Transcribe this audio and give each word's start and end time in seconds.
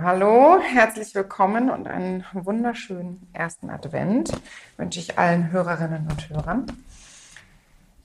Hallo, 0.00 0.60
herzlich 0.60 1.12
willkommen 1.16 1.70
und 1.70 1.88
einen 1.88 2.24
wunderschönen 2.32 3.28
ersten 3.32 3.68
Advent 3.68 4.30
wünsche 4.76 5.00
ich 5.00 5.18
allen 5.18 5.50
Hörerinnen 5.50 6.06
und 6.08 6.30
Hörern. 6.30 6.66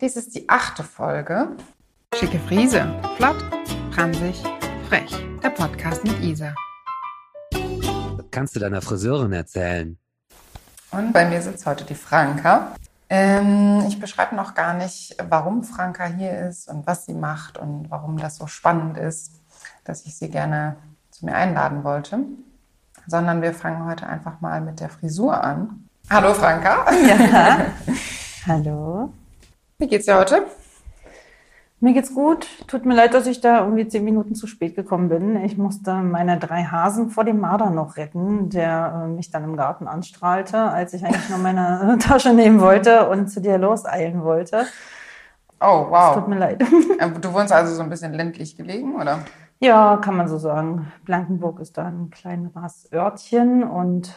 Dies 0.02 0.16
ist 0.16 0.34
die 0.34 0.50
achte 0.50 0.84
Folge. 0.84 1.50
Schicke 2.16 2.40
Friese, 2.40 3.00
flott, 3.16 3.38
pransig, 3.92 4.42
frech. 4.90 5.16
Der 5.44 5.52
Podcast 5.52 6.04
mit 6.04 6.20
Isa. 6.20 6.56
Kannst 8.32 8.56
du 8.56 8.60
deiner 8.60 8.82
Friseurin 8.82 9.34
erzählen. 9.34 9.96
Und 10.90 11.14
bei 11.14 11.30
mir 11.30 11.44
sitzt 11.44 11.68
heute 11.68 11.84
die 11.84 11.94
Franka. 11.94 12.76
Ähm, 13.08 13.84
ich 13.88 14.00
beschreibe 14.00 14.36
noch 14.36 14.56
gar 14.56 14.74
nicht, 14.74 15.16
warum 15.30 15.64
Franka 15.64 16.06
hier 16.06 16.48
ist 16.48 16.68
und 16.68 16.88
was 16.88 17.06
sie 17.06 17.14
macht 17.14 17.60
und 17.60 17.92
warum 17.92 18.18
das 18.18 18.38
so 18.38 18.48
spannend 18.48 18.98
ist, 18.98 19.44
dass 19.84 20.08
ich 20.08 20.16
sie 20.18 20.32
gerne 20.32 20.76
zu 21.14 21.26
mir 21.26 21.36
einladen 21.36 21.84
wollte, 21.84 22.20
sondern 23.08 23.42
wir 23.42 23.54
fangen 23.54 23.86
heute 23.86 24.08
einfach 24.08 24.42
mal 24.42 24.62
mit 24.62 24.80
der 24.80 24.90
Frisur 24.90 25.44
an. 25.44 25.88
Hallo 26.10 26.34
Franka. 26.34 26.92
Ja. 27.08 27.68
Hallo. 28.48 29.14
Wie 29.78 29.88
geht's 29.88 30.06
dir 30.06 30.18
heute? 30.18 30.44
Mir 31.80 31.94
geht's 31.94 32.16
gut. 32.16 32.48
Tut 32.68 32.86
mir 32.86 32.96
leid, 32.96 33.14
dass 33.14 33.28
ich 33.28 33.42
da 33.42 33.60
irgendwie 33.60 33.88
zehn 33.88 34.04
Minuten 34.04 34.36
zu 34.36 34.48
spät 34.48 34.76
gekommen 34.76 35.10
bin. 35.10 35.44
Ich 35.44 35.58
musste 35.58 35.94
meine 35.94 36.40
drei 36.40 36.64
Hasen 36.64 37.10
vor 37.10 37.26
dem 37.26 37.40
Marder 37.40 37.70
noch 37.70 37.98
retten, 37.98 38.50
der 38.50 39.04
äh, 39.04 39.08
mich 39.10 39.30
dann 39.30 39.44
im 39.44 39.56
Garten 39.56 39.88
anstrahlte, 39.88 40.58
als 40.58 40.94
ich 40.94 41.06
eigentlich 41.06 41.30
nur 41.30 41.40
meine 41.40 41.98
Tasche 42.00 42.34
nehmen 42.34 42.60
wollte 42.60 43.08
und 43.10 43.28
zu 43.28 43.40
dir 43.40 43.58
loseilen 43.58 44.24
wollte. 44.24 44.66
Oh, 45.60 45.86
wow. 45.90 46.16
Es 46.16 46.22
tut 46.22 46.28
mir 46.28 46.40
leid. 46.40 46.64
Ähm, 47.00 47.22
Du 47.22 47.34
wohnst 47.34 47.54
also 47.54 47.76
so 47.76 47.84
ein 47.84 47.90
bisschen 47.90 48.14
ländlich 48.14 48.58
gelegen, 48.58 48.96
oder? 48.96 49.20
Ja, 49.64 49.96
kann 49.96 50.18
man 50.18 50.28
so 50.28 50.38
sagen. 50.38 50.92
Blankenburg 51.06 51.62
ist 51.62 51.78
da 51.78 51.86
ein 51.86 52.10
kleines 52.10 52.92
Örtchen 52.92 53.64
und 53.64 54.14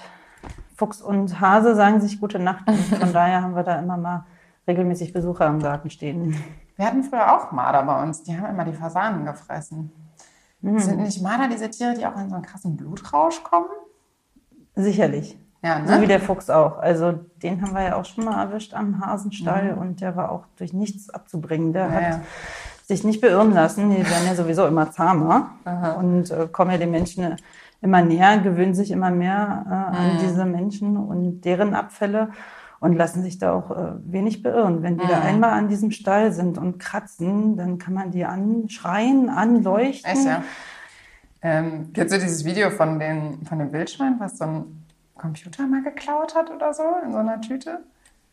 Fuchs 0.75 1.01
und 1.01 1.41
Hase 1.41 1.77
sagen 1.77 2.01
sich 2.01 2.21
gute 2.21 2.41
Nacht. 2.41 2.67
Und 2.67 2.77
von 3.01 3.13
daher 3.13 3.43
haben 3.43 3.55
wir 3.55 3.63
da 3.63 3.79
immer 3.79 3.97
mal 3.97 4.27
regelmäßig 4.67 5.13
Besucher 5.13 5.47
im 5.47 5.61
Garten 5.61 5.89
stehen. 5.89 6.37
Wir 6.75 6.87
hatten 6.87 7.05
früher 7.05 7.33
auch 7.33 7.53
Marder 7.53 7.85
bei 7.85 8.03
uns. 8.03 8.25
Die 8.25 8.37
haben 8.37 8.47
immer 8.47 8.65
die 8.65 8.73
Fasanen 8.73 9.25
gefressen. 9.25 9.93
Sind 10.63 10.99
nicht 10.99 11.23
Marder 11.23 11.47
diese 11.49 11.71
Tiere, 11.71 11.95
die 11.95 12.05
auch 12.05 12.17
in 12.17 12.29
so 12.29 12.35
einen 12.35 12.45
krassen 12.45 12.77
Blutrausch 12.77 13.45
kommen? 13.45 13.69
Sicherlich. 14.75 15.39
Ja, 15.63 15.81
So 15.87 15.95
wie 15.95 16.01
ne? 16.01 16.07
der 16.09 16.21
Fuchs 16.21 16.51
auch. 16.51 16.79
Also 16.79 17.13
den 17.13 17.63
haben 17.63 17.73
wir 17.73 17.85
ja 17.85 17.95
auch 17.95 18.05
schon 18.05 18.25
mal 18.25 18.43
erwischt 18.43 18.75
am 18.75 19.01
Hasenstall 19.01 19.77
und 19.79 20.01
der 20.01 20.17
war 20.17 20.33
auch 20.33 20.47
durch 20.57 20.73
nichts 20.73 21.09
abzubringen. 21.09 21.73
Der 21.73 21.87
Ja, 21.87 21.93
hat. 21.93 22.21
Sich 22.87 23.05
nicht 23.05 23.21
beirren 23.21 23.53
lassen. 23.53 23.91
Die 23.91 23.99
werden 23.99 24.27
ja 24.27 24.35
sowieso 24.35 24.67
immer 24.67 24.91
zahmer 24.91 25.51
Aha. 25.65 25.93
und 25.93 26.31
äh, 26.31 26.49
kommen 26.51 26.71
ja 26.71 26.79
den 26.79 26.93
Menschen 26.93 27.25
äh, 27.25 27.37
immer 27.83 28.01
näher, 28.03 28.39
gewöhnen 28.39 28.75
sich 28.75 28.91
immer 28.91 29.11
mehr 29.11 29.65
äh, 29.69 29.97
an 29.97 30.19
diese 30.21 30.45
Menschen 30.45 30.97
und 30.97 31.43
deren 31.43 31.75
Abfälle 31.75 32.31
und 32.79 32.95
lassen 32.95 33.23
sich 33.23 33.39
da 33.39 33.53
auch 33.55 33.71
äh, 33.71 33.93
wenig 34.05 34.43
beirren. 34.43 34.83
Wenn 34.83 34.99
die 34.99 35.07
da 35.07 35.21
einmal 35.21 35.51
an 35.51 35.69
diesem 35.69 35.91
Stall 35.91 36.33
sind 36.33 36.59
und 36.59 36.79
kratzen, 36.79 37.57
dann 37.57 37.79
kann 37.79 37.95
man 37.95 38.13
die 38.13 38.25
anschreien, 38.25 39.29
anleuchten. 39.31 40.11
Echt, 40.11 40.25
ja. 40.25 40.45
Ähm, 41.43 41.91
kennst 41.93 42.15
du 42.15 42.19
dieses 42.19 42.45
Video 42.45 42.71
von, 42.71 42.99
den, 42.99 43.45
von 43.47 43.59
dem 43.59 43.73
Wildschwein, 43.73 44.17
was 44.19 44.39
so 44.39 44.45
ein 44.45 44.85
Computer 45.17 45.67
mal 45.67 45.83
geklaut 45.83 46.35
hat 46.35 46.51
oder 46.51 46.73
so 46.73 46.83
in 47.05 47.13
so 47.13 47.19
einer 47.19 47.41
Tüte? 47.41 47.81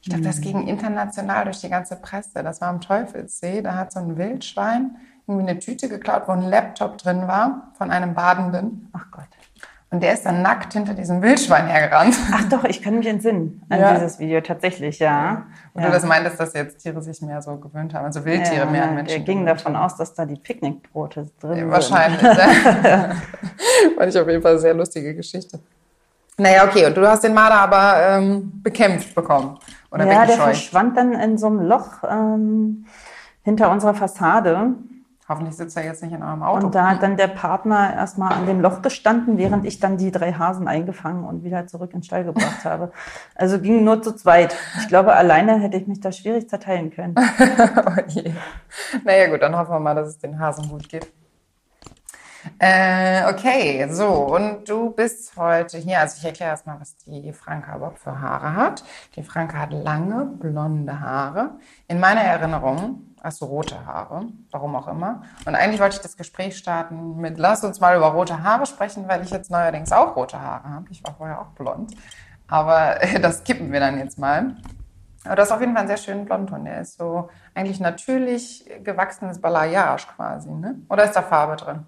Ich 0.03 0.09
glaube, 0.09 0.23
das 0.25 0.41
ging 0.41 0.67
international 0.67 1.45
durch 1.45 1.61
die 1.61 1.69
ganze 1.69 1.95
Presse. 1.95 2.43
Das 2.43 2.59
war 2.59 2.67
am 2.67 2.81
Teufelssee. 2.81 3.61
Da 3.61 3.75
hat 3.75 3.93
so 3.93 3.99
ein 3.99 4.17
Wildschwein 4.17 4.97
irgendwie 5.27 5.49
eine 5.49 5.59
Tüte 5.59 5.87
geklaut, 5.87 6.23
wo 6.27 6.33
ein 6.33 6.41
Laptop 6.41 6.97
drin 6.97 7.25
war 7.29 7.71
von 7.77 7.89
einem 7.89 8.13
Badenden. 8.13 8.89
Ach 8.91 9.05
Gott. 9.11 9.23
Und 9.91 10.03
der 10.03 10.13
ist 10.13 10.25
dann 10.25 10.41
nackt 10.41 10.73
hinter 10.73 10.93
diesem 10.93 11.21
Wildschwein 11.21 11.67
hergerannt. 11.67 12.15
Ach 12.33 12.43
doch, 12.49 12.65
ich 12.65 12.81
kann 12.81 12.97
mich 12.97 13.07
entsinnen 13.07 13.61
an 13.69 13.79
Ja. 13.79 13.93
dieses 13.93 14.19
Video 14.19 14.41
tatsächlich, 14.41 14.99
ja. 14.99 15.45
Und 15.73 15.83
ja. 15.83 15.87
du 15.87 15.93
das 15.93 16.03
meintest, 16.03 16.37
dass 16.37 16.53
jetzt 16.53 16.79
Tiere 16.79 17.01
sich 17.01 17.21
mehr 17.21 17.41
so 17.41 17.55
gewöhnt 17.55 17.93
haben, 17.93 18.03
also 18.03 18.25
Wildtiere 18.25 18.65
mehr 18.65 18.83
an 18.83 18.89
ja, 18.89 18.95
Menschen. 18.95 19.15
Der 19.15 19.19
ging 19.19 19.45
gewöhnt 19.45 19.58
davon 19.58 19.75
aus, 19.77 19.95
dass 19.95 20.13
da 20.15 20.25
die 20.25 20.36
Picknickbrote 20.36 21.27
drin 21.39 21.52
Ja, 21.52 21.58
sind. 21.59 21.71
wahrscheinlich. 21.71 22.21
ja. 22.83 23.11
Fand 23.97 24.09
ich 24.13 24.19
auf 24.19 24.27
jeden 24.27 24.42
Fall 24.42 24.52
eine 24.52 24.59
sehr 24.59 24.73
lustige 24.73 25.15
Geschichte. 25.15 25.59
Naja, 26.37 26.65
okay, 26.65 26.87
und 26.87 26.97
du 26.97 27.08
hast 27.08 27.23
den 27.23 27.33
Marder 27.33 27.59
aber 27.59 28.17
ähm, 28.17 28.52
bekämpft 28.63 29.13
bekommen. 29.13 29.59
Oder 29.93 30.08
Ja, 30.08 30.26
der 30.26 30.37
verschwand 30.37 30.98
dann 30.98 31.14
in 31.14 31.37
so 31.37 31.48
einem 31.48 31.61
Loch 31.61 32.04
ähm, 32.09 32.86
hinter 33.43 33.71
unserer 33.71 33.93
Fassade. 33.93 34.73
Hoffentlich 35.30 35.55
sitzt 35.55 35.77
er 35.77 35.86
jetzt 35.86 36.04
nicht 36.04 36.14
in 36.14 36.21
eurem 36.21 36.43
Auto. 36.43 36.65
Und 36.65 36.76
da 36.76 36.89
hat 36.89 37.04
dann 37.04 37.15
der 37.15 37.27
Partner 37.27 37.93
erstmal 37.93 38.33
an 38.33 38.45
dem 38.45 38.59
Loch 38.59 38.81
gestanden, 38.81 39.37
während 39.37 39.65
ich 39.65 39.80
dann 39.80 39.98
die 39.98 40.11
drei 40.11 40.33
Hasen 40.33 40.67
eingefangen 40.67 41.23
und 41.23 41.43
wieder 41.43 41.65
zurück 41.67 41.92
in 41.93 41.99
den 41.99 42.04
Stall 42.04 42.26
gebracht 42.26 42.65
habe. 42.65 42.92
Also 43.36 43.59
ging 43.59 43.83
nur 43.83 44.02
zu 44.02 44.15
zweit. 44.15 44.55
Ich 44.80 44.87
glaube, 44.87 45.14
alleine 45.14 45.59
hätte 45.59 45.77
ich 45.77 45.87
mich 45.87 46.02
da 46.02 46.11
schwierig 46.11 46.49
zerteilen 46.49 46.92
können. 46.92 47.15
oh 47.17 48.02
je. 48.08 48.33
Naja, 49.05 49.30
gut, 49.30 49.42
dann 49.42 49.55
hoffen 49.55 49.71
wir 49.71 49.80
mal, 49.80 49.95
dass 49.95 50.10
es 50.10 50.17
den 50.17 50.39
Hasen 50.39 50.67
gut 50.67 50.89
geht. 50.89 51.08
Äh, 52.59 53.25
okay, 53.30 53.87
so, 53.89 54.08
und 54.08 54.69
du 54.69 54.91
bist 54.91 55.36
heute 55.37 55.77
hier. 55.77 55.99
Also 55.99 56.17
ich 56.19 56.25
erkläre 56.25 56.52
erstmal, 56.52 56.80
was 56.80 56.95
die 56.97 57.33
Franka 57.33 57.75
überhaupt 57.75 57.99
für 57.99 58.19
Haare 58.19 58.55
hat. 58.55 58.83
Die 59.15 59.23
Franka 59.23 59.58
hat 59.58 59.73
lange, 59.73 60.25
blonde 60.25 60.99
Haare. 60.99 61.52
In 61.87 61.99
meiner 61.99 62.21
Erinnerung 62.21 63.15
hast 63.21 63.42
du 63.42 63.45
rote 63.45 63.86
Haare, 63.86 64.27
warum 64.52 64.75
auch 64.75 64.87
immer. 64.87 65.23
Und 65.45 65.55
eigentlich 65.55 65.81
wollte 65.81 65.95
ich 65.95 66.02
das 66.02 66.17
Gespräch 66.17 66.58
starten 66.58 67.17
mit, 67.17 67.37
lass 67.37 67.63
uns 67.63 67.80
mal 67.80 67.95
über 67.95 68.08
rote 68.08 68.43
Haare 68.43 68.65
sprechen, 68.65 69.08
weil 69.08 69.23
ich 69.23 69.31
jetzt 69.31 69.49
neuerdings 69.49 69.92
auch 69.92 70.15
rote 70.15 70.39
Haare 70.39 70.69
habe. 70.69 70.86
Ich 70.92 71.03
war 71.03 71.15
vorher 71.15 71.42
auch 71.42 71.52
blond. 71.55 71.95
Aber 72.47 72.99
das 73.21 73.43
kippen 73.43 73.71
wir 73.71 73.80
dann 73.80 73.97
jetzt 73.97 74.19
mal. 74.19 74.55
Aber 75.25 75.37
du 75.37 75.42
hast 75.42 75.52
auf 75.52 75.61
jeden 75.61 75.73
Fall 75.73 75.81
einen 75.81 75.87
sehr 75.87 75.97
schönen 75.97 76.25
Blondton. 76.25 76.65
Der 76.65 76.81
ist 76.81 76.97
so 76.97 77.30
eigentlich 77.55 77.80
natürlich 77.80 78.69
gewachsenes 78.83 79.39
Balayage 79.39 80.08
quasi, 80.15 80.52
ne? 80.52 80.75
Oder 80.89 81.05
ist 81.05 81.13
da 81.13 81.21
Farbe 81.21 81.55
drin? 81.55 81.86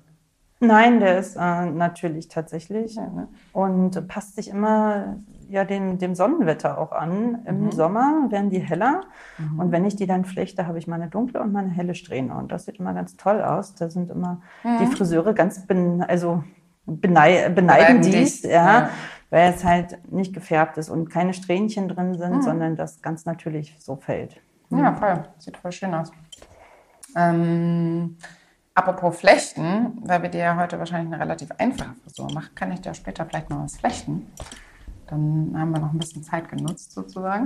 Nein, 0.67 0.99
der 0.99 1.19
ist 1.19 1.35
äh, 1.35 1.65
natürlich 1.65 2.27
tatsächlich 2.27 2.95
ne? 2.97 3.27
und 3.53 4.07
passt 4.07 4.35
sich 4.35 4.49
immer 4.49 5.17
ja 5.49 5.63
dem, 5.63 5.99
dem 5.99 6.15
Sonnenwetter 6.15 6.77
auch 6.79 6.91
an. 6.91 7.31
Mhm. 7.31 7.39
Im 7.45 7.71
Sommer 7.71 8.27
werden 8.29 8.49
die 8.49 8.59
heller 8.59 9.01
und 9.57 9.71
wenn 9.71 9.85
ich 9.85 9.95
die 9.95 10.07
dann 10.07 10.25
flechte, 10.25 10.65
habe 10.67 10.77
ich 10.79 10.87
meine 10.87 11.07
dunkle 11.07 11.39
und 11.41 11.51
meine 11.51 11.69
helle 11.69 11.93
Strähne 11.95 12.35
und 12.35 12.51
das 12.51 12.65
sieht 12.65 12.79
immer 12.79 12.93
ganz 12.93 13.15
toll 13.15 13.41
aus. 13.41 13.75
Da 13.75 13.89
sind 13.89 14.09
immer 14.09 14.41
Mhm. 14.63 14.77
die 14.79 14.85
Friseure 14.87 15.33
ganz 15.33 15.65
ben, 15.67 16.01
also 16.01 16.43
benei 16.85 17.49
Beneiden 17.49 18.01
dies, 18.01 18.43
ja, 18.43 18.49
ja. 18.51 18.89
weil 19.29 19.53
es 19.53 19.63
halt 19.63 20.11
nicht 20.11 20.33
gefärbt 20.33 20.77
ist 20.77 20.89
und 20.89 21.09
keine 21.09 21.33
Strähnchen 21.33 21.87
drin 21.89 22.11
Mhm. 22.11 22.17
sind, 22.17 22.43
sondern 22.43 22.75
das 22.75 23.01
ganz 23.01 23.25
natürlich 23.25 23.75
so 23.79 23.95
fällt. 23.95 24.41
Ja, 24.71 24.93
voll. 24.93 25.23
Sieht 25.37 25.57
voll 25.57 25.71
schön 25.71 25.93
aus. 25.93 26.11
Ähm, 27.15 28.17
apropos 28.75 29.17
Flechten, 29.17 29.97
weil 30.03 30.21
wir 30.21 30.29
dir 30.29 30.41
ja 30.41 30.57
heute 30.57 30.77
wahrscheinlich 30.77 31.11
eine 31.13 31.23
relativ 31.23 31.49
einfache 31.57 31.95
Frisur 32.03 32.31
machen, 32.31 32.53
kann 32.53 32.71
ich 32.71 32.81
dir 32.81 32.93
später 32.93 33.25
vielleicht 33.25 33.49
noch 33.49 33.63
was 33.63 33.77
flechten. 33.77 34.31
Dann 35.07 35.55
haben 35.57 35.71
wir 35.71 35.79
noch 35.79 35.93
ein 35.93 35.97
bisschen 35.97 36.23
Zeit 36.23 36.49
genutzt 36.49 36.91
sozusagen. 36.91 37.45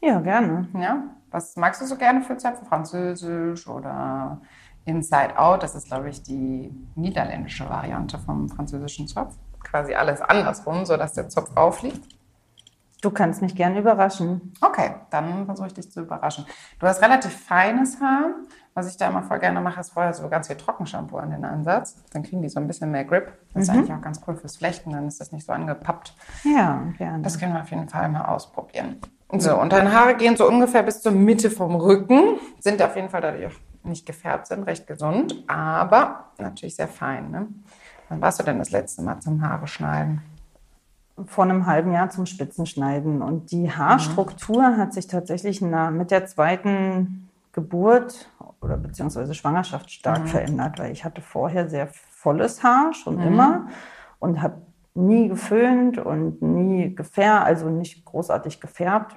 Ja, 0.00 0.20
gerne. 0.20 0.66
Ja, 0.74 1.04
was 1.30 1.56
magst 1.56 1.80
du 1.80 1.86
so 1.86 1.96
gerne 1.96 2.22
für 2.22 2.36
Zöpfe? 2.36 2.64
Französisch 2.64 3.68
oder 3.68 4.40
Inside 4.84 5.38
Out? 5.38 5.62
Das 5.62 5.74
ist, 5.74 5.86
glaube 5.86 6.08
ich, 6.10 6.22
die 6.22 6.74
niederländische 6.96 7.68
Variante 7.68 8.18
vom 8.18 8.48
französischen 8.48 9.06
Zopf. 9.06 9.36
Quasi 9.62 9.94
alles 9.94 10.20
andersrum, 10.20 10.84
sodass 10.84 11.12
der 11.12 11.28
Zopf 11.28 11.56
aufliegt. 11.56 12.16
Du 13.00 13.10
kannst 13.10 13.42
mich 13.42 13.56
gerne 13.56 13.80
überraschen. 13.80 14.52
Okay, 14.60 14.94
dann 15.10 15.44
versuche 15.46 15.66
ich 15.66 15.74
dich 15.74 15.90
zu 15.90 16.02
überraschen. 16.02 16.46
Du 16.78 16.86
hast 16.86 17.02
relativ 17.02 17.32
feines 17.32 18.00
Haar. 18.00 18.26
Was 18.74 18.88
ich 18.88 18.96
da 18.96 19.08
immer 19.08 19.22
voll 19.22 19.38
gerne 19.38 19.60
mache, 19.60 19.80
ist 19.80 19.90
vorher 19.90 20.14
so 20.14 20.28
ganz 20.28 20.46
viel 20.46 20.56
Trockenshampoo 20.56 21.18
an 21.18 21.30
den 21.30 21.44
Ansatz. 21.44 21.96
Dann 22.12 22.22
kriegen 22.22 22.40
die 22.40 22.48
so 22.48 22.58
ein 22.58 22.66
bisschen 22.66 22.90
mehr 22.90 23.04
Grip. 23.04 23.32
Das 23.52 23.64
ist 23.64 23.70
eigentlich 23.70 23.92
auch 23.92 24.00
ganz 24.00 24.20
cool 24.26 24.34
fürs 24.36 24.56
Flechten, 24.56 24.92
dann 24.92 25.06
ist 25.06 25.20
das 25.20 25.30
nicht 25.30 25.44
so 25.44 25.52
angepappt. 25.52 26.14
Ja, 26.44 26.82
gerne. 26.96 27.22
Das 27.22 27.38
können 27.38 27.52
wir 27.52 27.60
auf 27.60 27.70
jeden 27.70 27.88
Fall 27.88 28.08
mal 28.08 28.24
ausprobieren. 28.24 28.96
So, 29.34 29.58
und 29.58 29.72
deine 29.72 29.92
Haare 29.92 30.14
gehen 30.14 30.36
so 30.36 30.46
ungefähr 30.46 30.82
bis 30.82 31.00
zur 31.00 31.12
Mitte 31.12 31.50
vom 31.50 31.74
Rücken, 31.74 32.38
sind 32.60 32.82
auf 32.82 32.96
jeden 32.96 33.08
Fall 33.08 33.22
dadurch 33.22 33.46
auch 33.46 33.58
nicht 33.84 34.04
gefärbt, 34.04 34.46
sind 34.46 34.64
recht 34.64 34.86
gesund, 34.86 35.42
aber 35.46 36.26
natürlich 36.38 36.76
sehr 36.76 36.88
fein. 36.88 37.30
Ne? 37.30 37.46
Wann 38.08 38.20
warst 38.20 38.40
du 38.40 38.44
denn 38.44 38.58
das 38.58 38.70
letzte 38.70 39.02
Mal 39.02 39.20
zum 39.20 39.42
Haare 39.42 39.66
schneiden? 39.66 40.22
vor 41.26 41.44
einem 41.44 41.66
halben 41.66 41.92
Jahr 41.92 42.10
zum 42.10 42.26
Spitzenschneiden. 42.26 43.22
Und 43.22 43.52
die 43.52 43.70
Haarstruktur 43.70 44.76
hat 44.76 44.94
sich 44.94 45.06
tatsächlich 45.06 45.60
mit 45.60 46.10
der 46.10 46.26
zweiten 46.26 47.28
Geburt 47.52 48.30
oder 48.62 48.76
beziehungsweise 48.76 49.34
Schwangerschaft 49.34 49.90
stark 49.90 50.28
verändert, 50.28 50.78
weil 50.78 50.92
ich 50.92 51.04
hatte 51.04 51.20
vorher 51.20 51.68
sehr 51.68 51.88
volles 51.88 52.62
Haar 52.62 52.94
schon 52.94 53.20
immer 53.20 53.66
und 54.20 54.40
habe 54.40 54.62
nie 54.94 55.28
geföhnt 55.28 55.98
und 55.98 56.42
nie 56.42 56.94
gefärbt, 56.94 57.46
also 57.46 57.68
nicht 57.68 58.04
großartig 58.04 58.60
gefärbt. 58.60 59.16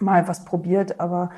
Mal 0.00 0.26
was 0.26 0.44
probiert, 0.44 0.98
aber 1.00 1.30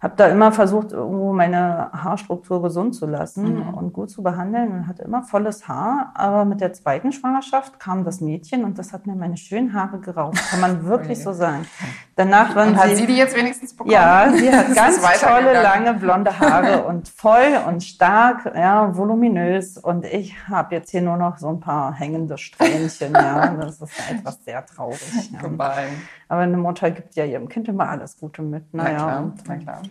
habe 0.00 0.14
da 0.16 0.26
immer 0.26 0.52
versucht, 0.52 0.92
irgendwo 0.92 1.32
meine 1.32 1.90
Haarstruktur 1.92 2.62
gesund 2.62 2.94
zu 2.94 3.06
lassen 3.06 3.54
mhm. 3.54 3.74
und 3.74 3.92
gut 3.92 4.10
zu 4.10 4.22
behandeln 4.22 4.70
und 4.70 4.86
hatte 4.86 5.02
immer 5.02 5.22
volles 5.22 5.66
Haar. 5.66 6.12
Aber 6.14 6.44
mit 6.44 6.60
der 6.60 6.72
zweiten 6.72 7.10
Schwangerschaft 7.10 7.80
kam 7.80 8.04
das 8.04 8.20
Mädchen 8.20 8.64
und 8.64 8.78
das 8.78 8.92
hat 8.92 9.06
mir 9.06 9.16
meine 9.16 9.36
schönen 9.36 9.72
Haare 9.72 9.98
geraubt, 9.98 10.36
kann 10.50 10.60
man 10.60 10.84
wirklich 10.86 11.22
so 11.22 11.32
sagen. 11.32 11.66
Danach 12.14 12.54
waren 12.54 12.70
und 12.70 12.76
hat 12.76 12.90
sie, 12.90 12.96
sie 12.96 13.06
die 13.06 13.16
jetzt 13.16 13.34
wenigstens 13.34 13.74
bekommen? 13.74 13.90
Ja, 13.90 14.30
sie 14.34 14.52
hat 14.54 14.74
ganz 14.74 15.00
tolle, 15.20 15.62
lange 15.62 15.94
blonde 15.94 16.38
Haare 16.38 16.84
und 16.86 17.08
voll 17.08 17.58
und 17.66 17.82
stark, 17.82 18.52
ja, 18.54 18.94
voluminös. 18.94 19.78
Und 19.78 20.04
ich 20.04 20.36
habe 20.48 20.74
jetzt 20.74 20.90
hier 20.90 21.00
nur 21.00 21.16
noch 21.16 21.38
so 21.38 21.48
ein 21.48 21.60
paar 21.60 21.94
hängende 21.94 22.36
Strähnchen, 22.36 23.14
ja. 23.14 23.56
Das 23.62 23.80
ist 23.80 24.10
etwas 24.10 24.44
sehr 24.44 24.64
traurig. 24.66 25.30
Ja. 25.32 25.40
Gemein. 25.40 26.02
Aber 26.28 26.42
eine 26.42 26.56
Mutter 26.56 26.90
gibt 26.90 27.14
ja 27.14 27.24
ihrem 27.24 27.48
Kind 27.48 27.68
immer 27.68 27.88
alles 27.88 28.18
Gute 28.18 28.42
mit. 28.42 28.64
Na 28.72 28.84
Naja, 28.84 28.96
klar, 28.96 29.18
und 29.22 29.34
na 29.46 29.56
klar. 29.56 29.82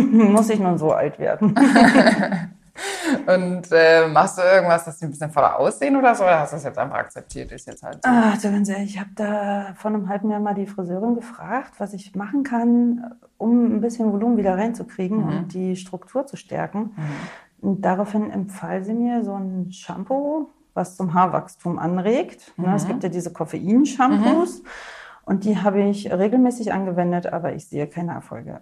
muss 0.00 0.48
ich 0.50 0.58
nun 0.58 0.78
so 0.78 0.92
alt 0.92 1.18
werden. 1.18 1.54
Und 3.26 3.68
äh, 3.72 4.06
machst 4.08 4.38
du 4.38 4.42
irgendwas, 4.42 4.84
dass 4.84 4.98
die 4.98 5.04
ein 5.06 5.10
bisschen 5.10 5.30
voller 5.30 5.58
aussehen 5.58 5.96
oder 5.96 6.14
so? 6.14 6.24
Oder 6.24 6.40
hast 6.40 6.52
du 6.52 6.56
das 6.56 6.64
jetzt 6.64 6.78
einfach 6.78 6.96
akzeptiert? 6.96 7.52
Ist 7.52 7.66
jetzt 7.66 7.82
halt 7.82 7.96
so. 8.02 8.10
Ach, 8.10 8.40
du 8.40 8.50
ganz 8.50 8.68
ehrlich, 8.68 8.94
ich 8.94 9.00
habe 9.00 9.10
da 9.14 9.74
vor 9.76 9.90
einem 9.90 10.08
halben 10.08 10.30
Jahr 10.30 10.40
mal 10.40 10.54
die 10.54 10.66
Friseurin 10.66 11.14
gefragt, 11.14 11.74
was 11.78 11.92
ich 11.92 12.14
machen 12.14 12.42
kann, 12.42 13.14
um 13.38 13.76
ein 13.76 13.80
bisschen 13.80 14.12
Volumen 14.12 14.36
wieder 14.36 14.56
reinzukriegen 14.56 15.22
und 15.24 15.54
die 15.54 15.76
Struktur 15.76 16.26
zu 16.26 16.36
stärken. 16.36 16.94
Und 17.60 17.82
daraufhin 17.82 18.30
empfahl 18.30 18.84
sie 18.84 18.94
mir 18.94 19.24
so 19.24 19.34
ein 19.34 19.72
Shampoo, 19.72 20.48
was 20.74 20.96
zum 20.96 21.14
Haarwachstum 21.14 21.78
anregt. 21.78 22.52
Ne, 22.56 22.74
Es 22.74 22.86
gibt 22.86 23.02
ja 23.02 23.08
diese 23.08 23.32
Koffein-Shampoos. 23.32 24.62
Und 25.24 25.44
die 25.44 25.58
habe 25.58 25.82
ich 25.82 26.12
regelmäßig 26.12 26.72
angewendet, 26.72 27.26
aber 27.32 27.54
ich 27.54 27.66
sehe 27.68 27.86
keine 27.88 28.12
Erfolge. 28.12 28.60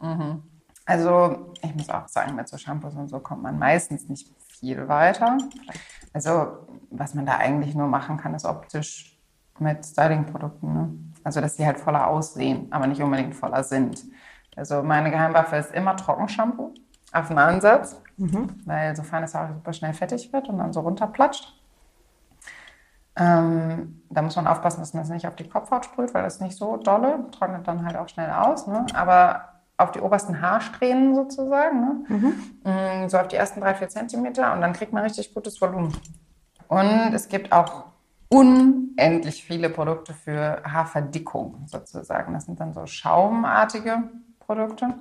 Also, 0.86 1.52
ich 1.62 1.74
muss 1.74 1.88
auch 1.88 2.08
sagen, 2.08 2.34
mit 2.34 2.46
so 2.48 2.58
Shampoos 2.58 2.94
und 2.94 3.08
so 3.08 3.18
kommt 3.18 3.42
man 3.42 3.58
meistens 3.58 4.08
nicht 4.08 4.30
viel 4.48 4.86
weiter. 4.86 5.38
Also, 6.12 6.66
was 6.90 7.14
man 7.14 7.24
da 7.24 7.38
eigentlich 7.38 7.74
nur 7.74 7.86
machen 7.86 8.18
kann, 8.18 8.34
ist 8.34 8.44
optisch 8.44 9.18
mit 9.58 9.84
Styling-Produkten. 9.84 10.72
Ne? 10.72 10.90
Also, 11.24 11.40
dass 11.40 11.56
die 11.56 11.64
halt 11.64 11.80
voller 11.80 12.06
aussehen, 12.06 12.68
aber 12.70 12.86
nicht 12.86 13.00
unbedingt 13.00 13.34
voller 13.34 13.64
sind. 13.64 14.04
Also, 14.56 14.82
meine 14.82 15.10
Geheimwaffe 15.10 15.56
ist 15.56 15.72
immer 15.72 15.96
Trockenshampoo 15.96 16.74
auf 17.12 17.28
den 17.28 17.38
Ansatz, 17.38 18.00
weil 18.66 18.94
so 18.94 19.02
feines 19.02 19.34
Haar 19.34 19.54
super 19.54 19.72
schnell 19.72 19.94
fettig 19.94 20.32
wird 20.32 20.48
und 20.48 20.58
dann 20.58 20.72
so 20.72 20.80
runterplatscht. 20.80 21.60
Ähm, 23.16 24.02
da 24.10 24.22
muss 24.22 24.36
man 24.36 24.48
aufpassen, 24.48 24.80
dass 24.80 24.92
man 24.92 25.04
es 25.04 25.08
nicht 25.08 25.26
auf 25.26 25.36
die 25.36 25.48
Kopfhaut 25.48 25.84
sprüht, 25.84 26.12
weil 26.14 26.24
das 26.24 26.40
nicht 26.40 26.56
so 26.56 26.76
dolle, 26.76 27.30
trocknet 27.30 27.66
dann 27.66 27.86
halt 27.86 27.96
auch 27.96 28.08
schnell 28.08 28.30
aus. 28.30 28.66
Ne? 28.66 28.84
Aber 28.92 29.53
auf 29.76 29.92
die 29.92 30.00
obersten 30.00 30.40
Haarsträhnen 30.40 31.14
sozusagen, 31.14 31.80
ne? 31.80 32.34
Mm, 32.64 33.08
so 33.08 33.18
auf 33.18 33.28
die 33.28 33.36
ersten 33.36 33.60
drei, 33.60 33.74
vier 33.74 33.88
Zentimeter 33.88 34.52
und 34.52 34.60
dann 34.60 34.72
kriegt 34.72 34.92
man 34.92 35.02
richtig 35.02 35.34
gutes 35.34 35.60
Volumen. 35.60 35.92
Und 36.68 37.12
es 37.12 37.28
gibt 37.28 37.52
auch 37.52 37.86
unendlich 38.28 39.44
viele 39.44 39.68
Produkte 39.70 40.14
für 40.14 40.62
Haarverdickung 40.64 41.66
sozusagen. 41.66 42.34
Das 42.34 42.46
sind 42.46 42.58
dann 42.60 42.72
so 42.72 42.86
schaumartige 42.86 44.04
Produkte. 44.40 44.94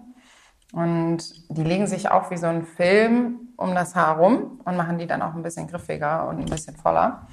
Und 0.72 1.20
die 1.56 1.64
legen 1.64 1.88
sich 1.88 2.10
auch 2.10 2.32
wie 2.32 2.38
so 2.38 2.48
ein 2.48 2.64
Film 2.64 3.54
um 3.58 3.76
das 3.76 3.96
Haar 3.96 4.18
rum 4.18 4.60
und 4.66 4.76
machen 4.76 4.98
die 4.98 5.06
dann 5.06 5.22
auch 5.22 5.36
ein 5.36 5.44
bisschen 5.44 5.68
griffiger 5.68 6.28
und 6.28 6.40
ein 6.40 6.46
bisschen 6.46 6.76
voller. 6.76 7.28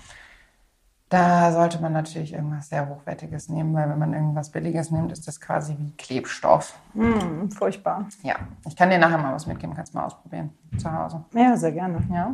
Da 1.11 1.51
sollte 1.51 1.83
man 1.83 1.93
natürlich 1.93 2.33
irgendwas 2.33 2.69
sehr 2.69 2.89
Hochwertiges 2.89 3.49
nehmen, 3.49 3.75
weil 3.75 3.91
wenn 3.91 3.99
man 3.99 4.15
irgendwas 4.15 4.51
Billiges 4.51 4.93
nimmt, 4.93 5.11
ist 5.11 5.27
das 5.27 5.41
quasi 5.41 5.77
wie 5.77 5.91
Klebstoff. 5.97 6.79
Hm, 6.93 7.51
furchtbar. 7.51 8.07
Ja, 8.23 8.37
ich 8.65 8.77
kann 8.77 8.91
dir 8.91 8.99
nachher 8.99 9.19
mal 9.19 9.35
was 9.35 9.45
mitgeben, 9.45 9.75
kannst 9.75 9.93
mal 9.93 10.05
ausprobieren 10.05 10.51
zu 10.79 10.91
Hause. 10.93 11.25
Ja, 11.35 11.57
sehr 11.57 11.73
gerne. 11.73 12.01
Ja, 12.13 12.33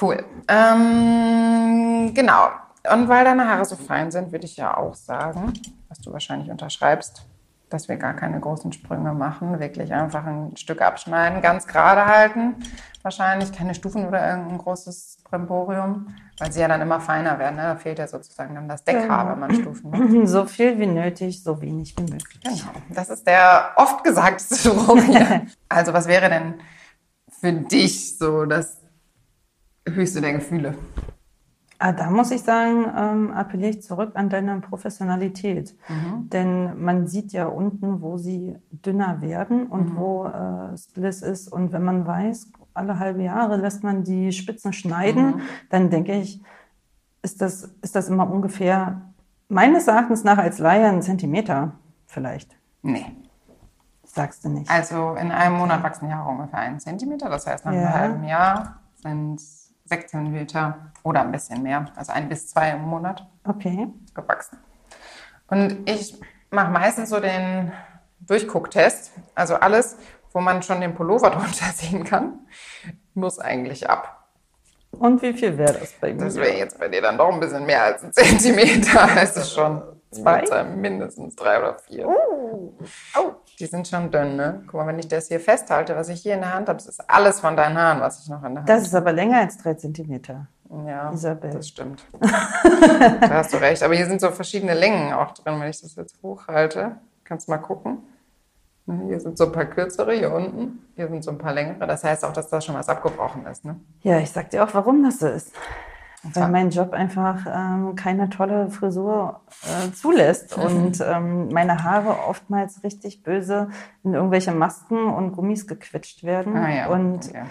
cool. 0.00 0.24
Ähm, 0.48 2.14
genau. 2.14 2.48
Und 2.90 3.08
weil 3.08 3.26
deine 3.26 3.46
Haare 3.46 3.66
so 3.66 3.76
fein 3.76 4.10
sind, 4.10 4.32
würde 4.32 4.46
ich 4.46 4.56
ja 4.56 4.74
auch 4.74 4.94
sagen, 4.94 5.52
was 5.90 5.98
du 6.00 6.14
wahrscheinlich 6.14 6.50
unterschreibst, 6.50 7.26
dass 7.72 7.88
wir 7.88 7.96
gar 7.96 8.14
keine 8.14 8.38
großen 8.40 8.72
Sprünge 8.72 9.12
machen, 9.12 9.60
wirklich 9.60 9.92
einfach 9.92 10.24
ein 10.24 10.56
Stück 10.56 10.82
abschneiden, 10.82 11.42
ganz 11.42 11.66
gerade 11.66 12.06
halten, 12.06 12.56
wahrscheinlich 13.02 13.52
keine 13.52 13.74
Stufen 13.74 14.06
oder 14.06 14.28
irgendein 14.28 14.58
großes 14.58 15.18
Brimborium, 15.24 16.14
weil 16.38 16.52
sie 16.52 16.60
ja 16.60 16.68
dann 16.68 16.80
immer 16.80 17.00
feiner 17.00 17.38
werden. 17.38 17.56
Ne? 17.56 17.62
Da 17.62 17.76
fehlt 17.76 17.98
ja 17.98 18.06
sozusagen 18.06 18.54
dann 18.54 18.68
das 18.68 18.84
Deckhaar, 18.84 19.30
wenn 19.30 19.40
man 19.40 19.54
Stufen 19.54 19.90
macht. 19.90 20.28
So 20.28 20.44
viel 20.44 20.78
wie 20.78 20.86
nötig, 20.86 21.42
so 21.42 21.60
wenig 21.60 21.94
wie 21.96 22.02
möglich. 22.02 22.40
Genau. 22.42 22.72
Das 22.90 23.08
ist 23.08 23.26
der 23.26 23.72
oft 23.76 24.04
gesagte 24.04 24.54
Spruch 24.54 25.02
hier. 25.02 25.46
Also 25.68 25.94
was 25.94 26.06
wäre 26.06 26.28
denn 26.28 26.60
für 27.40 27.52
dich 27.52 28.18
so 28.18 28.44
das 28.44 28.82
höchste 29.88 30.20
der 30.20 30.34
Gefühle? 30.34 30.74
Ah, 31.84 31.90
da 31.90 32.10
muss 32.10 32.30
ich 32.30 32.42
sagen, 32.44 32.84
ähm, 32.96 33.32
appelliere 33.32 33.70
ich 33.70 33.82
zurück 33.82 34.12
an 34.14 34.28
deine 34.28 34.60
Professionalität. 34.60 35.76
Denn 36.32 36.80
man 36.80 37.08
sieht 37.08 37.32
ja 37.32 37.46
unten, 37.46 38.00
wo 38.02 38.18
sie 38.18 38.56
dünner 38.70 39.20
werden 39.20 39.66
und 39.66 39.96
wo 39.96 40.26
äh, 40.26 40.76
Spliss 40.78 41.22
ist. 41.22 41.48
Und 41.52 41.72
wenn 41.72 41.82
man 41.82 42.06
weiß, 42.06 42.52
alle 42.74 43.00
halbe 43.00 43.22
Jahre 43.24 43.56
lässt 43.56 43.82
man 43.82 44.04
die 44.04 44.30
Spitzen 44.30 44.72
schneiden, 44.72 45.40
dann 45.70 45.90
denke 45.90 46.12
ich, 46.14 46.40
ist 47.22 47.42
das, 47.42 47.64
ist 47.82 47.96
das 47.96 48.08
immer 48.08 48.30
ungefähr 48.30 49.02
meines 49.48 49.88
Erachtens 49.88 50.22
nach 50.22 50.38
als 50.38 50.58
Laie 50.60 50.86
ein 50.88 51.02
Zentimeter 51.02 51.72
vielleicht. 52.06 52.56
Nee. 52.82 53.06
Sagst 54.04 54.44
du 54.44 54.50
nicht. 54.50 54.70
Also 54.70 55.14
in 55.14 55.32
einem 55.32 55.56
Monat 55.56 55.82
wachsen 55.82 56.06
die 56.06 56.14
Haare 56.14 56.30
ungefähr 56.30 56.60
einen 56.60 56.78
Zentimeter. 56.78 57.28
Das 57.28 57.44
heißt, 57.46 57.64
nach 57.64 57.72
Ja. 57.72 57.78
einem 57.86 57.94
halben 57.94 58.24
Jahr 58.24 58.76
sind 59.02 59.40
es 59.84 59.88
sechs 59.90 60.10
Zentimeter 60.10 60.92
oder 61.02 61.20
ein 61.22 61.32
bisschen 61.32 61.62
mehr. 61.62 61.86
Also 61.96 62.12
ein 62.12 62.28
bis 62.28 62.48
zwei 62.48 62.70
im 62.70 62.82
Monat 62.82 63.26
Okay. 63.44 63.88
gewachsen. 64.14 64.58
Und 65.48 65.88
ich 65.88 66.14
mache 66.50 66.70
meistens 66.70 67.10
so 67.10 67.20
den 67.20 67.72
Durchgucktest. 68.20 69.12
Also 69.34 69.56
alles, 69.56 69.96
wo 70.32 70.40
man 70.40 70.62
schon 70.62 70.80
den 70.80 70.94
Pullover 70.94 71.30
drunter 71.30 71.72
sehen 71.74 72.04
kann, 72.04 72.40
muss 73.14 73.38
eigentlich 73.38 73.88
ab. 73.90 74.18
Und 74.92 75.22
wie 75.22 75.32
viel 75.32 75.56
wäre 75.56 75.72
das 75.72 75.92
bei 75.92 76.12
mir? 76.12 76.24
Das 76.24 76.36
wäre 76.36 76.56
jetzt 76.56 76.78
bei 76.78 76.88
dir 76.88 77.00
dann 77.00 77.16
doch 77.16 77.32
ein 77.32 77.40
bisschen 77.40 77.64
mehr 77.64 77.82
als 77.82 78.04
ein 78.04 78.12
Zentimeter. 78.12 79.08
Es 79.16 79.36
ist 79.36 79.52
schon 79.54 79.82
Zwei? 80.12 80.44
zwei? 80.44 80.62
Mindestens 80.64 81.34
drei 81.36 81.58
oder 81.58 81.78
vier. 81.78 82.06
Oh. 82.08 82.72
Die 83.58 83.66
sind 83.66 83.86
schon 83.88 84.10
dünn, 84.10 84.36
ne? 84.36 84.62
Guck 84.66 84.74
mal, 84.74 84.86
wenn 84.86 84.98
ich 84.98 85.08
das 85.08 85.28
hier 85.28 85.40
festhalte, 85.40 85.96
was 85.96 86.08
ich 86.08 86.20
hier 86.20 86.34
in 86.34 86.40
der 86.40 86.52
Hand 86.54 86.68
habe, 86.68 86.78
das 86.78 86.86
ist 86.86 87.10
alles 87.10 87.40
von 87.40 87.56
deinen 87.56 87.76
Haaren, 87.78 88.00
was 88.00 88.22
ich 88.22 88.28
noch 88.28 88.42
in 88.44 88.50
der 88.54 88.58
Hand 88.60 88.68
Das 88.68 88.82
ist 88.82 88.94
aber 88.94 89.12
länger 89.12 89.38
als 89.38 89.58
drei 89.58 89.74
Zentimeter. 89.74 90.46
habe. 90.70 90.88
Ja, 90.88 91.10
Isabel. 91.12 91.50
das 91.50 91.68
stimmt. 91.68 92.04
da 92.20 93.28
hast 93.30 93.52
du 93.52 93.58
recht. 93.58 93.82
Aber 93.82 93.94
hier 93.94 94.06
sind 94.06 94.20
so 94.20 94.30
verschiedene 94.30 94.74
Längen 94.74 95.12
auch 95.12 95.32
drin, 95.32 95.60
wenn 95.60 95.68
ich 95.68 95.80
das 95.80 95.94
jetzt 95.96 96.16
hochhalte. 96.22 96.96
Kannst 97.24 97.48
mal 97.48 97.58
gucken. 97.58 97.98
Ne, 98.86 99.04
Hier 99.06 99.20
sind 99.20 99.38
so 99.38 99.44
ein 99.46 99.52
paar 99.52 99.66
kürzere, 99.66 100.12
hier 100.14 100.32
unten. 100.32 100.86
Hier 100.96 101.08
sind 101.08 101.22
so 101.22 101.30
ein 101.30 101.38
paar 101.38 101.52
längere. 101.52 101.86
Das 101.86 102.02
heißt 102.04 102.24
auch, 102.24 102.32
dass 102.32 102.48
da 102.48 102.60
schon 102.60 102.74
was 102.74 102.88
abgebrochen 102.88 103.46
ist, 103.46 103.64
ne? 103.64 103.78
Ja, 104.00 104.18
ich 104.18 104.30
sag 104.30 104.50
dir 104.50 104.64
auch, 104.64 104.74
warum 104.74 105.02
das 105.04 105.20
so 105.20 105.28
ist. 105.28 105.52
Weil 106.22 106.48
mein 106.50 106.70
Job 106.70 106.92
einfach 106.92 107.46
ähm, 107.52 107.96
keine 107.96 108.30
tolle 108.30 108.70
Frisur 108.70 109.40
äh, 109.64 109.90
zulässt 109.92 110.56
und 110.56 111.00
ähm, 111.00 111.48
meine 111.48 111.82
Haare 111.82 112.28
oftmals 112.28 112.84
richtig 112.84 113.24
böse 113.24 113.70
in 114.04 114.14
irgendwelche 114.14 114.52
Masken 114.52 115.08
und 115.08 115.32
Gummis 115.32 115.66
gequetscht 115.66 116.22
werden. 116.22 116.56
Ah 116.56 116.72
ja. 116.72 116.88
Und 116.90 117.28
okay. 117.28 117.42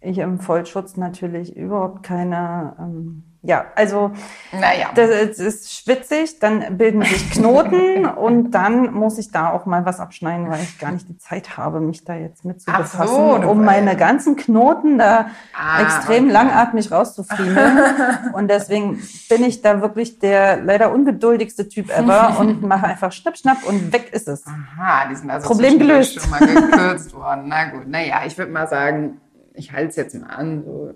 ich 0.00 0.18
im 0.18 0.40
Vollschutz 0.40 0.96
natürlich 0.96 1.54
überhaupt 1.54 2.02
keine, 2.02 2.76
ähm, 2.78 3.24
ja, 3.42 3.66
also 3.76 4.10
Naja. 4.52 4.88
das 4.94 5.10
ist- 5.10 5.40
ist 5.40 5.72
schwitzig, 5.74 6.38
dann 6.40 6.76
bilden 6.76 7.02
sich 7.02 7.30
Knoten 7.30 8.04
und 8.16 8.50
dann 8.50 8.92
muss 8.92 9.16
ich 9.18 9.30
da 9.30 9.50
auch 9.52 9.64
mal 9.64 9.84
was 9.86 10.00
abschneiden, 10.00 10.50
weil 10.50 10.60
ich 10.62 10.78
gar 10.78 10.90
nicht 10.90 11.08
die 11.08 11.16
Zeit 11.18 11.56
habe, 11.56 11.80
mich 11.80 12.04
da 12.04 12.14
jetzt 12.14 12.44
mit 12.44 12.60
zu 12.60 12.70
befassen, 12.70 13.06
so, 13.42 13.48
um 13.48 13.64
meine 13.64 13.96
ganzen 13.96 14.36
Knoten 14.36 14.98
da 14.98 15.30
Ah, 15.56 15.82
extrem 15.82 16.24
okay. 16.24 16.32
langatmig 16.32 16.90
rauszufriemeln. 16.92 17.78
und 18.32 18.48
deswegen 18.48 19.00
bin 19.28 19.44
ich 19.44 19.62
da 19.62 19.80
wirklich 19.82 20.18
der 20.18 20.56
leider 20.62 20.92
ungeduldigste 20.92 21.68
Typ 21.68 21.90
ever 21.96 22.36
und 22.40 22.62
mache 22.62 22.86
einfach 22.86 23.12
schnipp, 23.12 23.36
schnapp 23.38 23.64
und 23.66 23.92
weg 23.92 24.10
ist 24.12 24.26
es. 24.28 24.44
Aha, 24.46 25.08
die 25.10 25.14
sind 25.14 25.30
also 25.30 25.46
Problem 25.46 25.78
gelöst. 25.78 26.20
schon 26.20 26.30
mal 26.30 26.40
gekürzt 26.40 27.14
worden. 27.14 27.44
Na 27.46 27.70
gut, 27.70 27.86
naja, 27.88 28.22
ich 28.26 28.36
würde 28.36 28.50
mal 28.52 28.66
sagen, 28.68 29.20
ich 29.54 29.72
halte 29.72 29.88
es 29.90 29.96
jetzt 29.96 30.14
mal 30.14 30.28
an, 30.28 30.62
so, 30.64 30.90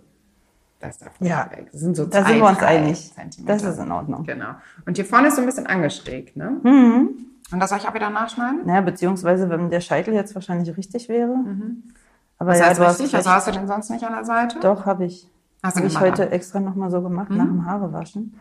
das 0.82 0.98
darf 0.98 1.18
nicht 1.20 1.30
Ja, 1.30 1.48
weg. 1.50 1.68
Das 1.72 1.80
sind 1.80 1.96
so 1.96 2.04
da 2.04 2.22
zwei, 2.22 2.32
sind 2.32 2.40
wir 2.42 2.48
uns 2.48 2.58
einig. 2.62 3.12
Zentimeter. 3.14 3.52
Das 3.54 3.62
ist 3.62 3.78
in 3.78 3.90
Ordnung. 3.92 4.24
Genau. 4.24 4.50
Und 4.86 4.96
hier 4.96 5.04
vorne 5.06 5.28
ist 5.28 5.36
so 5.36 5.40
ein 5.40 5.46
bisschen 5.46 5.66
angeschrägt, 5.66 6.36
ne? 6.36 6.60
Mhm. 6.62 7.10
Und 7.52 7.60
das 7.60 7.70
soll 7.70 7.78
ich 7.78 7.88
auch 7.88 7.94
wieder 7.94 8.10
nachschneiden? 8.10 8.60
Naja, 8.66 8.80
beziehungsweise 8.80 9.48
wenn 9.50 9.70
der 9.70 9.80
Scheitel 9.80 10.14
jetzt 10.14 10.34
wahrscheinlich 10.34 10.76
richtig 10.76 11.08
wäre. 11.08 11.30
Aber 11.32 11.42
Mhm. 11.42 11.82
Das 12.38 12.58
ja, 12.58 12.66
heißt 12.66 12.80
richtig? 12.80 13.14
Also 13.14 13.30
hast 13.30 13.46
du 13.48 13.52
den 13.52 13.66
sonst 13.66 13.90
nicht 13.90 14.04
an 14.04 14.12
der 14.14 14.24
Seite? 14.24 14.58
Doch, 14.60 14.84
habe 14.86 15.04
ich. 15.04 15.28
Hast 15.62 15.76
du 15.76 15.80
Habe 15.80 15.88
ich 15.88 16.00
heute 16.00 16.30
extra 16.30 16.58
nochmal 16.60 16.90
so 16.90 17.00
gemacht 17.02 17.30
nach 17.30 17.44
dem 17.44 17.64
Haarewaschen. 17.66 18.34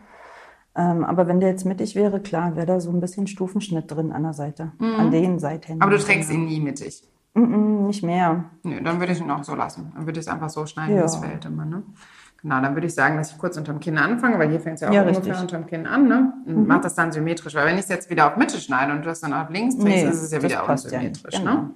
Ähm, 0.74 1.04
aber 1.04 1.28
wenn 1.28 1.38
der 1.38 1.50
jetzt 1.50 1.64
mittig 1.66 1.94
wäre, 1.94 2.18
klar, 2.20 2.56
wäre 2.56 2.66
da 2.66 2.80
so 2.80 2.90
ein 2.90 3.00
bisschen 3.00 3.26
Stufenschnitt 3.28 3.90
drin 3.90 4.10
an 4.10 4.22
der 4.24 4.32
Seite. 4.32 4.72
An 4.80 5.10
den 5.10 5.38
Seiten. 5.38 5.80
Aber 5.80 5.90
du 5.92 5.98
trägst 5.98 6.30
ihn 6.32 6.46
nie 6.46 6.58
mittig. 6.60 7.06
Mm 7.34 7.40
-mm, 7.42 7.86
nicht 7.86 8.02
mehr. 8.02 8.44
Nö, 8.62 8.80
dann 8.82 8.98
würde 8.98 9.12
ich 9.12 9.20
ihn 9.20 9.30
auch 9.30 9.44
so 9.44 9.54
lassen. 9.54 9.92
Dann 9.94 10.06
würde 10.06 10.18
ich 10.18 10.26
es 10.26 10.32
einfach 10.32 10.48
so 10.50 10.66
schneiden, 10.66 10.96
Ja. 10.96 11.02
wie 11.02 11.06
es 11.06 11.16
fällt 11.16 11.44
immer. 11.44 11.64
Ne? 11.64 11.82
Genau, 12.42 12.60
dann 12.60 12.74
würde 12.74 12.88
ich 12.88 12.94
sagen, 12.94 13.16
dass 13.16 13.30
ich 13.30 13.38
kurz 13.38 13.56
unterm 13.56 13.78
Kinn 13.78 13.98
anfange, 13.98 14.36
weil 14.38 14.50
hier 14.50 14.60
fängt 14.60 14.74
es 14.74 14.80
ja 14.80 14.88
auch 14.88 14.92
Ja, 14.92 15.02
ungefähr 15.02 15.20
richtig. 15.22 15.36
Mhm. 15.36 15.42
unterm 15.42 15.66
Kinn 15.66 15.86
an. 15.86 16.08
Ne? 16.08 16.32
Und 16.44 16.66
mach 16.66 16.80
das 16.80 16.94
dann 16.96 17.12
symmetrisch, 17.12 17.54
weil 17.54 17.66
wenn 17.66 17.76
ich 17.76 17.82
es 17.82 17.88
jetzt 17.88 18.10
wieder 18.10 18.26
auf 18.26 18.36
Mitte 18.36 18.58
schneide 18.58 18.92
und 18.92 19.02
du 19.02 19.04
das 19.04 19.20
dann 19.20 19.32
auf 19.32 19.48
links 19.48 19.76
drehst, 19.76 20.04
Nee, 20.04 20.10
ist 20.10 20.22
es 20.22 20.32
ja 20.32 20.42
wieder 20.42 20.62
passt 20.62 20.90
ja 20.90 20.98
unsymmetrisch. 20.98 21.34
nicht. 21.34 21.44
Ne? 21.44 21.50
Genau. 21.50 21.70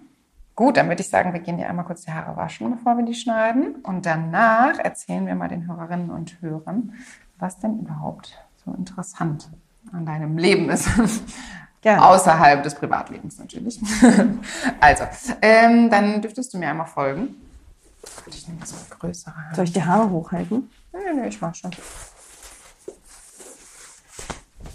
Gut, 0.56 0.76
dann 0.76 0.88
würde 0.88 1.02
ich 1.02 1.08
sagen, 1.08 1.32
wir 1.32 1.40
gehen 1.40 1.58
dir 1.58 1.68
einmal 1.68 1.84
kurz 1.84 2.02
die 2.02 2.10
Haare 2.12 2.36
waschen, 2.36 2.70
bevor 2.70 2.96
wir 2.96 3.04
die 3.04 3.14
schneiden. 3.14 3.76
Und 3.82 4.06
danach 4.06 4.78
erzählen 4.78 5.26
wir 5.26 5.34
mal 5.34 5.48
den 5.48 5.68
Hörerinnen 5.68 6.10
und 6.10 6.40
Hörern, 6.40 6.94
was 7.38 7.58
denn 7.60 7.78
überhaupt 7.78 8.32
so 8.64 8.72
interessant 8.72 9.48
an 9.92 10.04
deinem 10.06 10.36
Leben 10.38 10.68
ist. 10.70 10.88
Gerne. 11.82 12.04
Außerhalb 12.04 12.62
des 12.64 12.74
Privatlebens 12.74 13.38
natürlich. 13.38 13.80
also, 14.80 15.04
ähm, 15.42 15.90
dann 15.90 16.22
dürftest 16.22 16.52
du 16.54 16.58
mir 16.58 16.70
einmal 16.70 16.86
folgen. 16.86 17.36
Ich 18.26 18.48
nehme 18.48 18.64
so 18.64 18.76
eine 18.76 18.98
größere. 18.98 19.34
Soll 19.54 19.64
ich 19.64 19.72
die 19.72 19.84
Haare 19.84 20.10
hochhalten? 20.10 20.70
Nee, 20.92 21.12
nee, 21.14 21.28
ich 21.28 21.40
mach 21.40 21.54
schon. 21.54 21.70
Das 21.70 21.80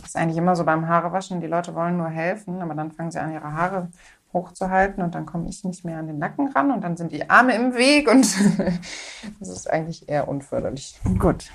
ist 0.06 0.16
eigentlich 0.16 0.38
immer 0.38 0.56
so 0.56 0.64
beim 0.64 0.88
Haarewaschen, 0.88 1.42
die 1.42 1.48
Leute 1.48 1.74
wollen 1.76 1.98
nur 1.98 2.10
helfen, 2.10 2.62
aber 2.62 2.74
dann 2.74 2.92
fangen 2.92 3.12
sie 3.12 3.20
an, 3.20 3.32
ihre 3.34 3.54
Haare 3.54 3.90
hochzuhalten 4.34 5.04
und 5.04 5.16
dann 5.16 5.26
komme 5.26 5.50
ich 5.50 5.64
nicht 5.64 5.84
mehr 5.84 6.00
an 6.00 6.08
den 6.08 6.18
Nacken 6.18 6.48
ran 6.50 6.72
und 6.72 6.82
dann 6.82 6.98
sind 6.98 7.12
die 7.12 7.30
Arme 7.30 7.56
im 7.56 7.74
Weg 7.76 8.10
und 8.10 8.26
das 9.40 9.50
ist 9.50 9.70
eigentlich 9.70 10.08
eher 10.10 10.28
unförderlich. 10.28 11.00
Gut. 11.20 11.50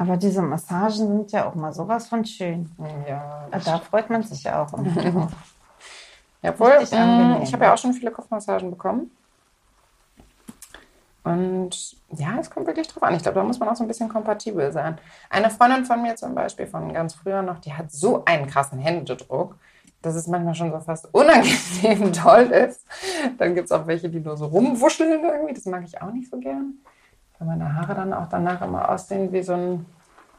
Aber 0.00 0.16
diese 0.16 0.42
Massagen 0.42 0.92
sind 0.92 1.32
ja 1.32 1.48
auch 1.48 1.54
mal 1.54 1.72
sowas 1.72 2.06
von 2.06 2.24
schön. 2.24 2.70
Ja, 3.08 3.48
Da 3.64 3.78
freut 3.78 4.08
man 4.10 4.22
sich 4.22 4.44
ja 4.44 4.62
auch. 4.62 4.72
Jawohl, 6.42 6.72
angenehm. 6.72 7.42
ich 7.42 7.52
habe 7.52 7.64
ja 7.64 7.74
auch 7.74 7.78
schon 7.78 7.92
viele 7.92 8.10
Kopfmassagen 8.10 8.70
bekommen. 8.70 9.10
Und 11.24 11.96
ja, 12.16 12.38
es 12.40 12.48
kommt 12.50 12.66
wirklich 12.66 12.88
drauf 12.88 13.02
an. 13.02 13.14
Ich 13.14 13.22
glaube, 13.22 13.38
da 13.38 13.44
muss 13.44 13.58
man 13.58 13.68
auch 13.68 13.76
so 13.76 13.84
ein 13.84 13.88
bisschen 13.88 14.08
kompatibel 14.08 14.72
sein. 14.72 14.98
Eine 15.28 15.50
Freundin 15.50 15.84
von 15.84 16.00
mir 16.00 16.16
zum 16.16 16.34
Beispiel, 16.34 16.66
von 16.66 16.92
ganz 16.92 17.14
früher 17.14 17.42
noch, 17.42 17.58
die 17.58 17.74
hat 17.74 17.92
so 17.92 18.24
einen 18.24 18.46
krassen 18.46 18.78
Händedruck, 18.78 19.56
dass 20.00 20.14
es 20.14 20.26
manchmal 20.26 20.54
schon 20.54 20.72
so 20.72 20.80
fast 20.80 21.12
unangenehm 21.12 22.12
toll 22.14 22.44
ist. 22.44 22.86
Dann 23.36 23.54
gibt 23.54 23.66
es 23.66 23.72
auch 23.72 23.86
welche, 23.86 24.08
die 24.08 24.20
nur 24.20 24.38
so 24.38 24.46
rumwuscheln 24.46 25.22
irgendwie. 25.22 25.52
Das 25.52 25.66
mag 25.66 25.84
ich 25.84 26.00
auch 26.00 26.12
nicht 26.12 26.30
so 26.30 26.38
gern. 26.38 26.74
Weil 27.38 27.48
meine 27.48 27.74
Haare 27.74 27.94
dann 27.94 28.14
auch 28.14 28.28
danach 28.28 28.62
immer 28.62 28.88
aussehen 28.88 29.30
wie 29.32 29.42
so 29.42 29.52
ein 29.52 29.86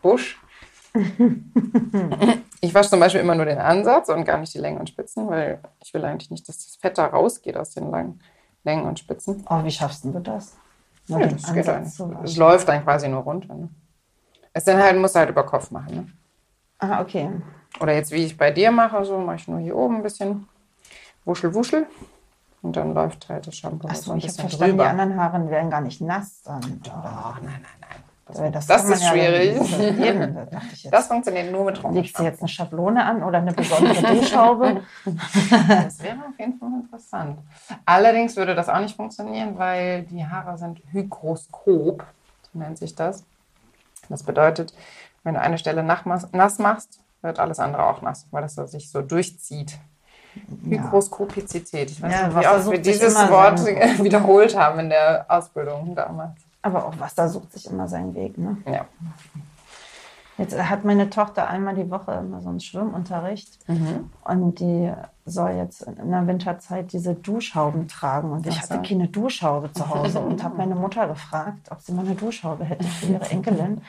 Busch. 0.02 0.42
Ich 2.62 2.74
wasche 2.74 2.90
zum 2.90 3.00
Beispiel 3.00 3.22
immer 3.22 3.36
nur 3.36 3.46
den 3.46 3.60
Ansatz 3.60 4.10
und 4.10 4.26
gar 4.26 4.38
nicht 4.38 4.54
die 4.54 4.58
Längen 4.58 4.80
und 4.80 4.90
Spitzen, 4.90 5.28
weil 5.30 5.60
ich 5.84 5.94
will 5.94 6.04
eigentlich 6.04 6.30
nicht, 6.30 6.48
dass 6.50 6.58
das 6.58 6.76
Fett 6.76 6.98
da 6.98 7.06
rausgeht 7.06 7.56
aus 7.56 7.72
den 7.72 7.90
langen 7.90 8.20
Längen 8.64 8.86
und 8.86 9.00
Spitzen. 9.00 9.46
Oh, 9.50 9.64
wie 9.64 9.72
schaffst 9.72 10.04
du 10.04 10.20
das? 10.20 10.58
Ja, 11.08 11.20
das 11.26 11.54
geht 11.54 11.68
eigentlich. 11.70 12.00
Es 12.24 12.38
läuft 12.38 12.68
dann 12.68 12.84
quasi 12.84 13.08
nur 13.08 13.22
runter. 13.22 13.54
Ne? 13.54 13.70
Es 14.54 14.66
dann 14.66 14.82
halt, 14.82 14.98
muss 14.98 15.16
halt 15.16 15.30
über 15.30 15.44
Kopf 15.44 15.72
machen. 15.72 15.96
Ne? 15.96 16.08
Ah, 16.80 17.02
okay. 17.02 17.30
Oder 17.80 17.94
jetzt, 17.94 18.12
wie 18.12 18.26
ich 18.26 18.38
bei 18.38 18.52
dir 18.52 18.72
mache, 18.72 19.06
so 19.06 19.18
mache 19.18 19.38
ich 19.38 19.48
nur 19.48 19.60
hier 19.60 19.76
oben 19.76 19.98
ein 19.98 20.04
bisschen 20.04 20.48
wuschel, 21.26 21.54
wuschel. 21.54 21.88
Und 22.62 22.76
dann 22.76 22.94
läuft 22.94 23.30
halt 23.30 23.48
das 23.48 23.56
Shampoo 23.56 23.88
Achso, 23.88 24.04
so 24.04 24.12
ein 24.12 24.18
ich 24.18 24.26
habe 24.26 24.34
bisschen 24.34 24.50
verstanden, 24.50 24.78
drüber. 24.78 24.84
die 24.84 24.90
anderen 24.90 25.16
Haare 25.16 25.50
wären 25.50 25.70
gar 25.70 25.82
nicht 25.82 26.02
nass 26.02 26.42
dann. 26.44 26.82
Ach, 26.92 27.40
nein, 27.42 27.54
nein, 27.62 27.72
nein. 27.80 28.04
Das, 28.30 28.38
Weil 28.40 28.52
das, 28.52 28.68
man 28.68 28.92
ist 28.94 29.02
ja 29.02 29.10
schwierig. 29.10 29.58
dann- 29.58 30.04
Eben, 30.04 30.36
da 30.36 30.46
dachte 30.46 30.68
ich 30.74 30.84
jetzt. 30.84 30.94
Das 30.94 31.08
funktioniert 31.08 31.52
nur 31.52 31.66
mit 31.66 31.82
Legst 31.92 32.20
du 32.20 32.24
jetzt 32.24 32.40
eine 32.42 32.48
Schablone 32.48 33.04
an 33.04 33.24
oder 33.24 33.40
eine 33.40 33.52
besondere 33.54 34.02
Duschhaube? 34.16 34.82
Das 35.68 36.04
wäre 36.04 36.18
auf 36.18 36.38
jeden 36.40 36.60
Fall 36.60 36.70
interessant. 36.84 37.40
Allerdings 37.86 38.36
würde 38.36 38.54
das 38.54 38.70
auch 38.70 38.80
nicht 38.80 38.96
funktionieren, 38.96 39.58
weil 39.58 40.04
die 40.04 40.24
Haare 40.24 40.58
sind 40.60 40.80
hygroskop, 40.92 42.06
so 42.54 42.60
nennt 42.60 42.78
sich 42.78 42.94
das. 42.94 43.24
Das 44.10 44.22
bedeutet, 44.22 44.74
wenn 45.24 45.34
du 45.34 45.42
eine 45.42 45.58
Stelle 45.58 45.82
nass 45.84 46.60
machst, 46.60 47.00
wird 47.24 47.40
alles 47.40 47.60
andere 47.60 47.86
auch 47.88 48.02
nass, 48.04 48.28
weil 48.32 48.44
das 48.44 48.54
sich 48.56 48.92
so 48.92 49.02
durchzieht. 49.02 49.78
Hygroskopizität. 50.70 51.90
Ich 51.92 52.02
weiß 52.02 52.12
Ja, 52.14 52.28
nicht, 52.28 52.40
wie 52.40 52.48
oft 52.48 52.72
wir 52.72 52.80
dieses 52.82 53.16
Wort 53.30 53.60
wiederholt 54.04 54.56
haben 54.58 54.80
in 54.80 54.90
der 54.90 55.26
Ausbildung 55.28 55.96
damals. 55.96 56.34
Aber 56.62 56.86
auch 56.86 57.00
Wasser 57.00 57.30
sucht 57.30 57.54
sich 57.54 57.70
immer 57.70 57.88
seinen 57.88 58.14
Weg. 58.16 58.38
Ne? 58.38 58.58
Ja. 58.66 58.86
Jetzt 60.38 60.58
hat 60.58 60.86
meine 60.86 61.10
Tochter 61.10 61.50
einmal 61.50 61.76
die 61.76 61.90
Woche 61.92 62.14
immer 62.14 62.40
so 62.42 62.48
einen 62.50 62.62
Schwimmunterricht 62.62 63.60
Mhm. 63.68 64.10
und 64.24 64.60
die 64.62 64.92
soll 65.26 65.52
jetzt 65.52 65.82
in 65.82 66.10
der 66.12 66.28
Winterzeit 66.28 66.94
diese 66.94 67.14
Duschhauben 67.14 67.88
tragen. 67.90 68.32
Und 68.32 68.48
ich 68.48 68.62
hatte 68.62 68.82
keine 68.82 69.10
Duschhaube 69.10 69.72
zu 69.74 69.90
Hause 69.90 70.20
und 70.22 70.42
habe 70.44 70.56
meine 70.58 70.76
Mutter 70.76 71.08
gefragt, 71.08 71.70
ob 71.72 71.82
sie 71.82 71.92
mal 71.92 72.06
eine 72.06 72.16
Duschhaube 72.16 72.64
hätte 72.64 72.86
für 72.86 73.08
ihre 73.08 73.26
Enkelin. 73.30 73.82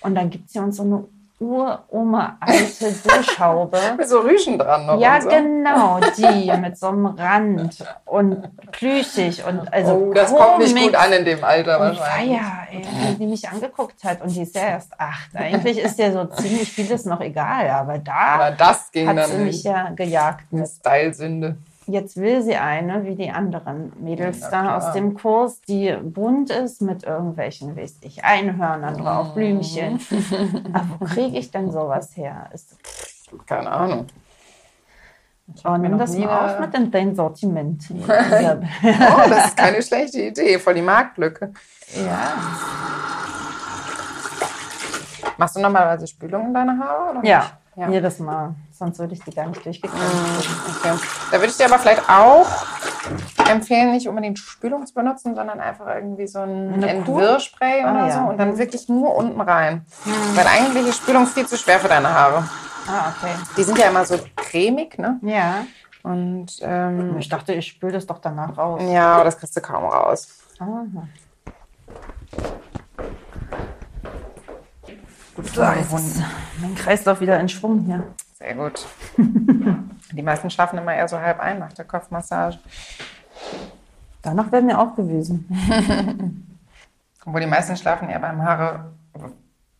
Und 0.00 0.14
dann 0.14 0.30
gibt 0.30 0.48
sie 0.50 0.60
uns 0.60 0.76
so 0.76 0.84
eine 0.84 1.04
uroma 1.40 2.36
alte 2.40 2.92
Duschhaube. 2.92 3.78
Mit 3.96 4.08
so 4.08 4.20
Rüschen 4.20 4.58
dran 4.58 4.86
noch. 4.86 5.00
Ja, 5.00 5.20
so. 5.20 5.28
genau, 5.28 5.98
die 6.16 6.52
mit 6.58 6.76
so 6.78 6.88
einem 6.88 7.06
Rand 7.06 7.84
und 8.04 8.48
plüschig 8.72 9.42
und 9.46 9.72
also 9.72 9.94
Oh, 9.94 10.12
das 10.12 10.34
kommt 10.34 10.58
nicht 10.58 10.76
gut 10.76 10.94
an 10.94 11.12
in 11.12 11.24
dem 11.24 11.42
Alter 11.42 11.80
wahrscheinlich. 11.80 12.38
Feier, 12.38 12.66
ey, 12.70 13.14
die 13.18 13.26
mich 13.26 13.48
angeguckt 13.48 14.04
hat. 14.04 14.20
Und 14.20 14.34
die 14.36 14.42
ist 14.42 14.54
ja 14.54 14.62
erst 14.62 14.92
acht. 15.00 15.34
Eigentlich 15.34 15.78
ist 15.78 15.98
ja 15.98 16.12
so 16.12 16.26
ziemlich 16.26 16.70
vieles 16.70 17.06
noch 17.06 17.20
egal, 17.20 17.68
aber 17.70 17.98
da 17.98 18.12
Aber 18.12 18.50
das 18.50 18.90
ging 18.92 19.08
hat 19.08 19.26
sie 19.28 19.38
mich 19.38 19.56
nicht. 19.56 19.64
ja 19.64 19.88
gejagt. 19.90 20.44
Eine 20.52 20.66
Style-Sünde. 20.66 21.56
Jetzt 21.90 22.16
will 22.16 22.40
sie 22.42 22.56
eine, 22.56 23.04
wie 23.04 23.14
die 23.16 23.30
anderen 23.30 23.92
Mädels 24.02 24.40
Ja, 24.40 24.50
da 24.50 24.76
aus 24.76 24.92
dem 24.92 25.14
Kurs, 25.14 25.60
die 25.62 25.92
bunt 26.02 26.50
ist 26.50 26.80
mit 26.82 27.02
irgendwelchen, 27.04 27.76
weiß 27.76 27.96
ich, 28.02 28.24
Einhörnern 28.24 28.94
Oh. 29.00 29.02
drauf, 29.02 29.34
Blümchen. 29.34 29.98
Aber 30.72 30.86
wo 31.00 31.04
kriege 31.06 31.38
ich 31.38 31.50
denn 31.50 31.70
sowas 31.72 32.16
her? 32.16 32.48
Ist, 32.52 32.76
Keine 33.46 33.70
Ahnung. 33.70 34.06
Oh, 35.64 35.76
nimm 35.76 35.98
das 35.98 36.16
mal 36.16 36.28
eine- 36.28 36.54
auf 36.54 36.60
mit 36.60 36.74
in 36.74 36.90
dein 36.92 37.14
Sortiment. 37.16 37.82
Oh, 37.92 39.28
das 39.28 39.46
ist 39.46 39.56
keine 39.56 39.82
schlechte 39.82 40.20
Idee. 40.22 40.58
Voll 40.60 40.74
die 40.74 40.82
Marktlücke. 40.82 41.52
ja. 41.96 42.32
Machst 45.36 45.56
du 45.56 45.60
normalerweise 45.60 46.06
Spülung 46.06 46.46
in 46.48 46.54
deine 46.54 46.78
Haare? 46.78 47.10
Oder 47.18 47.24
Ja, 47.26 47.38
nicht? 47.40 47.54
Ja. 47.80 47.88
jedes 47.88 48.18
Mal. 48.18 48.54
Sonst 48.72 48.98
würde 48.98 49.14
ich 49.14 49.22
die 49.24 49.30
gar 49.34 49.46
nicht 49.46 49.64
durchgekommen. 49.64 50.04
Okay. 50.78 50.94
Da 51.30 51.36
würde 51.38 51.46
ich 51.46 51.56
dir 51.56 51.66
aber 51.66 51.78
vielleicht 51.78 52.08
auch 52.08 52.46
empfehlen, 53.50 53.92
nicht 53.92 54.08
unbedingt 54.08 54.38
Spülung 54.38 54.86
zu 54.86 54.94
benutzen, 54.94 55.34
sondern 55.34 55.60
einfach 55.60 55.86
irgendwie 55.88 56.26
so 56.26 56.40
ein? 56.40 56.82
Entwirrspray 56.82 57.82
Ah, 57.82 57.90
oder 57.90 58.06
ja. 58.06 58.12
so 58.12 58.30
und 58.30 58.38
dann 58.38 58.56
wirklich 58.58 58.88
nur 58.88 59.14
unten 59.16 59.40
rein. 59.40 59.84
Weil 60.34 60.46
eigentlich 60.46 60.86
ist 60.86 60.98
Spülung 60.98 61.26
viel 61.26 61.46
zu 61.46 61.56
schwer 61.56 61.78
für 61.80 61.88
deine 61.88 62.12
Haare. 62.12 62.48
Ah, 62.86 63.12
okay. 63.16 63.32
Die 63.56 63.62
sind 63.62 63.78
ja 63.78 63.88
immer 63.88 64.04
so 64.04 64.18
cremig, 64.36 64.98
ne? 64.98 65.18
Ja. 65.22 65.64
Und 66.02 66.46
ähm, 66.62 67.18
Ich 67.18 67.28
dachte, 67.28 67.52
ich 67.52 67.66
spüle 67.66 67.92
das 67.92 68.06
doch 68.06 68.18
danach 68.18 68.56
raus. 68.56 68.80
ja, 68.90 69.14
aber 69.16 69.24
das 69.24 69.38
kriegst 69.38 69.54
du 69.56 69.60
kaum 69.60 69.84
raus. 69.84 70.28
Aha. 70.58 70.84
So, 75.42 75.62
Jetzt 75.62 75.92
ist 75.92 76.22
mein 76.60 76.74
Kreislauf 76.74 77.20
wieder 77.20 77.38
in 77.40 77.48
Schwung 77.48 77.80
hier. 77.80 78.04
Sehr 78.38 78.54
gut. 78.54 78.86
Die 80.12 80.22
meisten 80.22 80.50
schlafen 80.50 80.78
immer 80.78 80.94
eher 80.94 81.08
so 81.08 81.18
halb 81.20 81.40
ein 81.40 81.58
nach 81.58 81.72
der 81.72 81.84
Kopfmassage. 81.84 82.58
Danach 84.22 84.52
wäre 84.52 84.62
mir 84.62 84.78
auch 84.78 84.94
gewesen. 84.96 85.46
Obwohl 87.24 87.40
die 87.40 87.46
meisten 87.46 87.76
schlafen 87.76 88.08
eher 88.08 88.18
beim 88.18 88.42
Haare, 88.42 88.92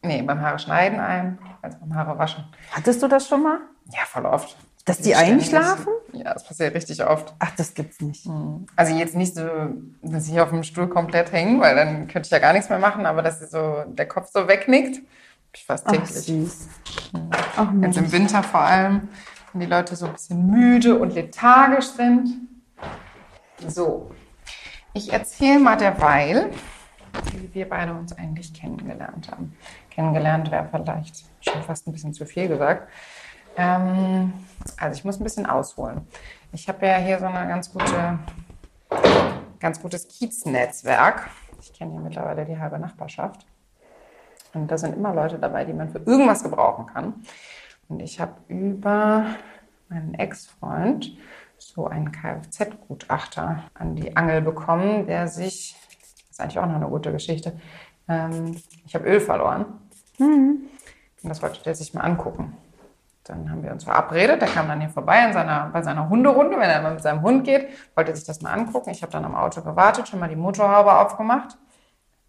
nee, 0.03 0.23
beim 0.23 0.41
Haare 0.41 0.59
schneiden 0.59 1.01
ein, 1.01 1.39
als 1.63 1.79
beim 1.79 1.95
Haare 1.95 2.19
waschen. 2.19 2.45
Hattest 2.71 3.03
du 3.03 3.09
das 3.09 3.27
schon 3.27 3.43
mal? 3.43 3.59
Ja, 3.93 4.01
voll 4.07 4.27
oft. 4.27 4.57
Dass 4.85 4.99
die 4.99 5.15
einschlafen? 5.15 5.93
Ja, 6.13 6.35
das 6.35 6.47
passiert 6.47 6.75
richtig 6.75 7.05
oft. 7.05 7.35
Ach, 7.39 7.51
das 7.57 7.75
gibt's 7.75 8.01
nicht. 8.01 8.27
Also 8.77 8.95
jetzt 8.95 9.15
nicht 9.15 9.35
so, 9.35 9.47
dass 10.03 10.27
sie 10.27 10.41
auf 10.41 10.51
dem 10.51 10.63
Stuhl 10.63 10.89
komplett 10.89 11.33
hängen, 11.33 11.61
weil 11.61 11.77
dann 11.77 12.09
könnte 12.09 12.27
ich 12.27 12.31
ja 12.31 12.39
gar 12.39 12.53
nichts 12.53 12.71
mehr 12.71 12.79
machen, 12.79 13.05
aber 13.05 13.23
dass 13.23 13.41
sie 13.41 13.47
so, 13.47 13.85
der 13.87 14.07
Kopf 14.09 14.31
so 14.33 14.49
wegnickt, 14.49 14.97
ich 14.97 15.03
fast 15.55 15.87
Ach, 15.87 15.93
täglich. 15.93 16.11
süß. 16.11 16.69
Ach, 17.57 17.73
Jetzt 17.83 17.97
im 17.99 18.13
Winter 18.13 18.43
vor 18.43 18.61
allem, 18.61 19.09
wenn 19.53 19.61
die 19.61 19.67
Leute 19.67 19.97
so 19.97 20.07
ein 20.07 20.13
bisschen 20.13 20.47
müde 20.47 20.99
und 20.99 21.15
lethargisch 21.15 21.87
sind. 21.87 22.49
So, 23.67 24.11
ich 24.93 25.13
erzähle 25.13 25.59
mal 25.59 25.77
derweil, 25.77 26.51
wie 27.33 27.55
wir 27.55 27.69
beide 27.69 27.93
uns 27.95 28.17
eigentlich 28.17 28.55
kennengelernt 28.55 29.31
haben. 29.31 29.57
Kennengelernt 29.91 30.51
wäre 30.51 30.69
vielleicht 30.71 31.25
schon 31.41 31.63
fast 31.63 31.87
ein 31.87 31.93
bisschen 31.93 32.15
zu 32.15 32.25
viel 32.25 32.49
gesagt. 32.49 32.89
Ähm, 33.57 34.33
also 34.79 34.97
ich 34.99 35.05
muss 35.05 35.21
ein 35.21 35.25
bisschen 35.25 35.47
ausholen. 35.47 36.07
Ich 36.53 36.69
habe 36.69 36.87
ja 36.87 36.97
hier 36.97 37.19
so 37.19 37.27
eine 37.27 37.49
ganz 37.49 37.73
gute, 37.73 38.19
ganz 39.59 39.81
gutes 39.81 40.09
Kieznetzwerk. 40.09 41.29
Ich 41.61 41.73
kenne 41.73 41.93
hier 41.93 42.01
mittlerweile 42.01 42.45
die 42.45 42.59
halbe 42.59 42.79
Nachbarschaft. 42.79 43.47
Und 44.53 44.71
da 44.71 44.79
sind 44.79 44.97
immer 44.97 45.15
Leute 45.15 45.39
dabei, 45.39 45.65
die 45.65 45.73
man 45.73 45.91
für 45.91 45.99
irgendwas 45.99 46.43
gebrauchen 46.43 46.87
kann. 46.87 47.15
Und 47.89 48.01
ich 48.01 48.21
habe 48.21 48.35
über 48.49 49.27
meinen 49.89 50.15
Ex-Freund 50.15 51.17
so 51.59 51.87
einen 51.87 52.13
Kfz-Gutachter 52.13 53.65
an 53.75 53.97
die 53.97 54.17
Angel 54.17 54.41
bekommen, 54.41 55.07
der 55.07 55.29
sich, 55.29 55.77
das 56.21 56.31
ist 56.31 56.41
eigentlich 56.41 56.59
auch 56.59 56.67
noch 56.67 56.77
eine 56.77 56.89
gute 56.89 57.13
Geschichte, 57.13 57.53
ähm, 58.09 58.57
ich 58.87 58.95
habe 58.95 59.07
Öl 59.07 59.21
verloren. 59.21 59.67
Und 60.19 61.29
das 61.29 61.43
wollte 61.43 61.63
der 61.63 61.75
sich 61.75 61.93
mal 61.93 62.03
angucken. 62.03 62.57
Dann 63.25 63.51
haben 63.51 63.63
wir 63.63 63.71
uns 63.71 63.85
verabredet, 63.85 64.41
der 64.41 64.49
kam 64.49 64.67
dann 64.67 64.81
hier 64.81 64.89
vorbei 64.89 65.25
in 65.27 65.33
seiner, 65.33 65.69
bei 65.73 65.83
seiner 65.83 66.09
Hunderunde, 66.09 66.59
wenn 66.59 66.71
er 66.71 66.81
mal 66.83 66.93
mit 66.95 67.03
seinem 67.03 67.23
Hund 67.23 67.45
geht, 67.45 67.69
wollte 67.95 68.15
sich 68.17 68.25
das 68.25 68.41
mal 68.41 68.53
angucken. 68.53 68.91
Ich 68.91 69.03
habe 69.03 69.13
dann 69.13 69.25
am 69.25 69.37
Auto 69.37 69.61
gewartet, 69.61 70.09
schon 70.09 70.19
mal 70.19 70.29
die 70.29 70.37
Motorhaube 70.37 70.93
aufgemacht. 70.99 71.57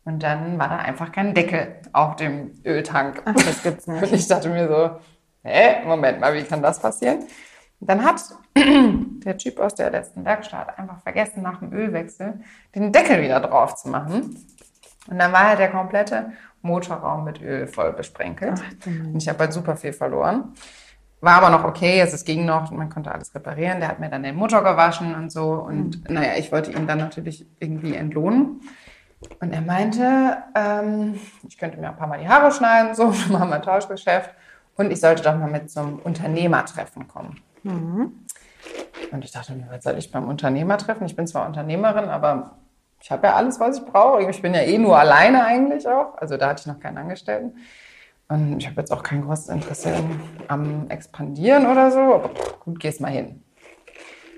Und 0.03 0.23
dann 0.23 0.57
war 0.57 0.69
da 0.69 0.77
einfach 0.77 1.11
kein 1.11 1.33
Deckel 1.33 1.75
auf 1.93 2.15
dem 2.15 2.51
Öltank. 2.65 3.21
Ach, 3.25 3.33
das 3.33 3.61
gibt's 3.61 3.87
Und 3.87 4.01
nicht. 4.01 4.13
ich 4.13 4.27
dachte 4.27 4.49
mir 4.49 4.67
so, 4.67 4.97
hä, 5.43 5.85
Moment 5.85 6.19
mal, 6.19 6.33
wie 6.33 6.43
kann 6.43 6.61
das 6.61 6.79
passieren? 6.79 7.19
Und 7.79 7.89
dann 7.89 8.03
hat 8.03 8.21
der 8.55 9.37
Typ 9.37 9.59
aus 9.59 9.75
der 9.75 9.91
letzten 9.91 10.25
Werkstatt 10.25 10.77
einfach 10.77 11.01
vergessen, 11.01 11.43
nach 11.43 11.59
dem 11.59 11.71
Ölwechsel 11.73 12.41
den 12.75 12.91
Deckel 12.91 13.21
wieder 13.21 13.39
drauf 13.39 13.75
zu 13.75 13.89
machen. 13.89 14.37
Und 15.07 15.17
dann 15.17 15.31
war 15.31 15.47
halt 15.47 15.59
der 15.59 15.69
komplette 15.69 16.31
Motorraum 16.61 17.23
mit 17.23 17.41
Öl 17.41 17.67
voll 17.67 17.93
besprenkelt. 17.93 18.61
Und 18.85 19.17
ich 19.17 19.27
habe 19.27 19.39
halt 19.39 19.53
super 19.53 19.75
viel 19.75 19.93
verloren. 19.93 20.53
War 21.21 21.43
aber 21.43 21.49
noch 21.49 21.63
okay, 21.63 22.01
also 22.01 22.15
es 22.15 22.25
ging 22.25 22.45
noch, 22.45 22.71
man 22.71 22.89
konnte 22.89 23.11
alles 23.11 23.33
reparieren. 23.35 23.79
Der 23.79 23.89
hat 23.89 23.99
mir 23.99 24.09
dann 24.09 24.23
den 24.23 24.35
Motor 24.35 24.63
gewaschen 24.63 25.13
und 25.15 25.31
so. 25.31 25.53
Und 25.53 26.09
naja, 26.09 26.33
ich 26.37 26.51
wollte 26.51 26.71
ihn 26.71 26.87
dann 26.87 26.97
natürlich 26.97 27.45
irgendwie 27.59 27.95
entlohnen. 27.95 28.61
Und 29.39 29.53
er 29.53 29.61
meinte, 29.61 30.37
ähm, 30.55 31.19
ich 31.47 31.57
könnte 31.57 31.79
mir 31.79 31.89
ein 31.89 31.95
paar 31.95 32.07
Mal 32.07 32.19
die 32.19 32.27
Haare 32.27 32.51
schneiden, 32.51 32.95
so, 32.95 33.13
wir 33.13 33.31
machen 33.31 33.49
wir 33.49 33.55
ein 33.55 33.61
Tauschgeschäft. 33.61 34.31
Und 34.77 34.91
ich 34.91 34.99
sollte 34.99 35.21
doch 35.21 35.35
mal 35.35 35.49
mit 35.49 35.69
zum 35.69 35.99
Unternehmertreffen 35.99 37.07
kommen. 37.07 37.41
Und 39.11 39.25
ich 39.25 39.31
dachte 39.31 39.53
mir, 39.53 39.67
was 39.69 39.83
soll 39.83 39.97
ich 39.97 40.11
beim 40.11 40.27
Unternehmertreffen? 40.27 41.05
Ich 41.05 41.15
bin 41.15 41.27
zwar 41.27 41.45
Unternehmerin, 41.45 42.05
aber 42.05 42.55
ich 43.01 43.11
habe 43.11 43.27
ja 43.27 43.35
alles, 43.35 43.59
was 43.59 43.79
ich 43.79 43.85
brauche. 43.85 44.29
Ich 44.29 44.41
bin 44.41 44.53
ja 44.53 44.61
eh 44.61 44.77
nur 44.77 44.97
alleine 44.97 45.43
eigentlich 45.43 45.87
auch. 45.87 46.15
Also 46.17 46.37
da 46.37 46.49
hatte 46.49 46.61
ich 46.61 46.67
noch 46.67 46.79
keinen 46.79 46.97
Angestellten. 46.97 47.57
Und 48.27 48.59
ich 48.59 48.67
habe 48.67 48.79
jetzt 48.79 48.91
auch 48.91 49.03
kein 49.03 49.23
großes 49.23 49.49
Interesse 49.49 49.93
am 50.47 50.89
Expandieren 50.89 51.65
oder 51.65 51.91
so. 51.91 51.99
Aber 51.99 52.29
gut, 52.61 52.79
gehst 52.79 53.01
mal 53.01 53.11
hin. 53.11 53.43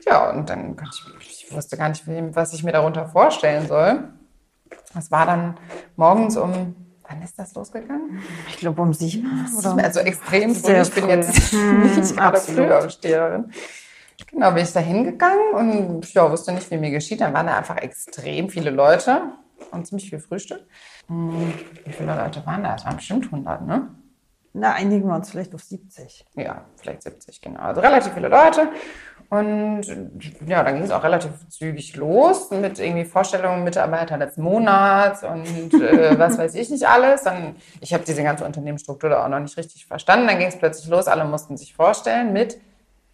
Ja, 0.05 0.31
und 0.31 0.49
dann 0.49 0.75
ich, 1.19 1.45
ich 1.45 1.55
wusste 1.55 1.77
gar 1.77 1.89
nicht, 1.89 2.03
was 2.07 2.53
ich 2.53 2.63
mir 2.63 2.71
darunter 2.71 3.05
vorstellen 3.05 3.67
soll. 3.67 4.09
Das 4.93 5.11
war 5.11 5.25
dann 5.25 5.55
morgens 5.95 6.37
um, 6.37 6.75
wann 7.07 7.21
ist 7.21 7.37
das 7.39 7.53
losgegangen? 7.55 8.21
Ich 8.49 8.57
glaube 8.57 8.81
um 8.81 8.93
sieben 8.93 9.47
oder? 9.57 9.77
Also 9.83 9.99
extrem 10.01 10.53
früh. 10.55 10.73
Ich 10.81 10.91
bin 10.93 11.03
früh. 11.03 11.11
jetzt 11.11 11.51
Hm, 11.51 11.81
nicht 11.95 12.15
gerade 12.15 12.37
absolut. 12.37 12.67
Frühaufsteherin. 12.67 13.51
Genau, 14.27 14.51
bin 14.51 14.63
ich 14.63 14.73
da 14.73 14.79
hingegangen 14.79 15.53
und 15.53 16.13
ja, 16.13 16.29
wusste 16.31 16.51
nicht, 16.53 16.69
wie 16.71 16.77
mir 16.77 16.91
geschieht. 16.91 17.21
Dann 17.21 17.33
waren 17.33 17.47
da 17.47 17.57
einfach 17.57 17.77
extrem 17.77 18.49
viele 18.49 18.69
Leute 18.69 19.21
und 19.71 19.85
ziemlich 19.87 20.09
viel 20.09 20.19
Frühstück. 20.19 20.65
Hm, 21.07 21.53
Wie 21.85 21.91
viele 21.91 22.15
Leute 22.15 22.45
waren 22.45 22.63
da? 22.63 22.75
Es 22.75 22.85
waren 22.85 22.95
bestimmt 22.95 23.25
100, 23.25 23.65
ne? 23.65 23.89
Na, 24.55 24.73
einigen 24.73 25.07
wir 25.07 25.15
uns 25.15 25.31
vielleicht 25.31 25.53
auf 25.55 25.63
70. 25.63 26.25
Ja, 26.35 26.65
vielleicht 26.77 27.01
70, 27.01 27.41
genau. 27.41 27.59
Also 27.59 27.81
relativ 27.81 28.13
viele 28.13 28.27
Leute. 28.27 28.69
Und 29.33 29.81
ja, 30.45 30.63
dann 30.63 30.75
ging 30.75 30.83
es 30.83 30.91
auch 30.91 31.03
relativ 31.03 31.31
zügig 31.49 31.95
los 31.95 32.51
mit 32.51 32.77
irgendwie 32.77 33.03
Vorstellungen 33.03 33.63
Mitarbeiter 33.63 34.15
letzten 34.17 34.43
Monats 34.43 35.23
und 35.23 35.73
äh, 35.73 36.17
was 36.19 36.37
weiß 36.37 36.53
ich 36.53 36.69
nicht 36.69 36.87
alles. 36.87 37.23
Dann, 37.23 37.55
ich 37.81 37.95
habe 37.95 38.03
diese 38.05 38.21
ganze 38.21 38.45
Unternehmensstruktur 38.45 39.09
da 39.09 39.25
auch 39.25 39.29
noch 39.29 39.39
nicht 39.39 39.57
richtig 39.57 39.87
verstanden. 39.87 40.27
Dann 40.27 40.37
ging 40.37 40.49
es 40.49 40.57
plötzlich 40.57 40.87
los, 40.87 41.07
alle 41.07 41.25
mussten 41.25 41.57
sich 41.57 41.73
vorstellen 41.73 42.31
mit 42.31 42.59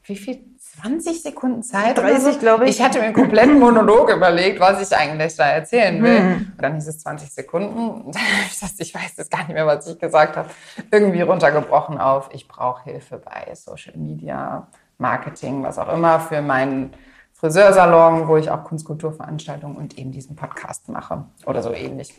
wie 0.04 0.18
viel? 0.18 0.40
20 0.82 1.22
Sekunden 1.22 1.64
Zeit? 1.64 2.00
oder 2.00 2.10
30, 2.10 2.34
so? 2.34 2.40
glaube 2.40 2.66
ich. 2.66 2.72
Ich 2.72 2.82
hatte 2.82 3.00
mir 3.00 3.06
einen 3.06 3.14
kompletten 3.14 3.60
Monolog 3.60 4.10
überlegt, 4.12 4.60
was 4.60 4.82
ich 4.82 4.98
eigentlich 4.98 5.36
da 5.36 5.46
erzählen 5.46 6.02
will. 6.02 6.48
Und 6.58 6.62
dann 6.62 6.76
hieß 6.76 6.88
es 6.88 7.00
20 7.00 7.30
Sekunden. 7.30 7.90
Und 7.90 8.06
dann 8.16 8.22
habe 8.22 8.44
ich 8.46 8.52
gesagt, 8.52 8.74
ich 8.78 8.94
weiß 8.94 9.14
jetzt 9.18 9.32
gar 9.32 9.40
nicht 9.40 9.54
mehr, 9.54 9.68
was 9.68 9.88
ich 9.88 10.00
gesagt 10.00 10.38
habe. 10.38 10.50
Irgendwie 10.92 11.22
runtergebrochen 11.22 11.98
auf, 11.98 12.30
ich 12.34 12.48
brauche 12.48 12.84
Hilfe 12.84 13.18
bei 13.18 13.54
Social 13.56 13.98
Media, 13.98 14.68
Marketing, 15.00 15.64
was 15.64 15.78
auch 15.80 15.92
immer, 15.92 16.20
für 16.20 16.42
meinen 16.42 16.94
Friseursalon, 17.34 18.28
wo 18.28 18.38
ich 18.38 18.52
auch 18.52 18.64
Kunstkulturveranstaltungen 18.66 19.78
und 19.78 19.98
eben 19.98 20.12
diesen 20.12 20.36
Podcast 20.36 20.90
mache 20.90 21.26
oder 21.46 21.64
so 21.64 21.72
ähnlich. 21.72 22.14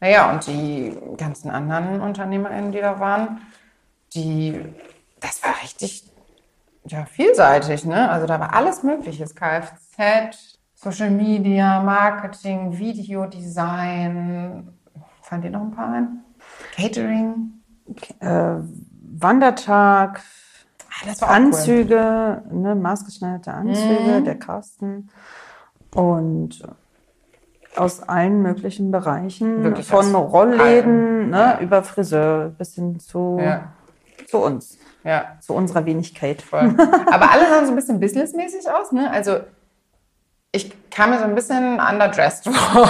Naja, 0.00 0.32
und 0.32 0.46
die 0.48 0.98
ganzen 1.16 1.50
anderen 1.50 2.00
UnternehmerInnen, 2.00 2.72
die 2.72 2.80
da 2.80 2.98
waren, 2.98 3.40
die, 4.14 4.60
das 5.20 5.42
war 5.44 5.54
richtig 5.62 6.12
ja, 6.86 7.04
vielseitig, 7.04 7.84
ne? 7.84 8.10
Also 8.10 8.26
da 8.26 8.40
war 8.40 8.52
alles 8.54 8.82
Mögliches. 8.82 9.36
Kfz, 9.36 10.58
Social 10.74 11.10
Media, 11.10 11.80
Marketing, 11.80 12.76
Videodesign. 12.76 14.68
Fallen 15.22 15.42
dir 15.42 15.50
noch 15.50 15.60
ein 15.60 15.70
paar 15.70 15.92
ein? 15.92 16.24
Catering. 16.74 17.52
Äh, 18.18 18.56
Wandertag, 19.18 20.22
Ah, 21.20 21.26
Anzüge, 21.26 22.42
ne, 22.50 22.74
maßgeschneiderte 22.74 23.52
Anzüge, 23.52 24.18
Mhm. 24.20 24.24
der 24.24 24.38
Carsten. 24.38 25.08
Und 25.94 26.62
aus 27.76 28.02
allen 28.02 28.42
möglichen 28.42 28.90
Bereichen, 28.90 29.62
Wirklich 29.64 29.86
von 29.86 30.14
Rollläden 30.14 31.30
ne, 31.30 31.36
ja. 31.38 31.60
über 31.60 31.82
Friseur 31.82 32.50
bis 32.50 32.74
hin 32.74 32.98
zu, 33.00 33.18
cool. 33.38 33.42
Ja, 33.42 33.72
zu 34.26 34.38
uns, 34.38 34.78
ja. 35.04 35.36
zu 35.40 35.54
unserer 35.54 35.84
Wenigkeit. 35.86 36.42
Voll. 36.42 36.74
Aber 36.78 37.30
alle 37.32 37.48
sahen 37.48 37.64
so 37.66 37.72
ein 37.72 37.76
bisschen 37.76 38.00
businessmäßig 38.00 38.70
aus, 38.70 38.92
ne? 38.92 39.10
Also 39.10 39.38
ich 40.54 40.90
kam 40.90 41.10
mir 41.10 41.18
so 41.18 41.24
ein 41.24 41.34
bisschen 41.34 41.80
underdressed 41.80 42.44
vor. 42.54 42.88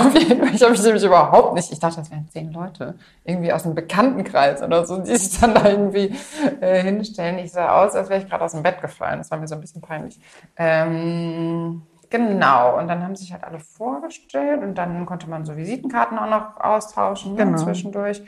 Ich 0.53 0.63
habe 0.63 0.73
mich 0.73 0.83
nämlich 0.83 1.05
überhaupt 1.05 1.55
nicht. 1.55 1.71
Ich 1.71 1.79
dachte, 1.79 1.97
das 1.97 2.11
wären 2.11 2.29
zehn 2.29 2.53
Leute. 2.53 2.95
Irgendwie 3.25 3.53
aus 3.53 3.65
einem 3.65 3.77
Bekanntenkreis 3.77 4.63
oder 4.63 4.85
so, 4.85 4.99
die 4.99 5.17
sich 5.17 5.39
dann 5.41 5.55
da 5.55 5.69
irgendwie 5.69 6.13
äh, 6.61 6.83
hinstellen. 6.83 7.39
Ich 7.39 7.53
sah 7.53 7.81
aus, 7.83 7.95
als 7.95 8.09
wäre 8.09 8.21
ich 8.21 8.29
gerade 8.29 8.45
aus 8.45 8.53
dem 8.53 8.65
Bett 8.65 8.81
gefallen. 8.81 9.19
Das 9.19 9.31
war 9.31 9.39
mir 9.39 9.47
so 9.47 9.55
ein 9.55 9.61
bisschen 9.61 9.81
peinlich. 9.81 10.21
Ähm, 10.57 11.83
genau. 12.11 12.79
Und 12.79 12.89
dann 12.89 13.05
haben 13.05 13.15
sich 13.15 13.33
halt 13.33 13.45
alle 13.45 13.61
vorgestellt 13.61 14.61
und 14.63 14.75
dann 14.75 15.07
konnte 15.07 15.31
man 15.31 15.45
so 15.45 15.57
Visitenkarten 15.57 16.19
auch 16.19 16.29
noch 16.29 16.61
austauschen 16.61 17.35
ne, 17.35 17.45
Genau. 17.45 17.59
zwischendurch. 17.59 18.23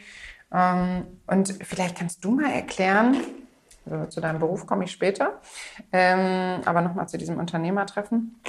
Ähm, 0.53 1.07
und 1.27 1.59
vielleicht 1.65 1.99
kannst 1.99 2.25
du 2.25 2.31
mal 2.31 2.53
erklären, 2.53 3.17
also 3.91 4.07
zu 4.07 4.21
deinem 4.21 4.39
Beruf 4.39 4.65
komme 4.67 4.85
ich 4.85 4.93
später. 4.93 5.41
Ähm, 5.91 6.61
aber 6.65 6.83
nochmal 6.83 7.09
zu 7.09 7.19
diesem 7.19 7.39
Unternehmertreffen. 7.39 8.41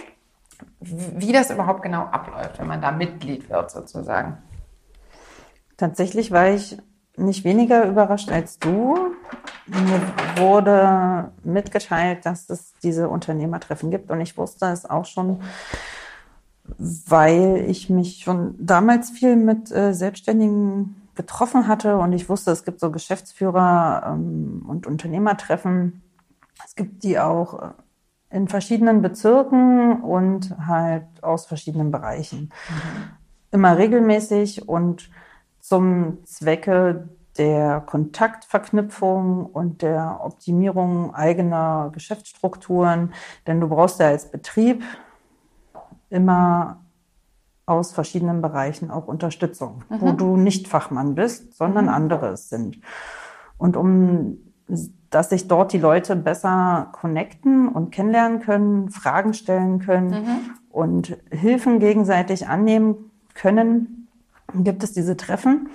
Wie 0.80 1.32
das 1.32 1.50
überhaupt 1.50 1.82
genau 1.82 2.04
abläuft, 2.04 2.60
wenn 2.60 2.68
man 2.68 2.82
da 2.82 2.92
Mitglied 2.92 3.50
wird, 3.50 3.72
sozusagen. 3.72 4.38
Tatsächlich 5.78 6.32
war 6.32 6.50
ich 6.50 6.78
nicht 7.18 7.44
weniger 7.44 7.86
überrascht 7.86 8.32
als 8.32 8.60
du. 8.60 8.98
Mir 9.68 10.02
wurde 10.38 11.32
mitgeteilt, 11.44 12.26
dass 12.26 12.50
es 12.50 12.74
diese 12.84 13.10
Unternehmertreffen 13.10 13.90
gibt 13.92 14.12
und 14.12 14.22
ich 14.22 14.38
wusste 14.38 14.68
es 14.68 14.86
auch 14.86 15.06
schon, 15.06 15.42
weil 16.78 17.66
ich 17.68 17.90
mich 17.90 18.24
schon 18.24 18.56
damals 18.60 19.10
viel 19.10 19.36
mit 19.36 19.72
äh, 19.72 19.94
Selbstständigen 19.94 21.02
getroffen 21.16 21.68
hatte 21.68 21.98
und 21.98 22.14
ich 22.14 22.28
wusste, 22.30 22.52
es 22.52 22.66
gibt 22.66 22.80
so 22.80 22.92
Geschäftsführer 22.92 24.04
ähm, 24.08 24.66
und 24.68 24.86
Unternehmertreffen. 24.86 26.02
Es 26.66 26.76
gibt 26.76 27.04
die 27.04 27.20
auch 27.20 27.62
äh, 27.62 27.72
in 28.36 28.50
verschiedenen 28.50 29.02
Bezirken 29.02 30.02
und 30.02 30.54
halt 30.68 31.06
aus 31.22 31.46
verschiedenen 31.46 31.90
Bereichen. 31.90 32.52
Immer 33.52 33.78
regelmäßig 33.78 34.68
und 34.68 35.10
zum 35.62 36.18
Zwecke 36.26 37.08
der 37.38 37.80
Kontaktverknüpfung 37.80 39.46
und 39.46 39.82
der 39.82 40.20
Optimierung 40.22 41.16
eigener 41.16 41.92
Geschäftsstrukturen. 41.94 43.14
Denn 43.48 43.62
du 43.62 43.70
brauchst 43.70 44.02
ja 44.02 44.08
als 44.08 44.30
Betrieb 44.30 44.84
immer 46.10 46.82
aus 47.66 47.94
verschiedenen 47.94 48.42
Bereichen 48.42 48.92
auch 48.92 49.08
Unterstützung, 49.08 49.84
wo 49.88 50.12
du 50.12 50.36
nicht 50.36 50.68
Fachmann 50.68 51.16
bist, 51.16 51.56
sondern 51.56 51.88
andere 51.88 52.28
es 52.28 52.50
sind. 52.50 52.82
Und 53.58 53.78
um, 53.78 54.38
dass 55.10 55.30
sich 55.30 55.48
dort 55.48 55.74
die 55.74 55.78
Leute 55.78 56.16
besser 56.16 56.90
connecten 56.92 57.68
und 57.68 57.92
kennenlernen 57.92 58.40
können, 58.42 58.90
Fragen 58.90 59.34
stellen 59.34 59.80
können 59.80 60.12
und 60.70 61.18
Hilfen 61.32 61.80
gegenseitig 61.80 62.48
annehmen 62.48 63.12
können, 63.34 64.08
gibt 64.54 64.84
es 64.84 64.94
diese 64.94 65.18
Treffen, 65.18 65.70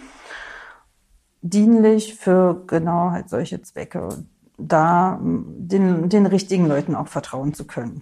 dienlich 1.42 2.14
für 2.14 2.64
genau 2.66 3.10
halt 3.10 3.28
solche 3.28 3.62
Zwecke, 3.62 4.24
da 4.58 5.18
den, 5.22 6.08
den 6.08 6.26
richtigen 6.26 6.66
Leuten 6.66 6.94
auch 6.94 7.08
vertrauen 7.08 7.54
zu 7.54 7.66
können. 7.66 8.00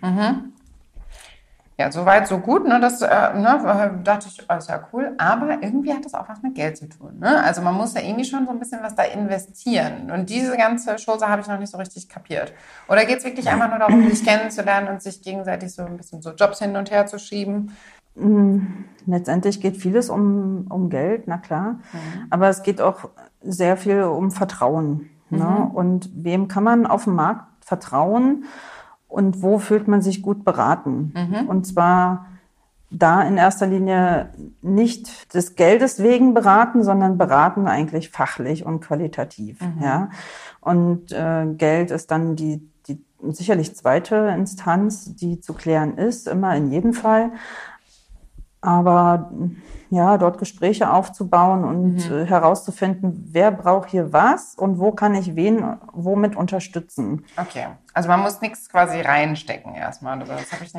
Ja, 1.81 1.93
soweit, 1.93 2.27
so 2.27 2.39
gut. 2.39 2.67
Ne? 2.67 2.81
Das 2.81 3.01
äh, 3.03 3.07
ne, 3.07 4.01
dachte 4.03 4.27
ich, 4.29 4.45
oh, 4.49 4.55
ist 4.55 4.69
ja 4.69 4.89
cool. 4.93 5.15
Aber 5.17 5.63
irgendwie 5.63 5.93
hat 5.93 6.05
das 6.05 6.13
auch 6.13 6.29
was 6.29 6.43
mit 6.43 6.57
Geld 6.57 6.77
zu 6.77 6.89
tun. 6.89 7.21
Ne? 7.21 7.41
Also 7.45 7.63
man 7.63 7.75
muss 7.77 7.95
ja 7.95 8.01
irgendwie 8.01 8.25
schon 8.25 8.47
so 8.47 8.51
ein 8.51 8.59
bisschen 8.59 8.83
was 8.83 8.97
da 8.97 9.05
investieren. 9.05 10.11
Und 10.11 10.29
diese 10.29 10.57
ganze 10.57 10.97
Chose 10.97 11.29
habe 11.29 11.41
ich 11.41 11.47
noch 11.47 11.59
nicht 11.59 11.71
so 11.71 11.79
richtig 11.79 12.09
kapiert. 12.09 12.53
Oder 12.89 13.05
geht 13.05 13.19
es 13.19 13.25
wirklich 13.25 13.49
einfach 13.49 13.69
nur 13.69 13.79
darum, 13.79 14.09
sich 14.11 14.25
kennenzulernen 14.25 14.89
und 14.89 15.03
sich 15.03 15.23
gegenseitig 15.23 15.73
so 15.73 15.83
ein 15.83 15.97
bisschen 15.97 16.21
so 16.21 16.33
Jobs 16.33 16.59
hin 16.59 16.75
und 16.75 16.91
her 16.91 17.07
zu 17.07 17.21
schieben? 17.21 17.77
Mm, 18.17 18.59
letztendlich 19.07 19.61
geht 19.61 19.77
vieles 19.77 20.11
um, 20.11 20.67
um 20.69 20.91
Geld, 20.91 21.29
na 21.29 21.39
klar. 21.39 21.79
Mhm. 21.93 22.27
Aber 22.31 22.49
es 22.49 22.65
geht 22.65 22.81
auch 22.81 23.09
sehr 23.41 23.77
viel 23.77 24.03
um 24.03 24.33
Vertrauen. 24.33 25.11
Ne? 25.31 25.45
Mhm. 25.45 25.71
Und 25.71 26.11
wem 26.13 26.49
kann 26.49 26.65
man 26.65 26.89
auf 26.89 27.05
dem 27.05 27.15
Markt 27.15 27.45
vertrauen? 27.65 28.47
Und 29.09 29.43
wo 29.43 29.59
fühlt 29.59 29.89
man 29.89 30.03
sich 30.03 30.23
gut 30.23 30.45
beraten. 30.45 31.13
Mhm. 31.15 31.49
Und 31.49 31.67
zwar 31.67 32.27
da 32.91 33.23
in 33.23 33.37
erster 33.37 33.67
Linie 33.67 34.31
nicht 34.63 35.35
des 35.35 35.57
Geldes 35.57 36.03
wegen 36.03 36.33
beraten, 36.35 36.83
sondern 36.83 37.19
beraten 37.19 37.67
eigentlich 37.67 38.11
fachlich 38.11 38.65
und 38.65 38.81
qualitativ. 38.81 39.61
Mhm. 39.61 39.83
Ja. 39.83 40.11
Und 40.61 41.13
äh, 41.13 41.47
Geld 41.57 41.91
ist 41.91 42.11
dann 42.11 42.37
die, 42.37 42.63
die 42.87 43.03
sicherlich 43.31 43.77
zweite 43.77 44.33
Instanz, 44.37 45.15
die 45.17 45.41
zu 45.41 45.53
klären 45.53 45.99
ist, 45.99 46.29
immer 46.29 46.55
in 46.57 46.71
jedem 46.71 46.95
Fall. 46.95 47.33
Aber 48.61 49.31
ja, 49.91 50.19
dort 50.19 50.39
Gespräche 50.39 50.93
aufzubauen 50.93 51.65
und 51.65 52.11
mhm. 52.11 52.17
Äh, 52.17 52.27
herauszufinden, 52.27 53.29
wer 53.31 53.51
braucht 53.51 53.91
hier 53.91 54.13
was 54.13 54.55
und 54.55 54.79
wo 54.79 54.93
kann 54.93 55.15
ich 55.15 55.35
wen 55.35 55.77
womit 55.93 56.37
unterstützen. 56.37 57.25
Okay, 57.37 57.67
also 57.95 58.09
man 58.09 58.21
muss 58.21 58.41
nichts 58.41 58.69
quasi 58.69 59.01
reinstecken 59.01 59.75
erstmal. 59.75 60.19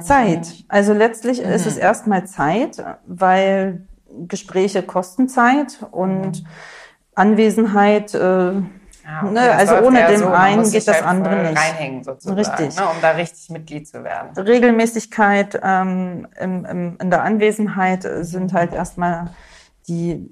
Zeit. 0.02 0.66
Also 0.68 0.94
letztlich 0.94 1.44
mhm. 1.44 1.52
ist 1.52 1.66
es 1.66 1.78
erstmal 1.78 2.26
Zeit, 2.26 2.84
weil 3.08 3.88
Gespräche 4.28 4.84
kosten 4.84 5.28
Zeit 5.28 5.80
und 5.92 6.42
mhm. 6.42 6.48
Anwesenheit 7.16 8.14
äh, 8.14 8.54
Ah, 9.10 9.24
okay, 9.24 9.34
ne? 9.34 9.52
Also 9.52 9.76
ohne 9.80 10.06
den 10.08 10.20
so, 10.20 10.28
einen 10.28 10.70
geht 10.70 10.88
das 10.88 11.02
andere 11.02 11.36
nicht. 11.50 11.58
Reinhängen 11.58 12.04
sozusagen, 12.04 12.38
richtig. 12.38 12.76
Ne? 12.78 12.84
um 12.84 13.02
da 13.02 13.12
richtig 13.12 13.50
Mitglied 13.50 13.88
zu 13.88 14.04
werden. 14.04 14.38
Regelmäßigkeit 14.38 15.60
ähm, 15.64 16.28
im, 16.40 16.66
im, 16.66 16.98
in 17.02 17.10
der 17.10 17.24
Anwesenheit 17.24 18.08
sind 18.22 18.54
halt 18.54 18.74
erstmal 18.74 19.32
die 19.88 20.30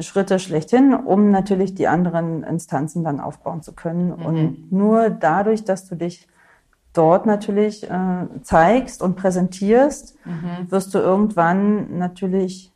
Schritte 0.00 0.38
schlechthin, 0.38 0.94
um 0.94 1.32
natürlich 1.32 1.74
die 1.74 1.88
anderen 1.88 2.44
Instanzen 2.44 3.02
dann 3.02 3.18
aufbauen 3.18 3.62
zu 3.62 3.74
können. 3.74 4.16
Mhm. 4.16 4.26
Und 4.26 4.72
nur 4.72 5.10
dadurch, 5.10 5.64
dass 5.64 5.88
du 5.88 5.96
dich 5.96 6.28
dort 6.92 7.26
natürlich 7.26 7.90
äh, 7.90 8.26
zeigst 8.42 9.02
und 9.02 9.16
präsentierst, 9.16 10.16
mhm. 10.24 10.70
wirst 10.70 10.94
du 10.94 10.98
irgendwann 10.98 11.98
natürlich 11.98 12.69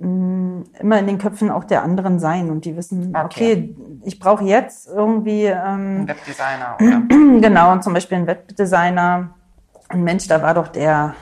immer 0.00 0.98
in 0.98 1.06
den 1.06 1.18
Köpfen 1.18 1.50
auch 1.50 1.64
der 1.64 1.82
anderen 1.82 2.20
sein 2.20 2.50
und 2.50 2.64
die 2.64 2.76
wissen, 2.76 3.16
okay, 3.16 3.74
okay 3.74 3.76
ich 4.04 4.18
brauche 4.18 4.44
jetzt 4.44 4.86
irgendwie 4.86 5.44
ähm, 5.44 6.02
ein 6.02 6.08
Webdesigner 6.08 6.76
oder 6.80 7.02
genau 7.40 7.72
und 7.72 7.82
zum 7.82 7.94
Beispiel 7.94 8.18
ein 8.18 8.26
Webdesigner. 8.26 9.34
Ein 9.88 10.04
Mensch, 10.04 10.28
da 10.28 10.42
war 10.42 10.54
doch 10.54 10.68
der 10.68 11.14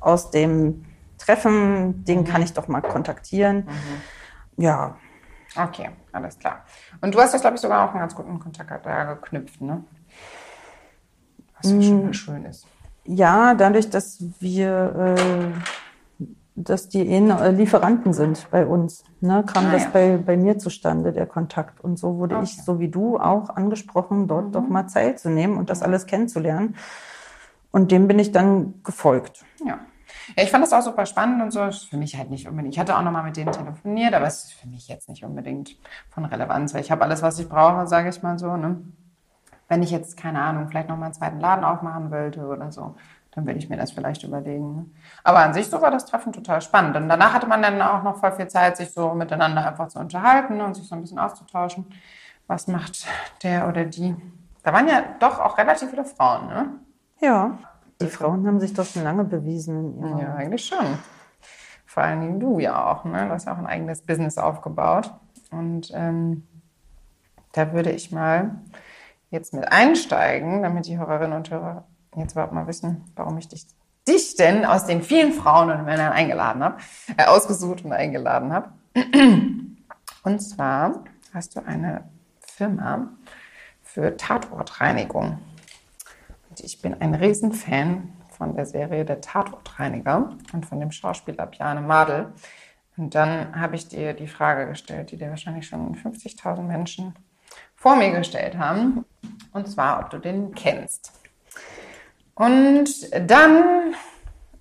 aus 0.00 0.30
dem 0.30 0.84
Treffen, 1.18 2.04
den 2.04 2.20
mhm. 2.20 2.24
kann 2.24 2.42
ich 2.42 2.52
doch 2.52 2.68
mal 2.68 2.80
kontaktieren. 2.80 3.66
Mhm. 3.66 4.62
Ja. 4.62 4.96
Okay, 5.56 5.90
alles 6.12 6.38
klar. 6.38 6.64
Und 7.00 7.14
du 7.14 7.20
hast 7.20 7.34
das, 7.34 7.40
glaube 7.40 7.56
ich, 7.56 7.62
sogar 7.62 7.84
auch 7.84 7.90
einen 7.90 8.00
ganz 8.00 8.14
guten 8.14 8.38
Kontakt 8.38 8.86
da 8.86 9.14
geknüpft, 9.14 9.60
ne? 9.60 9.84
Was 11.60 11.72
mhm. 11.72 11.82
schon 11.82 12.04
mal 12.04 12.14
schön 12.14 12.44
ist. 12.44 12.66
Ja, 13.04 13.54
dadurch, 13.54 13.88
dass 13.90 14.22
wir 14.40 15.16
äh, 15.16 15.85
dass 16.56 16.88
die 16.88 17.06
eh 17.06 17.20
Lieferanten 17.50 18.14
sind 18.14 18.50
bei 18.50 18.66
uns. 18.66 19.04
Ne, 19.20 19.44
kam 19.46 19.66
ah, 19.66 19.72
das 19.72 19.84
ja. 19.84 19.90
bei, 19.92 20.16
bei 20.16 20.36
mir 20.36 20.58
zustande, 20.58 21.12
der 21.12 21.26
Kontakt. 21.26 21.80
Und 21.82 21.98
so 21.98 22.16
wurde 22.16 22.36
okay. 22.36 22.44
ich, 22.44 22.64
so 22.64 22.80
wie 22.80 22.88
du, 22.88 23.18
auch 23.18 23.50
angesprochen, 23.50 24.26
dort 24.26 24.46
mhm. 24.46 24.52
doch 24.52 24.68
mal 24.68 24.86
Zeit 24.88 25.20
zu 25.20 25.28
nehmen 25.28 25.58
und 25.58 25.68
das 25.68 25.82
alles 25.82 26.06
kennenzulernen. 26.06 26.76
Und 27.70 27.92
dem 27.92 28.08
bin 28.08 28.18
ich 28.18 28.32
dann 28.32 28.82
gefolgt. 28.82 29.44
Ja. 29.64 29.80
Ja, 30.34 30.42
ich 30.42 30.50
fand 30.50 30.64
das 30.64 30.72
auch 30.72 30.82
super 30.82 31.06
spannend 31.06 31.42
und 31.42 31.52
so. 31.52 31.62
Ist 31.64 31.84
für 31.84 31.98
mich 31.98 32.16
halt 32.16 32.30
nicht 32.30 32.48
unbedingt. 32.48 32.74
Ich 32.74 32.80
hatte 32.80 32.96
auch 32.96 33.02
nochmal 33.02 33.22
mit 33.22 33.36
denen 33.36 33.52
telefoniert, 33.52 34.14
aber 34.14 34.26
es 34.26 34.44
ist 34.44 34.52
für 34.54 34.66
mich 34.66 34.88
jetzt 34.88 35.08
nicht 35.08 35.24
unbedingt 35.24 35.76
von 36.08 36.24
Relevanz, 36.24 36.74
weil 36.74 36.80
ich 36.80 36.90
habe 36.90 37.02
alles, 37.02 37.22
was 37.22 37.38
ich 37.38 37.48
brauche, 37.48 37.86
sage 37.86 38.08
ich 38.08 38.22
mal 38.22 38.38
so. 38.38 38.56
Ne? 38.56 38.80
Wenn 39.68 39.82
ich 39.82 39.90
jetzt, 39.90 40.16
keine 40.16 40.40
Ahnung, 40.40 40.68
vielleicht 40.68 40.88
nochmal 40.88 41.06
einen 41.06 41.14
zweiten 41.14 41.38
Laden 41.38 41.64
aufmachen 41.64 42.10
wollte 42.10 42.46
oder 42.46 42.72
so, 42.72 42.96
dann 43.36 43.46
würde 43.46 43.58
ich 43.58 43.68
mir 43.68 43.76
das 43.76 43.92
vielleicht 43.92 44.24
überlegen. 44.24 44.76
Ne? 44.76 44.86
Aber 45.22 45.40
an 45.40 45.52
sich 45.52 45.68
so 45.68 45.82
war 45.82 45.90
das 45.90 46.06
Treffen 46.06 46.32
total 46.32 46.62
spannend. 46.62 46.96
Und 46.96 47.08
danach 47.08 47.34
hatte 47.34 47.46
man 47.46 47.60
dann 47.60 47.80
auch 47.82 48.02
noch 48.02 48.16
voll 48.16 48.32
viel 48.32 48.48
Zeit, 48.48 48.78
sich 48.78 48.90
so 48.90 49.12
miteinander 49.12 49.64
einfach 49.68 49.88
zu 49.88 49.98
unterhalten 49.98 50.62
und 50.62 50.74
sich 50.74 50.88
so 50.88 50.94
ein 50.94 51.02
bisschen 51.02 51.18
auszutauschen. 51.18 51.84
Was 52.46 52.66
macht 52.66 53.06
der 53.42 53.68
oder 53.68 53.84
die? 53.84 54.16
Da 54.62 54.72
waren 54.72 54.88
ja 54.88 55.02
doch 55.20 55.38
auch 55.38 55.58
relativ 55.58 55.90
viele 55.90 56.06
Frauen, 56.06 56.48
ne? 56.48 56.70
Ja. 57.20 57.58
Die 58.00 58.06
Frauen 58.06 58.46
haben 58.46 58.58
sich 58.58 58.72
doch 58.72 58.86
schon 58.86 59.04
lange 59.04 59.24
bewiesen. 59.24 60.18
Ja, 60.18 60.34
eigentlich 60.34 60.64
schon. 60.64 60.98
Vor 61.84 62.02
allen 62.02 62.22
Dingen 62.22 62.40
du 62.40 62.58
ja 62.58 62.90
auch, 62.90 63.04
ne? 63.04 63.26
Du 63.26 63.32
hast 63.32 63.44
ja 63.44 63.52
auch 63.52 63.58
ein 63.58 63.66
eigenes 63.66 64.00
Business 64.00 64.38
aufgebaut. 64.38 65.12
Und 65.50 65.90
ähm, 65.94 66.46
da 67.52 67.74
würde 67.74 67.90
ich 67.90 68.12
mal 68.12 68.62
jetzt 69.28 69.52
mit 69.52 69.70
einsteigen, 69.70 70.62
damit 70.62 70.86
die 70.86 70.96
Hörerinnen 70.98 71.36
und 71.36 71.50
Hörer 71.50 71.84
jetzt 72.16 72.32
überhaupt 72.32 72.52
mal 72.52 72.66
wissen, 72.66 73.04
warum 73.14 73.38
ich 73.38 73.48
dich, 73.48 73.66
dich 74.06 74.36
denn 74.36 74.64
aus 74.64 74.86
den 74.86 75.02
vielen 75.02 75.32
Frauen 75.32 75.70
und 75.70 75.84
Männern 75.84 76.12
eingeladen 76.12 76.62
habe, 76.62 76.78
äh, 77.16 77.24
ausgesucht 77.24 77.84
und 77.84 77.92
eingeladen 77.92 78.52
habe. 78.52 78.70
Und 80.22 80.40
zwar 80.40 81.04
hast 81.32 81.54
du 81.54 81.64
eine 81.64 82.08
Firma 82.40 83.08
für 83.82 84.16
Tatortreinigung. 84.16 85.38
Und 86.48 86.60
ich 86.60 86.80
bin 86.82 87.00
ein 87.00 87.14
Riesenfan 87.14 88.12
von 88.30 88.54
der 88.54 88.66
Serie 88.66 89.04
Der 89.04 89.20
Tatortreiniger 89.20 90.36
und 90.52 90.66
von 90.66 90.80
dem 90.80 90.90
Schauspieler 90.90 91.46
Bjarne 91.46 91.80
Madel. 91.80 92.32
Und 92.96 93.14
dann 93.14 93.58
habe 93.60 93.76
ich 93.76 93.88
dir 93.88 94.14
die 94.14 94.26
Frage 94.26 94.66
gestellt, 94.66 95.10
die 95.10 95.16
dir 95.16 95.30
wahrscheinlich 95.30 95.66
schon 95.66 95.94
50.000 95.94 96.62
Menschen 96.62 97.14
vor 97.74 97.96
mir 97.96 98.10
gestellt 98.10 98.56
haben. 98.56 99.04
Und 99.52 99.68
zwar, 99.68 100.00
ob 100.00 100.10
du 100.10 100.18
den 100.18 100.54
kennst. 100.54 101.12
Und 102.36 102.88
dann 103.28 103.94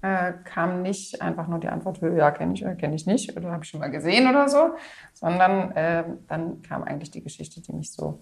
äh, 0.01 0.33
kam 0.43 0.81
nicht 0.81 1.21
einfach 1.21 1.47
nur 1.47 1.59
die 1.59 1.67
Antwort, 1.67 2.01
ja, 2.01 2.31
kenne 2.31 2.53
ich 2.53 2.63
oder 2.63 2.73
kenne 2.75 2.95
ich 2.95 3.05
nicht 3.05 3.37
oder 3.37 3.51
habe 3.51 3.63
ich 3.63 3.69
schon 3.69 3.81
mal 3.81 3.91
gesehen 3.91 4.27
oder 4.27 4.49
so, 4.49 4.71
sondern 5.13 5.71
äh, 5.73 6.03
dann 6.27 6.63
kam 6.63 6.83
eigentlich 6.83 7.11
die 7.11 7.23
Geschichte, 7.23 7.61
die 7.61 7.73
mich 7.73 7.91
so 7.91 8.19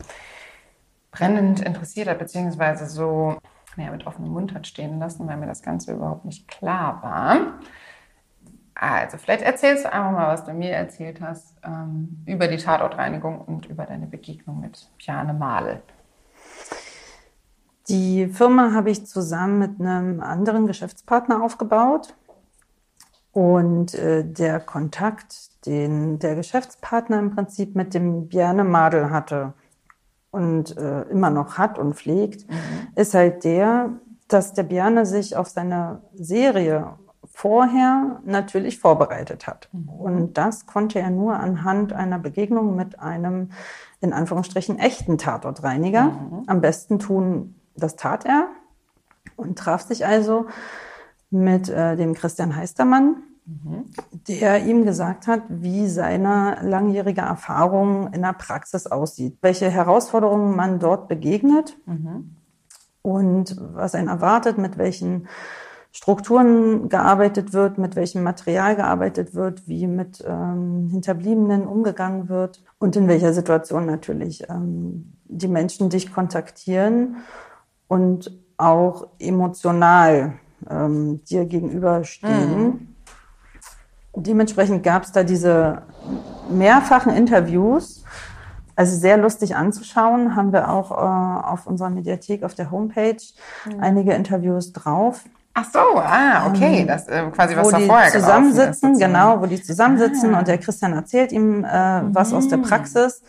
brennend 1.12 1.62
interessiert 1.62 2.10
hat, 2.10 2.20
beziehungsweise 2.20 2.88
so 2.88 3.38
naja, 3.76 3.92
mit 3.92 4.06
offenem 4.06 4.32
Mund 4.32 4.54
hat 4.54 4.68
stehen 4.68 5.00
lassen, 5.00 5.28
weil 5.28 5.38
mir 5.38 5.48
das 5.48 5.62
Ganze 5.62 5.94
überhaupt 5.94 6.26
nicht 6.26 6.48
klar 6.48 7.02
war. 7.02 7.60
Also, 8.76 9.18
vielleicht 9.18 9.44
erzählst 9.44 9.86
du 9.86 9.94
einfach 9.94 10.12
mal, 10.12 10.28
was 10.28 10.46
du 10.46 10.54
mir 10.54 10.72
erzählt 10.72 11.22
hast 11.22 11.56
ähm, 11.64 12.24
über 12.26 12.48
die 12.48 12.58
Tatortreinigung 12.58 13.42
und 13.42 13.68
über 13.68 13.86
deine 13.86 14.08
Begegnung 14.08 14.62
mit 14.62 14.90
Piane 14.98 15.34
Madel. 15.34 15.82
Die 17.90 18.28
Firma 18.28 18.72
habe 18.74 18.92
ich 18.92 19.06
zusammen 19.06 19.60
mit 19.60 19.80
einem 19.80 20.22
anderen 20.22 20.68
Geschäftspartner 20.68 21.44
aufgebaut. 21.44 22.16
Und 23.32 23.96
äh, 23.96 24.24
der 24.24 24.60
Kontakt, 24.60 25.66
den 25.66 26.20
der 26.20 26.36
Geschäftspartner 26.36 27.18
im 27.20 27.32
Prinzip 27.34 27.76
mit 27.76 27.94
dem 27.94 28.28
Bjarne 28.28 28.64
Madel 28.64 29.10
hatte 29.10 29.54
und 30.30 30.78
äh, 30.78 31.02
immer 31.04 31.32
noch 31.32 31.58
hat 31.58 31.80
und 31.80 31.96
pflegt, 31.96 32.48
mhm. 32.48 32.56
ist 32.96 33.16
halt 33.16 33.44
der, 33.44 33.90
dass 34.28 34.54
der 34.54 34.64
Bjarne 34.64 35.08
sich 35.08 35.36
auf 35.36 35.48
seine 35.48 36.02
Serie 36.14 36.94
vorher 37.26 38.22
natürlich 38.24 38.78
vorbereitet 38.78 39.48
hat. 39.48 39.70
Mhm. 39.72 39.90
Und 39.90 40.38
das 40.38 40.68
konnte 40.68 41.00
er 41.00 41.10
nur 41.10 41.36
anhand 41.36 41.92
einer 41.92 42.20
Begegnung 42.20 42.76
mit 42.76 43.00
einem, 43.00 43.50
in 44.00 44.14
Anführungsstrichen, 44.14 44.78
echten 44.78 45.18
Tatortreiniger 45.18 46.04
mhm. 46.04 46.44
am 46.46 46.62
besten 46.62 47.00
tun 47.00 47.56
das 47.76 47.96
tat 47.96 48.26
er 48.26 48.48
und 49.36 49.58
traf 49.58 49.82
sich 49.82 50.06
also 50.06 50.48
mit 51.30 51.70
äh, 51.70 51.96
dem 51.96 52.14
Christian 52.14 52.56
Heistermann, 52.56 53.24
mhm. 53.46 53.86
der 54.28 54.66
ihm 54.66 54.86
gesagt 54.86 55.28
hat, 55.28 55.42
wie 55.50 55.88
seine 55.88 56.60
langjährige 56.62 57.22
Erfahrung 57.22 58.14
in 58.14 58.22
der 58.22 58.34
Praxis 58.34 58.88
aussieht, 58.88 59.38
welche 59.42 59.70
Herausforderungen 59.70 60.56
man 60.56 60.80
dort 60.80 61.08
begegnet 61.08 61.76
mhm. 61.86 62.36
und 63.02 63.58
was 63.74 63.96
einen 63.96 64.10
erwartet, 64.10 64.58
mit 64.58 64.78
welchen 64.78 65.28
Strukturen 65.92 66.90
gearbeitet 66.90 67.54
wird, 67.54 67.78
mit 67.78 67.96
welchem 67.96 68.24
Material 68.24 68.76
gearbeitet 68.76 69.36
wird, 69.36 69.68
wie 69.68 69.86
mit 69.86 70.24
ähm, 70.28 70.88
Hinterbliebenen 70.90 71.68
umgegangen 71.68 72.30
wird 72.30 72.64
und 72.80 72.96
in 72.96 73.08
welcher 73.08 73.32
Situation 73.32 73.86
natürlich 73.86 74.50
ähm, 74.50 75.14
die 75.26 75.48
Menschen 75.48 75.90
dich 75.90 76.12
kontaktieren 76.12 77.18
und 77.88 78.32
auch 78.58 79.08
emotional 79.20 80.34
ähm, 80.70 81.24
dir 81.26 81.46
gegenüberstehen. 81.46 82.96
Dementsprechend 84.16 84.84
gab 84.84 85.04
es 85.04 85.12
da 85.12 85.24
diese 85.24 85.82
mehrfachen 86.50 87.14
Interviews, 87.14 88.04
also 88.76 88.96
sehr 88.96 89.18
lustig 89.18 89.56
anzuschauen, 89.56 90.36
haben 90.36 90.54
wir 90.54 90.70
auch 90.70 90.92
äh, 90.92 91.48
auf 91.48 91.68
unserer 91.68 91.90
Mediathek 91.90 92.44
auf 92.44 92.54
der 92.54 92.72
Homepage 92.72 93.18
einige 93.80 94.14
Interviews 94.14 94.72
drauf. 94.72 95.24
Ach 95.56 95.66
so, 95.72 95.80
ah, 95.98 96.48
okay, 96.48 96.84
das 96.86 97.08
äh, 97.08 97.24
quasi 97.30 97.56
was 97.56 97.68
wo 97.68 97.72
da 97.72 97.78
die 97.78 97.86
vorher 97.86 98.10
gelaufen 98.12 98.48
ist, 98.48 98.52
zusammensitzen, 98.52 98.96
sozusagen. 98.96 99.14
genau, 99.14 99.42
wo 99.42 99.46
die 99.46 99.62
zusammensitzen 99.62 100.34
Ah. 100.34 100.40
und 100.40 100.48
der 100.48 100.58
Christian 100.58 100.94
erzählt 100.94 101.32
ihm 101.32 101.64
äh, 101.64 102.02
was 102.06 102.34
aus 102.34 102.48
der 102.48 102.58
Praxis. 102.58 103.22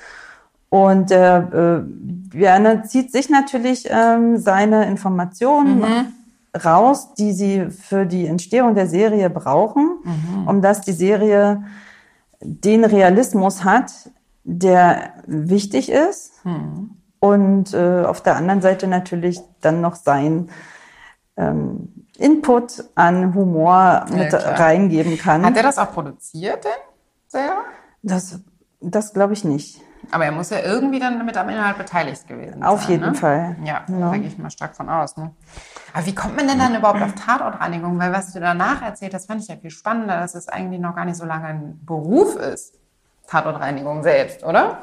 Und 0.74 1.12
äh, 1.12 1.82
Björne 2.30 2.82
zieht 2.82 3.12
sich 3.12 3.30
natürlich 3.30 3.87
ähm, 3.88 4.38
seine 4.38 4.87
Informationen 4.87 5.78
Mhm. 5.80 6.06
raus, 6.64 7.14
die 7.14 7.32
sie 7.32 7.70
für 7.70 8.06
die 8.06 8.26
Entstehung 8.26 8.74
der 8.74 8.88
Serie 8.88 9.30
brauchen, 9.30 9.98
Mhm. 10.02 10.48
um 10.48 10.62
dass 10.62 10.80
die 10.80 10.92
Serie 10.92 11.62
den 12.40 12.84
Realismus 12.84 13.62
hat, 13.62 13.92
der 14.42 15.12
wichtig 15.28 15.92
ist. 15.92 16.44
Mhm. 16.44 16.90
Und 17.20 17.72
äh, 17.72 18.02
auf 18.04 18.20
der 18.20 18.34
anderen 18.37 18.60
Seite 18.60 18.88
natürlich 18.88 19.40
dann 19.60 19.80
noch 19.80 19.94
sein 19.94 20.48
ähm, 21.37 22.04
Input 22.18 22.84
an 22.96 23.32
Humor 23.34 24.06
mit 24.10 24.30
klar. 24.30 24.58
reingeben 24.60 25.18
kann. 25.18 25.44
Hat 25.44 25.56
er 25.56 25.62
das 25.62 25.78
auch 25.78 25.92
produziert 25.92 26.64
denn 26.64 26.82
selber? 27.28 27.62
das 28.02 28.40
das 28.80 29.12
glaube 29.14 29.32
ich 29.34 29.44
nicht. 29.44 29.80
Aber 30.14 30.27
er 30.27 30.31
muss 30.33 30.50
ja 30.50 30.61
irgendwie 30.61 31.00
dann 31.00 31.27
mit 31.27 31.37
am 31.37 31.48
Inhalt 31.48 31.77
beteiligt 31.77 32.29
gewesen 32.29 32.62
Auf 32.62 32.83
sein. 32.83 32.90
jeden 32.92 33.07
ne? 33.11 33.14
Fall. 33.16 33.57
Ja, 33.64 33.83
Ja. 33.88 34.11
da 34.11 34.16
gehe 34.16 34.29
ich 34.29 34.38
mal 34.38 34.48
stark 34.48 34.77
von 34.77 34.88
aus. 34.88 35.16
Ne? 35.16 35.33
Aber 35.92 36.07
wie 36.07 36.14
kommt 36.14 36.37
man 36.37 36.46
denn 36.46 36.57
dann 36.57 36.72
überhaupt 36.77 37.03
auf 37.03 37.16
Tatortreinigung? 37.16 37.98
Weil 37.98 38.12
was 38.12 38.33
du 38.33 38.38
danach 38.38 38.81
erzählt 38.81 39.12
hast, 39.12 39.27
fand 39.27 39.42
ich 39.42 39.48
ja 39.48 39.57
viel 39.57 39.70
spannender, 39.70 40.20
dass 40.20 40.37
es 40.37 40.48
eigentlich 40.48 40.81
noch 40.81 40.94
gar 40.94 41.05
nicht 41.05 41.16
so 41.16 41.24
lange 41.24 41.46
ein 41.46 41.81
Beruf 41.85 42.37
ist. 42.37 42.79
Tatortreinigung 43.27 44.05
selbst, 44.05 44.44
oder? 44.44 44.79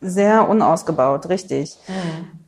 Sehr 0.00 0.48
unausgebaut, 0.48 1.28
richtig. 1.28 1.78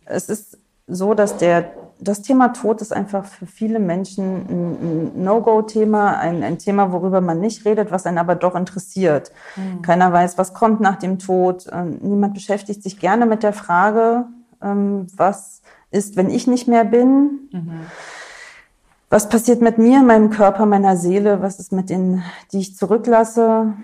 Es 0.05 0.29
ist 0.29 0.59
so, 0.91 1.15
dass 1.15 1.37
der, 1.37 1.73
das 1.99 2.23
Thema 2.23 2.49
Tod 2.49 2.81
ist 2.81 2.93
einfach 2.93 3.25
für 3.25 3.47
viele 3.47 3.79
Menschen 3.79 4.47
ein, 5.15 5.23
No-Go-Thema, 5.25 6.19
ein, 6.19 6.43
ein 6.43 6.59
Thema, 6.59 6.93
worüber 6.93 7.21
man 7.21 7.41
nicht 7.41 7.65
redet, 7.65 7.91
was 7.91 8.07
einen 8.07 8.19
aber 8.19 8.35
doch 8.35 8.55
interessiert. 8.55 9.33
Keiner 9.83 10.13
weiß, 10.13 10.39
was 10.39 10.55
kommt 10.55 10.81
nach 10.81 10.97
dem 10.97 11.19
Tod. 11.19 11.67
Ähm, 11.73 11.99
Niemand 12.03 12.35
beschäftigt 12.35 12.83
sich 12.83 12.99
gerne 12.99 13.27
mit 13.27 13.43
der 13.43 13.53
Frage, 13.53 14.27
ähm, 14.63 15.07
was 15.17 15.63
ist, 15.91 16.17
wenn 16.17 16.31
ich 16.31 16.47
nicht 16.47 16.69
mehr 16.69 16.85
bin. 16.85 17.49
Was 19.11 19.29
passiert 19.29 19.61
mit 19.61 19.77
mir, 19.77 20.03
meinem 20.03 20.31
Körper, 20.31 20.67
meiner 20.67 20.97
Seele? 20.97 21.43
Was 21.43 21.59
ist 21.59 21.73
mit 21.73 21.91
denen, 21.91 22.23
die 22.53 22.61
ich 22.61 22.77
zurücklasse? 22.77 23.75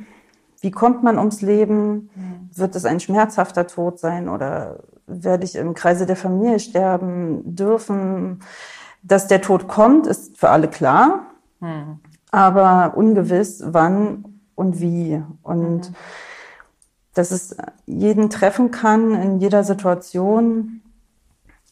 Wie 0.61 0.71
kommt 0.71 1.03
man 1.03 1.19
ums 1.19 1.43
Leben? 1.43 2.11
Wird 2.55 2.77
es 2.77 2.85
ein 2.85 3.01
schmerzhafter 3.01 3.67
Tod 3.67 3.99
sein 3.99 4.29
oder 4.29 4.79
werde 5.07 5.45
ich 5.45 5.57
im 5.57 5.75
Kreise 5.75 6.07
der 6.07 6.17
Familie 6.17 6.59
sterben 6.59 7.55
dürfen? 7.55 8.41
Dass 9.03 9.29
der 9.29 9.41
Tod 9.41 9.69
kommt, 9.69 10.07
ist 10.07 10.37
für 10.37 10.51
alle 10.51 10.69
klar, 10.69 11.27
aber 12.31 12.97
ungewiss, 12.97 13.63
wann 13.65 14.41
und 14.55 14.81
wie. 14.81 15.23
Und 15.43 15.93
dass 17.15 17.31
es 17.31 17.57
jeden 17.87 18.31
treffen 18.31 18.71
kann 18.71 19.15
in 19.15 19.39
jeder 19.39 19.65
Situation, 19.65 20.83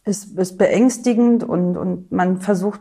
ist, 0.05 0.39
ist 0.39 0.59
beängstigend 0.59 1.43
und, 1.45 1.77
und 1.77 2.13
man 2.13 2.41
versucht, 2.41 2.81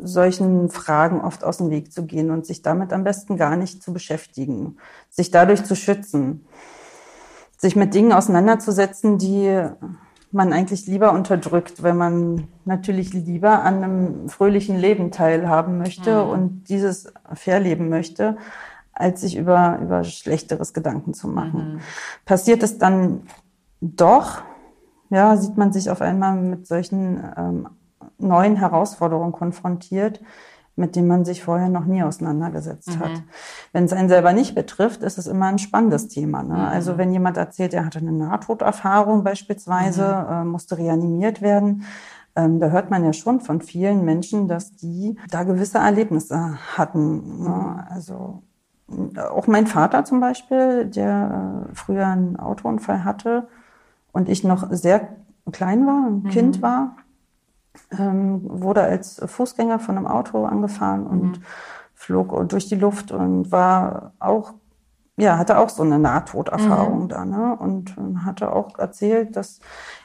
solchen 0.00 0.70
Fragen 0.70 1.20
oft 1.20 1.42
aus 1.42 1.58
dem 1.58 1.70
Weg 1.70 1.92
zu 1.92 2.06
gehen 2.06 2.30
und 2.30 2.46
sich 2.46 2.62
damit 2.62 2.92
am 2.92 3.02
besten 3.02 3.36
gar 3.36 3.56
nicht 3.56 3.82
zu 3.82 3.92
beschäftigen, 3.92 4.76
sich 5.10 5.32
dadurch 5.32 5.64
zu 5.64 5.74
schützen, 5.74 6.46
sich 7.64 7.76
mit 7.76 7.94
Dingen 7.94 8.12
auseinanderzusetzen, 8.12 9.16
die 9.16 9.66
man 10.32 10.52
eigentlich 10.52 10.86
lieber 10.86 11.12
unterdrückt, 11.12 11.82
weil 11.82 11.94
man 11.94 12.48
natürlich 12.66 13.14
lieber 13.14 13.62
an 13.62 13.82
einem 13.82 14.28
fröhlichen 14.28 14.76
Leben 14.76 15.10
teilhaben 15.10 15.78
möchte 15.78 16.24
und 16.24 16.64
dieses 16.68 17.10
verleben 17.32 17.88
möchte, 17.88 18.36
als 18.92 19.22
sich 19.22 19.38
über, 19.38 19.78
über 19.80 20.04
schlechteres 20.04 20.74
Gedanken 20.74 21.14
zu 21.14 21.26
machen. 21.26 21.80
Passiert 22.26 22.62
es 22.62 22.76
dann 22.76 23.22
doch, 23.80 24.42
ja, 25.08 25.34
sieht 25.38 25.56
man 25.56 25.72
sich 25.72 25.88
auf 25.88 26.02
einmal 26.02 26.36
mit 26.36 26.66
solchen 26.66 27.24
ähm, 27.34 27.68
neuen 28.18 28.56
Herausforderungen 28.56 29.32
konfrontiert, 29.32 30.20
mit 30.76 30.96
denen 30.96 31.08
man 31.08 31.24
sich 31.24 31.42
vorher 31.42 31.68
noch 31.68 31.84
nie 31.84 32.02
auseinandergesetzt 32.02 32.98
hat. 32.98 33.22
Wenn 33.72 33.84
es 33.84 33.92
einen 33.92 34.08
selber 34.08 34.32
nicht 34.32 34.54
betrifft, 34.54 35.02
ist 35.02 35.18
es 35.18 35.26
immer 35.26 35.46
ein 35.46 35.58
spannendes 35.58 36.08
Thema. 36.08 36.42
Ne? 36.42 36.56
Also 36.56 36.98
wenn 36.98 37.12
jemand 37.12 37.36
erzählt, 37.36 37.74
er 37.74 37.84
hatte 37.84 38.00
eine 38.00 38.12
Nahtoderfahrung 38.12 39.22
beispielsweise, 39.22 40.26
äh, 40.28 40.44
musste 40.44 40.78
reanimiert 40.78 41.42
werden, 41.42 41.84
ähm, 42.36 42.58
da 42.58 42.68
hört 42.68 42.90
man 42.90 43.04
ja 43.04 43.12
schon 43.12 43.40
von 43.40 43.60
vielen 43.60 44.04
Menschen, 44.04 44.48
dass 44.48 44.74
die 44.74 45.16
da 45.30 45.44
gewisse 45.44 45.78
Erlebnisse 45.78 46.58
hatten. 46.76 47.44
Ne? 47.44 47.86
Also 47.88 48.42
auch 49.30 49.46
mein 49.46 49.66
Vater 49.66 50.04
zum 50.04 50.20
Beispiel, 50.20 50.86
der 50.86 51.68
äh, 51.70 51.74
früher 51.74 52.06
einen 52.06 52.36
Autounfall 52.36 53.04
hatte 53.04 53.48
und 54.12 54.28
ich 54.28 54.44
noch 54.44 54.70
sehr 54.72 55.08
klein 55.52 55.86
war, 55.86 56.08
ein 56.08 56.24
Kind 56.30 56.62
war, 56.62 56.96
ähm, 57.98 58.40
wurde 58.44 58.82
als 58.82 59.20
Fußgänger 59.24 59.78
von 59.78 59.96
einem 59.96 60.06
Auto 60.06 60.44
angefahren 60.44 61.06
und 61.06 61.40
flog 61.94 62.48
durch 62.48 62.68
die 62.68 62.74
Luft 62.74 63.12
und 63.12 63.50
war 63.50 64.12
auch, 64.18 64.54
ja, 65.16 65.38
hatte 65.38 65.58
auch 65.58 65.68
so 65.68 65.82
eine 65.82 65.98
Nahtoderfahrung 65.98 67.08
da, 67.08 67.24
ne? 67.24 67.56
Und 67.58 67.96
ähm, 67.96 68.24
hatte 68.24 68.52
auch 68.52 68.78
erzählt, 68.78 69.36
dass 69.36 69.60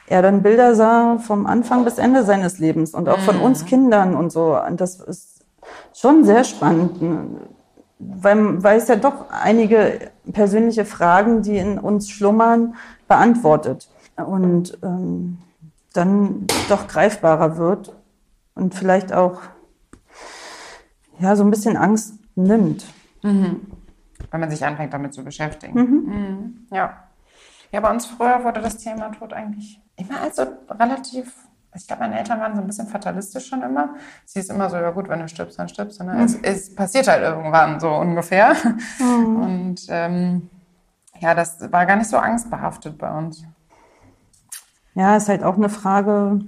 er 0.06 0.22
dann 0.22 0.42
Bilder 0.42 0.74
sah 0.74 1.18
vom 1.18 1.46
Anfang 1.46 1.84
bis 1.84 1.98
Ende 1.98 2.24
seines 2.24 2.58
Lebens 2.58 2.94
und 2.94 3.08
auch 3.08 3.18
von 3.18 3.40
uns 3.40 3.64
Kindern 3.64 4.14
und 4.14 4.30
so. 4.30 4.56
Und 4.60 4.80
das 4.80 5.00
ist 5.00 5.44
schon 5.94 6.24
sehr 6.24 6.44
spannend, 6.44 7.02
ne? 7.02 7.26
weil, 7.98 8.62
weil 8.62 8.78
es 8.78 8.88
ja 8.88 8.96
doch 8.96 9.26
einige 9.30 10.10
persönliche 10.32 10.84
Fragen, 10.84 11.42
die 11.42 11.58
in 11.58 11.78
uns 11.78 12.08
schlummern, 12.08 12.74
beantwortet. 13.08 13.88
Und 14.16 14.78
ähm, 14.82 15.38
dann 15.92 16.46
doch 16.68 16.86
greifbarer 16.88 17.56
wird 17.56 17.96
und 18.54 18.74
vielleicht 18.74 19.12
auch 19.12 19.40
ja 21.18 21.36
so 21.36 21.44
ein 21.44 21.50
bisschen 21.50 21.76
Angst 21.76 22.14
nimmt. 22.34 22.84
Wenn 24.30 24.40
man 24.40 24.50
sich 24.50 24.64
anfängt, 24.64 24.92
damit 24.92 25.14
zu 25.14 25.24
beschäftigen. 25.24 25.78
Mhm. 25.78 26.66
Ja. 26.72 27.04
Ja, 27.72 27.80
bei 27.80 27.90
uns 27.90 28.06
früher 28.06 28.42
wurde 28.44 28.60
das 28.60 28.78
Thema 28.78 29.10
Tod 29.10 29.32
eigentlich 29.32 29.80
immer 29.96 30.20
als 30.20 30.36
so 30.36 30.46
relativ, 30.70 31.32
ich 31.74 31.86
glaube, 31.86 32.02
meine 32.02 32.18
Eltern 32.18 32.40
waren 32.40 32.54
so 32.54 32.60
ein 32.60 32.66
bisschen 32.66 32.88
fatalistisch 32.88 33.46
schon 33.46 33.62
immer. 33.62 33.94
Es 34.26 34.32
hieß 34.32 34.50
immer 34.50 34.68
so, 34.70 34.76
ja 34.76 34.90
gut, 34.90 35.08
wenn 35.08 35.20
du 35.20 35.28
stirbst, 35.28 35.58
dann 35.58 35.68
stirbst 35.68 36.00
du. 36.00 36.04
Ne? 36.04 36.24
Es, 36.24 36.36
es 36.42 36.74
passiert 36.74 37.06
halt 37.06 37.22
irgendwann 37.22 37.78
so 37.78 37.90
ungefähr. 37.90 38.56
Und 38.98 39.86
ähm, 39.88 40.50
ja, 41.20 41.34
das 41.34 41.60
war 41.70 41.86
gar 41.86 41.96
nicht 41.96 42.10
so 42.10 42.16
angstbehaftet 42.16 42.98
bei 42.98 43.10
uns. 43.16 43.44
Ja, 44.94 45.16
ist 45.16 45.28
halt 45.28 45.42
auch 45.42 45.56
eine 45.56 45.68
Frage. 45.68 46.40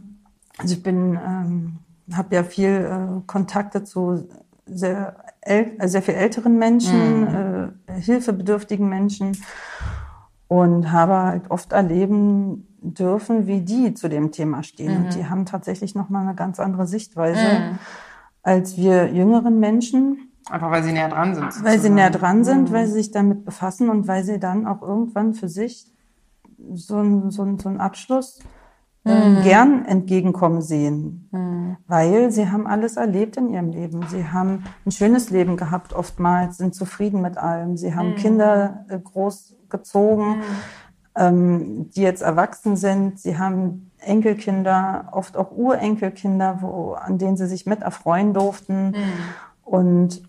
Also 0.59 0.75
ich 0.75 0.83
bin, 0.83 1.19
ähm, 1.25 1.79
habe 2.15 2.35
ja 2.35 2.43
viel 2.43 2.69
äh, 2.69 3.21
Kontakte 3.27 3.85
zu 3.85 4.29
sehr, 4.67 5.17
äh, 5.41 5.65
sehr 5.89 6.03
viel 6.03 6.15
älteren 6.15 6.59
Menschen, 6.59 7.73
äh, 7.89 7.93
hilfebedürftigen 8.01 8.89
Menschen 8.89 9.37
und 10.49 10.93
habe 10.93 11.15
halt 11.15 11.51
oft 11.51 11.73
erleben 11.73 12.69
dürfen, 12.81 13.47
wie 13.47 13.61
die 13.61 13.95
zu 13.95 14.09
dem 14.09 14.33
Thema 14.33 14.63
stehen. 14.63 15.05
Und 15.05 15.15
die 15.15 15.27
haben 15.27 15.47
tatsächlich 15.47 15.95
nochmal 15.95 16.23
eine 16.23 16.35
ganz 16.35 16.61
andere 16.61 16.87
Sichtweise 16.87 17.79
als 18.43 18.77
wir 18.77 19.13
jüngeren 19.13 19.61
Menschen. 19.61 20.33
Einfach 20.51 20.71
weil 20.71 20.83
sie 20.83 20.93
näher 20.93 21.09
dran 21.09 21.35
sind. 21.35 21.45
Weil 21.45 21.53
sie 21.53 21.61
sozusagen. 21.61 21.95
näher 21.95 22.11
dran 22.11 22.45
sind, 22.45 22.73
weil 22.73 22.87
sie 22.87 22.95
sich 22.95 23.11
damit 23.13 23.45
befassen 23.45 23.89
und 23.89 24.09
weil 24.09 24.25
sie 24.25 24.41
dann 24.41 24.67
auch 24.67 24.83
irgendwann 24.83 25.35
für 25.35 25.49
sich 25.49 25.87
so 26.75 26.97
einen 26.97 27.31
so 27.31 27.43
einen- 27.43 27.59
so 27.59 27.69
einen 27.69 27.81
Abschluss 27.81 28.41
ähm, 29.05 29.43
gern 29.43 29.85
entgegenkommen 29.85 30.63
sehen. 30.63 31.29
Weil 31.89 32.31
sie 32.31 32.49
haben 32.51 32.67
alles 32.69 32.97
erlebt 32.97 33.37
in 33.37 33.49
ihrem 33.49 33.71
Leben. 33.71 34.05
Sie 34.09 34.29
haben 34.29 34.63
ein 34.87 34.93
schönes 34.93 35.31
Leben 35.31 35.57
gehabt 35.57 35.93
oftmals, 35.93 36.59
sind 36.59 36.75
zufrieden 36.75 37.21
mit 37.21 37.37
allem. 37.37 37.77
Sie 37.77 37.95
haben 37.97 38.15
Kinder 38.15 38.85
äh, 38.89 38.99
großgezogen, 39.01 40.37
ähm, 41.17 41.91
die 41.91 42.03
jetzt 42.03 42.23
erwachsen 42.23 42.77
sind. 42.77 43.19
Sie 43.19 43.37
haben 43.39 43.91
Enkelkinder, 43.99 45.09
oft 45.13 45.37
auch 45.37 45.51
Urenkelkinder, 45.51 46.59
wo, 46.61 46.93
an 46.95 47.19
denen 47.19 47.37
sie 47.37 47.47
sich 47.47 47.67
mit 47.67 47.83
erfreuen 47.83 48.33
durften. 48.35 48.95
Und 49.65 50.23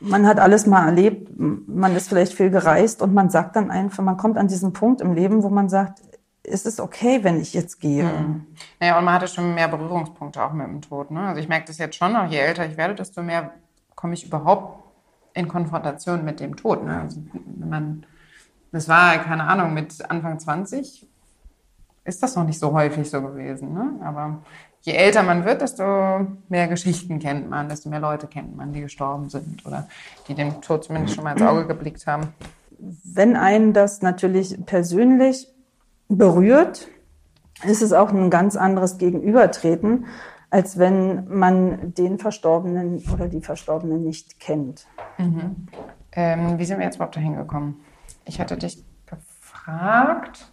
man 0.00 0.26
hat 0.26 0.40
alles 0.40 0.66
mal 0.66 0.86
erlebt, 0.86 1.30
man 1.36 1.96
ist 1.96 2.08
vielleicht 2.08 2.34
viel 2.34 2.50
gereist 2.50 3.02
und 3.02 3.14
man 3.14 3.30
sagt 3.30 3.56
dann 3.56 3.70
einfach, 3.70 4.02
man 4.02 4.16
kommt 4.16 4.36
an 4.36 4.48
diesen 4.48 4.72
Punkt 4.72 5.00
im 5.00 5.14
Leben, 5.14 5.42
wo 5.42 5.48
man 5.48 5.68
sagt, 5.68 6.00
ist 6.42 6.66
es 6.66 6.80
okay, 6.80 7.24
wenn 7.24 7.40
ich 7.40 7.54
jetzt 7.54 7.80
gehe? 7.80 8.04
Mhm. 8.04 8.46
Naja, 8.78 8.98
und 8.98 9.04
man 9.04 9.14
hatte 9.14 9.28
schon 9.28 9.54
mehr 9.54 9.68
Berührungspunkte 9.68 10.42
auch 10.42 10.52
mit 10.52 10.66
dem 10.66 10.80
Tod. 10.80 11.10
Ne? 11.10 11.20
Also 11.20 11.40
ich 11.40 11.48
merke 11.48 11.66
das 11.66 11.78
jetzt 11.78 11.96
schon 11.96 12.12
noch, 12.12 12.30
je 12.30 12.38
älter 12.38 12.66
ich 12.66 12.76
werde, 12.76 12.94
desto 12.94 13.22
mehr 13.22 13.52
komme 13.94 14.14
ich 14.14 14.26
überhaupt 14.26 14.84
in 15.34 15.48
Konfrontation 15.48 16.24
mit 16.24 16.40
dem 16.40 16.56
Tod. 16.56 16.84
Ne? 16.84 17.00
Also 17.00 17.20
wenn 17.32 17.68
man, 17.68 18.06
das 18.72 18.88
war, 18.88 19.18
keine 19.18 19.44
Ahnung, 19.44 19.74
mit 19.74 20.08
Anfang 20.08 20.38
20 20.38 21.06
ist 22.04 22.22
das 22.22 22.36
noch 22.36 22.44
nicht 22.44 22.58
so 22.58 22.72
häufig 22.72 23.10
so 23.10 23.20
gewesen. 23.20 23.74
Ne? 23.74 24.00
Aber 24.04 24.42
je 24.86 24.92
älter 24.92 25.24
man 25.24 25.44
wird, 25.44 25.62
desto 25.62 25.84
mehr 26.48 26.68
Geschichten 26.68 27.18
kennt 27.18 27.50
man, 27.50 27.68
desto 27.68 27.90
mehr 27.90 27.98
Leute 27.98 28.28
kennt 28.28 28.56
man, 28.56 28.72
die 28.72 28.80
gestorben 28.80 29.28
sind 29.28 29.66
oder 29.66 29.88
die 30.28 30.34
dem 30.34 30.60
Tod 30.60 30.84
zumindest 30.84 31.16
schon 31.16 31.24
mal 31.24 31.32
ins 31.32 31.42
Auge 31.42 31.66
geblickt 31.66 32.06
haben. 32.06 32.28
Wenn 32.78 33.34
einen 33.34 33.72
das 33.72 34.00
natürlich 34.02 34.64
persönlich 34.64 35.48
berührt, 36.08 36.86
ist 37.64 37.82
es 37.82 37.92
auch 37.92 38.12
ein 38.12 38.30
ganz 38.30 38.54
anderes 38.54 38.96
Gegenübertreten, 38.98 40.06
als 40.50 40.78
wenn 40.78 41.26
man 41.36 41.92
den 41.94 42.20
Verstorbenen 42.20 43.02
oder 43.12 43.26
die 43.26 43.40
Verstorbenen 43.40 44.04
nicht 44.04 44.38
kennt. 44.38 44.86
Mhm. 45.18 45.66
Ähm, 46.12 46.58
wie 46.60 46.64
sind 46.64 46.78
wir 46.78 46.84
jetzt 46.84 46.96
überhaupt 46.96 47.16
dahin 47.16 47.34
gekommen? 47.34 47.80
Ich 48.24 48.40
hatte 48.40 48.56
dich 48.56 48.84
gefragt, 49.06 50.52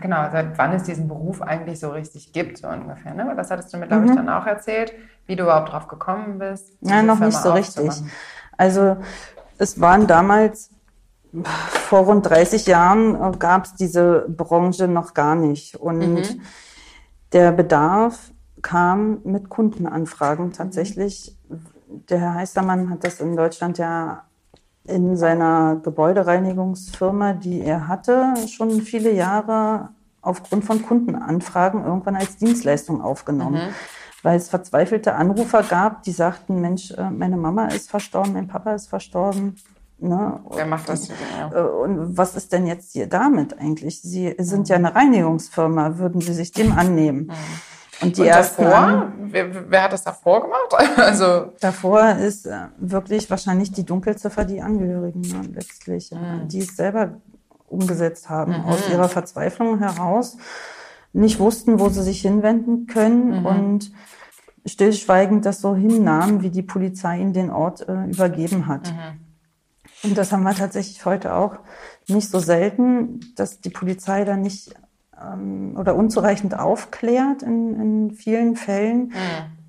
genau, 0.00 0.28
seit 0.30 0.58
wann 0.58 0.72
es 0.72 0.84
diesen 0.84 1.08
Beruf 1.08 1.42
eigentlich 1.42 1.80
so 1.80 1.90
richtig 1.90 2.32
gibt, 2.32 2.58
so 2.58 2.68
ungefähr. 2.68 3.14
Ne? 3.14 3.32
Das 3.36 3.50
hattest 3.50 3.72
du 3.72 3.78
mir, 3.78 3.86
glaube 3.86 4.04
ich, 4.04 4.10
mhm. 4.10 4.16
dann 4.16 4.28
auch 4.28 4.46
erzählt, 4.46 4.92
wie 5.26 5.36
du 5.36 5.44
überhaupt 5.44 5.72
drauf 5.72 5.88
gekommen 5.88 6.38
bist. 6.38 6.76
Ja, 6.80 7.02
noch 7.02 7.18
Firma 7.18 7.26
nicht 7.26 7.38
so 7.38 7.52
richtig. 7.52 7.90
Also 8.56 8.96
es 9.58 9.80
waren 9.80 10.06
damals 10.06 10.70
vor 11.42 12.00
rund 12.00 12.28
30 12.28 12.66
Jahren 12.66 13.14
äh, 13.14 13.36
gab 13.36 13.64
es 13.64 13.74
diese 13.74 14.26
Branche 14.28 14.88
noch 14.88 15.14
gar 15.14 15.34
nicht. 15.34 15.76
Und 15.76 15.98
mhm. 15.98 16.40
der 17.32 17.52
Bedarf 17.52 18.30
kam 18.62 19.18
mit 19.24 19.48
Kundenanfragen 19.48 20.52
tatsächlich. 20.52 21.36
Der 21.88 22.18
Herr 22.18 22.34
Heistermann 22.34 22.90
hat 22.90 23.04
das 23.04 23.20
in 23.20 23.36
Deutschland 23.36 23.78
ja 23.78 24.24
in 24.86 25.16
seiner 25.16 25.76
Gebäudereinigungsfirma, 25.82 27.32
die 27.32 27.60
er 27.60 27.88
hatte, 27.88 28.34
schon 28.48 28.82
viele 28.82 29.12
Jahre 29.12 29.90
aufgrund 30.20 30.64
von 30.64 30.82
Kundenanfragen 30.82 31.84
irgendwann 31.84 32.16
als 32.16 32.36
Dienstleistung 32.36 33.02
aufgenommen. 33.02 33.68
Mhm. 33.68 33.74
Weil 34.22 34.38
es 34.38 34.48
verzweifelte 34.48 35.14
Anrufer 35.14 35.62
gab, 35.62 36.02
die 36.02 36.12
sagten, 36.12 36.60
Mensch, 36.60 36.92
äh, 36.92 37.10
meine 37.10 37.36
Mama 37.36 37.66
ist 37.66 37.90
verstorben, 37.90 38.32
mein 38.32 38.48
Papa 38.48 38.72
ist 38.74 38.88
verstorben 38.88 39.56
Ne? 39.98 40.40
Wer 40.50 40.66
macht 40.66 40.88
das? 40.88 41.08
Ja. 41.08 41.50
Äh, 41.52 41.62
und 41.62 42.18
was 42.18 42.36
ist 42.36 42.52
denn 42.52 42.66
jetzt 42.66 42.92
hier 42.92 43.06
damit 43.06 43.58
eigentlich? 43.58 44.02
Sie 44.02 44.34
sind 44.38 44.68
ja 44.68 44.76
eine 44.76 44.94
Reinigungsfirma, 44.94 45.98
würden 45.98 46.20
Sie 46.20 46.34
sich 46.34 46.52
dem 46.52 46.72
annehmen? 46.72 47.30
Und 48.04 48.16
die 48.16 48.22
und 48.22 48.28
davor, 48.28 49.12
wer, 49.18 49.70
wer, 49.70 49.82
hat 49.82 49.92
das 49.92 50.04
davor 50.04 50.42
gemacht? 50.42 50.74
also 50.96 51.52
davor 51.60 52.10
ist 52.10 52.46
äh, 52.46 52.66
wirklich 52.78 53.28
wahrscheinlich 53.30 53.72
die 53.72 53.84
Dunkelziffer 53.84 54.44
die 54.44 54.60
Angehörigen 54.60 55.20
ne, 55.20 55.42
letztlich, 55.54 56.10
mhm. 56.12 56.48
die 56.48 56.60
es 56.60 56.76
selber 56.76 57.20
umgesetzt 57.66 58.28
haben 58.28 58.52
mhm. 58.52 58.64
aus 58.64 58.88
ihrer 58.90 59.08
Verzweiflung 59.08 59.78
heraus, 59.78 60.36
nicht 61.12 61.38
wussten, 61.38 61.80
wo 61.80 61.88
sie 61.88 62.02
sich 62.02 62.20
hinwenden 62.20 62.86
können 62.86 63.40
mhm. 63.40 63.46
und 63.46 63.92
stillschweigend 64.66 65.44
das 65.44 65.60
so 65.60 65.74
hinnahmen, 65.74 66.42
wie 66.42 66.50
die 66.50 66.62
Polizei 66.62 67.18
ihnen 67.18 67.32
den 67.32 67.50
Ort 67.50 67.86
äh, 67.88 68.04
übergeben 68.04 68.66
hat. 68.66 68.92
Mhm. 68.92 69.24
Und 70.04 70.18
das 70.18 70.32
haben 70.32 70.42
wir 70.42 70.54
tatsächlich 70.54 71.04
heute 71.04 71.34
auch 71.34 71.56
nicht 72.08 72.28
so 72.28 72.38
selten, 72.38 73.20
dass 73.36 73.60
die 73.60 73.70
Polizei 73.70 74.24
da 74.24 74.36
nicht 74.36 74.74
ähm, 75.22 75.76
oder 75.78 75.94
unzureichend 75.94 76.58
aufklärt 76.58 77.42
in, 77.42 77.80
in 77.80 78.10
vielen 78.12 78.56
Fällen, 78.56 79.08
mhm. 79.08 79.12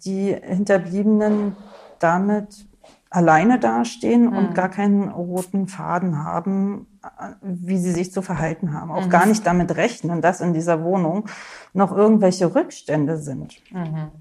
die 0.03 0.33
Hinterbliebenen 0.33 1.55
damit 1.99 2.67
alleine 3.09 3.59
dastehen 3.59 4.29
mhm. 4.29 4.37
und 4.37 4.55
gar 4.55 4.69
keinen 4.69 5.09
roten 5.09 5.67
Faden 5.67 6.23
haben, 6.23 6.87
äh, 7.03 7.33
wie 7.41 7.77
sie 7.77 7.91
sich 7.91 8.11
zu 8.11 8.21
verhalten 8.21 8.73
haben. 8.73 8.91
Auch 8.91 9.05
mhm. 9.05 9.09
gar 9.09 9.25
nicht 9.25 9.45
damit 9.45 9.75
rechnen, 9.75 10.21
dass 10.21 10.41
in 10.41 10.53
dieser 10.53 10.83
Wohnung 10.83 11.27
noch 11.73 11.95
irgendwelche 11.95 12.53
Rückstände 12.53 13.17
sind. 13.17 13.55
Mhm. 13.71 14.11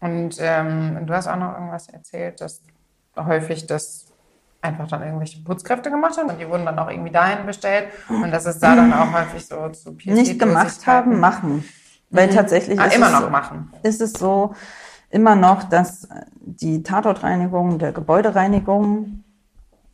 Und 0.00 0.36
ähm, 0.40 1.06
du 1.06 1.14
hast 1.14 1.26
auch 1.26 1.36
noch 1.36 1.54
irgendwas 1.54 1.88
erzählt, 1.88 2.40
dass 2.40 2.62
häufig 3.16 3.66
das 3.66 4.05
einfach 4.60 4.88
dann 4.88 5.02
irgendwelche 5.02 5.42
Putzkräfte 5.42 5.90
gemacht 5.90 6.16
haben 6.16 6.30
und 6.30 6.40
die 6.40 6.48
wurden 6.48 6.64
dann 6.64 6.78
auch 6.78 6.90
irgendwie 6.90 7.12
dahin 7.12 7.46
bestellt 7.46 7.88
und 8.08 8.30
das 8.30 8.46
ist 8.46 8.60
da 8.62 8.74
dann 8.74 8.92
auch 8.92 9.12
häufig 9.12 9.46
so 9.46 9.68
zu 9.68 9.96
Nicht 10.04 10.38
gemacht 10.38 10.86
haben, 10.86 11.20
machen. 11.20 11.64
Weil 12.10 12.28
mhm. 12.28 12.34
tatsächlich 12.34 12.78
ah, 12.80 12.84
ist, 12.84 12.96
immer 12.96 13.06
es 13.06 13.12
noch 13.12 13.22
so, 13.22 13.30
machen. 13.30 13.72
ist 13.82 14.00
es 14.00 14.12
so 14.12 14.54
immer 15.10 15.34
noch, 15.34 15.64
dass 15.64 16.08
die 16.40 16.82
Tatortreinigung 16.82 17.78
der 17.78 17.92
Gebäudereinigung 17.92 19.24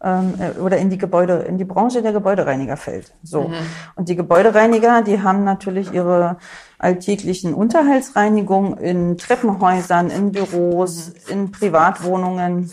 ähm, 0.02 0.34
äh, 0.38 0.58
oder 0.58 0.78
in 0.78 0.90
die 0.90 0.98
Gebäude, 0.98 1.44
in 1.48 1.58
die 1.58 1.64
Branche 1.64 2.02
der 2.02 2.12
Gebäudereiniger 2.12 2.76
fällt. 2.76 3.14
So. 3.22 3.48
Mhm. 3.48 3.54
Und 3.94 4.08
die 4.08 4.16
Gebäudereiniger, 4.16 5.02
die 5.02 5.22
haben 5.22 5.44
natürlich 5.44 5.92
ihre 5.92 6.38
alltäglichen 6.78 7.54
Unterhaltsreinigungen 7.54 8.76
in 8.78 9.16
Treppenhäusern, 9.16 10.10
in 10.10 10.32
Büros, 10.32 11.08
mhm. 11.08 11.32
in 11.32 11.52
Privatwohnungen 11.52 12.72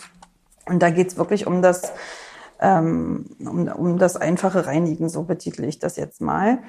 und 0.70 0.80
da 0.80 0.90
geht's 0.90 1.18
wirklich 1.18 1.48
um 1.48 1.62
das, 1.62 1.92
ähm, 2.60 3.26
um, 3.40 3.68
um 3.68 3.98
das 3.98 4.16
einfache 4.16 4.66
Reinigen, 4.66 5.10
so 5.10 5.24
betitel 5.24 5.64
ich 5.64 5.80
das 5.80 5.96
jetzt 5.98 6.22
mal. 6.22 6.56
Mhm. 6.56 6.60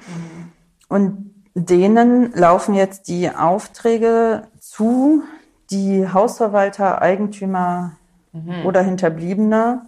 Und 0.89 1.35
denen 1.53 2.33
laufen 2.33 2.75
jetzt 2.75 3.07
die 3.07 3.29
Aufträge 3.29 4.43
zu, 4.59 5.23
die 5.69 6.07
Hausverwalter, 6.07 7.01
Eigentümer 7.01 7.93
mhm. 8.33 8.65
oder 8.65 8.81
Hinterbliebene 8.81 9.83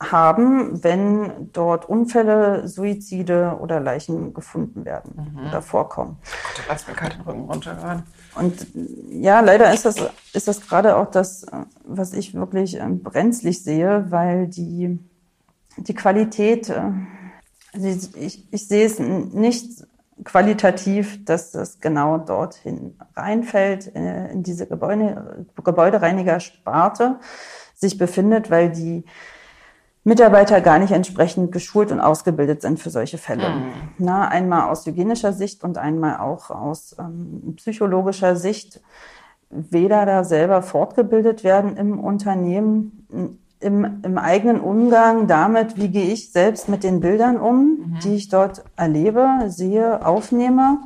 haben, 0.00 0.82
wenn 0.82 1.52
dort 1.52 1.88
Unfälle, 1.88 2.66
Suizide 2.66 3.58
oder 3.60 3.80
Leichen 3.80 4.32
gefunden 4.32 4.84
werden 4.84 5.34
mhm. 5.34 5.48
oder 5.48 5.60
vorkommen. 5.62 6.16
Gott, 6.56 6.64
lass 6.68 6.88
mir 6.88 6.94
gerade 6.94 7.16
den 7.16 7.22
Rücken 7.22 7.44
runter 7.44 7.74
gerade. 7.74 8.02
Und 8.34 8.66
ja, 9.10 9.40
leider 9.40 9.72
ist 9.74 9.84
das, 9.84 9.96
ist 10.32 10.48
das 10.48 10.66
gerade 10.66 10.96
auch 10.96 11.10
das, 11.10 11.44
was 11.84 12.12
ich 12.12 12.34
wirklich 12.34 12.76
ähm, 12.76 13.02
brenzlig 13.02 13.62
sehe, 13.62 14.06
weil 14.10 14.46
die, 14.46 14.98
die 15.76 15.94
Qualität, 15.94 16.70
äh, 16.70 16.80
also 17.72 17.86
ich, 18.16 18.52
ich 18.52 18.68
sehe 18.68 18.86
es 18.86 18.98
nicht 18.98 19.84
qualitativ, 20.24 21.24
dass 21.24 21.50
das 21.50 21.80
genau 21.80 22.18
dorthin 22.18 22.96
reinfällt, 23.16 23.94
äh, 23.94 24.30
in 24.32 24.42
diese 24.42 24.66
Gebäude, 24.66 25.46
Gebäudereiniger-Sparte 25.62 27.18
sich 27.74 27.98
befindet, 27.98 28.50
weil 28.50 28.70
die 28.70 29.04
Mitarbeiter 30.02 30.60
gar 30.60 30.78
nicht 30.78 30.92
entsprechend 30.92 31.52
geschult 31.52 31.92
und 31.92 32.00
ausgebildet 32.00 32.62
sind 32.62 32.80
für 32.80 32.90
solche 32.90 33.18
Fälle. 33.18 33.50
Mhm. 33.50 33.72
Na, 33.98 34.28
einmal 34.28 34.70
aus 34.70 34.86
hygienischer 34.86 35.32
Sicht 35.32 35.62
und 35.62 35.76
einmal 35.76 36.20
auch 36.20 36.50
aus 36.50 36.96
ähm, 36.98 37.54
psychologischer 37.56 38.36
Sicht. 38.36 38.80
Weder 39.50 40.06
da 40.06 40.24
selber 40.24 40.62
fortgebildet 40.62 41.42
werden 41.42 41.76
im 41.76 41.98
Unternehmen, 41.98 43.36
im, 43.58 44.00
im 44.02 44.16
eigenen 44.16 44.60
Umgang 44.60 45.26
damit, 45.26 45.76
wie 45.76 45.88
gehe 45.88 46.12
ich 46.12 46.30
selbst 46.30 46.68
mit 46.68 46.84
den 46.84 47.00
Bildern 47.00 47.36
um, 47.36 47.56
mhm. 47.56 47.98
die 48.02 48.14
ich 48.14 48.28
dort 48.28 48.64
erlebe, 48.76 49.26
sehe, 49.48 50.06
aufnehme 50.06 50.78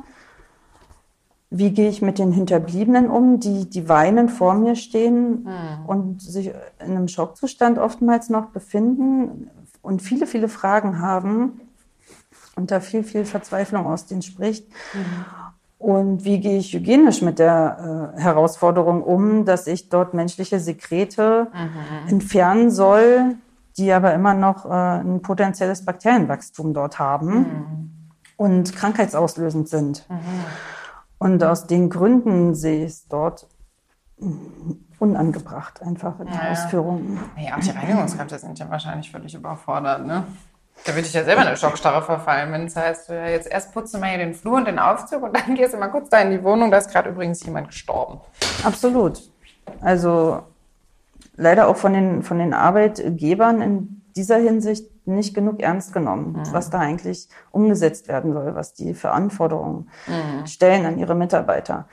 wie 1.57 1.71
gehe 1.71 1.89
ich 1.89 2.01
mit 2.01 2.19
den 2.19 2.31
Hinterbliebenen 2.31 3.09
um, 3.09 3.39
die, 3.39 3.69
die 3.69 3.87
weinend 3.87 4.31
vor 4.31 4.55
mir 4.55 4.75
stehen 4.75 5.43
mhm. 5.43 5.85
und 5.87 6.21
sich 6.21 6.47
in 6.47 6.91
einem 6.91 7.07
Schockzustand 7.07 7.77
oftmals 7.77 8.29
noch 8.29 8.47
befinden 8.47 9.49
und 9.81 10.01
viele, 10.01 10.27
viele 10.27 10.49
Fragen 10.49 10.99
haben 10.99 11.61
und 12.55 12.71
da 12.71 12.79
viel, 12.79 13.03
viel 13.03 13.25
Verzweiflung 13.25 13.85
aus 13.85 14.05
denen 14.05 14.21
spricht. 14.21 14.67
Mhm. 14.93 15.25
Und 15.77 16.25
wie 16.25 16.39
gehe 16.39 16.57
ich 16.57 16.73
hygienisch 16.73 17.21
mit 17.21 17.39
der 17.39 18.13
äh, 18.17 18.19
Herausforderung 18.19 19.03
um, 19.03 19.45
dass 19.45 19.67
ich 19.67 19.89
dort 19.89 20.13
menschliche 20.13 20.59
Sekrete 20.59 21.47
mhm. 21.53 22.09
entfernen 22.09 22.71
soll, 22.71 23.35
die 23.77 23.91
aber 23.91 24.13
immer 24.13 24.33
noch 24.33 24.65
äh, 24.65 24.69
ein 24.69 25.21
potenzielles 25.21 25.85
Bakterienwachstum 25.85 26.73
dort 26.73 26.97
haben 26.97 27.37
mhm. 27.37 27.91
und 28.35 28.75
krankheitsauslösend 28.75 29.69
sind. 29.69 30.05
Und 31.25 31.43
aus 31.43 31.65
den 31.65 31.89
Gründen 31.89 32.53
sehe 32.53 32.85
ich 32.85 32.91
es 32.91 33.07
dort 33.07 33.47
unangebracht, 34.99 35.81
einfach 35.81 36.19
in 36.19 36.27
der 36.27 36.35
ja, 36.35 36.51
Ausführung. 36.51 37.17
Ja, 37.35 37.55
auch 37.55 37.61
die 37.61 37.71
Reinigungskräfte 37.71 38.37
sind 38.37 38.59
ja 38.59 38.69
wahrscheinlich 38.69 39.09
völlig 39.09 39.33
überfordert, 39.33 40.05
ne? 40.05 40.23
Da 40.85 40.93
würde 40.93 41.07
ich 41.07 41.13
ja 41.13 41.23
selber 41.23 41.41
in 41.41 41.47
eine 41.47 41.57
Schockstarre 41.57 42.03
verfallen, 42.03 42.51
wenn 42.51 42.65
es 42.65 42.75
heißt, 42.75 43.09
ja, 43.09 43.25
jetzt 43.25 43.47
erst 43.47 43.73
putzen 43.73 44.01
wir 44.01 44.07
hier 44.09 44.19
den 44.19 44.35
Flur 44.35 44.57
und 44.57 44.65
den 44.65 44.77
Aufzug 44.77 45.23
und 45.23 45.35
dann 45.35 45.55
gehst 45.55 45.73
du 45.73 45.77
mal 45.79 45.87
kurz 45.87 46.09
da 46.09 46.19
in 46.19 46.29
die 46.29 46.43
Wohnung, 46.43 46.69
da 46.69 46.77
ist 46.77 46.91
gerade 46.91 47.09
übrigens 47.09 47.43
jemand 47.43 47.69
gestorben. 47.69 48.19
Absolut. 48.63 49.19
Also 49.81 50.43
leider 51.37 51.69
auch 51.69 51.77
von 51.77 51.93
den, 51.93 52.21
von 52.21 52.37
den 52.37 52.53
Arbeitgebern 52.53 53.63
in 53.63 54.01
dieser 54.15 54.37
Hinsicht 54.37 54.91
nicht 55.07 55.33
genug 55.33 55.61
ernst 55.61 55.93
genommen, 55.93 56.33
Mhm. 56.33 56.53
was 56.53 56.69
da 56.69 56.79
eigentlich 56.79 57.29
umgesetzt 57.51 58.07
werden 58.07 58.33
soll, 58.33 58.55
was 58.55 58.73
die 58.73 58.93
für 58.93 59.11
Anforderungen 59.11 59.89
Mhm. 60.07 60.45
stellen 60.45 60.85
an 60.85 60.97
ihre 60.97 61.15
Mitarbeiter. 61.15 61.87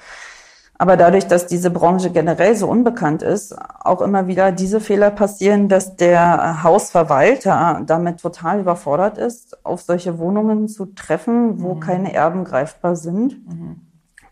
Aber 0.79 0.97
dadurch, 0.97 1.29
dass 1.29 1.47
diese 1.47 1.71
Branche 1.71 2.11
generell 2.11 2.57
so 2.57 2.69
unbekannt 2.69 3.23
ist, 3.23 3.55
auch 3.85 4.01
immer 4.01 4.27
wieder 4.27 4.51
diese 4.51 4.81
Fehler 4.81 5.11
passieren, 5.13 5.69
dass 5.69 5.95
der 5.97 6.65
Hausverwalter 6.65 7.83
damit 7.87 8.21
total 8.21 8.61
überfordert 8.61 9.17
ist, 9.17 9.65
auf 9.65 9.83
solche 9.83 10.19
Wohnungen 10.19 10.67
zu 10.69 10.87
treffen, 10.87 11.63
wo 11.63 11.77
keine 11.77 12.13
Erben 12.13 12.43
greifbar 12.45 12.97
sind, 12.97 13.37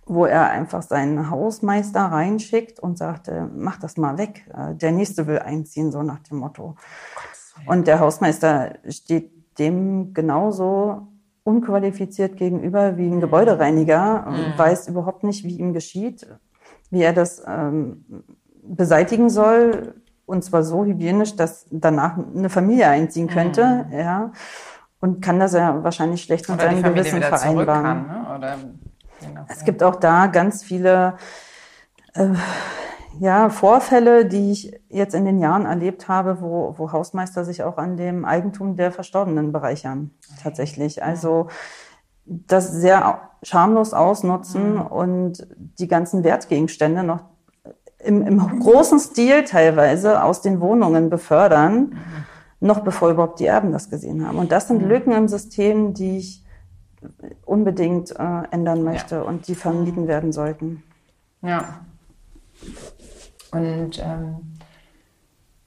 wo 0.06 0.24
er 0.26 0.50
einfach 0.50 0.82
seinen 0.82 1.30
Hausmeister 1.30 2.00
reinschickt 2.00 2.80
und 2.80 2.98
sagt, 2.98 3.28
äh, 3.28 3.42
mach 3.54 3.78
das 3.78 3.96
mal 3.96 4.18
weg, 4.18 4.44
äh, 4.52 4.74
der 4.74 4.90
nächste 4.90 5.28
will 5.28 5.38
einziehen, 5.38 5.92
so 5.92 6.02
nach 6.02 6.18
dem 6.18 6.38
Motto. 6.38 6.74
Und 7.66 7.86
der 7.86 8.00
Hausmeister 8.00 8.74
steht 8.88 9.30
dem 9.58 10.14
genauso 10.14 11.08
unqualifiziert 11.44 12.36
gegenüber 12.36 12.96
wie 12.96 13.06
ein 13.06 13.20
Gebäudereiniger, 13.20 14.26
und 14.26 14.58
weiß 14.58 14.88
überhaupt 14.88 15.24
nicht, 15.24 15.44
wie 15.44 15.58
ihm 15.58 15.72
geschieht, 15.72 16.26
wie 16.90 17.02
er 17.02 17.12
das 17.12 17.42
ähm, 17.46 18.04
beseitigen 18.62 19.30
soll, 19.30 19.94
und 20.26 20.44
zwar 20.44 20.62
so 20.62 20.84
hygienisch, 20.84 21.34
dass 21.36 21.66
danach 21.70 22.16
eine 22.18 22.48
Familie 22.50 22.88
einziehen 22.88 23.26
könnte, 23.26 23.86
ja, 23.92 24.32
und 25.00 25.22
kann 25.22 25.40
das 25.40 25.54
ja 25.54 25.82
wahrscheinlich 25.82 26.22
schlecht 26.22 26.48
mit 26.48 26.60
seinem 26.60 26.82
Gewissen 26.82 27.22
vereinbaren. 27.22 27.82
kann. 27.82 28.06
Ne? 28.06 28.26
Oder, 28.36 28.56
nachdem. 29.34 29.44
Es 29.48 29.64
gibt 29.64 29.82
auch 29.82 29.96
da 29.96 30.26
ganz 30.26 30.62
viele 30.62 31.14
äh, 32.14 32.28
ja, 33.18 33.50
Vorfälle, 33.50 34.26
die 34.26 34.52
ich 34.52 34.80
jetzt 34.88 35.14
in 35.14 35.24
den 35.24 35.38
Jahren 35.38 35.66
erlebt 35.66 36.08
habe, 36.08 36.40
wo, 36.40 36.74
wo 36.78 36.92
Hausmeister 36.92 37.44
sich 37.44 37.62
auch 37.62 37.76
an 37.76 37.96
dem 37.96 38.24
Eigentum 38.24 38.76
der 38.76 38.92
Verstorbenen 38.92 39.52
bereichern. 39.52 40.10
Tatsächlich. 40.42 41.02
Also 41.02 41.48
das 42.24 42.72
sehr 42.72 43.30
schamlos 43.42 43.92
ausnutzen 43.92 44.78
und 44.78 45.46
die 45.78 45.88
ganzen 45.88 46.22
Wertgegenstände 46.24 47.02
noch 47.02 47.24
im, 47.98 48.22
im 48.22 48.60
großen 48.60 48.98
Stil 48.98 49.44
teilweise 49.44 50.22
aus 50.22 50.40
den 50.40 50.60
Wohnungen 50.60 51.10
befördern, 51.10 51.98
noch 52.60 52.80
bevor 52.80 53.10
überhaupt 53.10 53.40
die 53.40 53.46
Erben 53.46 53.72
das 53.72 53.90
gesehen 53.90 54.26
haben. 54.26 54.38
Und 54.38 54.52
das 54.52 54.68
sind 54.68 54.82
Lücken 54.82 55.12
im 55.12 55.28
System, 55.28 55.94
die 55.94 56.18
ich 56.18 56.44
unbedingt 57.44 58.10
äh, 58.12 58.42
ändern 58.50 58.82
möchte 58.82 59.24
und 59.24 59.48
die 59.48 59.54
vermieden 59.54 60.06
werden 60.06 60.32
sollten. 60.32 60.82
Ja. 61.42 61.80
Und 63.52 63.98
ähm, 63.98 64.58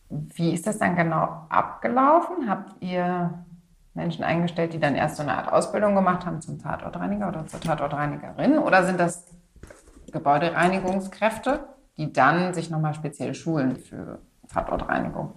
wie 0.09 0.53
ist 0.53 0.67
das 0.67 0.77
dann 0.77 0.95
genau 0.95 1.45
abgelaufen? 1.49 2.49
Habt 2.49 2.81
ihr 2.81 3.45
Menschen 3.93 4.23
eingestellt, 4.23 4.73
die 4.73 4.79
dann 4.79 4.95
erst 4.95 5.17
so 5.17 5.23
eine 5.23 5.33
Art 5.33 5.51
Ausbildung 5.51 5.95
gemacht 5.95 6.25
haben 6.25 6.41
zum 6.41 6.59
Tatortreiniger 6.59 7.27
oder 7.27 7.45
zur 7.45 7.59
Tatortreinigerin? 7.59 8.57
Oder 8.57 8.85
sind 8.85 8.99
das 8.99 9.25
Gebäudereinigungskräfte, 10.11 11.67
die 11.97 12.11
dann 12.11 12.53
sich 12.53 12.69
nochmal 12.69 12.93
speziell 12.93 13.33
schulen 13.33 13.77
für 13.77 14.19
Tatortreinigung? 14.51 15.33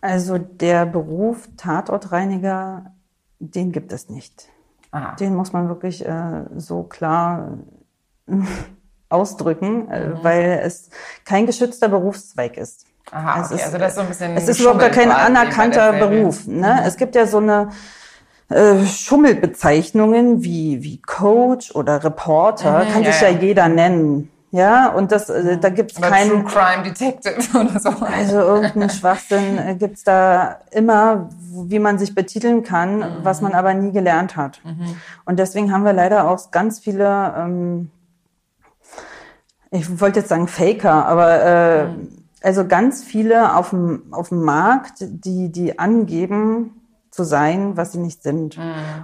Also 0.00 0.38
der 0.38 0.86
Beruf 0.86 1.48
Tatortreiniger, 1.56 2.92
den 3.38 3.72
gibt 3.72 3.92
es 3.92 4.08
nicht. 4.08 4.48
Aha. 4.90 5.14
Den 5.16 5.34
muss 5.34 5.52
man 5.52 5.68
wirklich 5.68 6.06
äh, 6.06 6.44
so 6.56 6.84
klar 6.84 7.58
ausdrücken, 9.08 9.88
äh, 9.90 10.06
Mhm. 10.08 10.18
weil 10.22 10.60
es 10.64 10.90
kein 11.24 11.46
geschützter 11.46 11.88
Berufszweig 11.88 12.56
ist. 12.56 12.84
Aha, 13.12 13.40
Es 13.40 13.46
okay. 13.46 13.54
ist- 13.56 13.64
also 13.66 13.78
das 13.78 13.88
ist 13.90 13.94
so 13.96 14.00
ein 14.00 14.08
bisschen. 14.08 14.36
Es 14.36 14.48
ist 14.48 14.60
überhaupt 14.60 14.80
gar 14.80 14.90
kein 14.90 15.10
anerkannter. 15.12 15.92
Beruf. 15.92 16.46
Ne? 16.46 16.82
Es 16.84 16.96
gibt 16.96 17.14
ja 17.14 17.26
so 17.26 17.38
eine 17.38 17.68
äh, 18.48 18.84
Schummelbezeichnungen 18.86 20.42
wie, 20.42 20.82
wie 20.82 21.00
Coach 21.02 21.74
oder 21.74 22.02
Reporter, 22.04 22.84
Mhm, 22.84 22.92
kann 22.92 23.02
ja, 23.02 23.12
sich 23.12 23.20
ja, 23.20 23.28
ja. 23.28 23.38
jeder 23.38 23.68
nennen. 23.68 24.30
Ja, 24.52 24.88
und 24.90 25.10
das, 25.12 25.28
äh, 25.28 25.58
da 25.58 25.68
gibt's 25.68 25.98
Oder 25.98 26.08
keinen. 26.10 26.46
True 26.46 26.52
Crime 26.52 26.82
Detective 26.84 27.58
oder 27.58 27.78
so. 27.80 27.90
Also 28.00 28.36
irgendeinen 28.38 28.90
Schwachsinn 28.90 29.58
äh, 29.58 29.74
gibt's 29.74 30.04
da 30.04 30.60
immer, 30.70 31.28
wie 31.64 31.78
man 31.80 31.98
sich 31.98 32.14
betiteln 32.14 32.62
kann, 32.62 33.04
was 33.22 33.40
man 33.40 33.52
aber 33.52 33.74
nie 33.74 33.90
gelernt 33.92 34.36
hat. 34.36 34.60
Und 35.24 35.38
deswegen 35.38 35.72
haben 35.72 35.84
wir 35.84 35.92
leider 35.92 36.30
auch 36.30 36.50
ganz 36.52 36.78
viele, 36.78 37.34
ähm, 37.36 37.90
ich 39.76 40.00
wollte 40.00 40.20
jetzt 40.20 40.28
sagen 40.28 40.48
Faker, 40.48 41.06
aber 41.06 41.42
äh, 41.44 41.88
also 42.42 42.66
ganz 42.66 43.02
viele 43.02 43.56
auf 43.56 43.70
dem, 43.70 44.12
auf 44.12 44.28
dem 44.28 44.42
Markt, 44.42 44.98
die, 45.00 45.50
die 45.50 45.78
angeben 45.78 46.80
zu 47.10 47.24
sein, 47.24 47.76
was 47.76 47.92
sie 47.92 47.98
nicht 47.98 48.22
sind. 48.22 48.58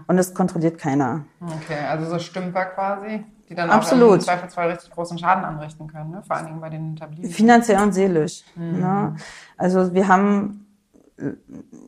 Und 0.07 0.16
das 0.16 0.35
kontrolliert 0.35 0.79
keiner. 0.79 1.25
Okay, 1.41 1.79
also 1.89 2.11
so 2.11 2.18
Stümper 2.18 2.66
quasi, 2.66 3.25
die 3.49 3.55
dann 3.55 3.70
Absolut. 3.70 4.11
auch 4.11 4.14
im 4.14 4.20
Zweifelsfall 4.20 4.70
richtig 4.70 4.91
großen 4.91 5.18
Schaden 5.18 5.45
anrichten 5.45 5.87
können, 5.89 6.11
ne? 6.11 6.23
vor 6.27 6.37
allen 6.37 6.47
Dingen 6.47 6.61
bei 6.61 6.68
den 6.68 6.85
Hinterbliebenen. 6.89 7.33
Finanziell 7.33 7.83
und 7.83 7.93
seelisch. 7.93 8.45
Ne? 8.55 9.16
Also 9.57 9.95
wir 9.95 10.09
haben 10.09 10.66
äh, 11.16 11.33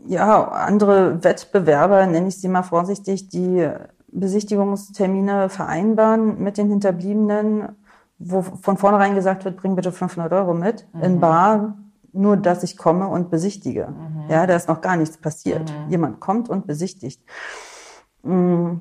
ja 0.07 0.49
andere 0.49 1.23
Wettbewerber, 1.23 2.07
nenne 2.07 2.29
ich 2.29 2.41
sie 2.41 2.49
mal 2.49 2.63
vorsichtig, 2.63 3.29
die 3.29 3.69
Besichtigungstermine 4.09 5.51
vereinbaren 5.51 6.43
mit 6.43 6.57
den 6.57 6.69
Hinterbliebenen, 6.69 7.69
wo 8.19 8.43
von 8.43 8.77
vornherein 8.77 9.15
gesagt 9.15 9.45
wird, 9.45 9.57
bring 9.57 9.75
bitte 9.77 9.93
500 9.93 10.33
Euro 10.33 10.55
mit 10.55 10.87
in 11.03 11.21
Bar, 11.21 11.77
nur 12.13 12.37
dass 12.37 12.63
ich 12.63 12.77
komme 12.77 13.09
und 13.09 13.31
besichtige. 13.31 13.89
Ja, 14.29 14.47
da 14.47 14.55
ist 14.55 14.69
noch 14.69 14.81
gar 14.81 14.97
nichts 14.97 15.19
passiert. 15.19 15.73
Jemand 15.89 16.21
kommt 16.21 16.49
und 16.49 16.67
besichtigt. 16.67 17.23
Mm, 18.23 18.77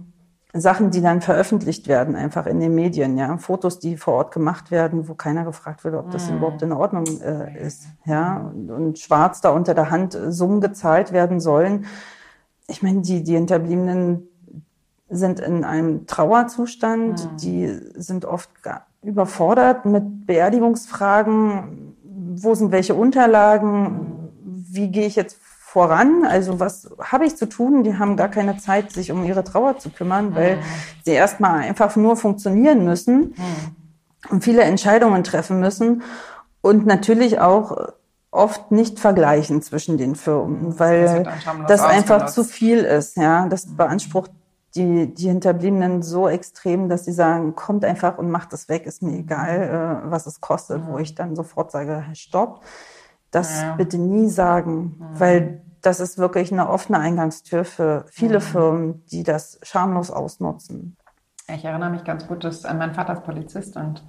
Sachen, 0.55 0.91
die 0.91 1.01
dann 1.01 1.21
veröffentlicht 1.21 1.88
werden, 1.88 2.15
einfach 2.15 2.45
in 2.45 2.59
den 2.59 2.75
Medien, 2.75 3.17
ja, 3.17 3.38
Fotos, 3.38 3.79
die 3.79 3.97
vor 3.97 4.13
Ort 4.13 4.34
gemacht 4.34 4.69
werden, 4.69 5.09
wo 5.09 5.15
keiner 5.15 5.45
gefragt 5.45 5.84
wird, 5.84 5.95
ob 5.95 6.11
das 6.11 6.29
überhaupt 6.29 6.61
in 6.61 6.71
Ordnung 6.71 7.05
äh, 7.21 7.59
ist, 7.65 7.88
ja, 8.05 8.51
und, 8.53 8.69
und 8.69 8.99
schwarz 8.99 9.41
da 9.41 9.49
unter 9.49 9.73
der 9.73 9.89
Hand 9.89 10.13
äh, 10.13 10.31
Summen 10.31 10.61
gezahlt 10.61 11.11
werden 11.11 11.39
sollen. 11.39 11.86
Ich 12.67 12.84
meine, 12.84 13.01
die, 13.01 13.23
die 13.23 13.34
Hinterbliebenen 13.34 14.27
sind 15.09 15.39
in 15.39 15.63
einem 15.63 16.05
Trauerzustand, 16.05 17.27
die 17.41 17.67
sind 17.95 18.25
oft 18.25 18.61
gar 18.61 18.86
überfordert 19.04 19.86
mit 19.86 20.26
Beerdigungsfragen. 20.26 21.95
Wo 22.36 22.56
sind 22.56 22.72
welche 22.72 22.95
Unterlagen? 22.95 24.30
Wie 24.43 24.89
gehe 24.89 25.06
ich 25.06 25.16
jetzt 25.16 25.38
voran? 25.74 26.26
Also 26.26 26.60
was 26.60 26.89
habe 26.99 27.26
ich 27.26 27.36
zu 27.36 27.47
tun? 27.47 27.84
Die 27.84 27.97
haben 27.97 28.16
gar 28.16 28.30
keine 28.30 28.58
Zeit, 28.58 28.91
sich 28.91 29.12
um 29.12 29.24
ihre 29.24 29.43
Trauer 29.43 29.78
zu 29.78 29.89
kümmern, 29.89 30.36
weil 30.36 30.60
sie 31.04 31.12
erstmal 31.12 31.62
einfach 31.62 31.95
nur 31.95 32.16
funktionieren 32.16 32.86
müssen 32.86 33.34
und 34.30 34.43
viele 34.43 34.62
Entscheidungen 34.62 35.24
treffen 35.24 35.60
müssen 35.60 36.04
und 36.62 36.86
natürlich 36.86 37.39
auch 37.39 37.93
oft 38.30 38.72
nicht 38.72 38.99
vergleichen 38.99 39.62
zwischen 39.62 39.97
den 39.97 40.16
Firmen, 40.16 40.70
Das 40.70 40.80
weil 40.80 41.26
schamlos 41.43 41.68
das 41.68 41.82
einfach 41.82 42.26
zu 42.28 42.43
viel 42.43 42.80
ist. 42.80 43.18
Ja, 43.18 43.47
das 43.47 43.68
beansprucht 43.68 44.32
die, 44.76 45.13
die 45.13 45.28
Hinterbliebenen 45.28 46.01
so 46.01 46.28
extrem, 46.28 46.89
dass 46.89 47.05
sie 47.05 47.11
sagen, 47.11 47.55
kommt 47.55 47.86
einfach 47.86 48.17
und 48.17 48.32
macht 48.32 48.53
es 48.53 48.69
weg, 48.69 48.86
ist 48.86 49.03
mir 49.03 49.17
egal, 49.17 50.01
äh, 50.05 50.09
was 50.09 50.26
es 50.26 50.41
kostet, 50.41 50.86
wo 50.88 50.97
ich 50.97 51.15
dann 51.15 51.36
sofort 51.36 51.71
sage, 51.71 52.05
stopp. 52.13 52.61
Das 53.32 53.61
Ja. 53.63 53.76
bitte 53.76 53.97
nie 53.97 54.30
sagen, 54.30 54.95
weil 55.15 55.61
das 55.82 55.99
ist 55.99 56.17
wirklich 56.17 56.51
eine 56.51 56.69
offene 56.69 56.99
Eingangstür 56.99 57.65
für 57.65 58.05
viele 58.09 58.39
Firmen, 58.41 59.05
die 59.07 59.24
das 59.24 59.59
schamlos 59.63 60.11
ausnutzen. 60.11 60.97
Ich 61.53 61.65
erinnere 61.65 61.89
mich 61.89 62.03
ganz 62.03 62.26
gut, 62.28 62.43
dass 62.43 62.63
äh, 62.63 62.74
mein 62.74 62.93
Vater 62.93 63.13
ist 63.13 63.24
Polizist 63.24 63.76
und 63.76 64.03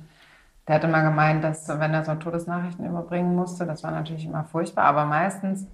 der 0.69 0.77
hat 0.77 0.85
immer 0.85 1.03
gemeint, 1.03 1.45
dass 1.45 1.69
wenn 1.69 1.93
er 1.93 2.05
so 2.05 2.15
Todesnachrichten 2.15 2.87
überbringen 2.87 3.35
musste, 3.35 3.67
das 3.67 3.83
war 3.83 3.91
natürlich 3.91 4.25
immer 4.25 4.45
furchtbar, 4.45 4.85
aber 4.85 5.05
meistens 5.05 5.67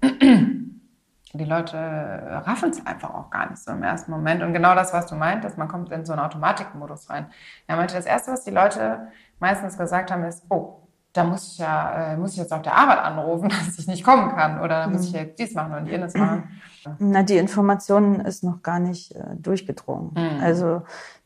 die 1.33 1.45
Leute 1.45 1.77
raffen 1.77 2.71
es 2.71 2.85
einfach 2.85 3.15
auch 3.15 3.31
gar 3.31 3.51
nicht 3.51 3.63
so 3.63 3.71
im 3.71 3.83
ersten 3.83 4.11
Moment. 4.11 4.43
Und 4.43 4.53
genau 4.53 4.75
das, 4.75 4.93
was 4.93 5.07
du 5.07 5.15
meintest, 5.15 5.59
man 5.59 5.69
kommt 5.69 5.93
in 5.93 6.05
so 6.05 6.13
einen 6.13 6.23
Automatikmodus 6.23 7.09
rein. 7.09 7.27
Er 7.69 7.77
meinte, 7.77 7.95
das 7.95 8.07
Erste, 8.07 8.33
was 8.33 8.45
die 8.45 8.51
Leute 8.51 9.09
meistens 9.39 9.79
gesagt 9.79 10.11
haben, 10.11 10.25
ist, 10.25 10.45
oh, 10.49 10.81
da 11.13 11.25
muss 11.25 11.53
ich 11.53 11.59
ja, 11.59 12.13
äh, 12.13 12.17
muss 12.17 12.33
ich 12.33 12.39
jetzt 12.39 12.53
auf 12.53 12.63
der 12.63 12.77
Arbeit 12.77 12.99
anrufen, 12.99 13.49
dass 13.67 13.79
ich 13.79 13.87
nicht 13.87 14.05
kommen 14.05 14.31
kann. 14.31 14.61
Oder 14.61 14.83
da 14.83 14.87
muss 14.89 15.07
ich 15.07 15.13
jetzt 15.13 15.39
dies 15.39 15.55
machen 15.55 15.75
und 15.75 15.87
jenes 15.87 16.15
machen. 16.15 16.61
Na, 16.99 17.23
die 17.23 17.37
Information 17.37 18.21
ist 18.21 18.43
noch 18.43 18.63
gar 18.63 18.81
nicht 18.81 19.15
äh, 19.15 19.37
durchgedrungen. 19.37 20.17
Also 20.41 20.83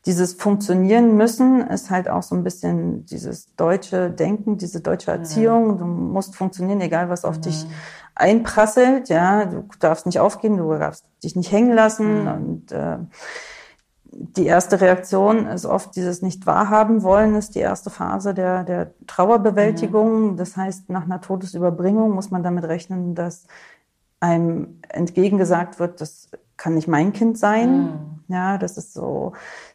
dieses 0.07 0.35
Funktionieren 0.35 1.17
müssen 1.17 1.67
ist 1.67 1.91
halt 1.91 2.09
auch 2.09 2.23
so 2.23 2.35
ein 2.35 2.45
bisschen 2.45 3.07
dieses 3.07 3.55
deutsche 3.57 4.11
Denken, 4.11 4.59
diese 4.59 4.81
deutsche 4.81 5.11
Erziehung. 5.11 5.79
Du 5.79 5.85
musst 5.87 6.37
funktionieren, 6.37 6.81
egal 6.81 7.09
was 7.09 7.25
auf 7.25 7.41
dich 7.41 7.67
einprasselt. 8.15 9.09
Ja, 9.09 9.47
du 9.47 9.65
darfst 9.81 10.05
nicht 10.07 10.21
aufgeben, 10.21 10.59
du 10.59 10.71
darfst 10.75 11.07
dich 11.23 11.37
nicht 11.37 11.51
hängen 11.51 11.73
lassen 11.73 12.29
und 12.29 12.73
äh, 12.73 12.99
die 14.17 14.47
erste 14.47 14.81
Reaktion 14.81 15.47
ist 15.47 15.67
oft 15.67 15.97
dieses 15.97 16.23
nicht 16.23 16.47
wahrhaben 16.47 17.03
wollen, 17.03 17.35
ist 17.35 17.55
die 17.55 17.61
erste 17.61 17.91
Phase 17.91 18.33
der, 18.35 18.63
der 18.63 18.93
Trauerbewältigung. 19.07 20.37
Das 20.37 20.57
heißt, 20.57 20.89
nach 20.91 21.05
einer 21.05 21.21
Todesüberbringung 21.21 22.13
muss 22.13 22.31
man 22.31 22.43
damit 22.43 22.65
rechnen, 22.65 23.15
dass 23.15 23.47
einem 24.21 24.81
entgegengesagt 24.89 25.81
wird, 25.81 26.01
das 26.01 26.31
kann 26.57 26.75
nicht 26.75 26.89
mein 26.89 27.13
Kind 27.13 27.39
sein. 27.39 27.83
Mhm. 27.83 28.25
Ja, 28.29 28.59
das 28.59 28.79
ist 28.79 28.95
so 28.95 29.33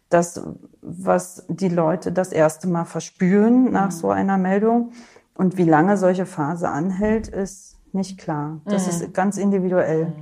das, 0.09 0.43
was 0.81 1.45
die 1.47 1.69
Leute 1.69 2.11
das 2.11 2.31
erste 2.31 2.67
Mal 2.67 2.85
verspüren 2.85 3.71
nach 3.71 3.91
so 3.91 4.09
einer 4.09 4.37
Meldung. 4.37 4.91
Und 5.35 5.57
wie 5.57 5.63
lange 5.63 5.97
solche 5.97 6.25
Phase 6.25 6.67
anhält, 6.69 7.27
ist 7.27 7.77
nicht 7.93 8.19
klar. 8.19 8.59
Das 8.65 8.87
ist 8.87 9.13
ganz 9.13 9.37
individuell. 9.37 10.13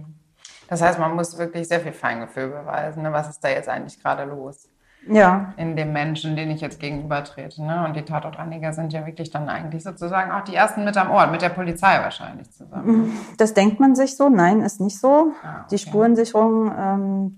Das 0.67 0.81
heißt, 0.81 0.99
man 0.99 1.15
muss 1.15 1.37
wirklich 1.37 1.67
sehr 1.67 1.79
viel 1.79 1.93
Feingefühl 1.93 2.49
beweisen. 2.49 3.03
Ne? 3.03 3.11
Was 3.13 3.29
ist 3.29 3.43
da 3.43 3.49
jetzt 3.49 3.69
eigentlich 3.69 4.01
gerade 4.01 4.25
los? 4.25 4.69
Ja, 5.09 5.53
in 5.55 5.77
dem 5.77 5.93
Menschen, 5.93 6.35
den 6.35 6.51
ich 6.51 6.59
jetzt 6.59 6.81
gegenübertrete. 6.81 7.63
Ne? 7.63 7.85
Und 7.85 7.95
die 7.95 8.01
Tatortreiniger 8.01 8.73
sind 8.73 8.91
ja 8.91 9.05
wirklich 9.05 9.31
dann 9.31 9.47
eigentlich 9.47 9.83
sozusagen 9.83 10.31
auch 10.31 10.43
die 10.43 10.55
ersten 10.55 10.83
mit 10.83 10.97
am 10.97 11.11
Ort, 11.11 11.31
mit 11.31 11.41
der 11.41 11.49
Polizei 11.49 11.99
wahrscheinlich 11.99 12.51
zusammen. 12.51 13.17
das 13.37 13.53
denkt 13.53 13.79
man 13.79 13.95
sich 13.95 14.17
so. 14.17 14.27
Nein, 14.27 14.61
ist 14.61 14.81
nicht 14.81 14.99
so. 14.99 15.31
Ah, 15.41 15.59
okay. 15.59 15.65
Die 15.71 15.77
Spurensicherung 15.77 16.73
ähm, 16.77 17.35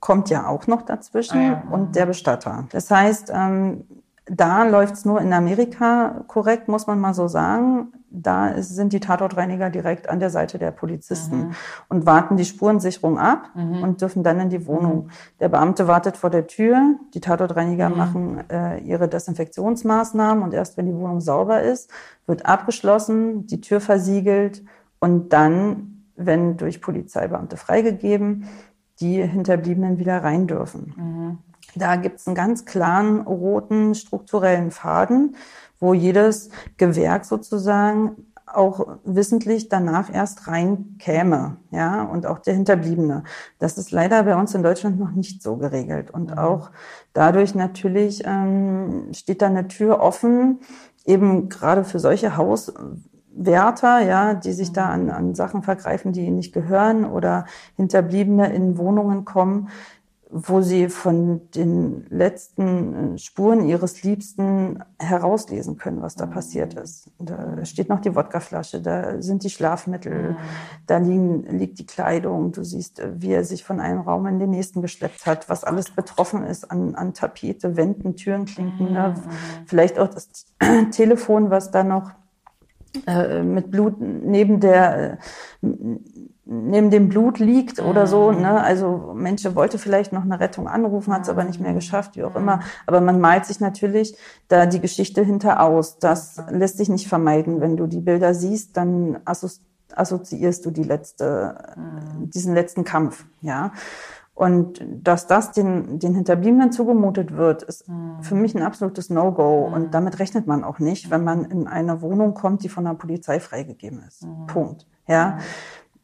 kommt 0.00 0.30
ja 0.30 0.46
auch 0.46 0.66
noch 0.66 0.82
dazwischen 0.82 1.38
Ah, 1.38 1.42
ja. 1.42 1.62
und 1.70 1.96
der 1.96 2.06
Bestatter. 2.06 2.64
Das 2.70 2.90
heißt, 2.90 3.32
ähm, 3.34 3.84
da 4.30 4.64
läuft's 4.64 5.04
nur 5.06 5.20
in 5.22 5.32
Amerika 5.32 6.24
korrekt, 6.26 6.68
muss 6.68 6.86
man 6.86 7.00
mal 7.00 7.14
so 7.14 7.28
sagen. 7.28 7.88
Da 8.10 8.48
ist, 8.48 8.74
sind 8.74 8.92
die 8.92 9.00
Tatortreiniger 9.00 9.70
direkt 9.70 10.08
an 10.08 10.20
der 10.20 10.28
Seite 10.30 10.58
der 10.58 10.70
Polizisten 10.70 11.54
und 11.88 12.04
warten 12.06 12.36
die 12.36 12.44
Spurensicherung 12.44 13.18
ab 13.18 13.50
und 13.54 14.00
dürfen 14.00 14.22
dann 14.22 14.40
in 14.40 14.50
die 14.50 14.66
Wohnung. 14.66 15.08
Der 15.40 15.48
Beamte 15.48 15.86
wartet 15.88 16.16
vor 16.16 16.30
der 16.30 16.46
Tür, 16.46 16.96
die 17.14 17.20
Tatortreiniger 17.20 17.88
machen 17.90 18.44
äh, 18.50 18.78
ihre 18.80 19.08
Desinfektionsmaßnahmen 19.08 20.42
und 20.42 20.54
erst 20.54 20.76
wenn 20.76 20.86
die 20.86 20.94
Wohnung 20.94 21.20
sauber 21.20 21.62
ist, 21.62 21.90
wird 22.26 22.46
abgeschlossen, 22.46 23.46
die 23.46 23.60
Tür 23.60 23.80
versiegelt 23.80 24.62
und 25.00 25.32
dann, 25.32 26.04
wenn 26.16 26.56
durch 26.56 26.80
Polizeibeamte 26.80 27.56
freigegeben, 27.56 28.46
die 29.00 29.22
Hinterbliebenen 29.22 29.98
wieder 29.98 30.22
rein 30.22 30.46
dürfen. 30.46 31.38
Da 31.74 31.96
gibt's 31.96 32.26
einen 32.26 32.36
ganz 32.36 32.64
klaren 32.64 33.20
roten 33.20 33.94
strukturellen 33.94 34.70
Faden, 34.70 35.36
wo 35.80 35.94
jedes 35.94 36.50
Gewerk 36.76 37.24
sozusagen 37.24 38.16
auch 38.54 38.98
wissentlich 39.04 39.68
danach 39.68 40.12
erst 40.12 40.48
reinkäme, 40.48 41.56
ja, 41.70 42.02
und 42.02 42.26
auch 42.26 42.38
der 42.38 42.54
Hinterbliebene. 42.54 43.24
Das 43.58 43.78
ist 43.78 43.90
leider 43.90 44.22
bei 44.22 44.36
uns 44.36 44.54
in 44.54 44.62
Deutschland 44.62 44.98
noch 44.98 45.12
nicht 45.12 45.42
so 45.42 45.56
geregelt. 45.56 46.10
Und 46.10 46.38
auch 46.38 46.70
dadurch 47.12 47.54
natürlich 47.54 48.22
ähm, 48.24 49.08
steht 49.12 49.42
da 49.42 49.46
eine 49.46 49.68
Tür 49.68 50.00
offen, 50.00 50.60
eben 51.04 51.48
gerade 51.48 51.84
für 51.84 51.98
solche 51.98 52.36
Hauswärter, 53.38 54.00
ja, 54.00 54.34
die 54.34 54.52
sich 54.52 54.72
da 54.72 54.88
an, 54.88 55.10
an 55.10 55.34
Sachen 55.34 55.62
vergreifen, 55.62 56.12
die 56.12 56.24
ihnen 56.24 56.36
nicht 56.36 56.52
gehören 56.52 57.04
oder 57.04 57.46
Hinterbliebene 57.76 58.52
in 58.52 58.78
Wohnungen 58.78 59.24
kommen, 59.24 59.68
wo 60.30 60.60
sie 60.60 60.90
von 60.90 61.50
den 61.52 62.04
letzten 62.10 63.14
äh, 63.14 63.18
Spuren 63.18 63.66
ihres 63.66 64.02
Liebsten 64.02 64.84
herauslesen 64.98 65.78
können, 65.78 66.02
was 66.02 66.16
da 66.16 66.26
passiert 66.26 66.74
ist. 66.74 67.10
Da 67.18 67.64
steht 67.64 67.88
noch 67.88 68.00
die 68.00 68.14
Wodkaflasche, 68.14 68.82
da 68.82 69.22
sind 69.22 69.42
die 69.42 69.48
Schlafmittel, 69.48 70.36
da 70.86 70.98
liegen, 70.98 71.44
liegt 71.56 71.78
die 71.78 71.86
Kleidung, 71.86 72.52
du 72.52 72.62
siehst, 72.62 73.00
äh, 73.00 73.10
wie 73.16 73.32
er 73.32 73.44
sich 73.44 73.64
von 73.64 73.80
einem 73.80 74.02
Raum 74.02 74.26
in 74.26 74.38
den 74.38 74.50
nächsten 74.50 74.82
geschleppt 74.82 75.24
hat, 75.24 75.48
was 75.48 75.64
alles 75.64 75.92
betroffen 75.92 76.44
ist 76.44 76.70
an, 76.70 76.94
an 76.94 77.14
Tapete, 77.14 77.78
Wänden, 77.78 78.14
Türen, 78.16 78.44
Klinken, 78.44 78.92
ne? 78.92 79.14
vielleicht 79.64 79.98
auch 79.98 80.08
das 80.08 80.28
Telefon, 80.90 81.48
was 81.48 81.70
da 81.70 81.84
noch 81.84 82.10
äh, 83.06 83.42
mit 83.42 83.70
Blut 83.70 84.00
neben 84.00 84.60
der 84.60 85.12
äh, 85.12 85.16
neben 86.50 86.90
dem 86.90 87.10
Blut 87.10 87.38
liegt 87.38 87.78
oder 87.78 88.06
so. 88.06 88.32
Ne? 88.32 88.62
Also 88.62 89.12
Mensch 89.14 89.44
wollte 89.54 89.78
vielleicht 89.78 90.14
noch 90.14 90.22
eine 90.22 90.40
Rettung 90.40 90.66
anrufen, 90.66 91.12
hat 91.12 91.22
es 91.22 91.28
aber 91.28 91.44
nicht 91.44 91.60
mehr 91.60 91.74
geschafft, 91.74 92.16
wie 92.16 92.24
auch 92.24 92.36
immer. 92.36 92.60
Aber 92.86 93.02
man 93.02 93.20
malt 93.20 93.44
sich 93.44 93.60
natürlich 93.60 94.16
da 94.48 94.64
die 94.64 94.80
Geschichte 94.80 95.22
hinter 95.22 95.60
aus. 95.60 95.98
Das 95.98 96.42
lässt 96.50 96.78
sich 96.78 96.88
nicht 96.88 97.06
vermeiden. 97.06 97.60
Wenn 97.60 97.76
du 97.76 97.86
die 97.86 98.00
Bilder 98.00 98.32
siehst, 98.34 98.76
dann 98.76 99.18
assozi 99.24 99.60
assoziierst 99.94 100.64
du 100.66 100.70
die 100.70 100.82
letzte, 100.82 101.74
diesen 102.18 102.54
letzten 102.54 102.84
Kampf. 102.84 103.24
Ja. 103.40 103.72
Und 104.38 104.80
dass 104.88 105.26
das 105.26 105.50
den, 105.50 105.98
den 105.98 106.14
Hinterbliebenen 106.14 106.70
zugemutet 106.70 107.36
wird, 107.36 107.64
ist 107.64 107.86
für 108.20 108.36
mich 108.36 108.54
ein 108.54 108.62
absolutes 108.62 109.10
No-Go. 109.10 109.64
Und 109.66 109.94
damit 109.94 110.20
rechnet 110.20 110.46
man 110.46 110.62
auch 110.62 110.78
nicht, 110.78 111.10
wenn 111.10 111.24
man 111.24 111.44
in 111.44 111.66
eine 111.66 112.02
Wohnung 112.02 112.34
kommt, 112.34 112.62
die 112.62 112.68
von 112.68 112.84
der 112.84 112.94
Polizei 112.94 113.40
freigegeben 113.40 114.00
ist. 114.06 114.24
Punkt. 114.46 114.86
Ja. 115.08 115.38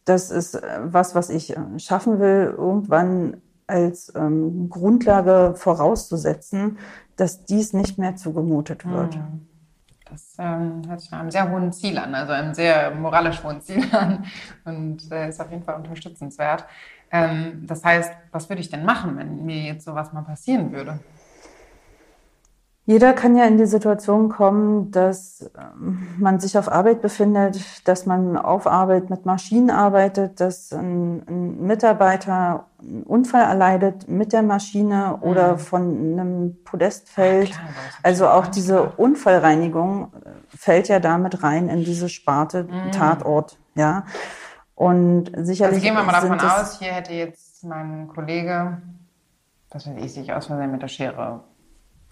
Das 0.05 0.32
ist 0.32 0.57
äh, 0.57 0.80
was, 0.82 1.14
was 1.14 1.30
ich 1.30 1.57
äh, 1.57 1.78
schaffen 1.78 2.18
will, 2.18 2.53
irgendwann 2.59 3.37
als 3.68 4.12
ähm, 4.16 4.68
Grundlage 4.68 5.55
vorauszusetzen, 5.55 6.78
dass 7.14 7.45
dies 7.45 7.72
nicht 7.72 7.99
mehr 7.99 8.16
zugemutet 8.16 8.85
wird. 8.85 9.16
Das 10.11 10.35
ähm, 10.39 10.82
hört 10.89 11.01
sich 11.01 11.11
nach 11.12 11.20
einem 11.20 11.30
sehr 11.30 11.51
hohen 11.51 11.72
Ziel 11.72 11.99
an, 11.99 12.14
also 12.14 12.32
einem 12.32 12.53
sehr 12.53 12.95
moralisch 12.97 13.43
hohen 13.45 13.61
Ziel 13.61 13.85
an 13.93 14.24
und 14.64 15.11
äh, 15.12 15.28
ist 15.28 15.41
auf 15.41 15.53
jeden 15.53 15.62
Fall 15.62 15.76
unterstützenswert. 15.76 16.66
Ähm, 17.15 17.65
das 17.65 17.85
heißt, 17.85 18.12
was 18.33 18.49
würde 18.49 18.61
ich 18.61 18.71
denn 18.71 18.85
machen, 18.85 19.17
wenn 19.17 19.47
mir 19.47 19.62
jetzt 19.62 19.85
sowas 19.85 20.12
mal 20.12 20.23
passieren 20.23 20.73
würde? 20.73 20.99
Jeder 22.87 23.15
kann 23.15 23.37
ja 23.37 23.45
in 23.45 23.57
die 23.57 23.67
Situation 23.67 24.29
kommen, 24.29 24.91
dass 24.91 25.49
ähm, 25.57 26.09
man 26.19 26.41
sich 26.41 26.59
auf 26.59 26.71
Arbeit 26.71 27.01
befindet, 27.03 27.89
dass 27.89 28.05
man 28.05 28.37
auf 28.37 28.67
Arbeit 28.67 29.11
mit 29.11 29.25
Maschinen 29.25 29.71
arbeitet, 29.71 30.41
dass 30.41 30.73
ein, 30.73 31.23
ein 31.27 31.67
Mitarbeiter 31.67 32.67
einen 32.81 33.05
Unfall 33.05 33.45
erleidet 33.45 34.09
mit 34.09 34.33
der 34.33 34.43
Maschine 34.43 35.19
oder 35.23 35.57
von 35.57 35.83
einem 35.83 36.65
Podest 36.65 37.09
fällt. 37.09 37.53
klar, 37.53 37.62
das 37.65 37.95
ist 37.95 38.05
also 38.05 38.29
auch 38.29 38.49
diese 38.49 38.83
Unfallreinigung 38.83 40.12
äh, 40.12 40.57
fällt 40.57 40.89
ja 40.89 40.99
damit 40.99 41.45
rein 41.45 41.69
in 41.69 41.85
diese 41.85 42.09
Sparte 42.09 42.67
Tatort, 42.91 43.57
ja. 43.77 44.05
Und 44.75 45.31
sicherlich 45.37 45.77
Also 45.77 45.87
gehen 45.87 45.95
wir 45.95 46.03
mal 46.03 46.12
davon 46.12 46.39
sind 46.39 46.51
aus, 46.51 46.79
hier 46.79 46.93
hätte 46.93 47.12
jetzt 47.14 47.64
mein 47.64 48.09
Kollege, 48.09 48.79
was 49.70 49.87
weiß 49.87 49.95
ich, 49.99 50.12
sich 50.12 50.33
aus 50.33 50.47
Versehen 50.47 50.72
mit 50.72 50.83
der 50.83 50.89
Schere 50.89 51.45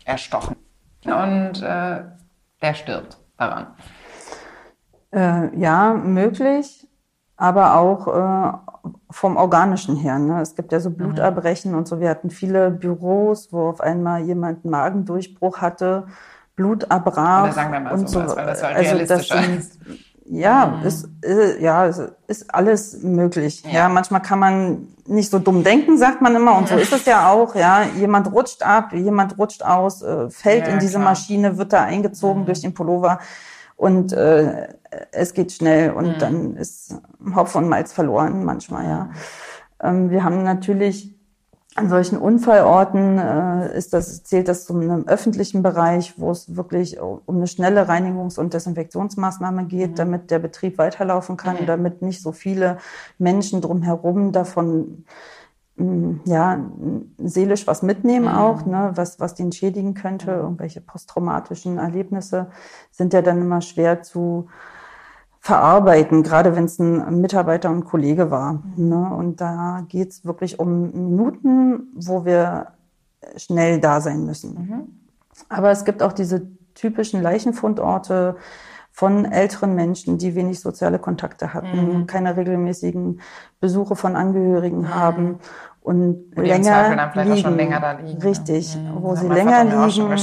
erstochen. 0.04 0.56
Und 1.04 1.62
äh, 1.62 2.02
der 2.60 2.74
stirbt 2.74 3.18
daran. 3.36 3.66
Äh, 5.12 5.56
ja, 5.58 5.92
möglich, 5.94 6.88
aber 7.36 7.74
auch 7.76 8.06
äh, 8.06 8.90
vom 9.10 9.36
Organischen 9.36 9.96
her. 9.96 10.18
Ne? 10.18 10.40
Es 10.40 10.54
gibt 10.54 10.70
ja 10.72 10.78
so 10.80 10.90
Bluterbrechen 10.90 11.74
und 11.74 11.88
so. 11.88 11.98
Wir 12.00 12.08
hatten 12.10 12.30
viele 12.30 12.70
Büros, 12.70 13.52
wo 13.52 13.68
auf 13.68 13.80
einmal 13.80 14.22
jemand 14.22 14.64
einen 14.64 14.70
Magendurchbruch 14.70 15.58
hatte, 15.60 16.06
Blut 16.54 16.90
abbrach. 16.90 17.44
Oder 17.44 17.52
sagen 17.52 17.72
wir 17.72 17.80
mal 17.80 17.92
und 17.92 18.08
sowas, 18.08 18.30
so. 18.30 18.36
weil 18.36 18.46
das 18.46 18.60
ja 18.62 18.68
Also 18.68 18.90
realistischer 18.90 19.42
sind- 19.42 19.58
ist. 19.58 19.80
Ja, 20.34 20.80
ist, 20.82 21.06
äh, 21.22 21.62
ja, 21.62 21.86
es 21.86 22.00
ist 22.26 22.54
alles 22.54 23.02
möglich. 23.02 23.62
Ja. 23.70 23.90
manchmal 23.90 24.22
kann 24.22 24.38
man 24.38 24.88
nicht 25.06 25.30
so 25.30 25.38
dumm 25.38 25.62
denken, 25.62 25.98
sagt 25.98 26.22
man 26.22 26.34
immer, 26.34 26.56
und 26.56 26.68
so 26.68 26.76
ist 26.76 26.90
es 26.90 27.04
ja 27.04 27.30
auch. 27.30 27.54
Ja, 27.54 27.82
jemand 27.98 28.32
rutscht 28.32 28.62
ab, 28.62 28.94
jemand 28.94 29.36
rutscht 29.36 29.62
aus, 29.62 30.00
äh, 30.00 30.30
fällt 30.30 30.66
Ja, 30.66 30.72
in 30.72 30.78
diese 30.78 30.94
klar. 30.94 31.04
Maschine, 31.04 31.58
wird 31.58 31.74
da 31.74 31.82
eingezogen 31.82 32.46
durch 32.46 32.62
den 32.62 32.72
Pullover 32.72 33.18
und 33.76 34.14
äh, 34.14 34.68
es 35.10 35.34
geht 35.34 35.52
schnell 35.52 35.90
und 35.90 36.22
dann 36.22 36.56
ist 36.56 36.94
Hopf 37.34 37.54
und 37.54 37.68
Malz 37.68 37.92
verloren 37.92 38.42
manchmal. 38.42 38.86
Ja, 38.86 39.10
ähm, 39.82 40.08
wir 40.08 40.24
haben 40.24 40.44
natürlich 40.44 41.14
an 41.74 41.88
solchen 41.88 42.18
Unfallorten 42.18 43.18
äh, 43.18 43.76
ist 43.76 43.92
das, 43.94 44.22
zählt 44.24 44.48
das 44.48 44.66
zu 44.66 44.74
einem 44.74 45.06
öffentlichen 45.06 45.62
Bereich, 45.62 46.14
wo 46.18 46.30
es 46.30 46.54
wirklich 46.54 47.00
um 47.00 47.22
eine 47.28 47.46
schnelle 47.46 47.88
Reinigungs- 47.88 48.38
und 48.38 48.52
Desinfektionsmaßnahme 48.52 49.64
geht, 49.64 49.98
damit 49.98 50.30
der 50.30 50.38
Betrieb 50.38 50.76
weiterlaufen 50.76 51.36
kann, 51.36 51.56
damit 51.66 52.02
nicht 52.02 52.22
so 52.22 52.32
viele 52.32 52.78
Menschen 53.18 53.62
drumherum 53.62 54.32
davon 54.32 55.04
mh, 55.76 56.20
ja, 56.26 56.60
seelisch 57.18 57.66
was 57.66 57.82
mitnehmen 57.82 58.28
auch, 58.28 58.66
ne, 58.66 58.92
was, 58.94 59.18
was 59.18 59.34
den 59.34 59.52
schädigen 59.52 59.94
könnte. 59.94 60.30
Irgendwelche 60.32 60.82
posttraumatischen 60.82 61.78
Erlebnisse 61.78 62.48
sind 62.90 63.14
ja 63.14 63.22
dann 63.22 63.40
immer 63.40 63.62
schwer 63.62 64.02
zu 64.02 64.48
verarbeiten, 65.42 66.22
gerade 66.22 66.54
wenn 66.54 66.66
es 66.66 66.78
ein 66.78 67.20
Mitarbeiter 67.20 67.68
und 67.68 67.84
Kollege 67.84 68.30
war. 68.30 68.62
Ne? 68.76 69.12
Und 69.12 69.40
da 69.40 69.84
geht's 69.88 70.24
wirklich 70.24 70.60
um 70.60 70.92
Minuten, 70.92 71.88
wo 71.96 72.24
wir 72.24 72.68
schnell 73.36 73.80
da 73.80 74.00
sein 74.00 74.24
müssen. 74.24 75.10
Aber 75.48 75.72
es 75.72 75.84
gibt 75.84 76.00
auch 76.00 76.12
diese 76.12 76.46
typischen 76.74 77.22
Leichenfundorte 77.22 78.36
von 78.92 79.24
älteren 79.24 79.74
Menschen, 79.74 80.16
die 80.16 80.36
wenig 80.36 80.60
soziale 80.60 81.00
Kontakte 81.00 81.52
hatten, 81.52 82.06
keine 82.06 82.36
regelmäßigen 82.36 83.20
Besuche 83.58 83.96
von 83.96 84.14
Angehörigen 84.14 84.94
haben 84.94 85.40
und 85.82 86.32
Wo 86.36 86.40
länger 86.42 87.12
liegen. 87.24 87.56
länger 87.56 87.94
liegen. 88.02 88.18
ne? 88.18 88.24
Richtig, 88.24 88.76
Mhm. 88.76 89.02
wo 89.02 89.16
sie 89.16 89.26
länger 89.28 89.64
liegen. 89.64 90.16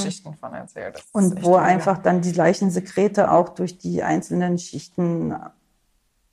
Und 1.12 1.44
wo 1.44 1.56
einfach 1.56 1.98
dann 1.98 2.22
die 2.22 2.32
Leichensekrete 2.32 3.30
auch 3.32 3.50
durch 3.50 3.78
die 3.78 4.02
einzelnen 4.04 4.58
Schichten 4.58 5.34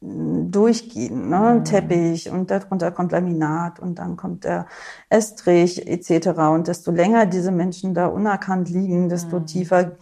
durchgehen. 0.01 1.29
Ne? 1.31 1.57
Mhm. 1.59 1.65
Teppich 1.65 2.31
und 2.31 2.51
darunter 2.51 2.91
kommt 2.93 3.13
Laminat 3.13 3.81
und 3.81 3.99
dann 3.99 4.17
kommt 4.17 4.45
der 4.45 4.67
Estrich 5.09 5.87
etc. 5.89 6.29
Und 6.53 6.69
desto 6.69 6.91
länger 6.93 7.27
diese 7.27 7.51
Menschen 7.51 7.95
da 7.95 8.07
unerkannt 8.07 8.69
liegen, 8.69 9.09
desto 9.09 9.41
Mhm. 9.41 9.47
tiefer 9.47 9.93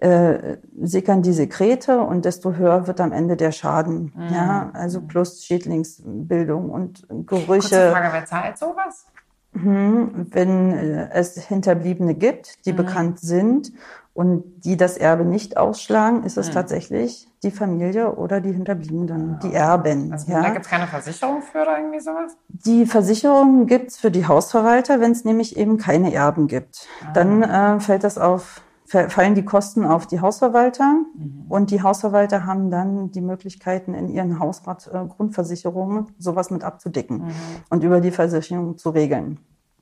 äh, 0.00 0.56
sickern 0.80 1.22
die 1.22 1.32
Sekrete 1.32 2.00
und 2.00 2.24
desto 2.24 2.54
höher 2.54 2.86
wird 2.86 3.00
am 3.00 3.12
Ende 3.12 3.36
der 3.36 3.52
Schaden. 3.52 4.12
Mhm. 4.16 4.34
Ja, 4.34 4.70
also 4.72 5.00
plus 5.02 5.44
Schädlingsbildung 5.44 6.70
und 6.70 7.06
Kurze 7.08 7.44
Gerüche. 7.46 7.90
Frage, 7.90 8.08
wer 8.12 8.24
zahlt 8.24 8.58
sowas? 8.58 9.06
Mhm. 9.52 10.26
Wenn 10.30 10.72
äh, 10.72 11.08
es 11.12 11.34
Hinterbliebene 11.46 12.14
gibt, 12.14 12.64
die 12.66 12.72
Mhm. 12.72 12.76
bekannt 12.76 13.20
sind 13.20 13.72
und 14.14 14.44
die 14.64 14.76
das 14.76 14.96
Erbe 14.96 15.24
nicht 15.24 15.56
ausschlagen, 15.56 16.24
ist 16.24 16.36
es 16.38 16.48
Mhm. 16.48 16.52
tatsächlich 16.52 17.28
die 17.42 17.50
Familie 17.50 18.14
oder 18.14 18.40
die 18.40 18.52
Hinterbliebenen, 18.52 19.38
die 19.42 19.52
Erben. 19.54 20.12
Also 20.12 20.30
ja. 20.30 20.42
da 20.42 20.50
gibt 20.50 20.64
es 20.66 20.70
keine 20.70 20.86
Versicherung 20.86 21.42
für 21.42 21.62
oder 21.62 21.78
irgendwie 21.78 22.00
sowas? 22.00 22.36
Die 22.48 22.86
Versicherung 22.86 23.66
gibt's 23.66 23.98
für 23.98 24.10
die 24.10 24.26
Hausverwalter, 24.26 25.00
wenn 25.00 25.12
es 25.12 25.24
nämlich 25.24 25.56
eben 25.56 25.78
keine 25.78 26.12
Erben 26.14 26.46
gibt. 26.46 26.86
Ah. 27.06 27.12
Dann 27.14 27.42
äh, 27.42 27.80
fällt 27.80 28.04
das 28.04 28.18
auf, 28.18 28.60
fallen 28.90 29.34
die 29.34 29.44
Kosten 29.44 29.84
auf 29.84 30.06
die 30.06 30.20
Hausverwalter 30.20 30.94
Mhm. 31.14 31.44
und 31.48 31.70
die 31.70 31.82
Hausverwalter 31.82 32.44
haben 32.44 32.70
dann 32.70 33.10
die 33.12 33.20
Möglichkeiten 33.20 33.94
in 33.94 34.08
ihren 34.08 34.40
Hausrat 34.40 34.88
äh, 34.92 35.06
Grundversicherungen 35.06 36.08
sowas 36.18 36.50
mit 36.50 36.64
abzudecken 36.64 37.18
Mhm. 37.18 37.32
und 37.70 37.84
über 37.84 38.00
die 38.00 38.10
Versicherung 38.10 38.76
zu 38.78 38.90
regeln. 38.90 39.38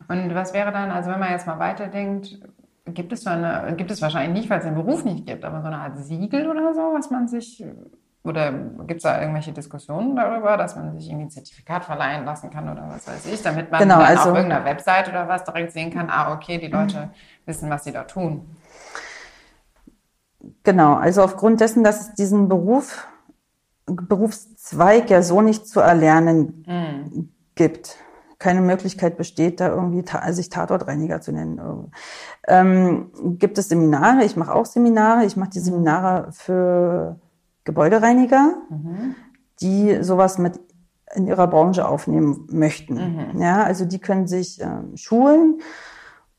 Und 0.09 0.34
was 0.34 0.52
wäre 0.52 0.72
dann, 0.72 0.90
also 0.90 1.11
wenn 1.11 1.20
man 1.20 1.30
jetzt 1.30 1.46
mal 1.46 1.59
weiterdenkt, 1.59 2.38
gibt 2.86 3.12
es 3.12 3.22
so 3.22 3.30
eine, 3.30 3.74
gibt 3.76 3.90
es 3.90 4.00
wahrscheinlich 4.02 4.32
nicht, 4.40 4.50
weil 4.50 4.59
es 4.59 4.64
den 4.64 4.74
Beruf 4.74 5.04
nicht 5.04 5.26
gibt, 5.26 5.44
aber 5.44 5.61
so 5.61 5.66
eine 5.68 5.78
Art 5.78 5.98
Siegel 5.98 6.48
oder 6.48 6.72
so, 6.74 6.80
was 6.94 7.11
man 7.11 7.28
sich, 7.28 7.62
oder 8.24 8.50
gibt 8.52 8.98
es 8.98 9.02
da 9.02 9.20
irgendwelche 9.20 9.52
Diskussionen 9.52 10.16
darüber, 10.16 10.56
dass 10.56 10.76
man 10.76 10.92
sich 10.98 11.09
irgendwie 11.09 11.26
ein 11.26 11.30
Zertifikat 11.30 11.84
verleihen 11.84 12.24
lassen 12.24 12.50
kann 12.50 12.68
oder 12.68 12.86
was 12.88 13.06
weiß 13.06 13.26
ich, 13.32 13.42
damit 13.42 13.70
man 13.70 13.80
Genau, 13.80 13.96
dann 13.98 14.06
also- 14.06 14.30
auf 14.30 14.36
irgendeiner 14.36 14.64
Website 14.64 15.09
oder 15.09 15.28
was 15.28 15.44
direkt 15.44 15.72
sehen 15.72 15.92
kann, 15.92 16.09
ah, 16.11 16.32
okay, 16.34 16.59
die 16.59 16.68
Leute 16.68 17.11
wissen, 17.46 17.68
was 17.70 17.84
sie 17.84 17.92
da 17.92 18.04
tun. 18.04 18.42
Genau, 20.62 20.94
also 20.94 21.22
aufgrund 21.22 21.60
dessen, 21.60 21.82
dass 21.84 22.00
es 22.00 22.14
diesen 22.14 22.48
Beruf, 22.48 23.06
Berufszweig 23.86 25.08
ja 25.10 25.22
so 25.22 25.40
nicht 25.40 25.66
zu 25.66 25.80
erlernen 25.80 26.64
Mhm. 26.66 27.28
gibt. 27.54 27.96
Keine 28.38 28.60
Möglichkeit 28.60 29.16
besteht, 29.16 29.58
da 29.60 29.68
irgendwie 29.68 30.04
ta 30.04 30.30
sich 30.32 30.48
Tatortreiniger 30.48 31.20
zu 31.20 31.32
nennen. 31.32 31.90
Ähm, 32.46 33.10
gibt 33.38 33.58
es 33.58 33.68
Seminare? 33.68 34.24
Ich 34.24 34.36
mache 34.36 34.54
auch 34.54 34.66
Seminare. 34.66 35.24
Ich 35.24 35.36
mache 35.36 35.50
die 35.50 35.58
Seminare 35.58 36.30
für 36.32 37.18
Gebäudereiniger, 37.64 38.54
die 39.60 40.02
sowas 40.02 40.38
mit 40.38 40.60
in 41.14 41.26
ihrer 41.26 41.48
Branche 41.48 41.88
aufnehmen 41.88 42.46
möchten. 42.50 43.40
Ja, 43.40 43.64
also 43.64 43.84
die 43.86 43.98
können 43.98 44.28
sich 44.28 44.60
ähm, 44.60 44.96
schulen 44.96 45.60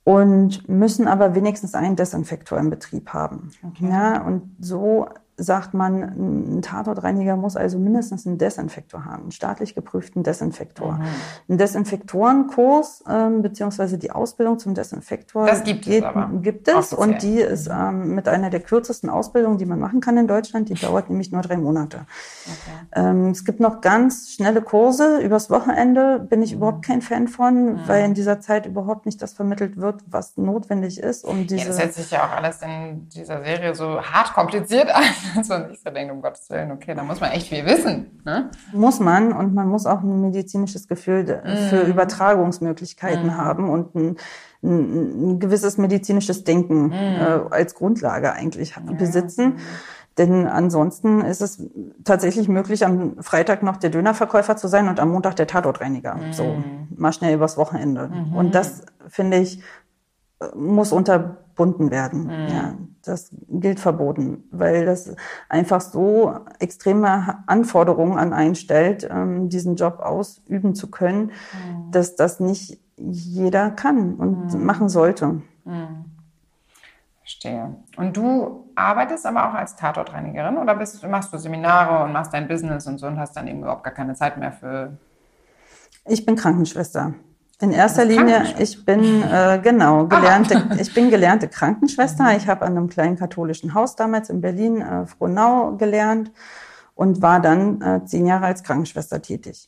und 0.04 0.68
müssen 0.68 1.08
aber 1.08 1.36
wenigstens 1.36 1.76
einen 1.76 1.96
Desinfektor 1.96 2.58
im 2.58 2.70
Betrieb 2.70 3.10
haben. 3.10 3.52
Ja, 3.80 4.22
und 4.22 4.56
so 4.60 5.08
sagt 5.42 5.74
man, 5.74 6.04
ein 6.58 6.62
Tatortreiniger 6.62 7.36
muss 7.38 7.56
also 7.56 7.80
mindestens 7.80 8.28
einen 8.28 8.38
Desinfektor 8.38 9.06
haben, 9.06 9.24
einen 9.24 9.32
staatlich 9.32 9.74
geprüften 9.76 10.24
Desinfektor. 10.24 10.94
Mhm. 10.94 11.06
Ein 11.50 11.58
Desinfektorenkurs 11.58 13.04
ähm, 13.10 13.42
beziehungsweise 13.42 13.98
die 13.98 14.12
Ausbildung 14.12 14.60
zum 14.60 14.74
Desinfektor 14.74 15.46
Das 15.46 15.64
gibt 15.64 15.88
es 15.88 16.04
aber. 16.04 16.30
gibt 16.42 16.68
es 16.68 16.76
Offiziell. 16.76 17.00
und 17.00 17.22
die 17.22 17.40
ist 17.40 17.68
ähm, 17.72 18.16
mit 18.16 18.28
einer 18.28 18.50
der 18.50 18.60
kürzesten 18.60 19.10
Ausbildungen, 19.10 19.58
die 19.58 19.66
man 19.66 19.80
machen 19.80 20.02
kann 20.02 20.18
in 20.18 20.28
Deutschland. 20.28 20.70
Die 20.70 20.74
dauert 20.74 21.10
nämlich 21.10 21.32
nur 21.32 21.42
drei 21.42 21.58
Monate. 21.58 22.02
Ähm, 22.94 23.30
es 23.30 23.46
gibt 23.46 23.60
noch 23.60 23.82
ganz 23.82 24.30
schnelle 24.32 24.62
Kurse 24.62 25.20
übers 25.22 25.50
Wochenende. 25.50 26.20
Bin 26.20 26.40
Mhm. 26.40 26.44
ich 26.46 26.54
überhaupt 26.54 26.86
kein 26.86 27.02
Fan 27.02 27.28
von, 27.28 27.80
weil 27.88 28.06
in 28.06 28.14
dieser 28.14 28.40
Zeit 28.40 28.66
überhaupt 28.66 29.06
nicht 29.06 29.22
das 29.22 29.34
vermittelt 29.34 29.78
wird, 29.78 30.02
was 30.08 30.38
notwendig 30.38 31.00
ist, 31.00 31.24
um 31.26 31.40
Ja, 31.40 31.44
diese. 31.46 31.68
das 31.68 31.78
setzt 31.78 31.96
sich 31.98 32.12
ja 32.12 32.26
auch 32.26 32.32
alles 32.36 32.62
in 32.62 33.08
dieser 33.10 33.44
Serie 33.44 33.76
so 33.76 34.02
hart 34.02 34.34
kompliziert 34.34 34.90
an, 34.94 35.04
dass 35.36 35.48
man 35.50 35.70
sich 35.70 35.82
so 35.82 35.90
denkt, 35.90 36.12
um 36.14 36.22
Gottes 36.22 36.50
Willen, 36.50 36.72
okay, 36.72 36.94
da 36.96 37.04
muss 37.04 37.20
man 37.22 37.32
echt 37.32 37.48
viel 37.48 37.66
wissen. 37.66 38.22
Ne? 38.26 38.50
muss 38.74 39.00
man 39.00 39.32
und 39.34 39.54
man 39.54 39.68
muss 39.68 39.86
auch 39.86 40.02
ein 40.02 40.22
medizinisches 40.22 40.88
Gefühl 40.88 41.26
de- 41.26 41.40
für 41.70 41.84
Mhm. 41.84 41.92
Übertragungsmöglichkeiten 41.92 43.38
haben 43.38 43.70
und 43.70 43.96
ein, 43.96 44.16
ein, 44.64 45.32
ein 45.34 45.40
gewisses 45.40 45.78
medizinisches 45.78 46.44
Denken 46.44 46.88
Mhm. 46.88 46.92
äh, 46.94 47.40
als 47.52 47.76
Grundlage 47.76 48.34
eigentlich 48.34 48.76
ha- 48.76 48.82
besitzen. 48.98 49.58
Denn 50.18 50.48
ansonsten 50.48 51.22
ist 51.22 51.42
es 51.42 51.64
tatsächlich 52.04 52.50
möglich, 52.50 52.86
am 52.86 53.16
Freitag 53.22 53.64
noch 53.64 53.78
der 53.78 53.90
Dönerverkäufer 53.90 54.58
zu 54.58 54.68
sein 54.68 54.90
und 54.90 55.00
am 55.00 55.12
Montag 55.12 55.38
der 55.38 55.48
Tatortreiniger. 55.48 56.18
So, 56.32 56.44
Mhm. 56.44 56.88
mal 56.98 57.14
schnell 57.14 57.36
übers 57.36 57.56
Wochenende. 57.56 58.12
Und 58.36 58.54
das, 58.54 58.82
finde 59.08 59.38
ich, 59.38 59.62
muss 60.56 60.92
unterbunden 60.92 61.92
werden. 61.92 62.24
Mhm. 62.24 62.48
Ja, 62.48 62.74
das 63.04 63.32
gilt 63.50 63.80
verboten, 63.80 64.44
weil 64.52 64.86
das 64.86 65.16
einfach 65.50 65.82
so 65.82 66.40
extreme 66.60 67.44
Anforderungen 67.48 68.18
an 68.18 68.34
einen 68.34 68.56
stellt, 68.56 69.08
ähm, 69.10 69.50
diesen 69.50 69.76
Job 69.76 70.00
ausüben 70.00 70.76
zu 70.76 70.90
können, 70.90 71.32
Mhm. 71.32 71.92
dass 71.92 72.16
das 72.16 72.40
nicht 72.40 72.80
jeder 72.98 73.72
kann 73.72 74.16
und 74.16 74.64
machen 74.64 74.90
sollte. 74.90 75.42
Verstehe. 77.22 77.76
Und 77.96 78.18
du 78.18 78.70
arbeitest 78.76 79.26
aber 79.26 79.50
auch 79.50 79.54
als 79.54 79.76
Tatortreinigerin 79.76 80.58
oder 80.58 80.76
bist, 80.76 81.06
machst 81.08 81.32
du 81.32 81.38
Seminare 81.38 82.04
und 82.04 82.12
machst 82.12 82.34
dein 82.34 82.48
Business 82.48 82.88
und 82.88 82.98
so 82.98 83.08
und 83.08 83.20
hast 83.20 83.38
dann 83.38 83.48
eben 83.48 83.60
überhaupt 83.60 83.84
gar 83.84 83.94
keine 83.94 84.16
Zeit 84.16 84.38
mehr 84.38 84.52
für. 84.52 84.98
Ich 86.06 86.26
bin 86.26 86.36
Krankenschwester. 86.36 87.14
In 87.62 87.74
erster 87.74 88.06
Linie, 88.06 88.44
ich 88.58 88.86
bin 88.86 89.22
äh, 89.22 89.60
genau 89.62 90.08
gelernte, 90.08 90.66
ich 90.80 90.94
bin 90.94 91.10
gelernte 91.10 91.50
Krankenschwester. 91.50 92.38
Ich 92.38 92.48
habe 92.48 92.66
an 92.66 92.78
einem 92.78 92.88
kleinen 92.88 93.18
katholischen 93.18 93.74
Haus 93.74 93.98
damals 93.98 94.30
in 94.30 94.40
Berlin, 94.40 94.82
äh, 94.82 95.06
Frohnau, 95.06 95.76
gelernt 95.76 96.32
und 96.96 97.22
war 97.22 97.42
dann 97.42 97.82
äh, 97.82 98.06
zehn 98.06 98.26
Jahre 98.26 98.46
als 98.46 98.64
Krankenschwester 98.64 99.22
tätig. 99.22 99.68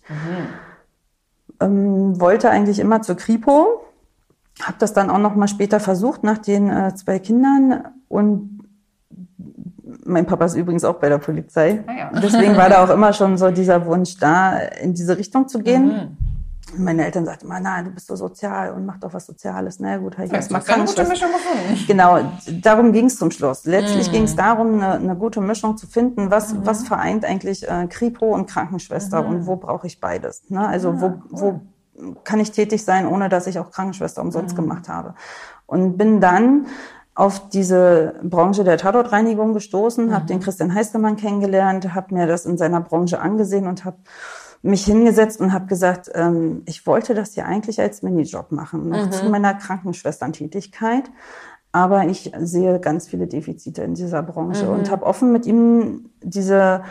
Ähm, 1.59 2.19
wollte 2.21 2.49
eigentlich 2.49 2.79
immer 2.79 3.01
zur 3.01 3.17
Kripo, 3.17 3.83
habe 4.61 4.77
das 4.79 4.93
dann 4.93 5.09
auch 5.09 5.19
noch 5.19 5.35
mal 5.35 5.49
später 5.49 5.81
versucht 5.81 6.23
nach 6.23 6.37
den 6.37 6.69
äh, 6.69 6.95
zwei 6.95 7.19
Kindern 7.19 7.89
und 8.07 8.61
mein 10.05 10.25
Papa 10.25 10.45
ist 10.45 10.55
übrigens 10.55 10.85
auch 10.85 10.95
bei 10.95 11.09
der 11.09 11.17
Polizei. 11.17 11.83
Ah 11.87 11.91
ja. 11.91 12.11
Deswegen 12.21 12.55
war 12.55 12.69
da 12.69 12.85
auch 12.85 12.89
immer 12.89 13.11
schon 13.11 13.37
so 13.37 13.51
dieser 13.51 13.85
Wunsch 13.85 14.17
da, 14.17 14.57
in 14.57 14.93
diese 14.93 15.17
Richtung 15.17 15.49
zu 15.49 15.59
gehen. 15.59 16.17
Meine 16.77 17.03
Eltern 17.05 17.25
sagten 17.25 17.45
immer, 17.47 17.59
na, 17.59 17.81
du 17.81 17.89
bist 17.91 18.07
so 18.07 18.15
sozial 18.15 18.71
und 18.71 18.85
mach 18.85 18.97
doch 18.97 19.13
was 19.13 19.25
Soziales. 19.25 19.79
Na 19.79 19.97
gut, 19.97 20.13
habe 20.17 20.25
ich 20.27 20.31
Ja, 20.31 20.37
hast 20.37 20.51
ja 20.67 20.75
eine 20.75 20.85
gute. 20.85 21.03
Mischung 21.05 21.29
gefunden. 21.31 21.83
Genau, 21.87 22.19
darum 22.61 22.93
ging 22.93 23.05
es 23.07 23.17
zum 23.17 23.29
Schluss. 23.31 23.65
Letztlich 23.65 24.07
Mhm. 24.07 24.11
ging 24.13 24.23
es 24.23 24.35
darum, 24.35 24.75
eine, 24.75 24.93
eine 24.93 25.15
gute 25.15 25.41
Mischung 25.41 25.75
zu 25.75 25.85
finden. 25.87 26.31
Was, 26.31 26.55
was 26.65 26.83
vereint 26.87 27.25
eigentlich 27.25 27.67
äh, 27.67 27.87
Kripo 27.87 28.33
und 28.33 28.47
Krankenschwester 28.49 29.21
Mhm. 29.21 29.27
und 29.27 29.47
wo 29.47 29.57
brauche 29.57 29.87
ich 29.87 29.99
beides? 29.99 30.43
Ne? 30.49 30.65
Also 30.65 30.89
Ah, 30.91 30.95
wo, 30.97 31.13
wo 31.29 31.61
kann 32.23 32.39
ich 32.39 32.51
tätig 32.51 32.85
sein, 32.85 33.05
ohne 33.05 33.27
dass 33.27 33.47
ich 33.47 33.59
auch 33.59 33.71
Krankenschwester 33.71 34.21
Mhm. 34.21 34.27
umsonst 34.27 34.55
gemacht 34.55 34.87
habe? 34.87 35.15
Und 35.65 35.97
bin 35.97 36.21
dann 36.21 36.67
auf 37.15 37.49
diese 37.49 38.15
Branche 38.23 38.63
der 38.63 38.77
Tatortreinigung 38.77 39.53
gestoßen, 39.53 40.05
Mhm. 40.07 40.13
habe 40.13 40.25
den 40.25 40.39
Christian 40.39 40.73
Heistemann 40.73 41.17
kennengelernt, 41.17 41.93
habe 41.93 42.13
mir 42.15 42.27
das 42.27 42.45
in 42.45 42.57
seiner 42.57 42.79
Branche 42.79 43.19
angesehen 43.19 43.67
und 43.67 43.83
habe 43.83 43.97
mich 44.61 44.85
hingesetzt 44.85 45.39
und 45.41 45.53
habe 45.53 45.65
gesagt, 45.65 46.11
ähm, 46.13 46.63
ich 46.65 46.85
wollte 46.85 47.15
das 47.15 47.35
ja 47.35 47.45
eigentlich 47.45 47.79
als 47.79 48.03
Minijob 48.03 48.51
machen, 48.51 48.89
noch 48.89 49.09
zu 49.09 49.29
meiner 49.29 49.53
Krankenschwesterntätigkeit. 49.55 51.09
Aber 51.71 52.05
ich 52.05 52.31
sehe 52.39 52.79
ganz 52.79 53.07
viele 53.07 53.27
Defizite 53.27 53.83
in 53.83 53.93
dieser 53.93 54.21
Branche 54.23 54.69
und 54.69 54.91
habe 54.91 55.05
offen 55.05 55.31
mit 55.31 55.45
ihm 55.45 56.09
diese 56.21 56.83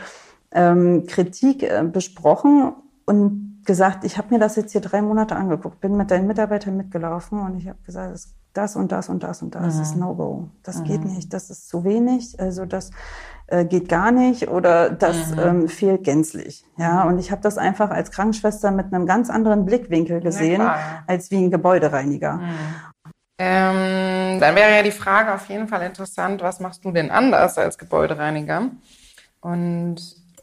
ähm, 0.52 1.04
Kritik 1.06 1.62
äh, 1.62 1.84
besprochen 1.84 2.72
und 3.04 3.62
gesagt, 3.64 4.04
ich 4.04 4.16
habe 4.16 4.34
mir 4.34 4.40
das 4.40 4.56
jetzt 4.56 4.72
hier 4.72 4.80
drei 4.80 5.02
Monate 5.02 5.36
angeguckt, 5.36 5.80
bin 5.80 5.96
mit 5.96 6.10
deinen 6.10 6.26
Mitarbeitern 6.26 6.76
mitgelaufen 6.76 7.40
und 7.40 7.58
ich 7.58 7.68
habe 7.68 7.78
gesagt, 7.84 8.14
das, 8.14 8.34
das 8.52 8.76
und 8.76 8.92
das 8.92 9.08
und 9.08 9.22
das 9.22 9.42
und 9.42 9.54
das 9.54 9.78
ist 9.78 9.96
No-Go. 9.96 10.48
Das 10.62 10.82
geht 10.82 11.04
nicht, 11.04 11.32
das 11.32 11.50
ist 11.50 11.68
zu 11.68 11.84
wenig, 11.84 12.38
also 12.40 12.66
das 12.66 12.90
äh, 13.46 13.64
geht 13.64 13.88
gar 13.88 14.10
nicht 14.10 14.48
oder 14.48 14.90
das 14.90 15.32
ähm, 15.32 15.68
fehlt 15.68 16.04
gänzlich. 16.04 16.64
Ja, 16.76 17.04
und 17.04 17.18
ich 17.18 17.30
habe 17.30 17.42
das 17.42 17.58
einfach 17.58 17.90
als 17.90 18.10
Krankenschwester 18.10 18.70
mit 18.70 18.92
einem 18.92 19.06
ganz 19.06 19.30
anderen 19.30 19.64
Blickwinkel 19.64 20.20
gesehen 20.20 20.62
ja. 20.62 21.02
als 21.06 21.30
wie 21.30 21.36
ein 21.36 21.50
Gebäudereiniger. 21.50 22.40
Ähm, 23.38 24.38
dann 24.38 24.54
wäre 24.54 24.76
ja 24.76 24.82
die 24.82 24.90
Frage 24.90 25.32
auf 25.32 25.48
jeden 25.48 25.66
Fall 25.66 25.82
interessant, 25.82 26.42
was 26.42 26.60
machst 26.60 26.84
du 26.84 26.92
denn 26.92 27.10
anders 27.10 27.56
als 27.56 27.78
Gebäudereiniger? 27.78 28.70
Und 29.40 29.96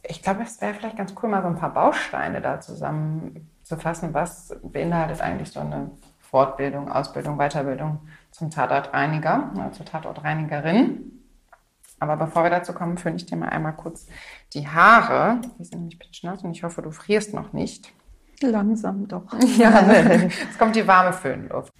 ich 0.04 0.22
glaube, 0.22 0.44
es 0.44 0.60
wäre 0.62 0.74
vielleicht 0.74 0.98
ganz 0.98 1.14
cool, 1.22 1.30
mal 1.30 1.42
so 1.42 1.48
ein 1.48 1.58
paar 1.58 1.74
Bausteine 1.74 2.42
da 2.42 2.60
zusammenzufassen. 2.60 4.14
Was 4.14 4.56
beinhaltet 4.64 5.22
eigentlich 5.22 5.52
so 5.52 5.60
eine 5.60 5.92
Fortbildung, 6.30 6.92
Ausbildung, 6.92 7.38
Weiterbildung 7.38 8.00
zum 8.32 8.50
Tatortreiniger 8.50 9.52
oder 9.56 9.72
zur 9.72 9.86
Tatortreinigerin? 9.86 11.12
Aber 12.00 12.18
bevor 12.18 12.44
wir 12.44 12.50
dazu 12.50 12.74
kommen, 12.74 12.98
föhne 12.98 13.16
ich 13.16 13.26
dir 13.26 13.38
mal 13.38 13.50
einmal 13.50 13.74
kurz 13.74 14.08
die 14.54 14.68
Haare. 14.68 15.42
Die 15.58 15.64
sind 15.64 15.80
nämlich 15.80 15.98
pitschnass 15.98 16.44
und 16.44 16.52
ich 16.52 16.64
hoffe, 16.64 16.82
du 16.82 16.92
frierst 16.92 17.34
noch 17.34 17.54
nicht. 17.54 17.92
Langsam 18.42 19.08
doch. 19.08 19.24
Ja, 19.58 19.82
ne? 19.82 20.26
jetzt 20.26 20.60
kommt 20.60 20.76
die 20.76 20.86
warme 20.86 21.14
Föhnluft. 21.14 21.74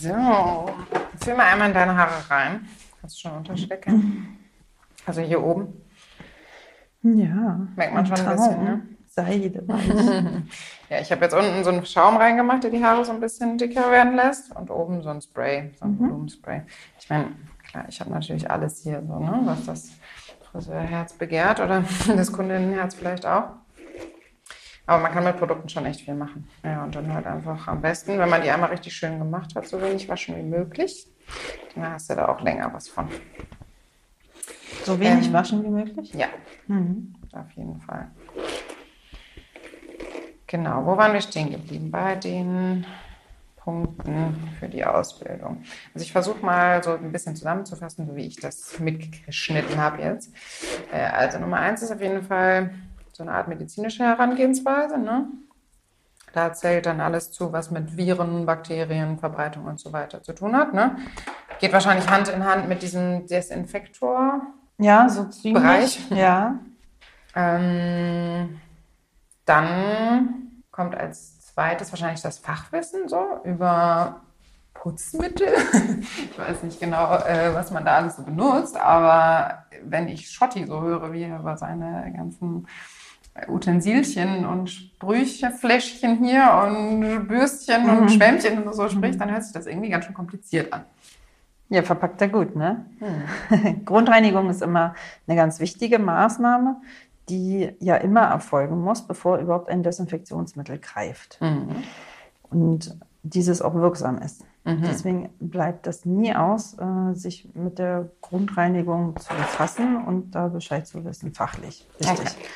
So, 0.00 0.70
fühl 1.24 1.34
mal 1.34 1.46
einmal 1.46 1.68
in 1.68 1.74
deine 1.74 1.96
Haare 1.96 2.30
rein. 2.30 2.68
Du 3.14 3.20
schon 3.20 3.32
unterstecken. 3.32 4.38
Also 5.04 5.20
hier 5.20 5.42
oben. 5.42 5.72
Ja. 7.02 7.68
Merkt 7.76 7.94
man 7.94 8.06
schon 8.06 8.16
ein 8.16 8.24
Traum. 8.24 8.36
bisschen, 8.36 8.64
ne? 8.64 8.82
Seide. 9.06 9.64
Ja, 10.88 11.00
ich 11.00 11.10
habe 11.10 11.24
jetzt 11.24 11.34
unten 11.34 11.64
so 11.64 11.70
einen 11.70 11.84
Schaum 11.84 12.16
reingemacht, 12.16 12.62
der 12.62 12.70
die 12.70 12.84
Haare 12.84 13.04
so 13.04 13.10
ein 13.10 13.18
bisschen 13.18 13.58
dicker 13.58 13.90
werden 13.90 14.14
lässt. 14.14 14.54
Und 14.54 14.70
oben 14.70 15.02
so 15.02 15.08
ein 15.08 15.20
Spray, 15.20 15.72
so 15.78 15.84
ein 15.84 15.98
Volumenspray. 15.98 16.62
Ich 17.00 17.10
meine, 17.10 17.32
klar, 17.68 17.86
ich 17.88 17.98
habe 18.00 18.10
natürlich 18.10 18.48
alles 18.48 18.82
hier 18.82 19.02
so, 19.04 19.18
ne, 19.18 19.40
was 19.44 19.64
das 19.66 19.90
Friseurherz 20.52 21.14
begehrt 21.14 21.58
oder 21.58 21.82
das 22.06 22.30
Kundinnenherz 22.30 22.94
vielleicht 22.94 23.26
auch. 23.26 23.48
Aber 24.86 25.02
man 25.02 25.10
kann 25.12 25.24
mit 25.24 25.36
Produkten 25.38 25.68
schon 25.68 25.86
echt 25.86 26.02
viel 26.02 26.14
machen. 26.14 26.48
Ja, 26.62 26.84
und 26.84 26.94
dann 26.94 27.12
halt 27.12 27.26
einfach 27.26 27.66
am 27.66 27.80
besten, 27.80 28.18
wenn 28.18 28.30
man 28.30 28.42
die 28.42 28.50
einmal 28.50 28.70
richtig 28.70 28.94
schön 28.94 29.18
gemacht 29.18 29.56
hat, 29.56 29.66
so 29.66 29.82
wenig 29.82 30.08
waschen 30.08 30.36
wie 30.36 30.42
möglich. 30.44 31.08
Dann 31.74 31.92
hast 31.92 32.08
du 32.10 32.14
da 32.14 32.28
auch 32.28 32.40
länger 32.40 32.72
was 32.72 32.88
von. 32.88 33.08
So 34.84 34.98
wenig 35.00 35.26
Ähm, 35.26 35.32
waschen 35.32 35.62
wie 35.64 35.68
möglich? 35.68 36.12
Ja, 36.14 36.28
Mhm. 36.66 37.14
auf 37.32 37.50
jeden 37.52 37.80
Fall. 37.80 38.10
Genau, 40.46 40.86
wo 40.86 40.96
waren 40.96 41.12
wir 41.12 41.20
stehen 41.20 41.50
geblieben? 41.50 41.90
Bei 41.90 42.14
den 42.14 42.86
Punkten 43.56 44.54
für 44.60 44.68
die 44.68 44.84
Ausbildung. 44.84 45.64
Also 45.92 46.04
ich 46.04 46.12
versuche 46.12 46.44
mal 46.44 46.82
so 46.84 46.92
ein 46.92 47.10
bisschen 47.10 47.34
zusammenzufassen, 47.34 48.06
so 48.06 48.14
wie 48.14 48.26
ich 48.26 48.36
das 48.36 48.78
mitgeschnitten 48.78 49.76
habe 49.78 50.02
jetzt. 50.02 50.32
Äh, 50.92 51.00
Also 51.00 51.38
Nummer 51.40 51.58
eins 51.58 51.82
ist 51.82 51.90
auf 51.90 52.00
jeden 52.00 52.22
Fall 52.22 52.70
so 53.12 53.24
eine 53.24 53.32
Art 53.32 53.48
medizinische 53.48 54.04
Herangehensweise. 54.04 54.98
Ne? 54.98 55.26
Da 56.32 56.52
zählt 56.52 56.86
dann 56.86 57.00
alles 57.00 57.32
zu, 57.32 57.52
was 57.52 57.70
mit 57.70 57.96
Viren, 57.96 58.46
Bakterien, 58.46 59.18
Verbreitung 59.18 59.64
und 59.64 59.80
so 59.80 59.92
weiter 59.92 60.22
zu 60.22 60.34
tun 60.34 60.54
hat. 60.54 60.74
Ne? 60.74 60.96
Geht 61.60 61.72
wahrscheinlich 61.72 62.08
Hand 62.08 62.28
in 62.28 62.44
Hand 62.44 62.68
mit 62.68 62.82
diesem 62.82 63.26
Desinfektor. 63.26 64.42
Ja, 64.78 65.08
so 65.08 65.24
ziemlich. 65.24 65.62
Bereich. 65.62 66.10
Ja. 66.10 66.58
Ähm, 67.34 68.60
dann 69.46 70.62
kommt 70.70 70.94
als 70.94 71.40
zweites 71.40 71.90
wahrscheinlich 71.90 72.20
das 72.20 72.38
Fachwissen 72.38 73.08
so 73.08 73.40
über 73.44 74.20
Putzmittel. 74.74 75.48
Ich 76.30 76.38
weiß 76.38 76.62
nicht 76.64 76.78
genau, 76.78 77.16
äh, 77.16 77.54
was 77.54 77.70
man 77.70 77.84
da 77.84 77.96
alles 77.96 78.16
so 78.16 78.22
benutzt, 78.22 78.76
aber 78.76 79.64
wenn 79.82 80.06
ich 80.06 80.30
Schotti 80.30 80.66
so 80.66 80.82
höre, 80.82 81.12
wie 81.12 81.22
er 81.22 81.38
über 81.38 81.56
seine 81.56 82.12
ganzen 82.14 82.68
Utensilchen 83.48 84.46
und 84.46 84.70
Sprüchefläschchen 84.70 86.24
hier 86.24 86.62
und 86.66 87.28
Bürstchen 87.28 87.88
und 87.88 88.10
Schwämmchen 88.10 88.62
und 88.62 88.74
so 88.74 88.88
spricht, 88.88 89.20
dann 89.20 89.30
hört 89.30 89.44
sich 89.44 89.52
das 89.52 89.66
irgendwie 89.66 89.90
ganz 89.90 90.04
schön 90.04 90.14
kompliziert 90.14 90.72
an. 90.72 90.84
Ja, 91.68 91.82
verpackt 91.82 92.20
er 92.20 92.28
gut, 92.28 92.54
ne? 92.54 92.86
Grundreinigung 93.84 94.48
ist 94.50 94.62
immer 94.62 94.94
eine 95.26 95.36
ganz 95.36 95.58
wichtige 95.58 95.98
Maßnahme, 95.98 96.76
die 97.28 97.72
ja 97.80 97.96
immer 97.96 98.22
erfolgen 98.22 98.80
muss, 98.80 99.02
bevor 99.02 99.38
überhaupt 99.38 99.68
ein 99.68 99.82
Desinfektionsmittel 99.82 100.78
greift. 100.78 101.40
Und 102.50 102.96
dieses 103.24 103.60
auch 103.62 103.74
wirksam 103.74 104.18
ist. 104.18 104.44
Deswegen 104.82 105.30
bleibt 105.38 105.86
das 105.86 106.04
nie 106.04 106.34
aus, 106.34 106.76
äh, 106.78 107.14
sich 107.14 107.48
mit 107.54 107.78
der 107.78 108.10
Grundreinigung 108.20 109.16
zu 109.16 109.32
befassen 109.32 110.04
und 110.04 110.32
da 110.32 110.48
Bescheid 110.48 110.84
zu 110.88 111.04
wissen, 111.04 111.32
fachlich. 111.32 111.86
Richtig. 112.00 112.18
Okay. 112.18 112.46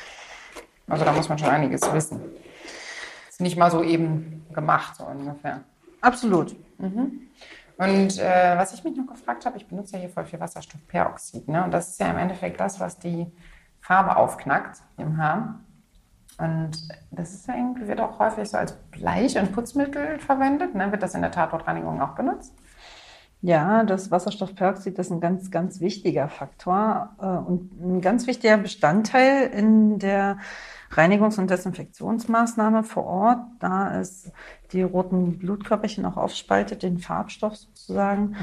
Also 0.91 1.05
da 1.05 1.13
muss 1.13 1.29
man 1.29 1.37
schon 1.37 1.49
einiges 1.49 1.81
wissen. 1.93 2.21
Ist 3.29 3.39
nicht 3.39 3.57
mal 3.57 3.71
so 3.71 3.81
eben 3.81 4.45
gemacht, 4.53 4.97
so 4.97 5.05
ungefähr. 5.05 5.61
Absolut. 6.01 6.55
Und 7.77 8.19
äh, 8.19 8.57
was 8.57 8.73
ich 8.73 8.83
mich 8.83 8.97
noch 8.97 9.07
gefragt 9.07 9.45
habe, 9.45 9.57
ich 9.57 9.67
benutze 9.67 9.93
ja 9.93 9.99
hier 9.99 10.09
voll 10.09 10.25
viel 10.25 10.39
Wasserstoffperoxid. 10.39 11.47
Ne? 11.47 11.63
Und 11.63 11.71
das 11.71 11.89
ist 11.89 11.99
ja 11.99 12.07
im 12.07 12.17
Endeffekt 12.17 12.59
das, 12.59 12.79
was 12.79 12.99
die 12.99 13.25
Farbe 13.79 14.17
aufknackt 14.17 14.81
im 14.97 15.17
Haar. 15.17 15.61
Und 16.37 16.71
das 17.11 17.33
ist 17.33 17.47
ja 17.47 17.55
irgendwie, 17.55 17.87
wird 17.87 18.01
auch 18.01 18.19
häufig 18.19 18.49
so 18.49 18.57
als 18.57 18.73
Bleich- 18.91 19.37
und 19.37 19.53
Putzmittel 19.53 20.19
verwendet. 20.19 20.75
Ne? 20.75 20.91
Wird 20.91 21.03
das 21.03 21.15
in 21.15 21.21
der 21.21 21.31
Tatortreinigung 21.31 22.01
auch 22.01 22.15
benutzt? 22.15 22.53
Ja, 23.41 23.83
das 23.83 24.11
Wasserstoffperoxid 24.11 24.99
ist 24.99 25.11
ein 25.11 25.19
ganz, 25.19 25.49
ganz 25.49 25.79
wichtiger 25.79 26.27
Faktor 26.27 27.15
äh, 27.19 27.25
und 27.25 27.71
ein 27.81 28.01
ganz 28.01 28.27
wichtiger 28.27 28.57
Bestandteil 28.57 29.47
in 29.47 29.97
der 29.97 30.37
Reinigungs- 30.93 31.39
und 31.39 31.49
Desinfektionsmaßnahme 31.49 32.83
vor 32.83 33.05
Ort, 33.05 33.39
da 33.59 33.99
es 33.99 34.31
die 34.71 34.81
roten 34.83 35.37
Blutkörperchen 35.39 36.05
auch 36.05 36.17
aufspaltet, 36.17 36.83
den 36.83 36.99
Farbstoff 36.99 37.55
sozusagen, 37.55 38.35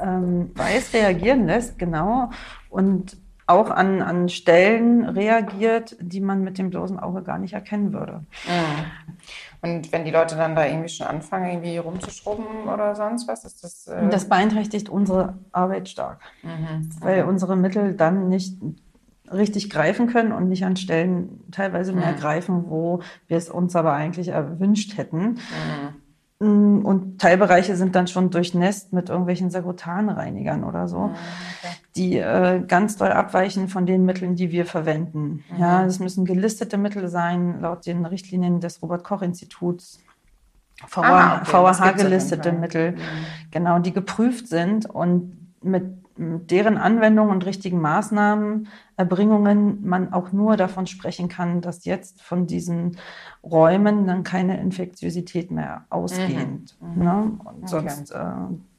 ähm, 0.00 0.50
weiß 0.54 0.94
reagieren 0.94 1.46
lässt, 1.46 1.78
genau, 1.78 2.30
und 2.70 3.16
auch 3.46 3.70
an, 3.70 4.00
an 4.02 4.28
Stellen 4.28 5.04
reagiert, 5.04 5.96
die 6.00 6.20
man 6.20 6.42
mit 6.42 6.58
dem 6.58 6.70
bloßen 6.70 6.98
Auge 6.98 7.22
gar 7.22 7.38
nicht 7.38 7.52
erkennen 7.52 7.92
würde. 7.92 8.24
Und 9.60 9.92
wenn 9.92 10.04
die 10.04 10.10
Leute 10.10 10.36
dann 10.36 10.54
da 10.56 10.64
irgendwie 10.64 10.88
schon 10.88 11.06
anfangen, 11.06 11.50
irgendwie 11.50 11.76
rumzuschrubben 11.78 12.68
oder 12.72 12.94
sonst 12.94 13.28
was, 13.28 13.44
ist 13.44 13.62
das. 13.62 13.86
Äh, 13.88 14.08
Das 14.08 14.28
beeinträchtigt 14.28 14.88
unsere 14.88 15.34
Arbeit 15.52 15.88
stark, 15.88 16.20
weil 17.00 17.24
unsere 17.24 17.56
Mittel 17.56 17.94
dann 17.94 18.28
nicht 18.28 18.56
richtig 19.30 19.70
greifen 19.70 20.08
können 20.08 20.32
und 20.32 20.48
nicht 20.48 20.64
an 20.64 20.76
Stellen 20.76 21.40
teilweise 21.50 21.92
mehr 21.92 22.12
greifen, 22.12 22.64
wo 22.68 23.00
wir 23.28 23.36
es 23.36 23.48
uns 23.48 23.76
aber 23.76 23.92
eigentlich 23.92 24.28
erwünscht 24.28 24.96
hätten. 24.96 25.38
Mm, 26.40 26.84
Und 26.84 27.20
Teilbereiche 27.20 27.76
sind 27.76 27.94
dann 27.94 28.08
schon 28.08 28.30
durchnässt 28.30 28.92
mit 28.92 29.08
irgendwelchen 29.08 29.50
Sagrotanreinigern 29.50 30.64
oder 30.64 30.88
so, 30.88 31.12
die 31.94 32.18
äh, 32.18 32.62
ganz 32.66 32.96
doll 32.96 33.12
abweichen 33.12 33.68
von 33.68 33.86
den 33.86 34.04
Mitteln, 34.04 34.34
die 34.34 34.50
wir 34.50 34.66
verwenden. 34.66 35.44
Ja, 35.58 35.84
das 35.84 36.00
müssen 36.00 36.24
gelistete 36.24 36.76
Mittel 36.78 37.08
sein, 37.08 37.60
laut 37.60 37.86
den 37.86 38.04
Richtlinien 38.04 38.60
des 38.60 38.82
Robert-Koch-Instituts. 38.82 40.00
Ah, 40.96 41.42
okay, 41.42 41.52
VAH 41.52 41.92
gelistete. 41.92 42.50
Mittel, 42.50 42.96
genau, 43.52 43.78
die 43.78 43.92
geprüft 43.92 44.48
sind 44.48 44.90
und 44.90 45.36
mit 45.62 46.01
deren 46.16 46.76
Anwendung 46.78 47.30
und 47.30 47.46
richtigen 47.46 47.80
Maßnahmen, 47.80 48.68
Erbringungen 48.96 49.86
man 49.86 50.12
auch 50.12 50.32
nur 50.32 50.56
davon 50.56 50.86
sprechen 50.86 51.28
kann, 51.28 51.60
dass 51.60 51.84
jetzt 51.84 52.20
von 52.22 52.46
diesen 52.46 52.96
Räumen 53.42 54.06
dann 54.06 54.22
keine 54.22 54.60
Infektiosität 54.60 55.50
mehr 55.50 55.84
ausgeht. 55.90 56.76
Ne? 56.80 57.32
Und 57.44 57.68
sonst 57.68 58.10
äh, 58.10 58.24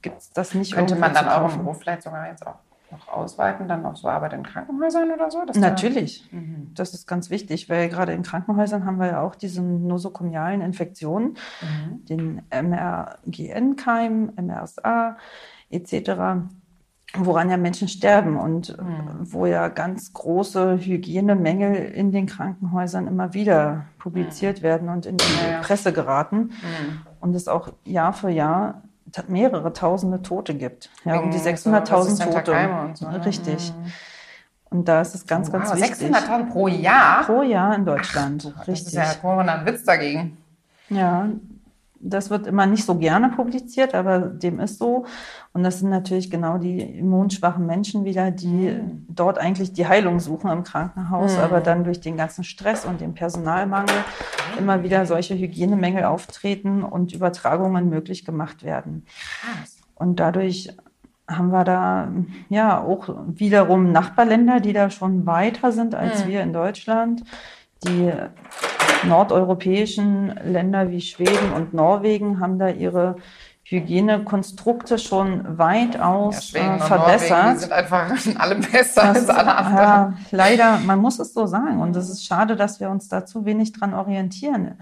gibt 0.01 0.19
es 0.19 0.29
das 0.31 0.53
nicht 0.53 0.73
könnte 0.75 0.95
man 0.95 1.13
dann 1.13 1.27
auch 1.27 1.38
im 1.38 1.41
kaufen. 1.43 1.63
Beruf 1.63 1.79
vielleicht 1.79 2.03
sogar 2.03 2.27
jetzt 2.27 2.45
auch 2.45 2.55
noch 2.91 3.07
ausweiten, 3.07 3.67
dann 3.67 3.84
auf 3.88 3.97
so 3.97 4.07
Arbeit 4.07 4.34
in 4.34 4.43
Krankenhäusern 4.43 5.09
oder 5.11 5.31
so? 5.31 5.39
da- 5.45 5.59
Natürlich, 5.59 6.29
das 6.75 6.93
ist 6.93 7.07
ganz 7.07 7.31
wichtig, 7.31 7.67
weil 7.67 7.89
gerade 7.89 8.13
in 8.13 8.21
Krankenhäusern 8.21 8.86
haben 8.86 8.99
wir 8.99 9.07
ja 9.07 9.21
auch 9.21 9.34
diese 9.34 9.63
nosokomialen 9.63 10.61
Infektionen, 10.61 11.36
den 12.07 12.43
MRGN-Keim, 12.51 14.31
MRSA 14.39 15.17
etc., 15.69 16.11
woran 17.16 17.49
ja 17.49 17.57
Menschen 17.57 17.88
sterben 17.88 18.38
und 18.38 18.70
äh, 18.72 18.76
wo 19.22 19.45
ja 19.45 19.68
ganz 19.68 20.14
große 20.14 20.78
Hygienemängel 20.80 21.76
in 21.76 22.11
den 22.11 22.26
Krankenhäusern 22.26 23.07
immer 23.07 23.34
wieder 23.34 23.86
publiziert 23.99 24.61
werden 24.64 24.89
und 24.89 25.05
in 25.05 25.18
die 25.18 25.26
Ja, 25.45 25.51
ja. 25.51 25.59
Presse 25.61 25.93
geraten 25.93 26.51
und 27.20 27.36
es 27.36 27.47
auch 27.47 27.70
Jahr 27.86 28.14
für 28.14 28.30
Jahr 28.30 28.82
mehrere 29.28 29.74
tausende 29.74 30.22
Tote 30.24 30.55
gibt. 30.55 30.89
Ja, 31.05 31.20
um 31.20 31.30
die 31.30 31.43
Wegen 31.43 31.57
so 31.57 31.70
600.000 31.70 31.97
resistenter 31.97 32.43
Tote. 32.43 32.89
So, 32.95 33.09
ne? 33.09 33.26
Richtig. 33.26 33.74
Und 34.72 34.88
da 34.88 35.01
ist 35.01 35.14
es 35.14 35.28
ganz, 35.28 35.51
ganz 35.51 35.70
Wow, 35.70 35.78
wichtig. 35.78 36.09
600.000 36.09 36.49
pro 36.51 36.68
Jahr? 36.68 37.24
Pro 37.26 37.43
Jahr 37.43 37.76
in 37.76 37.86
Deutschland. 37.86 38.45
Das 38.45 38.68
ist 38.68 38.68
Richtig. 38.68 38.93
ja 38.95 39.03
ein 39.03 39.66
Witz 39.68 39.84
dagegen. 39.84 40.38
Ja, 40.89 41.28
das 42.04 42.30
wird 42.30 42.47
immer 42.47 42.66
nicht 42.66 42.86
so 42.86 42.95
gerne 42.95 43.30
publiziert, 43.30 43.95
aber 43.95 44.20
dem 44.20 44.60
ist 44.60 44.78
so. 44.78 45.06
Und 45.54 45.64
das 45.64 45.80
sind 45.80 45.89
natürlich 45.89 46.30
genau 46.30 46.58
die 46.58 46.82
immunschwachen 46.82 47.66
Menschen 47.66 48.06
wieder, 48.06 48.32
die 48.32 48.76
dort 49.08 49.38
eigentlich 49.38 49.74
die 49.74 49.88
Heilung 49.88 50.20
suchen 50.20 50.51
im 50.51 50.64
Krankenhaus, 50.64 51.38
aber 51.38 51.62
dann 51.62 51.84
durch 51.84 52.01
den 52.01 52.18
ganzen 52.18 52.43
Stress 52.43 52.86
und 52.86 53.01
den 53.01 53.14
Personalmangel 53.14 53.95
immer 54.58 54.84
wieder 54.84 55.06
solche 55.06 55.36
Hygienemängel 55.36 56.04
auftreten 56.04 56.84
und 56.84 57.14
Übertragungen 57.14 57.89
möglich 57.89 58.26
gemacht 58.26 58.64
werden. 58.64 59.06
Und 59.95 60.20
dadurch 60.20 60.76
haben 61.28 61.51
wir 61.51 61.64
da 61.64 62.12
ja 62.49 62.82
auch 62.82 63.10
wiederum 63.28 63.91
Nachbarländer, 63.91 64.60
die 64.60 64.74
da 64.74 64.89
schon 64.89 65.26
weiter 65.26 65.72
sind 65.72 65.95
als 65.95 66.28
wir 66.28 66.41
in 66.41 66.51
Deutschland, 66.51 67.24
die 67.88 68.12
nordeuropäischen 69.08 70.28
Länder 70.43 70.89
wie 70.89 71.01
Schweden 71.01 71.54
und 71.56 71.74
Norwegen 71.74 72.39
haben 72.39 72.60
da 72.60 72.70
ihre 72.70 73.16
Hygienekonstrukte 73.66 74.99
schon 74.99 75.58
weitaus 75.58 76.36
Ja, 76.36 76.41
Schweden 76.41 76.76
äh, 76.76 76.80
verbessert. 76.80 77.30
Norwegen, 77.30 77.54
die 77.54 77.60
sind 77.60 77.72
einfach 77.72 78.12
alle 78.39 78.56
besser 78.56 79.04
als 79.04 79.30
alle 79.30 79.56
anderen. 79.56 79.78
Ja, 79.78 80.14
leider, 80.32 80.78
man 80.80 80.99
muss 80.99 81.20
es 81.20 81.34
so 81.34 81.45
sagen. 81.45 81.80
Und 81.82 81.95
es 81.95 82.10
ist 82.10 82.26
schade, 82.26 82.56
dass 82.56 82.80
wir 82.80 82.89
uns 82.89 83.08
da 83.08 83.26
zu 83.26 83.45
wenig 83.45 83.72
dran 83.72 83.93
orientieren. 83.93 84.78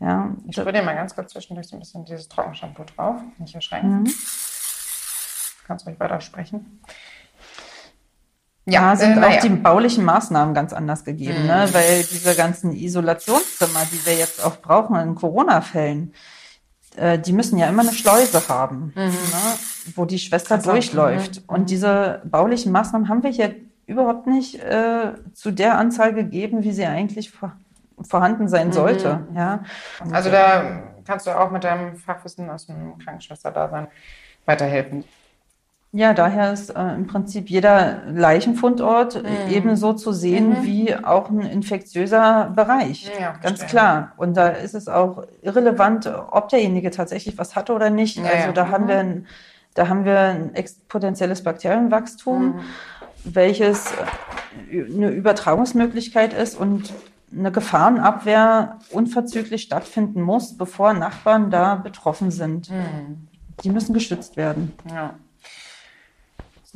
Ja, 0.00 0.30
Ich 0.48 0.56
dir 0.72 0.82
mal 0.82 0.94
ganz 0.94 1.14
kurz 1.14 1.32
zwischendurch 1.32 1.68
so 1.68 1.76
ein 1.76 1.80
bisschen 1.80 2.04
dieses 2.04 2.28
Trockenshampoo 2.28 2.84
drauf. 2.84 3.16
Nicht 3.38 3.54
erschrecken. 3.54 4.02
Mhm. 4.02 4.12
Kannst 5.66 5.86
ruhig 5.86 5.98
weiter 5.98 6.20
sprechen. 6.20 6.80
Da 8.66 8.96
sind 8.96 9.12
äh, 9.16 9.20
auch 9.20 9.28
naja. 9.28 9.40
die 9.40 9.48
baulichen 9.50 10.04
Maßnahmen 10.04 10.54
ganz 10.54 10.72
anders 10.72 11.04
gegeben, 11.04 11.42
Mhm. 11.42 11.46
ne? 11.46 11.68
weil 11.72 12.02
diese 12.04 12.34
ganzen 12.34 12.72
Isolationszimmer, 12.72 13.80
die 13.92 14.04
wir 14.06 14.14
jetzt 14.14 14.44
auch 14.44 14.56
brauchen 14.60 14.96
in 14.96 15.14
Corona-Fällen, 15.14 16.12
äh, 16.96 17.18
die 17.18 17.32
müssen 17.32 17.58
ja 17.58 17.68
immer 17.68 17.82
eine 17.82 17.92
Schleuse 17.92 18.48
haben, 18.48 18.92
ne? 18.96 19.10
wo 19.94 20.04
die 20.04 20.18
Schwester 20.18 20.56
Mhm. 20.56 20.60
Ach 20.60 20.64
so, 20.64 20.70
durchläuft. 20.72 21.36
mhm, 21.42 21.42
Und 21.54 21.70
diese 21.70 22.22
baulichen 22.24 22.72
Maßnahmen 22.72 23.08
haben 23.08 23.22
wir 23.22 23.30
hier 23.30 23.54
überhaupt 23.86 24.26
nicht 24.26 24.56
äh, 24.62 25.12
zu 25.32 25.52
der 25.52 25.78
Anzahl 25.78 26.12
gegeben, 26.12 26.64
wie 26.64 26.72
sie 26.72 26.84
eigentlich 26.86 27.30
vor, 27.30 27.52
vorhanden 28.02 28.48
sein 28.48 28.72
sollte. 28.72 29.26
Ja? 29.34 29.60
Und, 30.02 30.12
Also 30.12 30.28
da 30.30 30.82
kannst 31.06 31.26
du 31.28 31.30
auch 31.38 31.52
mit 31.52 31.62
deinem 31.62 31.94
Fachwissen 31.96 32.50
aus 32.50 32.66
dem 32.66 32.98
Krankenschwesterdasein 32.98 33.86
weiterhelfen. 34.44 35.04
Ja, 35.92 36.12
daher 36.12 36.52
ist 36.52 36.70
äh, 36.70 36.94
im 36.94 37.06
Prinzip 37.06 37.48
jeder 37.48 38.02
Leichenfundort 38.12 39.22
Mhm. 39.22 39.28
äh, 39.28 39.52
ebenso 39.54 39.92
zu 39.94 40.12
sehen 40.12 40.58
wie 40.62 40.94
auch 40.94 41.30
ein 41.30 41.40
infektiöser 41.40 42.52
Bereich. 42.54 43.10
Ja, 43.18 43.32
Ganz 43.42 43.60
verstehe. 43.60 43.68
klar. 43.68 44.12
Und 44.16 44.36
da 44.36 44.48
ist 44.48 44.74
es 44.74 44.88
auch 44.88 45.24
irrelevant, 45.42 46.06
ob 46.30 46.48
derjenige 46.50 46.90
tatsächlich 46.90 47.38
was 47.38 47.56
hatte 47.56 47.72
oder 47.72 47.88
nicht. 47.88 48.18
Ja, 48.18 48.24
also 48.24 48.46
ja. 48.48 48.52
da 48.52 48.68
haben 48.68 48.84
Mhm. 48.84 48.88
wir 48.88 48.98
ein, 48.98 49.26
da 49.74 49.88
haben 49.88 50.04
wir 50.04 50.18
ein 50.20 50.54
exponentielles 50.54 51.42
Bakterienwachstum, 51.42 52.46
Mhm. 52.56 52.60
welches 53.24 53.94
eine 54.70 55.10
Übertragungsmöglichkeit 55.10 56.32
ist 56.34 56.58
und 56.58 56.92
eine 57.32 57.50
Gefahrenabwehr 57.52 58.78
unverzüglich 58.90 59.62
stattfinden 59.62 60.20
muss, 60.22 60.56
bevor 60.56 60.92
Nachbarn 60.92 61.50
da 61.50 61.74
betroffen 61.76 62.30
sind. 62.30 62.70
Mhm. 62.70 63.28
Die 63.64 63.70
müssen 63.70 63.94
geschützt 63.94 64.36
werden. 64.36 64.72
Ja. 64.90 65.14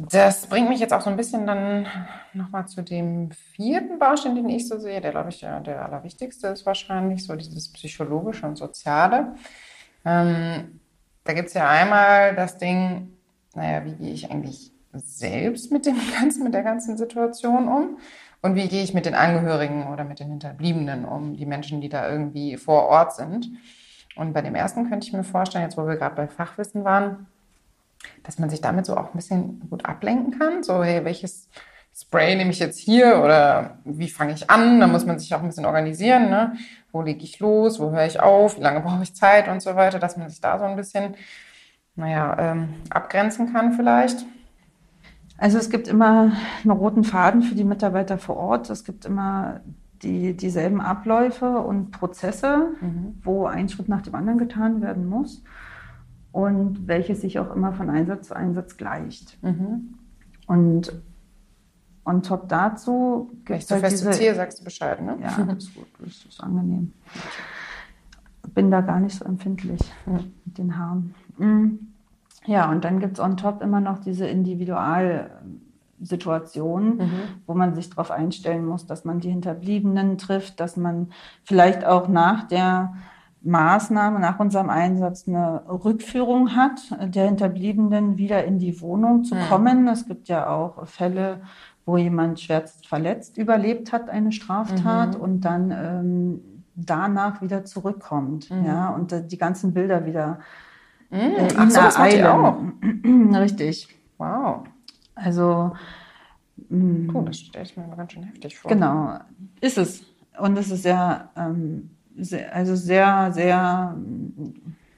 Das 0.09 0.47
bringt 0.47 0.69
mich 0.69 0.81
jetzt 0.81 0.93
auch 0.93 1.01
so 1.01 1.11
ein 1.11 1.17
bisschen 1.17 1.47
dann 1.47 1.87
nochmal 2.33 2.67
zu 2.67 2.83
dem 2.83 3.31
vierten 3.33 3.99
Baustein, 3.99 4.35
den 4.35 4.49
ich 4.49 4.69
so 4.69 4.79
sehe, 4.79 5.01
der, 5.01 5.11
glaube 5.11 5.31
ich, 5.31 5.41
ja, 5.41 5.61
der 5.61 5.85
allerwichtigste 5.85 6.49
ist 6.49 6.65
wahrscheinlich, 6.65 7.25
so 7.25 7.37
dieses 7.37 7.73
psychologische 7.73 8.47
und 8.47 8.57
soziale. 8.57 9.35
Ähm, 10.05 10.81
da 11.25 11.33
gibt 11.33 11.49
es 11.49 11.55
ja 11.55 11.69
einmal 11.69 12.35
das 12.35 12.57
Ding, 12.57 13.17
naja, 13.55 13.85
wie 13.85 13.95
gehe 13.95 14.13
ich 14.13 14.31
eigentlich 14.31 14.73
selbst 14.93 15.71
mit 15.71 15.87
dem 15.87 15.97
ganzen, 16.19 16.45
mit 16.45 16.55
der 16.55 16.63
ganzen 16.63 16.97
Situation 16.97 17.69
um? 17.69 17.99
Und 18.43 18.55
wie 18.55 18.69
gehe 18.69 18.83
ich 18.83 18.95
mit 18.95 19.05
den 19.05 19.15
Angehörigen 19.15 19.89
oder 19.89 20.05
mit 20.05 20.19
den 20.19 20.29
Hinterbliebenen 20.29 21.05
um, 21.05 21.37
die 21.37 21.45
Menschen, 21.45 21.83
die 21.83 21.91
da 21.91 22.11
irgendwie 22.11 22.57
vor 22.57 22.87
Ort 22.87 23.15
sind? 23.15 23.51
Und 24.17 24.33
bei 24.33 24.41
dem 24.41 24.55
ersten 24.55 24.89
könnte 24.89 25.07
ich 25.07 25.13
mir 25.13 25.25
vorstellen, 25.25 25.65
jetzt 25.65 25.77
wo 25.77 25.87
wir 25.87 25.97
gerade 25.97 26.17
bei 26.17 26.27
Fachwissen 26.27 26.85
waren, 26.85 27.27
dass 28.23 28.39
man 28.39 28.51
sich 28.51 28.61
damit 28.61 28.87
so 28.87 28.97
auch 28.97 29.13
ein 29.13 29.17
bisschen 29.17 29.69
gut 29.71 29.85
ablenken 29.85 30.39
kann. 30.39 30.63
So, 30.63 30.83
hey, 30.83 31.05
welches 31.05 31.49
Spray 31.95 32.37
nehme 32.37 32.51
ich 32.51 32.59
jetzt 32.59 32.79
hier 32.79 33.21
oder 33.23 33.79
wie 33.85 34.09
fange 34.09 34.33
ich 34.33 34.51
an? 34.51 34.81
Da 34.81 34.87
muss 34.87 35.07
man 35.07 35.19
sich 35.19 35.35
auch 35.35 35.41
ein 35.41 35.49
bisschen 35.49 35.67
organisieren. 35.67 36.31
Ne? 36.31 36.55
Wo 36.93 37.03
lege 37.03 37.23
ich 37.25 37.41
los? 37.41 37.81
Wo 37.81 37.91
höre 37.91 38.07
ich 38.07 38.21
auf? 38.21 38.57
Wie 38.57 38.63
lange 38.63 38.81
brauche 38.85 39.03
ich 39.03 39.15
Zeit 39.15 39.49
und 39.49 39.61
so 39.61 39.77
weiter, 39.77 39.99
dass 39.99 40.17
man 40.17 40.29
sich 40.29 40.41
da 40.41 40.59
so 40.59 40.65
ein 40.65 40.77
bisschen, 40.77 41.15
naja, 41.97 42.37
ähm, 42.39 42.75
abgrenzen 42.91 43.53
kann 43.53 43.73
vielleicht. 43.73 44.25
Also 45.37 45.59
es 45.59 45.71
gibt 45.71 45.89
immer 45.89 46.33
einen 46.63 46.71
roten 46.71 47.03
Faden 47.03 47.43
für 47.43 47.55
die 47.55 47.65
Mitarbeiter 47.65 48.19
vor 48.19 48.37
Ort. 48.37 48.69
Es 48.69 48.85
gibt 48.85 49.07
immer 49.07 49.61
die, 50.03 50.37
dieselben 50.37 50.81
Abläufe 50.81 51.59
und 51.59 51.91
Prozesse, 51.93 52.69
wo 53.23 53.47
ein 53.47 53.69
Schritt 53.69 53.89
nach 53.89 54.03
dem 54.03 54.15
anderen 54.15 54.39
getan 54.39 54.83
werden 54.83 55.09
muss 55.09 55.43
und 56.33 56.87
welches 56.87 57.21
sich 57.21 57.39
auch 57.39 57.55
immer 57.55 57.73
von 57.73 57.91
Einsatz 57.91 58.29
zu 58.29 58.37
Einsatz 58.37 58.77
gleicht. 58.77 59.39
Und 60.47 60.93
on 62.05 62.23
top 62.23 62.49
dazu 62.49 63.31
gibt 63.45 63.59
ich 63.59 63.65
es 63.65 63.71
halt 63.71 63.81
fest 63.83 64.01
diese... 64.01 64.11
ziehe, 64.13 64.35
sagst 64.35 64.61
du 64.61 64.65
Bescheid, 64.65 65.03
ne? 65.03 65.19
Ja, 65.21 65.43
das 65.49 65.65
ist 65.65 65.75
gut, 65.75 65.89
das 65.99 66.25
ist 66.25 66.43
angenehm. 66.43 66.93
Bin 68.55 68.71
da 68.71 68.81
gar 68.81 69.01
nicht 69.01 69.17
so 69.17 69.25
empfindlich 69.25 69.81
mit 70.07 70.59
den 70.59 70.77
Haaren. 70.77 71.15
Mm. 71.39 71.69
Ja, 72.47 72.71
und 72.71 72.85
dann 72.85 73.01
gibt 73.01 73.19
es 73.19 73.21
on 73.21 73.37
top 73.37 73.63
immer 73.63 73.81
noch 73.81 73.99
diese 73.99 74.27
Individualsituation, 74.27 76.99
wo 77.47 77.55
man 77.55 77.75
sich 77.75 77.91
darauf 77.91 78.11
einstellen 78.11 78.65
muss, 78.65 78.87
dass 78.87 79.05
man 79.05 79.21
die 79.21 79.31
Hinterbliebenen 79.31 80.17
trifft, 80.17 80.59
dass 80.59 80.79
man 80.79 81.11
vielleicht 81.45 81.85
auch 81.85 82.09
nach 82.09 82.49
der 82.49 82.95
Maßnahme, 83.43 84.21
nach 84.21 84.39
unserem 84.39 84.69
Einsatz 84.69 85.27
eine 85.27 85.63
Rückführung 85.67 86.55
hat, 86.55 86.81
der 87.15 87.27
Hinterbliebenen 87.27 88.19
wieder 88.19 88.45
in 88.45 88.59
die 88.59 88.81
Wohnung 88.81 89.25
zu 89.25 89.35
kommen. 89.49 89.89
Es 89.89 90.07
gibt 90.07 90.29
ja 90.29 90.49
auch 90.49 90.87
Fälle, 90.87 91.41
wo 91.87 91.97
jemand 91.97 92.41
schwerst 92.41 92.87
verletzt 92.87 93.39
überlebt 93.39 93.93
hat, 93.93 94.11
eine 94.11 94.33
Straftat 94.33 95.17
und 95.17 95.41
dann 95.41 95.71
ähm, 95.71 96.41
danach 96.75 97.41
wieder 97.41 97.65
zurückkommt. 97.65 98.51
Ja, 98.65 98.91
und 98.91 99.13
äh, 99.13 99.27
die 99.27 99.39
ganzen 99.39 99.73
Bilder 99.73 100.05
wieder 100.05 100.41
äh, 101.11 101.49
Ach 101.57 101.71
so, 101.71 101.81
das 101.81 102.15
ihr 102.15 102.33
auch. 102.33 102.59
Richtig. 103.05 103.89
Wow. 104.19 104.65
Also 105.15 105.73
mm, 106.69 107.11
Cool, 107.13 107.25
das 107.27 107.39
stelle 107.39 107.65
ich 107.65 107.77
mir 107.77 107.89
ganz 107.97 108.13
schön 108.13 108.23
heftig 108.23 108.59
vor. 108.59 108.71
Genau, 108.71 109.19
ist 109.61 109.79
es. 109.79 110.05
Und 110.39 110.57
es 110.57 110.71
ist 110.71 110.83
sehr, 110.83 111.31
ähm, 111.37 111.91
sehr 112.21 112.55
also 112.55 112.77
sehr, 112.77 113.33
sehr 113.33 113.97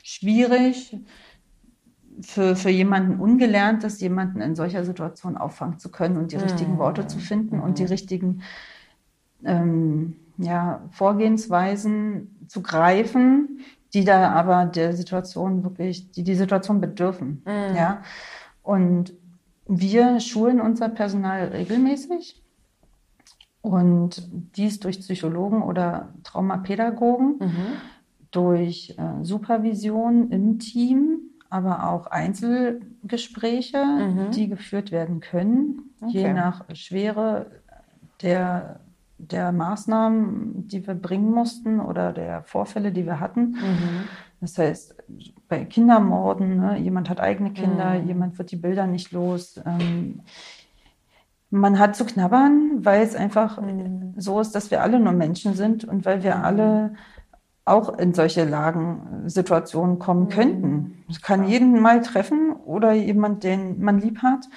schwierig 0.03 0.97
für, 2.21 2.57
für 2.57 2.71
jemanden 2.71 3.21
Ungelerntes, 3.21 4.01
jemanden 4.01 4.41
in 4.41 4.55
solcher 4.55 4.85
Situation 4.85 5.37
auffangen 5.37 5.79
zu 5.79 5.91
können 5.91 6.17
und 6.17 6.33
die 6.33 6.37
richtigen 6.37 6.79
Worte 6.79 7.07
zu 7.07 7.19
finden 7.19 7.61
und 7.61 7.79
die 7.79 7.85
richtigen 7.85 8.43
ähm, 9.45 10.17
ja, 10.39 10.83
Vorgehensweisen 10.91 12.47
zu 12.49 12.63
greifen, 12.63 13.61
die 13.95 14.05
da 14.05 14.31
aber 14.31 14.67
der 14.67 14.95
Situation 14.95 15.65
wirklich, 15.65 16.11
die 16.13 16.25
die 16.25 16.35
Situation 16.35 16.81
bedürfen. 16.81 17.43
Ja? 17.47 18.03
Und 18.63 19.15
wir 19.67 20.21
schulen 20.21 20.61
unser 20.61 20.89
Personal 20.89 21.49
regelmäßig 21.49 22.42
und 23.63 24.29
dies 24.57 24.81
durch 24.81 24.99
Psychologen 25.01 25.63
oder 25.63 26.13
Traumapädagogen, 26.25 27.39
durch 28.33 28.95
äh, 28.99 29.25
Supervision 29.25 30.31
im 30.31 30.59
Team, 30.59 31.21
aber 31.49 31.89
auch 31.91 32.07
Einzelgespräche, 32.07 33.79
die 34.31 34.49
geführt 34.49 34.91
werden 34.93 35.21
können, 35.21 35.91
je 36.09 36.25
Okay. 36.25 36.35
nach 36.35 36.65
Schwere 36.75 37.47
der, 38.23 38.81
der 39.19 39.53
Maßnahmen, 39.53 40.67
die 40.69 40.87
wir 40.87 40.95
bringen 40.95 41.31
mussten 41.31 41.79
oder 41.81 42.13
der 42.13 42.43
Vorfälle, 42.45 42.91
die 42.93 43.05
wir 43.07 43.21
hatten. 43.21 43.57
Das 44.41 44.59
heißt, 44.59 44.97
bei 45.49 45.65
Kindermorden, 45.65 46.57
ne, 46.57 46.79
jemand 46.79 47.09
hat 47.09 47.21
eigene 47.21 47.53
Kinder, 47.53 47.95
jemand 47.95 48.39
wird 48.39 48.51
die 48.51 48.57
Bilder 48.57 48.87
nicht 48.87 49.13
los. 49.13 49.61
Ähm, 49.65 50.23
man 51.53 51.79
hat 51.79 51.95
zu 51.95 52.07
knabbern, 52.07 52.85
weil 52.85 53.03
es 53.03 53.15
einfach 53.15 53.59
so 54.17 54.41
ist, 54.41 54.55
dass 54.55 54.71
wir 54.71 54.83
alle 54.83 54.99
nur 54.99 55.13
Menschen 55.13 55.55
sind 55.55 55.85
und 55.85 56.05
weil 56.07 56.23
wir 56.23 56.43
alle 56.43 56.95
auch 57.65 57.99
in 57.99 58.15
solche 58.15 58.45
Lagen, 58.45 59.25
Situationen 59.27 59.99
kommen 59.99 60.29
könnten. 60.29 61.05
Es 61.09 61.21
kann 61.21 61.47
jeden 61.47 61.79
mal 61.81 62.01
treffen 62.01 62.55
oder 62.65 62.93
jemand, 62.93 63.45
den 63.45 63.81
man 63.83 64.01
lieb 64.01 64.23
hat. 64.23 64.49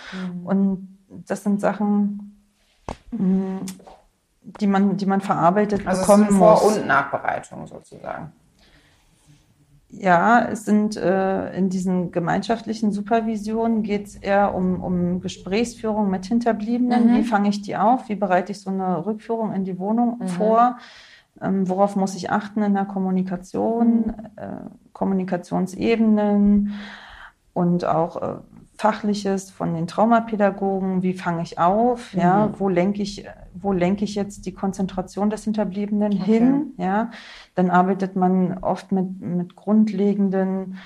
Und 0.43 0.97
das 1.09 1.43
sind 1.43 1.59
Sachen, 1.59 2.41
mh, 3.11 3.59
die 4.61 4.67
man, 4.67 4.95
die 4.95 5.05
man 5.05 5.21
verarbeitet 5.21 5.85
Also 5.85 6.01
es 6.01 6.07
bekommen 6.07 6.29
sind 6.29 6.37
Vor- 6.37 6.63
und 6.63 6.87
Nachbereitung 6.87 7.67
sozusagen. 7.67 8.31
Ja, 9.97 10.47
es 10.49 10.65
sind 10.65 10.97
äh, 10.97 11.55
in 11.55 11.69
diesen 11.69 12.11
gemeinschaftlichen 12.11 12.91
Supervisionen 12.91 13.81
geht 13.81 14.07
es 14.07 14.15
eher 14.15 14.53
um, 14.53 14.83
um 14.83 15.21
Gesprächsführung 15.21 16.09
mit 16.09 16.25
Hinterbliebenen. 16.25 17.15
Wie 17.15 17.23
fange 17.23 17.49
ich 17.49 17.61
die 17.61 17.77
auf? 17.77 18.09
Wie 18.09 18.15
bereite 18.15 18.51
ich 18.51 18.61
so 18.61 18.69
eine 18.69 19.05
Rückführung 19.05 19.53
in 19.53 19.63
die 19.63 19.79
Wohnung 19.79 20.27
vor? 20.27 20.77
Ähm, 21.41 21.67
worauf 21.67 21.95
muss 21.95 22.15
ich 22.15 22.29
achten 22.29 22.61
in 22.63 22.73
der 22.73 22.85
Kommunikation, 22.85 24.13
äh, 24.35 24.69
Kommunikationsebenen 24.93 26.73
und 27.53 27.85
auch 27.85 28.21
äh, 28.21 28.35
Fachliches 28.77 29.51
von 29.51 29.73
den 29.73 29.87
Traumapädagogen, 29.87 31.01
wie 31.01 31.13
fange 31.13 31.43
ich 31.43 31.57
auf, 31.59 32.13
mhm. 32.13 32.19
ja, 32.19 32.53
wo 32.57 32.69
lenke 32.69 33.01
ich, 33.01 33.25
wo 33.53 33.71
lenke 33.71 34.03
ich 34.03 34.15
jetzt 34.15 34.45
die 34.45 34.53
Konzentration 34.53 35.29
des 35.29 35.45
Hinterbliebenen 35.45 36.13
okay. 36.13 36.23
hin, 36.23 36.73
ja. 36.77 37.11
Dann 37.55 37.69
arbeitet 37.69 38.15
man 38.15 38.57
oft 38.59 38.91
mit, 38.91 39.21
mit 39.21 39.55
grundlegenden 39.55 40.77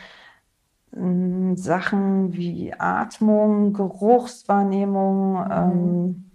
äh, 0.95 1.55
Sachen 1.55 2.33
wie 2.35 2.73
Atmung, 2.77 3.73
Geruchswahrnehmung, 3.73 5.33
mhm. 5.33 5.51
ähm, 5.51 6.28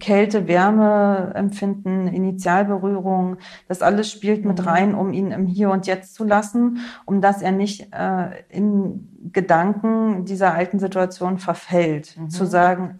Kälte, 0.00 0.48
Wärme 0.48 1.32
empfinden, 1.34 2.08
Initialberührung, 2.08 3.36
das 3.68 3.82
alles 3.82 4.10
spielt 4.10 4.44
mit 4.44 4.60
mhm. 4.60 4.64
rein, 4.64 4.94
um 4.94 5.12
ihn 5.12 5.30
im 5.30 5.46
Hier 5.46 5.70
und 5.70 5.86
Jetzt 5.86 6.14
zu 6.14 6.24
lassen, 6.24 6.78
um 7.04 7.20
dass 7.20 7.40
er 7.40 7.52
nicht 7.52 7.92
äh, 7.94 8.30
in 8.48 9.30
Gedanken 9.32 10.24
dieser 10.24 10.54
alten 10.54 10.80
Situation 10.80 11.38
verfällt. 11.38 12.16
Mhm. 12.18 12.30
Zu 12.30 12.46
sagen, 12.46 12.98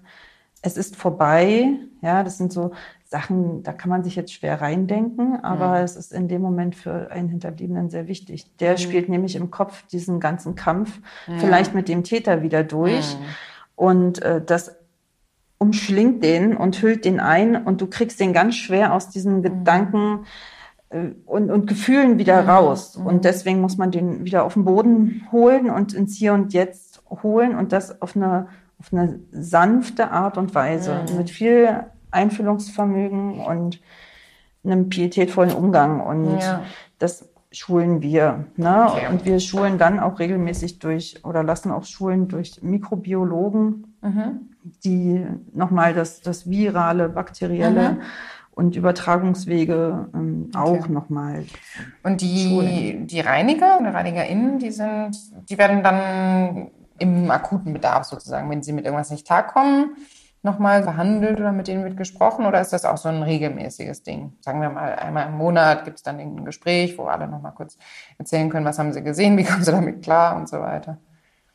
es 0.63 0.77
ist 0.77 0.95
vorbei, 0.95 1.71
ja, 2.03 2.23
das 2.23 2.39
sind 2.39 2.53
so 2.53 2.71
Sachen, 3.05 3.65
da 3.65 3.73
kann 3.73 3.91
man 3.91 4.05
sich 4.05 4.15
jetzt 4.15 4.33
schwer 4.33 4.61
reindenken, 4.61 5.41
aber 5.43 5.79
mhm. 5.79 5.85
es 5.85 5.97
ist 5.97 6.13
in 6.13 6.29
dem 6.29 6.43
Moment 6.43 6.77
für 6.77 7.11
einen 7.11 7.29
Hinterbliebenen 7.29 7.91
sehr 7.91 8.07
wichtig. 8.07 8.57
Der 8.59 8.73
mhm. 8.73 8.79
spielt 8.79 9.09
nämlich 9.09 9.35
im 9.35 9.51
Kopf 9.51 9.85
diesen 9.89 10.21
ganzen 10.21 10.55
Kampf, 10.55 11.01
vielleicht 11.39 11.75
mit 11.75 11.89
dem 11.89 12.05
Täter 12.05 12.43
wieder 12.43 12.63
durch. 12.63 13.17
Mhm. 13.17 13.25
Und 13.77 14.23
äh, 14.23 14.41
das 14.41 14.77
umschlingt 15.59 16.23
den 16.23 16.57
und 16.57 16.81
hüllt 16.83 17.05
den 17.05 17.21
ein 17.21 17.57
und 17.65 17.81
du 17.81 17.87
kriegst 17.87 18.21
den 18.21 18.33
ganz 18.33 18.57
schwer 18.57 18.93
aus 18.93 19.09
diesen 19.09 19.39
mhm. 19.39 19.43
Gedanken 19.43 20.27
äh, 20.91 21.11
und, 21.25 21.51
und 21.51 21.67
Gefühlen 21.67 22.19
wieder 22.19 22.43
mhm. 22.43 22.49
raus. 22.49 22.99
Mhm. 22.99 23.07
Und 23.07 23.25
deswegen 23.25 23.61
muss 23.61 23.77
man 23.77 23.91
den 23.91 24.25
wieder 24.25 24.45
auf 24.45 24.55
den 24.55 24.65
Boden 24.65 25.27
holen 25.33 25.71
und 25.71 25.95
ins 25.95 26.17
Hier 26.17 26.35
und 26.35 26.53
Jetzt 26.53 27.03
holen 27.23 27.57
und 27.57 27.73
das 27.73 28.03
auf 28.03 28.17
eine, 28.17 28.49
auf 28.79 28.93
eine 28.93 29.21
sanfte 29.31 30.11
Art 30.11 30.37
und 30.37 30.55
Weise, 30.55 31.05
mhm. 31.11 31.19
mit 31.19 31.31
viel 31.31 31.85
Einfühlungsvermögen 32.11 33.41
und 33.41 33.81
einem 34.65 34.89
pietätvollen 34.89 35.53
Umgang. 35.53 36.01
Und 36.01 36.39
ja. 36.41 36.63
das 36.99 37.29
schulen 37.51 38.03
wir. 38.03 38.47
Ne? 38.57 38.87
Okay. 38.89 39.07
Und 39.11 39.25
wir 39.25 39.41
schulen 39.41 39.79
dann 39.79 40.01
auch 40.01 40.19
regelmäßig 40.19 40.79
durch 40.79 41.25
oder 41.25 41.43
lassen 41.43 41.71
auch 41.71 41.85
schulen 41.85 42.29
durch 42.29 42.63
Mikrobiologen, 42.63 43.97
mhm. 44.03 44.51
Die 44.85 45.25
nochmal 45.53 45.95
das, 45.95 46.21
das 46.21 46.49
virale, 46.49 47.09
bakterielle 47.09 47.93
mhm. 47.93 48.01
und 48.53 48.77
Übertragungswege 48.77 50.09
ähm, 50.15 50.51
okay. 50.55 50.59
auch 50.59 50.89
nochmal. 50.89 51.45
Und 52.03 52.21
die, 52.21 53.07
die 53.07 53.21
Reiniger 53.21 53.79
oder 53.81 53.95
ReinigerInnen, 53.95 54.59
die 54.59 54.71
sind, 54.71 55.13
die 55.49 55.59
werden 55.59 55.83
dann 55.83 56.71
im 56.99 57.31
akuten 57.31 57.73
Bedarf 57.73 58.05
sozusagen, 58.05 58.49
wenn 58.51 58.63
sie 58.63 58.73
mit 58.73 58.85
irgendwas 58.85 59.11
nicht 59.11 59.27
tagkommen, 59.27 59.97
nochmal 60.43 60.83
verhandelt 60.83 61.39
oder 61.41 61.53
mit 61.53 61.69
denen 61.69 61.85
wird 61.85 61.97
gesprochen 61.97 62.47
oder 62.47 62.61
ist 62.61 62.73
das 62.73 62.85
auch 62.85 62.97
so 62.97 63.09
ein 63.09 63.23
regelmäßiges 63.23 64.03
Ding? 64.03 64.33
Sagen 64.41 64.63
wir 64.63 64.71
mal, 64.71 64.95
einmal 64.95 65.27
im 65.27 65.37
Monat 65.37 65.85
gibt 65.85 65.99
es 65.99 66.03
dann 66.03 66.19
ein 66.19 66.45
Gespräch, 66.45 66.97
wo 66.97 67.05
alle 67.05 67.27
nochmal 67.27 67.53
kurz 67.53 67.77
erzählen 68.17 68.49
können, 68.49 68.65
was 68.65 68.79
haben 68.79 68.93
sie 68.93 69.03
gesehen, 69.03 69.37
wie 69.37 69.45
kommen 69.45 69.65
sie 69.65 69.73
damit 69.73 70.03
klar 70.03 70.37
und 70.37 70.49
so 70.49 70.61
weiter. 70.61 70.99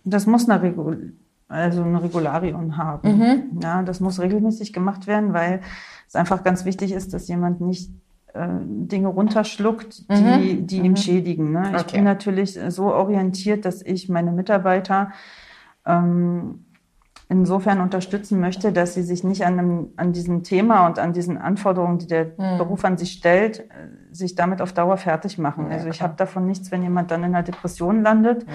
Das 0.04 0.26
muss 0.28 0.50
eine, 0.50 0.62
Regul 0.62 1.14
also 1.52 1.84
eine 1.84 2.02
Regularium 2.02 2.78
haben. 2.78 3.18
Mhm. 3.18 3.60
Ja, 3.62 3.84
das 3.84 4.00
muss 4.00 4.20
regelmäßig 4.20 4.74
gemacht 4.74 5.06
werden, 5.06 5.34
weil 5.34 5.62
es 6.08 6.16
einfach 6.16 6.44
ganz 6.44 6.66
wichtig 6.66 6.92
ist, 6.92 7.14
dass 7.14 7.28
jemand 7.28 7.62
nicht 7.62 7.92
äh, 8.34 8.48
Dinge 8.64 9.10
runterschluckt, 9.10 10.10
die, 10.10 10.22
mhm. 10.22 10.68
die 10.68 10.78
ihm 10.78 10.92
mhm. 10.92 10.98
schädigen. 10.98 11.52
Ne? 11.52 11.74
Ich 11.76 11.82
okay. 11.82 11.98
bin 11.98 12.06
natürlich 12.06 12.60
so 12.70 12.94
orientiert, 12.94 13.66
dass 13.66 13.82
ich 13.82 14.08
meine 14.10 14.32
Mitarbeiter 14.32 15.12
ähm, 15.86 16.66
insofern 17.32 17.80
unterstützen 17.80 18.42
möchte, 18.42 18.74
dass 18.74 18.94
sie 18.94 19.04
sich 19.04 19.24
nicht 19.24 19.46
an, 19.46 19.58
einem, 19.58 19.88
an 19.96 20.12
diesem 20.12 20.44
Thema 20.44 20.86
und 20.86 21.00
an 21.00 21.14
diesen 21.14 21.38
Anforderungen, 21.38 21.98
die 21.98 22.08
der 22.08 22.26
mhm. 22.26 22.58
Beruf 22.58 22.84
an 22.84 22.98
sich 22.98 23.14
stellt, 23.14 23.62
äh, 23.62 23.64
sich 24.12 24.36
damit 24.36 24.62
auf 24.62 24.74
Dauer 24.74 24.98
fertig 24.98 25.38
machen. 25.38 25.68
Ja, 25.70 25.78
also 25.78 25.88
ich 25.88 26.02
habe 26.02 26.16
davon 26.18 26.46
nichts, 26.46 26.72
wenn 26.72 26.84
jemand 26.84 27.10
dann 27.10 27.24
in 27.24 27.34
einer 27.34 27.42
Depression 27.42 28.04
landet 28.04 28.46
mhm. 28.46 28.52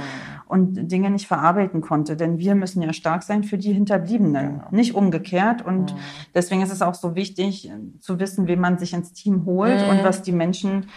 und 0.46 0.92
Dinge 0.92 1.08
nicht 1.08 1.26
verarbeiten 1.26 1.80
konnte. 1.80 2.16
Denn 2.16 2.38
wir 2.38 2.54
müssen 2.54 2.82
ja 2.82 2.92
stark 2.92 3.22
sein 3.22 3.44
für 3.44 3.56
die 3.56 3.72
Hinterbliebenen, 3.72 4.58
ja. 4.58 4.68
nicht 4.70 4.94
umgekehrt. 4.94 5.64
Und 5.64 5.94
mhm. 5.94 5.98
deswegen 6.34 6.60
ist 6.60 6.72
es 6.72 6.82
auch 6.82 6.94
so 6.94 7.14
wichtig 7.14 7.70
äh, 7.70 7.72
zu 8.00 8.20
wissen, 8.20 8.46
wie 8.46 8.56
man 8.56 8.76
sich 8.76 8.92
ins 8.92 9.14
Team 9.14 9.46
holt 9.46 9.88
und 9.88 10.02
mhm. 10.02 10.04
was 10.04 10.20
die 10.20 10.32
Menschen 10.32 10.88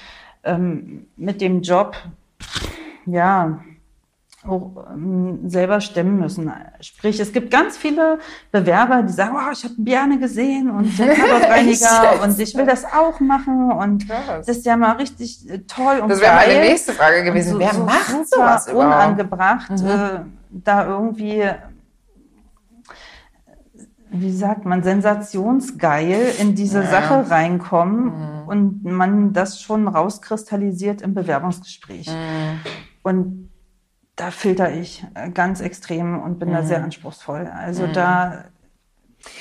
ähm, 0.44 1.06
mit 1.16 1.40
dem 1.40 1.62
Job 1.62 1.96
ja 3.06 3.62
selber 5.46 5.82
stemmen 5.82 6.20
müssen. 6.20 6.52
Sprich, 6.82 7.20
es 7.20 7.32
gibt 7.32 7.52
ganz 7.52 7.78
viele 7.78 8.20
Bewerber, 8.52 9.04
die 9.04 9.14
sagen, 9.14 9.36
oh, 9.36 9.52
ich 9.52 9.64
habe 9.64 9.76
Biane 9.78 10.20
gesehen 10.20 10.70
und 10.70 10.96
Tatortreiniger 10.98 12.24
und 12.24 12.40
ich 12.40 12.56
will 12.56 12.66
das 12.66 12.86
auch 12.86 13.20
machen 13.20 13.72
und 13.72 14.08
Krass. 14.08 14.46
das 14.46 14.58
ist 14.58 14.66
ja 14.66 14.78
mal 14.78 14.94
richtig 14.94 15.50
äh, 15.50 15.60
toll 15.60 16.00
und 16.02 16.10
Das 16.10 16.22
wäre 16.22 16.36
meine 16.36 16.60
nächste 16.60 16.94
Frage 16.94 17.24
gewesen. 17.24 17.54
So, 17.54 17.60
Wer 17.60 17.74
so 17.74 17.84
macht 17.84 18.30
sowas 18.30 18.68
unangebracht, 18.68 19.72
mhm. 19.72 19.88
äh, 19.88 20.20
da 20.50 20.88
irgendwie 20.88 21.44
wie 24.12 24.32
sagt 24.32 24.66
man, 24.66 24.82
sensationsgeil 24.82 26.34
in 26.40 26.56
diese 26.56 26.82
ja. 26.82 26.90
Sache 26.90 27.30
reinkommen 27.30 28.06
mhm. 28.06 28.48
und 28.48 28.84
man 28.84 29.34
das 29.34 29.62
schon 29.62 29.88
rauskristallisiert 29.88 31.02
im 31.02 31.14
Bewerbungsgespräch. 31.14 32.08
Mhm. 32.08 32.60
Und 33.04 33.49
da 34.20 34.32
filter 34.32 34.74
ich 34.74 35.06
äh, 35.14 35.30
ganz 35.30 35.62
extrem 35.62 36.22
und 36.22 36.40
bin 36.40 36.50
mhm. 36.50 36.54
da 36.54 36.64
sehr 36.64 36.84
anspruchsvoll. 36.84 37.48
Also 37.48 37.88
mhm. 37.88 37.94
da 37.94 38.46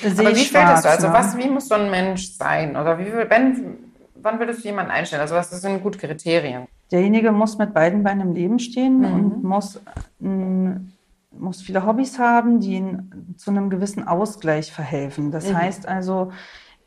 sehe 0.01 0.27
Aber 0.27 0.35
wie 0.35 0.45
schwarz, 0.45 0.83
du? 0.83 0.89
Also 0.89 1.07
ne? 1.07 1.13
was, 1.13 1.37
wie 1.37 1.49
muss 1.49 1.67
so 1.67 1.75
ein 1.75 1.89
Mensch 1.89 2.31
sein? 2.31 2.75
Oder 2.75 2.97
wie, 2.97 3.11
wenn, 3.29 3.77
wann 4.15 4.39
würdest 4.39 4.63
du 4.63 4.69
jemanden 4.69 4.91
einstellen? 4.91 5.21
Also 5.21 5.35
was 5.35 5.49
sind 5.49 5.83
gute 5.83 5.99
Kriterien? 5.99 6.67
Derjenige 6.91 7.31
muss 7.31 7.57
mit 7.57 7.73
beiden 7.73 8.03
Beinen 8.03 8.29
im 8.29 8.33
Leben 8.33 8.59
stehen 8.59 8.99
mhm. 8.99 9.13
und 9.13 9.43
muss, 9.43 9.81
m, 10.21 10.93
muss 11.31 11.61
viele 11.61 11.85
Hobbys 11.85 12.17
haben, 12.17 12.59
die 12.59 12.75
ihn 12.75 13.35
zu 13.37 13.51
einem 13.51 13.69
gewissen 13.69 14.07
Ausgleich 14.07 14.71
verhelfen. 14.71 15.31
Das 15.31 15.49
mhm. 15.49 15.57
heißt 15.57 15.87
also, 15.87 16.31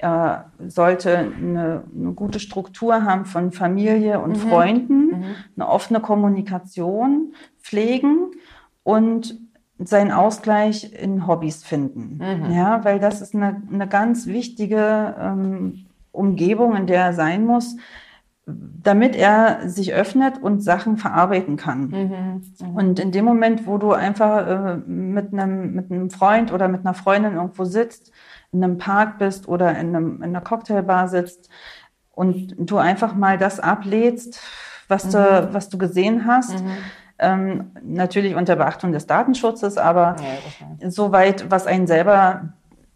er 0.02 0.50
sollte 0.66 1.16
eine, 1.16 1.84
eine, 1.96 2.12
gute 2.12 2.40
Struktur 2.40 3.04
haben 3.04 3.24
von 3.24 3.52
Familie 3.52 4.20
und 4.20 4.32
mhm. 4.32 4.48
Freunden, 4.48 5.06
mhm. 5.06 5.24
eine 5.56 5.68
offene 5.68 6.00
Kommunikation 6.00 7.34
pflegen 7.60 8.32
und 8.82 9.38
seinen 9.78 10.10
Ausgleich 10.10 10.92
in 10.92 11.26
Hobbys 11.26 11.62
finden. 11.62 12.18
Mhm. 12.18 12.52
Ja, 12.52 12.84
weil 12.84 12.98
das 12.98 13.20
ist 13.20 13.34
eine, 13.34 13.62
eine 13.72 13.86
ganz 13.86 14.26
wichtige 14.26 15.14
ähm, 15.18 15.86
Umgebung, 16.10 16.76
in 16.76 16.86
der 16.88 17.04
er 17.04 17.12
sein 17.12 17.46
muss, 17.46 17.76
damit 18.44 19.14
er 19.14 19.68
sich 19.68 19.94
öffnet 19.94 20.42
und 20.42 20.62
Sachen 20.62 20.96
verarbeiten 20.96 21.56
kann. 21.56 21.86
Mhm. 21.86 22.68
Mhm. 22.68 22.76
Und 22.76 22.98
in 22.98 23.12
dem 23.12 23.24
Moment, 23.24 23.68
wo 23.68 23.78
du 23.78 23.92
einfach 23.92 24.46
äh, 24.48 24.76
mit, 24.84 25.32
einem, 25.32 25.74
mit 25.74 25.92
einem 25.92 26.10
Freund 26.10 26.52
oder 26.52 26.66
mit 26.66 26.80
einer 26.80 26.94
Freundin 26.94 27.34
irgendwo 27.34 27.64
sitzt, 27.64 28.10
in 28.52 28.62
einem 28.62 28.78
Park 28.78 29.18
bist 29.18 29.48
oder 29.48 29.70
in, 29.70 29.96
einem, 29.96 30.16
in 30.16 30.24
einer 30.24 30.40
Cocktailbar 30.40 31.08
sitzt 31.08 31.48
und 32.10 32.54
du 32.58 32.76
einfach 32.76 33.14
mal 33.14 33.38
das 33.38 33.58
ablädst, 33.60 34.40
was, 34.88 35.06
mhm. 35.06 35.10
du, 35.12 35.48
was 35.52 35.68
du 35.68 35.78
gesehen 35.78 36.26
hast. 36.26 36.62
Mhm. 36.62 36.76
Ähm, 37.18 37.70
natürlich 37.82 38.34
unter 38.34 38.56
Beachtung 38.56 38.92
des 38.92 39.06
Datenschutzes, 39.06 39.78
aber 39.78 40.16
ja, 40.80 40.90
soweit, 40.90 41.50
was 41.50 41.66
einen 41.66 41.86
selber 41.86 42.52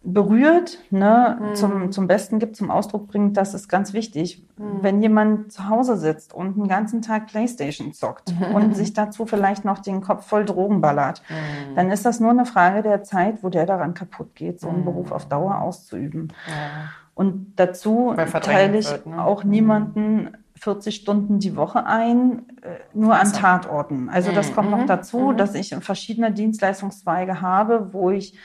berührt, 0.09 0.79
ne, 0.89 1.37
mhm. 1.37 1.55
zum, 1.55 1.91
zum 1.91 2.07
Besten 2.07 2.39
gibt, 2.39 2.55
zum 2.55 2.71
Ausdruck 2.71 3.07
bringt, 3.07 3.35
das 3.35 3.53
ist 3.53 3.67
ganz 3.67 3.91
wichtig. 3.91 4.41
Mhm. 4.57 4.79
Wenn 4.81 5.01
jemand 5.01 5.51
zu 5.51 5.67
Hause 5.67 5.97
sitzt 5.97 6.33
und 6.33 6.55
den 6.55 6.69
ganzen 6.69 7.01
Tag 7.01 7.27
Playstation 7.27 7.91
zockt 7.91 8.33
mhm. 8.33 8.45
und 8.55 8.75
sich 8.75 8.93
dazu 8.93 9.25
vielleicht 9.25 9.65
noch 9.65 9.79
den 9.79 9.99
Kopf 9.99 10.25
voll 10.25 10.45
Drogen 10.45 10.79
ballert, 10.79 11.21
mhm. 11.27 11.75
dann 11.75 11.91
ist 11.91 12.05
das 12.05 12.21
nur 12.21 12.31
eine 12.31 12.45
Frage 12.45 12.83
der 12.83 13.03
Zeit, 13.03 13.43
wo 13.43 13.49
der 13.49 13.65
daran 13.65 13.93
kaputt 13.93 14.33
geht, 14.33 14.61
so 14.61 14.69
einen 14.69 14.79
mhm. 14.79 14.85
Beruf 14.85 15.11
auf 15.11 15.27
Dauer 15.27 15.59
auszuüben. 15.59 16.31
Ja. 16.47 16.53
Und 17.13 17.53
dazu 17.57 18.13
teile 18.41 18.77
ich 18.77 18.89
wird, 18.89 19.07
ne? 19.07 19.21
auch 19.21 19.43
mhm. 19.43 19.49
niemanden 19.49 20.37
40 20.55 20.95
Stunden 20.95 21.39
die 21.39 21.57
Woche 21.57 21.85
ein, 21.85 22.43
äh, 22.61 22.77
nur 22.93 23.15
an 23.15 23.33
Tatorten. 23.33 24.07
Also 24.07 24.31
das 24.31 24.55
kommt 24.55 24.71
noch 24.71 24.85
dazu, 24.85 25.33
dass 25.33 25.53
ich 25.53 25.75
verschiedene 25.75 26.31
Dienstleistungszweige 26.31 27.41
habe, 27.41 27.89
wo 27.91 28.09
ich 28.09 28.37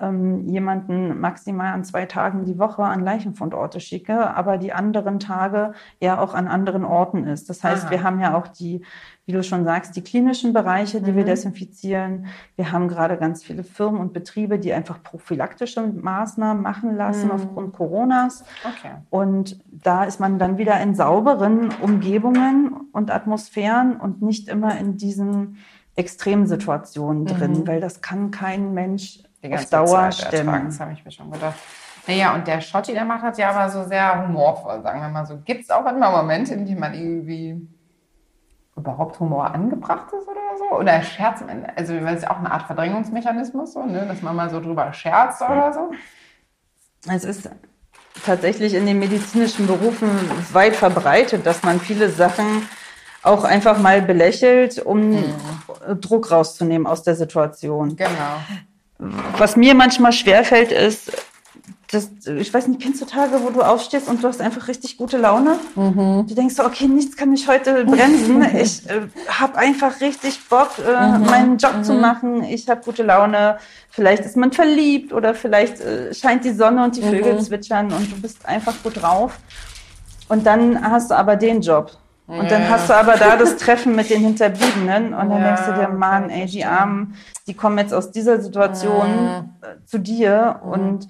ähm, 0.00 0.46
jemanden 0.48 1.20
maximal 1.20 1.72
an 1.72 1.84
zwei 1.84 2.06
Tagen 2.06 2.44
die 2.44 2.58
Woche 2.58 2.82
an 2.82 3.00
Leichenfundorte 3.00 3.80
schicke, 3.80 4.34
aber 4.34 4.58
die 4.58 4.72
anderen 4.72 5.18
Tage 5.18 5.72
er 6.00 6.20
auch 6.20 6.34
an 6.34 6.48
anderen 6.48 6.84
Orten 6.84 7.26
ist. 7.26 7.48
Das 7.48 7.64
heißt, 7.64 7.84
Aha. 7.84 7.90
wir 7.90 8.02
haben 8.02 8.20
ja 8.20 8.36
auch 8.36 8.48
die, 8.48 8.82
wie 9.24 9.32
du 9.32 9.42
schon 9.42 9.64
sagst, 9.64 9.96
die 9.96 10.02
klinischen 10.02 10.52
Bereiche, 10.52 11.00
die 11.00 11.12
mhm. 11.12 11.16
wir 11.16 11.24
desinfizieren. 11.24 12.26
Wir 12.56 12.72
haben 12.72 12.88
gerade 12.88 13.16
ganz 13.16 13.42
viele 13.42 13.64
Firmen 13.64 14.00
und 14.00 14.12
Betriebe, 14.12 14.58
die 14.58 14.72
einfach 14.72 15.02
prophylaktische 15.02 15.86
Maßnahmen 15.86 16.62
machen 16.62 16.96
lassen 16.96 17.26
mhm. 17.26 17.32
aufgrund 17.32 17.72
Coronas. 17.72 18.44
Okay. 18.64 18.94
Und 19.10 19.58
da 19.70 20.04
ist 20.04 20.20
man 20.20 20.38
dann 20.38 20.58
wieder 20.58 20.80
in 20.80 20.94
sauberen 20.94 21.70
Umgebungen 21.80 22.88
und 22.92 23.10
Atmosphären 23.10 23.96
und 23.96 24.22
nicht 24.22 24.48
immer 24.48 24.78
in 24.78 24.96
diesen 24.96 25.56
Extremsituationen 25.96 27.24
drin, 27.24 27.66
weil 27.66 27.80
das 27.80 28.02
kann 28.02 28.30
kein 28.30 28.74
Mensch 28.74 29.20
Die 29.48 29.54
auf 29.54 29.70
ganze 29.70 29.92
Dauer 29.92 30.10
Zeit 30.10 30.32
ertragen. 30.32 30.66
Das 30.66 30.80
habe 30.80 30.92
ich 30.92 31.04
mir 31.04 31.10
schon 31.10 31.30
gedacht. 31.30 31.56
Naja, 32.06 32.34
und 32.34 32.46
der 32.46 32.60
Schotti, 32.60 32.92
der 32.92 33.04
macht 33.04 33.24
das 33.24 33.36
ja 33.36 33.50
aber 33.50 33.68
so 33.68 33.82
sehr 33.84 34.26
humorvoll, 34.26 34.80
sagen 34.82 35.00
wir 35.00 35.08
mal 35.08 35.26
so. 35.26 35.38
Gibt 35.44 35.62
es 35.62 35.70
auch 35.70 35.82
manchmal 35.82 36.12
Momente, 36.12 36.54
in 36.54 36.64
denen 36.64 36.78
man 36.80 36.94
irgendwie 36.94 37.68
überhaupt 38.76 39.18
Humor 39.18 39.52
angebracht 39.52 40.06
ist 40.12 40.28
oder 40.28 40.40
so? 40.58 40.76
Oder 40.76 41.02
Scherz? 41.02 41.42
Also, 41.74 41.94
es 41.94 42.18
ist 42.18 42.30
auch 42.30 42.38
eine 42.38 42.50
Art 42.50 42.62
Verdrängungsmechanismus, 42.62 43.72
so, 43.72 43.84
ne? 43.84 44.06
dass 44.06 44.22
man 44.22 44.36
mal 44.36 44.50
so 44.50 44.60
drüber 44.60 44.92
scherzt 44.92 45.42
oder 45.42 45.72
so. 45.72 45.90
Es 47.10 47.24
ist 47.24 47.50
tatsächlich 48.24 48.74
in 48.74 48.86
den 48.86 48.98
medizinischen 48.98 49.66
Berufen 49.66 50.08
weit 50.52 50.76
verbreitet, 50.76 51.46
dass 51.46 51.62
man 51.62 51.80
viele 51.80 52.08
Sachen 52.08 52.68
auch 53.22 53.44
einfach 53.44 53.78
mal 53.78 54.02
belächelt, 54.02 54.78
um 54.78 55.10
Mhm. 55.10 55.34
Druck 56.00 56.30
rauszunehmen 56.30 56.86
aus 56.86 57.02
der 57.02 57.16
Situation. 57.16 57.96
Genau. 57.96 58.40
Was 58.98 59.56
mir 59.56 59.74
manchmal 59.74 60.12
schwerfällt, 60.12 60.72
ist, 60.72 61.12
dass, 61.92 62.10
ich 62.26 62.52
weiß 62.52 62.66
nicht, 62.68 62.82
kennst 62.82 63.00
du 63.00 63.04
Tage, 63.04 63.42
wo 63.42 63.50
du 63.50 63.62
aufstehst 63.62 64.08
und 64.08 64.22
du 64.22 64.28
hast 64.28 64.40
einfach 64.40 64.66
richtig 64.66 64.96
gute 64.96 65.18
Laune? 65.18 65.58
Du 66.26 66.34
denkst 66.34 66.56
so, 66.56 66.64
okay, 66.64 66.88
nichts 66.88 67.16
kann 67.16 67.30
mich 67.30 67.46
heute 67.46 67.84
bremsen. 67.84 68.44
Ich 68.56 68.88
äh, 68.88 69.02
habe 69.28 69.56
einfach 69.58 70.00
richtig 70.00 70.48
Bock, 70.48 70.70
äh, 70.78 71.18
meinen 71.18 71.58
Job 71.58 71.84
zu 71.84 71.92
machen. 71.94 72.42
Ich 72.42 72.68
habe 72.68 72.80
gute 72.84 73.02
Laune. 73.02 73.58
Vielleicht 73.90 74.24
ist 74.24 74.36
man 74.36 74.50
verliebt 74.52 75.12
oder 75.12 75.34
vielleicht 75.34 75.80
äh, 75.80 76.12
scheint 76.12 76.44
die 76.44 76.52
Sonne 76.52 76.84
und 76.84 76.96
die 76.96 77.02
Vögel 77.02 77.40
zwitschern 77.40 77.92
und 77.92 78.10
du 78.10 78.20
bist 78.20 78.44
einfach 78.46 78.74
gut 78.82 79.00
drauf. 79.00 79.38
Und 80.28 80.44
dann 80.46 80.82
hast 80.90 81.10
du 81.10 81.16
aber 81.16 81.36
den 81.36 81.60
Job. 81.60 81.92
Und 82.26 82.50
dann 82.50 82.62
Ja. 82.62 82.70
hast 82.70 82.88
du 82.88 82.94
aber 82.94 83.16
da 83.16 83.36
das 83.36 83.56
Treffen 83.56 83.94
mit 83.94 84.10
den 84.10 84.20
Hinterbliebenen 84.20 85.14
und 85.14 85.30
dann 85.30 85.42
Ja, 85.42 85.54
denkst 85.54 85.66
du 85.66 85.72
dir, 85.74 85.88
Mann, 85.88 86.28
ey, 86.28 86.46
die. 86.46 86.64
Armen, 86.64 87.14
die 87.46 87.54
kommen 87.54 87.78
jetzt 87.78 87.94
aus 87.94 88.10
dieser 88.10 88.40
Situation 88.40 89.52
äh, 89.62 89.84
zu 89.84 89.98
dir 89.98 90.60
und 90.64 91.08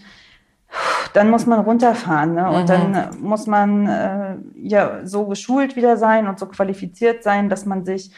dann 1.14 1.30
muss 1.30 1.46
man 1.46 1.60
runterfahren 1.60 2.34
ne? 2.34 2.50
und 2.50 2.68
dann 2.68 3.18
muss 3.22 3.46
man 3.46 3.86
äh, 3.86 4.36
ja 4.56 5.06
so 5.06 5.26
geschult 5.26 5.74
wieder 5.74 5.96
sein 5.96 6.26
und 6.28 6.38
so 6.38 6.46
qualifiziert 6.46 7.22
sein, 7.22 7.48
dass 7.48 7.64
man 7.64 7.84
sich 7.84 8.12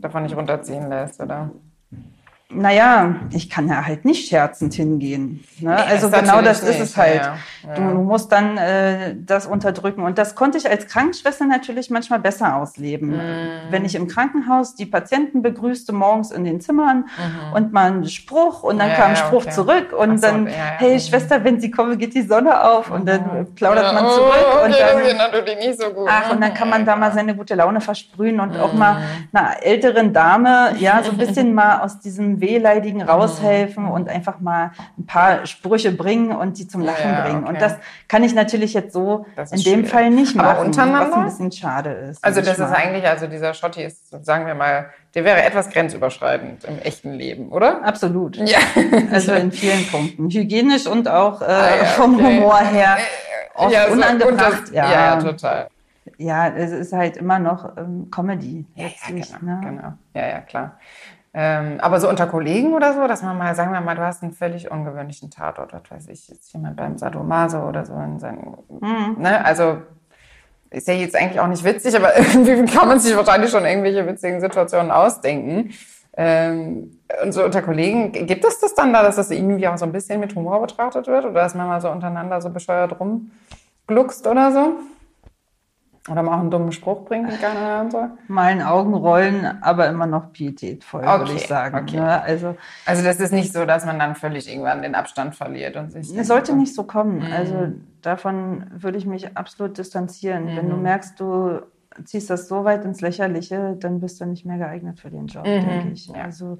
Davon 0.00 0.24
nicht 0.24 0.36
runterziehen 0.36 0.88
lässt, 0.88 1.20
oder? 1.20 1.50
Naja, 2.54 3.16
ich 3.30 3.48
kann 3.50 3.68
ja 3.68 3.84
halt 3.86 4.04
nicht 4.04 4.28
scherzend 4.28 4.74
hingehen. 4.74 5.44
Ne? 5.60 5.74
also 5.76 6.08
das 6.08 6.20
genau 6.20 6.42
das 6.42 6.60
ist 6.62 6.68
es 6.70 6.78
nicht, 6.80 6.96
halt. 6.96 7.22
ja, 7.22 7.36
ja. 7.68 7.74
Du 7.74 7.82
musst 8.02 8.30
dann 8.32 8.56
äh, 8.58 9.14
das 9.18 9.46
unterdrücken. 9.46 10.02
Und 10.02 10.18
das 10.18 10.34
konnte 10.34 10.58
ich 10.58 10.68
als 10.68 10.86
Krankenschwester 10.86 11.44
natürlich 11.46 11.90
manchmal 11.90 12.18
besser 12.18 12.56
ausleben. 12.56 13.10
Mhm. 13.16 13.20
Wenn 13.70 13.84
ich 13.84 13.94
im 13.94 14.08
Krankenhaus 14.08 14.74
die 14.74 14.86
Patienten 14.86 15.42
begrüßte 15.42 15.92
morgens 15.92 16.30
in 16.30 16.44
den 16.44 16.60
Zimmern 16.60 17.06
und 17.54 17.72
mal 17.72 17.86
einen 17.90 18.08
Spruch 18.08 18.62
und 18.62 18.78
dann 18.78 18.88
Mhm. 18.88 18.92
Ja, 18.92 18.98
kam 19.00 19.10
ein 19.10 19.16
Spruch 19.16 19.42
okay. 19.42 19.50
zurück 19.50 19.92
und 19.96 20.18
so, 20.20 20.26
dann, 20.26 20.46
hey 20.46 20.94
Mhm. 20.94 21.00
Schwester, 21.00 21.44
wenn 21.44 21.60
Sie 21.60 21.70
kommen, 21.70 21.96
geht 21.98 22.14
die 22.14 22.22
Sonne 22.22 22.62
auf 22.64 22.90
und 22.90 23.06
dann 23.08 23.54
plaudert 23.54 23.84
Ja, 23.84 23.92
man 23.92 24.04
oh, 24.06 24.08
zurück 24.10 24.32
okay, 24.56 24.64
und 24.64 24.70
das 24.72 24.80
dann 24.92 25.00
ist 25.04 25.16
natürlich 25.16 25.56
nicht 25.58 25.80
so 25.80 25.88
gut. 25.90 26.08
Ach, 26.10 26.32
und 26.32 26.40
dann 26.42 26.52
kann 26.54 26.68
man 26.68 26.84
da 26.84 26.96
mal 26.96 27.12
seine 27.12 27.34
gute 27.34 27.54
Laune 27.54 27.80
versprühen 27.80 28.40
und 28.40 28.56
auch 28.58 28.72
mal 28.72 28.94
Mhm. 28.94 28.98
einer 29.32 29.62
älteren 29.62 30.12
Dame, 30.12 30.74
ja, 30.78 31.02
so 31.02 31.12
ein 31.12 31.16
bisschen 31.16 31.54
mal 31.54 31.80
aus 31.80 32.00
diesem 32.00 32.40
Wehleidigen 32.42 32.98
Mhm. 33.00 33.08
raushelfen 33.08 33.86
und 33.86 34.10
einfach 34.10 34.40
mal 34.40 34.72
ein 34.98 35.06
paar 35.06 35.46
Sprüche 35.46 35.92
bringen 35.92 36.32
und 36.32 36.58
die 36.58 36.68
zum 36.68 36.82
Lachen 36.82 37.10
Ja, 37.10 37.22
bringen. 37.22 37.44
okay. 37.44 37.48
Und 37.54 37.60
das 37.62 37.76
kann 38.08 38.22
ich 38.24 38.34
natürlich 38.34 38.74
jetzt 38.74 38.92
so 38.92 39.24
Das 39.36 39.52
in 39.52 39.58
ist 39.58 39.66
dem 39.66 39.72
schwierig. 39.76 39.90
Fall 39.90 40.10
nicht 40.10 40.38
Aber 40.38 40.48
machen, 40.54 40.66
untereinander? 40.66 41.10
was 41.10 41.16
ein 41.16 41.24
bisschen 41.24 41.52
schade 41.52 41.90
ist. 41.90 42.22
Also 42.22 42.40
das 42.40 42.50
ist 42.50 42.58
manchmal. 42.58 42.80
eigentlich, 42.82 43.06
also 43.08 43.26
dieser 43.28 43.54
Schotti 43.54 43.82
ist, 43.84 44.10
sagen 44.24 44.46
wir 44.46 44.54
mal, 44.54 44.90
der 45.14 45.24
wäre 45.24 45.42
etwas 45.42 45.70
grenzüberschreitend 45.70 46.64
im 46.64 46.78
echten 46.80 47.12
Leben, 47.14 47.48
oder? 47.50 47.82
Absolut. 47.84 48.36
Ja. 48.36 48.58
Also 49.12 49.32
in 49.32 49.52
vielen 49.52 49.86
Punkten. 49.88 50.28
Hygienisch 50.30 50.86
und 50.86 51.08
auch 51.08 51.40
äh, 51.42 51.44
Ah, 51.44 51.76
ja, 51.76 51.84
vom 51.84 52.14
okay. 52.16 52.24
Humor 52.40 52.58
her. 52.58 52.96
Oft 53.54 53.72
Ja, 53.72 53.86
so 53.86 53.92
unangebracht. 53.92 54.60
unter- 54.68 54.74
ja. 54.74 54.90
ja, 54.90 55.16
total. 55.16 55.68
ja, 56.18 56.48
es 56.48 56.70
ist 56.72 56.92
halt 56.92 57.16
immer 57.18 57.38
noch 57.38 57.76
ähm, 57.76 58.08
Comedy. 58.10 58.64
Ja, 58.74 58.86
ja, 58.86 58.92
genau, 59.08 59.26
ne? 59.42 59.60
genau. 59.62 59.92
Ja, 60.14 60.28
ja, 60.28 60.40
klar. 60.40 60.78
Ähm, 61.34 61.78
aber 61.80 61.98
so 61.98 62.08
unter 62.10 62.26
Kollegen 62.26 62.74
oder 62.74 62.92
so, 62.92 63.06
dass 63.08 63.22
man 63.22 63.38
mal, 63.38 63.54
sagen 63.54 63.72
wir 63.72 63.80
mal, 63.80 63.94
du 63.94 64.02
hast 64.02 64.22
einen 64.22 64.32
völlig 64.32 64.70
ungewöhnlichen 64.70 65.30
Tatort, 65.30 65.72
was 65.72 65.90
weiß 65.90 66.08
ich, 66.08 66.28
jetzt 66.28 66.52
jemand 66.52 66.76
beim 66.76 66.98
Sadomaso 66.98 67.60
oder 67.60 67.86
so 67.86 67.94
in 67.94 68.18
seinen, 68.18 68.56
Mhm. 68.68 69.16
ne, 69.18 69.42
also 69.44 69.78
ist 70.68 70.88
ja 70.88 70.94
jetzt 70.94 71.16
eigentlich 71.16 71.40
auch 71.40 71.46
nicht 71.46 71.64
witzig, 71.64 71.96
aber 71.96 72.16
irgendwie 72.18 72.64
kann 72.66 72.88
man 72.88 72.98
sich 72.98 73.16
wahrscheinlich 73.16 73.50
schon 73.50 73.64
irgendwelche 73.64 74.06
witzigen 74.06 74.40
Situationen 74.40 74.90
ausdenken. 74.90 75.70
Ähm, 76.14 76.98
und 77.22 77.32
so 77.32 77.42
unter 77.42 77.62
Kollegen, 77.62 78.12
gibt 78.12 78.44
es 78.44 78.60
das 78.60 78.74
dann 78.74 78.92
da, 78.92 79.02
dass 79.02 79.16
das 79.16 79.30
irgendwie 79.30 79.66
auch 79.66 79.78
so 79.78 79.86
ein 79.86 79.92
bisschen 79.92 80.20
mit 80.20 80.34
Humor 80.34 80.60
betrachtet 80.60 81.06
wird 81.06 81.24
oder 81.24 81.40
dass 81.40 81.54
man 81.54 81.66
mal 81.66 81.80
so 81.80 81.90
untereinander 81.90 82.42
so 82.42 82.50
bescheuert 82.50 82.94
rumgluckst 83.00 84.26
oder 84.26 84.52
so? 84.52 84.72
Oder 86.10 86.22
mal 86.24 86.34
auch 86.36 86.40
einen 86.40 86.50
dummen 86.50 86.72
Spruch 86.72 87.04
bringt, 87.04 87.30
den 87.30 87.38
keiner 87.38 87.60
hören 87.60 87.90
soll? 87.92 88.10
mal 88.26 88.50
in 88.50 88.60
Augenrollen, 88.60 89.62
aber 89.62 89.88
immer 89.88 90.06
noch 90.06 90.32
pietätvoll, 90.32 91.02
würde 91.02 91.22
Okay, 91.22 91.34
ich 91.36 91.46
sagen. 91.46 91.78
okay. 91.78 91.96
Ne? 92.00 92.22
Also 92.22 92.56
Also 92.86 93.04
das 93.04 93.20
ist 93.20 93.32
nicht 93.32 93.52
so, 93.52 93.64
dass 93.64 93.86
man 93.86 93.98
dann 94.00 94.16
völlig 94.16 94.50
irgendwann 94.50 94.82
den 94.82 94.96
Abstand 94.96 95.36
verliert 95.36 95.76
und 95.76 95.92
sich. 95.92 96.12
es 96.16 96.26
sollte 96.26 96.56
nicht 96.56 96.74
so 96.74 96.82
kommen. 96.84 97.18
Mhm. 97.26 97.32
Also 97.32 97.68
davon 98.02 98.66
würde 98.74 98.98
ich 98.98 99.06
mich 99.06 99.36
absolut 99.36 99.78
distanzieren. 99.78 100.48
Wenn 100.56 100.66
Mhm. 100.66 100.70
du 100.70 100.76
merkst, 100.78 101.20
du 101.20 101.60
ziehst 102.04 102.30
das 102.30 102.48
so 102.48 102.64
weit 102.64 102.84
ins 102.84 103.00
Lächerliche, 103.00 103.76
dann 103.78 104.00
bist 104.00 104.20
du 104.20 104.26
nicht 104.26 104.44
mehr 104.44 104.58
geeignet 104.58 105.00
für 105.00 105.10
den 105.10 105.26
Job, 105.26 105.44
denke 105.44 105.90
ich. 105.92 106.08
Mhm. 106.08 106.14
Ja. 106.14 106.22
Also 106.24 106.58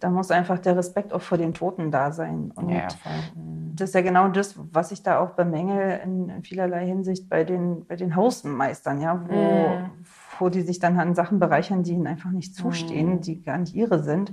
da 0.00 0.10
muss 0.10 0.30
einfach 0.30 0.58
der 0.58 0.76
Respekt 0.76 1.12
auch 1.12 1.22
vor 1.22 1.38
den 1.38 1.54
Toten 1.54 1.90
da 1.90 2.12
sein. 2.12 2.52
Und 2.54 2.68
Ja. 2.70 2.88
Mhm. 3.34 3.74
das 3.76 3.90
ist 3.90 3.94
ja 3.94 4.00
genau 4.02 4.28
das, 4.28 4.54
was 4.72 4.92
ich 4.92 5.02
da 5.02 5.18
auch 5.20 5.30
bemängel 5.30 6.00
in, 6.04 6.28
in 6.28 6.42
vielerlei 6.42 6.86
Hinsicht 6.86 7.28
bei 7.28 7.44
den, 7.44 7.84
bei 7.86 7.96
den 7.96 8.16
Hausmeistern, 8.16 9.00
ja, 9.00 9.20
wo, 9.28 9.34
Mhm. 9.34 9.90
wo 10.38 10.48
die 10.48 10.62
sich 10.62 10.78
dann 10.78 10.98
an 10.98 11.14
Sachen 11.14 11.38
bereichern, 11.38 11.82
die 11.82 11.92
ihnen 11.92 12.06
einfach 12.06 12.30
nicht 12.30 12.54
zustehen, 12.54 13.14
Mhm. 13.16 13.20
die 13.20 13.42
gar 13.42 13.58
nicht 13.58 13.74
ihre 13.74 14.02
sind. 14.02 14.32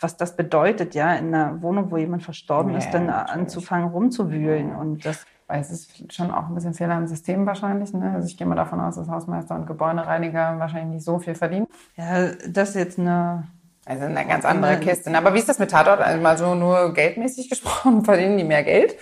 Was 0.00 0.16
das 0.16 0.36
bedeutet, 0.36 0.94
ja, 0.94 1.14
in 1.14 1.34
einer 1.34 1.62
Wohnung, 1.62 1.90
wo 1.90 1.96
jemand 1.96 2.22
verstorben 2.22 2.72
Ja, 2.72 2.78
ist, 2.78 2.90
dann 2.90 3.06
natürlich. 3.06 3.32
anzufangen 3.42 3.88
rumzuwühlen. 3.88 4.74
Und 4.74 5.06
das 5.06 5.24
es 5.60 5.70
ist 5.70 6.12
schon 6.12 6.30
auch 6.30 6.48
ein 6.48 6.54
bisschen 6.54 6.74
Fehler 6.74 6.96
im 6.98 7.06
System 7.06 7.46
wahrscheinlich. 7.46 7.92
Ne? 7.92 8.12
Also 8.14 8.26
ich 8.26 8.36
gehe 8.36 8.46
mal 8.46 8.54
davon 8.54 8.80
aus, 8.80 8.96
dass 8.96 9.08
Hausmeister 9.08 9.54
und 9.54 9.66
Gebäudereiniger 9.66 10.58
wahrscheinlich 10.58 10.94
nicht 10.96 11.04
so 11.04 11.18
viel 11.18 11.34
verdienen. 11.34 11.66
ja, 11.96 12.28
das 12.48 12.70
ist 12.70 12.74
jetzt 12.76 12.98
eine 12.98 13.44
Also 13.86 14.04
eine 14.04 14.26
ganz 14.26 14.44
andere 14.44 14.78
Kiste. 14.80 15.10
ne? 15.10 15.18
Aber 15.18 15.34
wie 15.34 15.38
ist 15.38 15.48
das 15.48 15.58
mit 15.58 15.70
Tatort? 15.70 16.00
Also 16.00 16.20
mal 16.22 16.36
so 16.38 16.54
nur 16.54 16.92
geldmäßig 16.94 17.48
gesprochen, 17.50 18.04
verdienen 18.04 18.38
die 18.38 18.44
mehr 18.44 18.62
Geld? 18.64 18.94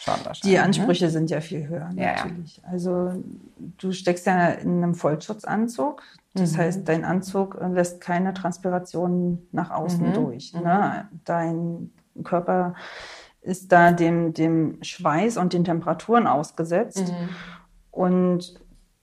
Schon 0.00 0.14
wahrscheinlich. 0.24 0.40
Die 0.42 0.54
ne? 0.54 0.62
Ansprüche 0.64 1.10
sind 1.10 1.30
ja 1.30 1.40
viel 1.40 1.68
höher, 1.68 1.88
Ja, 1.94 2.02
ja. 2.02 2.12
natürlich. 2.24 2.60
Also 2.68 3.12
du 3.78 3.92
steckst 3.92 4.26
ja 4.26 4.46
in 4.48 4.82
einem 4.82 4.94
Vollschutzanzug. 4.96 6.02
Das 6.34 6.52
Mhm. 6.54 6.56
heißt, 6.58 6.88
dein 6.88 7.04
Anzug 7.04 7.58
lässt 7.72 8.00
keine 8.00 8.32
Transpiration 8.34 9.46
nach 9.52 9.70
außen 9.70 10.08
Mhm. 10.08 10.14
durch. 10.14 10.54
Ne? 10.54 11.06
Dein 11.24 11.90
Körper 12.24 12.74
ist 13.42 13.72
da 13.72 13.92
dem, 13.92 14.32
dem 14.32 14.78
Schweiß 14.82 15.36
und 15.36 15.52
den 15.52 15.64
Temperaturen 15.64 16.26
ausgesetzt. 16.26 17.08
Mhm. 17.08 17.28
Und 17.90 18.54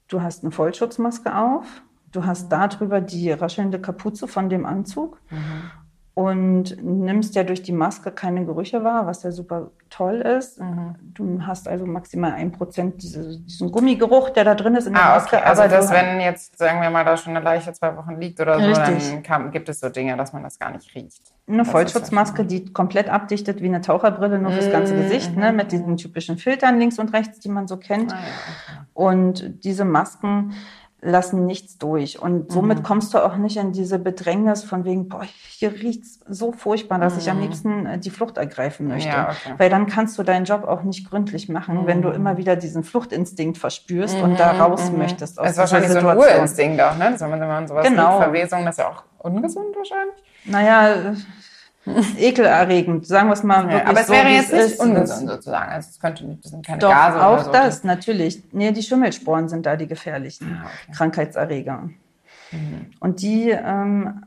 du 0.07 0.21
hast 0.21 0.43
eine 0.43 0.51
Vollschutzmaske 0.51 1.35
auf. 1.35 1.65
Du 2.11 2.25
hast 2.25 2.49
darüber 2.49 3.01
die 3.01 3.31
raschelnde 3.31 3.79
Kapuze 3.79 4.27
von 4.27 4.49
dem 4.49 4.65
Anzug 4.65 5.19
Mhm. 5.29 5.71
Und 6.19 6.75
nimmst 6.83 7.35
ja 7.35 7.43
durch 7.43 7.63
die 7.63 7.71
Maske 7.71 8.11
keine 8.11 8.43
Gerüche 8.43 8.83
wahr, 8.83 9.05
was 9.07 9.23
ja 9.23 9.31
super 9.31 9.71
toll 9.89 10.15
ist. 10.15 10.59
Mhm. 10.59 10.95
Du 11.13 11.41
hast 11.47 11.65
also 11.69 11.85
maximal 11.85 12.33
ein 12.33 12.51
Prozent 12.51 13.01
diese, 13.01 13.39
diesen 13.39 13.71
Gummigeruch, 13.71 14.29
der 14.31 14.43
da 14.43 14.53
drin 14.53 14.75
ist 14.75 14.85
in 14.87 14.93
der 14.95 15.01
Ah, 15.05 15.15
Maske. 15.15 15.37
okay. 15.37 15.45
Also 15.45 15.63
du- 15.63 15.89
wenn 15.93 16.19
jetzt, 16.19 16.57
sagen 16.57 16.81
wir 16.81 16.89
mal, 16.89 17.05
da 17.05 17.15
schon 17.15 17.37
eine 17.37 17.45
Leiche 17.45 17.71
zwei 17.71 17.95
Wochen 17.95 18.17
liegt 18.19 18.41
oder 18.41 18.59
so, 18.59 18.65
Richtig. 18.67 19.11
dann 19.13 19.23
kam, 19.23 19.51
gibt 19.51 19.69
es 19.69 19.79
so 19.79 19.87
Dinge, 19.87 20.17
dass 20.17 20.33
man 20.33 20.43
das 20.43 20.59
gar 20.59 20.71
nicht 20.71 20.93
riecht. 20.93 21.21
eine 21.47 21.59
Das 21.59 21.69
Vollschutzmaske, 21.69 22.43
die 22.43 22.65
komplett 22.73 23.07
abdichtet 23.09 23.61
wie 23.61 23.67
eine 23.67 23.79
Taucherbrille, 23.81 24.39
nur 24.39 24.51
fürs 24.51 24.69
ganze 24.71 24.93
Mhm, 24.95 24.97
Gesicht, 25.03 25.37
ne, 25.37 25.53
mit 25.53 25.71
diesen 25.71 25.95
typischen 25.95 26.37
Filtern 26.37 26.79
links 26.79 26.99
und 26.99 27.13
rechts, 27.13 27.39
die 27.39 27.49
man 27.49 27.67
so 27.67 27.77
kennt. 27.77 28.11
Ah, 28.11 28.17
ja, 28.17 28.21
okay. 28.21 28.85
Und 28.93 29.63
diese 29.63 29.85
Masken 29.85 30.51
lassen 31.01 31.45
nichts 31.45 31.77
durch. 31.77 32.21
Und 32.21 32.49
Mhm. 32.49 32.53
somit 32.53 32.83
kommst 32.83 33.13
du 33.13 33.19
auch 33.19 33.37
nicht 33.37 33.55
in 33.57 33.71
diese 33.71 33.99
Bedrängnis 33.99 34.63
von 34.63 34.83
wegen, 34.83 35.07
boah, 35.07 35.23
hier 35.49 35.71
riecht's 35.71 36.19
so 36.27 36.51
furchtbar, 36.51 36.99
dass 36.99 37.17
ich 37.17 37.29
am 37.31 37.39
liebsten 37.39 37.85
äh, 37.85 37.97
die 37.99 38.09
Flucht 38.09 38.37
ergreifen 38.37 38.87
möchte. 38.87 39.09
Mhm. 39.09 39.13
Ja, 39.15 39.29
okay. 39.29 39.53
Weil 39.57 39.69
dann 39.69 39.87
kannst 39.87 40.17
du 40.17 40.23
deinen 40.23 40.45
Job 40.45 40.65
auch 40.65 40.83
nicht 40.83 41.09
gründlich 41.09 41.47
machen, 41.47 41.85
wenn 41.85 41.99
Mhm. 41.99 42.01
du 42.03 42.09
immer 42.09 42.37
wieder 42.37 42.55
diesen 42.57 42.83
Fluchtinstinkt 42.83 43.57
verspürst 43.57 44.19
und 44.21 44.39
da 44.39 44.51
raus 44.51 44.91
möchtest 44.91 45.39
aus 45.39 45.43
Das 45.45 45.51
ist 45.53 45.57
wahrscheinlich 45.59 45.89
dieser 45.89 46.01
so 46.01 46.07
ein 46.07 46.15
Situation. 46.17 46.37
Urinstinkt 46.37 46.81
auch, 46.81 46.97
ne? 46.97 47.11
Dass 47.11 47.21
wenn 47.21 47.29
man, 47.29 47.39
wenn 47.41 47.67
sowas 47.67 47.87
Genau. 47.87 48.17
Verwesung, 48.21 48.65
das 48.65 48.77
ist 48.77 48.83
ja 48.83 48.89
auch 48.89 49.03
ungesund 49.19 49.75
wahrscheinlich. 49.75 50.15
Naja, 50.45 51.13
ekelerregend, 52.17 53.07
sagen 53.07 53.29
wir 53.29 53.33
es 53.33 53.43
mal 53.43 53.63
wirklich 53.67 53.85
aber 53.87 54.01
es 54.01 54.07
so, 54.07 54.13
wäre 54.13 54.27
jetzt 54.29 54.51
es 54.53 54.63
nicht 54.63 54.73
ist. 54.73 54.79
ungesund 54.79 55.29
sozusagen. 55.29 55.71
Also 55.71 55.89
es 55.91 55.99
könnte 55.99 56.25
nicht, 56.25 56.43
das 56.43 56.51
sind 56.51 56.65
keine 56.65 56.79
Doch, 56.79 56.89
Gase 56.91 57.25
auch 57.25 57.43
so. 57.45 57.51
das, 57.51 57.83
natürlich. 57.83 58.43
Nee, 58.51 58.71
die 58.71 58.83
Schimmelsporen 58.83 59.47
sind 59.49 59.65
da 59.65 59.75
die 59.75 59.87
gefährlichen 59.87 60.59
Ah, 60.61 60.65
okay. 60.65 60.73
Mhm. 60.87 60.93
Krankheitserreger. 60.93 61.89
Und 62.99 63.21
die 63.21 63.49
ähm, 63.51 64.23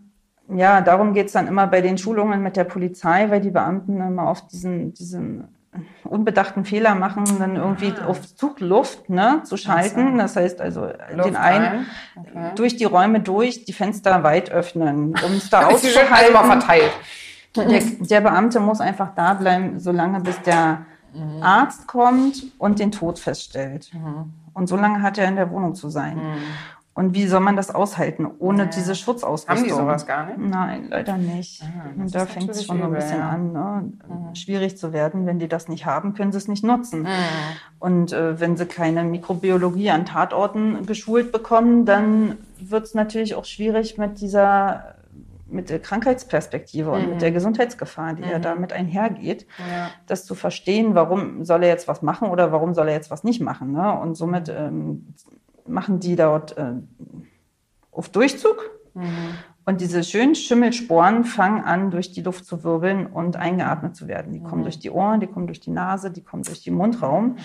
ja, 0.48 0.80
darum 0.80 1.12
geht's 1.14 1.32
dann 1.32 1.48
immer 1.48 1.66
bei 1.66 1.80
den 1.80 1.98
Schulungen 1.98 2.42
mit 2.42 2.56
der 2.56 2.64
Polizei, 2.64 3.30
weil 3.30 3.40
die 3.40 3.50
Beamten 3.50 4.00
immer 4.00 4.28
oft 4.28 4.52
diesen, 4.52 4.92
diesen 4.94 5.48
unbedachten 6.04 6.64
Fehler 6.64 6.94
machen, 6.94 7.24
dann 7.38 7.56
irgendwie 7.56 7.92
Ah. 8.02 8.06
auf 8.06 8.34
Zugluft 8.36 9.08
ne, 9.08 9.40
zu 9.44 9.56
schalten. 9.56 10.18
Das 10.18 10.36
heißt 10.36 10.60
also 10.60 10.88
Luft 11.14 11.28
den 11.28 11.36
einen 11.36 11.64
rein. 11.64 11.86
Okay. 12.16 12.50
durch 12.56 12.76
die 12.76 12.84
Räume 12.84 13.20
durch, 13.20 13.64
die 13.64 13.72
Fenster 13.72 14.22
weit 14.22 14.50
öffnen, 14.52 15.14
um 15.24 15.32
es 15.36 15.48
da 15.48 15.68
Ist 15.70 15.82
die 15.84 15.88
schön 15.88 16.02
also 16.02 16.32
mal 16.32 16.40
auszuhalten. 16.40 16.60
verteilt. 16.60 16.92
Der, 17.56 17.82
der 18.00 18.20
Beamte 18.20 18.60
muss 18.60 18.80
einfach 18.80 19.14
da 19.14 19.34
bleiben, 19.34 19.78
solange 19.78 20.20
bis 20.20 20.40
der 20.42 20.86
Mhm. 21.14 21.42
Arzt 21.42 21.86
kommt 21.86 22.44
und 22.58 22.78
den 22.78 22.92
Tod 22.92 23.18
feststellt. 23.18 23.90
Und 24.54 24.68
so 24.68 24.76
lange 24.76 25.02
hat 25.02 25.18
er 25.18 25.28
in 25.28 25.36
der 25.36 25.50
Wohnung 25.50 25.74
zu 25.74 25.88
sein. 25.88 26.20
Und 26.94 27.14
wie 27.14 27.26
soll 27.26 27.40
man 27.40 27.56
das 27.56 27.74
aushalten 27.74 28.26
ohne 28.38 28.66
diese 28.66 28.94
Schutzausrüstung? 28.94 29.56
Haben 29.56 29.64
die 29.64 29.70
sowas 29.70 30.06
gar 30.06 30.26
nicht? 30.26 30.38
Nein, 30.38 30.88
leider 30.90 31.16
nicht. 31.16 31.62
und 31.96 32.04
das 32.04 32.12
da 32.12 32.22
ist 32.24 32.32
fängt 32.32 32.50
es 32.50 32.66
schon 32.66 32.80
so 32.80 32.84
ein 32.84 32.92
bisschen 32.92 33.18
ja. 33.18 33.30
an, 33.30 33.52
ne? 33.52 33.92
schwierig 34.34 34.76
zu 34.76 34.92
werden. 34.92 35.24
Wenn 35.24 35.38
die 35.38 35.48
das 35.48 35.68
nicht 35.68 35.86
haben, 35.86 36.12
können 36.12 36.32
sie 36.32 36.38
es 36.38 36.48
nicht 36.48 36.64
nutzen. 36.64 37.06
Und 37.78 38.12
äh, 38.12 38.38
wenn 38.38 38.58
sie 38.58 38.66
keine 38.66 39.04
Mikrobiologie 39.04 39.90
an 39.90 40.04
Tatorten 40.04 40.84
geschult 40.84 41.32
bekommen, 41.32 41.86
dann 41.86 42.36
wird 42.60 42.84
es 42.84 42.94
natürlich 42.94 43.36
auch 43.36 43.46
schwierig 43.46 43.96
mit 43.96 44.20
dieser 44.20 44.91
mit 45.52 45.70
der 45.70 45.78
Krankheitsperspektive 45.80 46.90
und 46.90 47.08
mit 47.10 47.22
der 47.22 47.30
Gesundheitsgefahr, 47.32 48.14
die 48.14 48.22
ja 48.22 48.38
damit 48.38 48.72
einhergeht, 48.72 49.46
Ja. 49.58 49.90
das 50.06 50.24
zu 50.24 50.34
verstehen, 50.34 50.94
warum 50.94 51.44
soll 51.44 51.62
er 51.62 51.68
jetzt 51.68 51.88
was 51.88 52.02
machen 52.02 52.28
oder 52.28 52.52
warum 52.52 52.74
soll 52.74 52.88
er 52.88 52.94
jetzt 52.94 53.10
was 53.10 53.22
nicht 53.24 53.40
machen. 53.40 53.72
Ne? 53.72 53.98
Und 54.00 54.14
somit 54.16 54.48
ähm, 54.48 55.14
machen 55.66 56.00
die 56.00 56.16
dort 56.16 56.56
äh, 56.56 56.72
auf 57.90 58.08
Durchzug 58.08 58.70
und 59.64 59.80
diese 59.80 60.02
schönen 60.04 60.34
Schimmelsporen 60.34 61.24
fangen 61.24 61.62
an, 61.64 61.90
durch 61.90 62.12
die 62.12 62.22
Luft 62.22 62.44
zu 62.44 62.62
wirbeln 62.64 63.06
und 63.06 63.36
eingeatmet 63.36 63.94
zu 63.96 64.06
werden. 64.08 64.32
Die 64.32 64.42
kommen 64.42 64.64
durch 64.64 64.78
die 64.78 64.90
Ohren, 64.90 65.20
die 65.20 65.26
kommen 65.28 65.46
durch 65.46 65.60
die 65.60 65.70
Nase, 65.70 66.10
die 66.10 66.22
kommen 66.22 66.42
durch 66.42 66.62
den 66.64 66.74
Mundraum. 66.74 67.36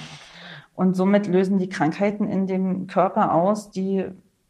Und 0.73 0.95
somit 0.95 1.27
lösen 1.27 1.57
die 1.57 1.69
Krankheiten 1.69 2.27
in 2.27 2.47
dem 2.47 2.87
Körper 2.87 3.33
aus, 3.33 3.71
die 3.71 4.05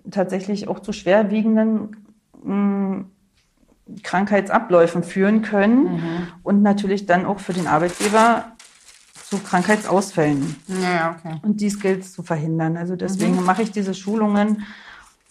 tatsächlich 0.10 0.68
auch 0.68 0.80
zu 0.80 0.92
schwerwiegenden 0.92 1.98
mh, 2.44 3.06
Krankheitsabläufen 4.04 5.04
führen 5.04 5.42
können 5.42 6.30
und 6.44 6.62
natürlich 6.62 7.06
dann 7.06 7.26
auch 7.26 7.40
für 7.40 7.54
den 7.54 7.68
Arbeitgeber 7.68 8.46
zu 9.30 9.40
Krankheitsausfällen. 9.40 10.56
Ja, 10.82 11.18
okay. 11.18 11.38
Und 11.42 11.60
dies 11.60 11.80
gilt 11.80 12.04
es 12.04 12.14
zu 12.14 12.24
verhindern. 12.24 12.78
Also 12.78 12.96
deswegen 12.96 13.44
mache 13.44 13.62
ich 13.62 13.72
diese 13.72 13.94
Schulungen. 13.94 14.66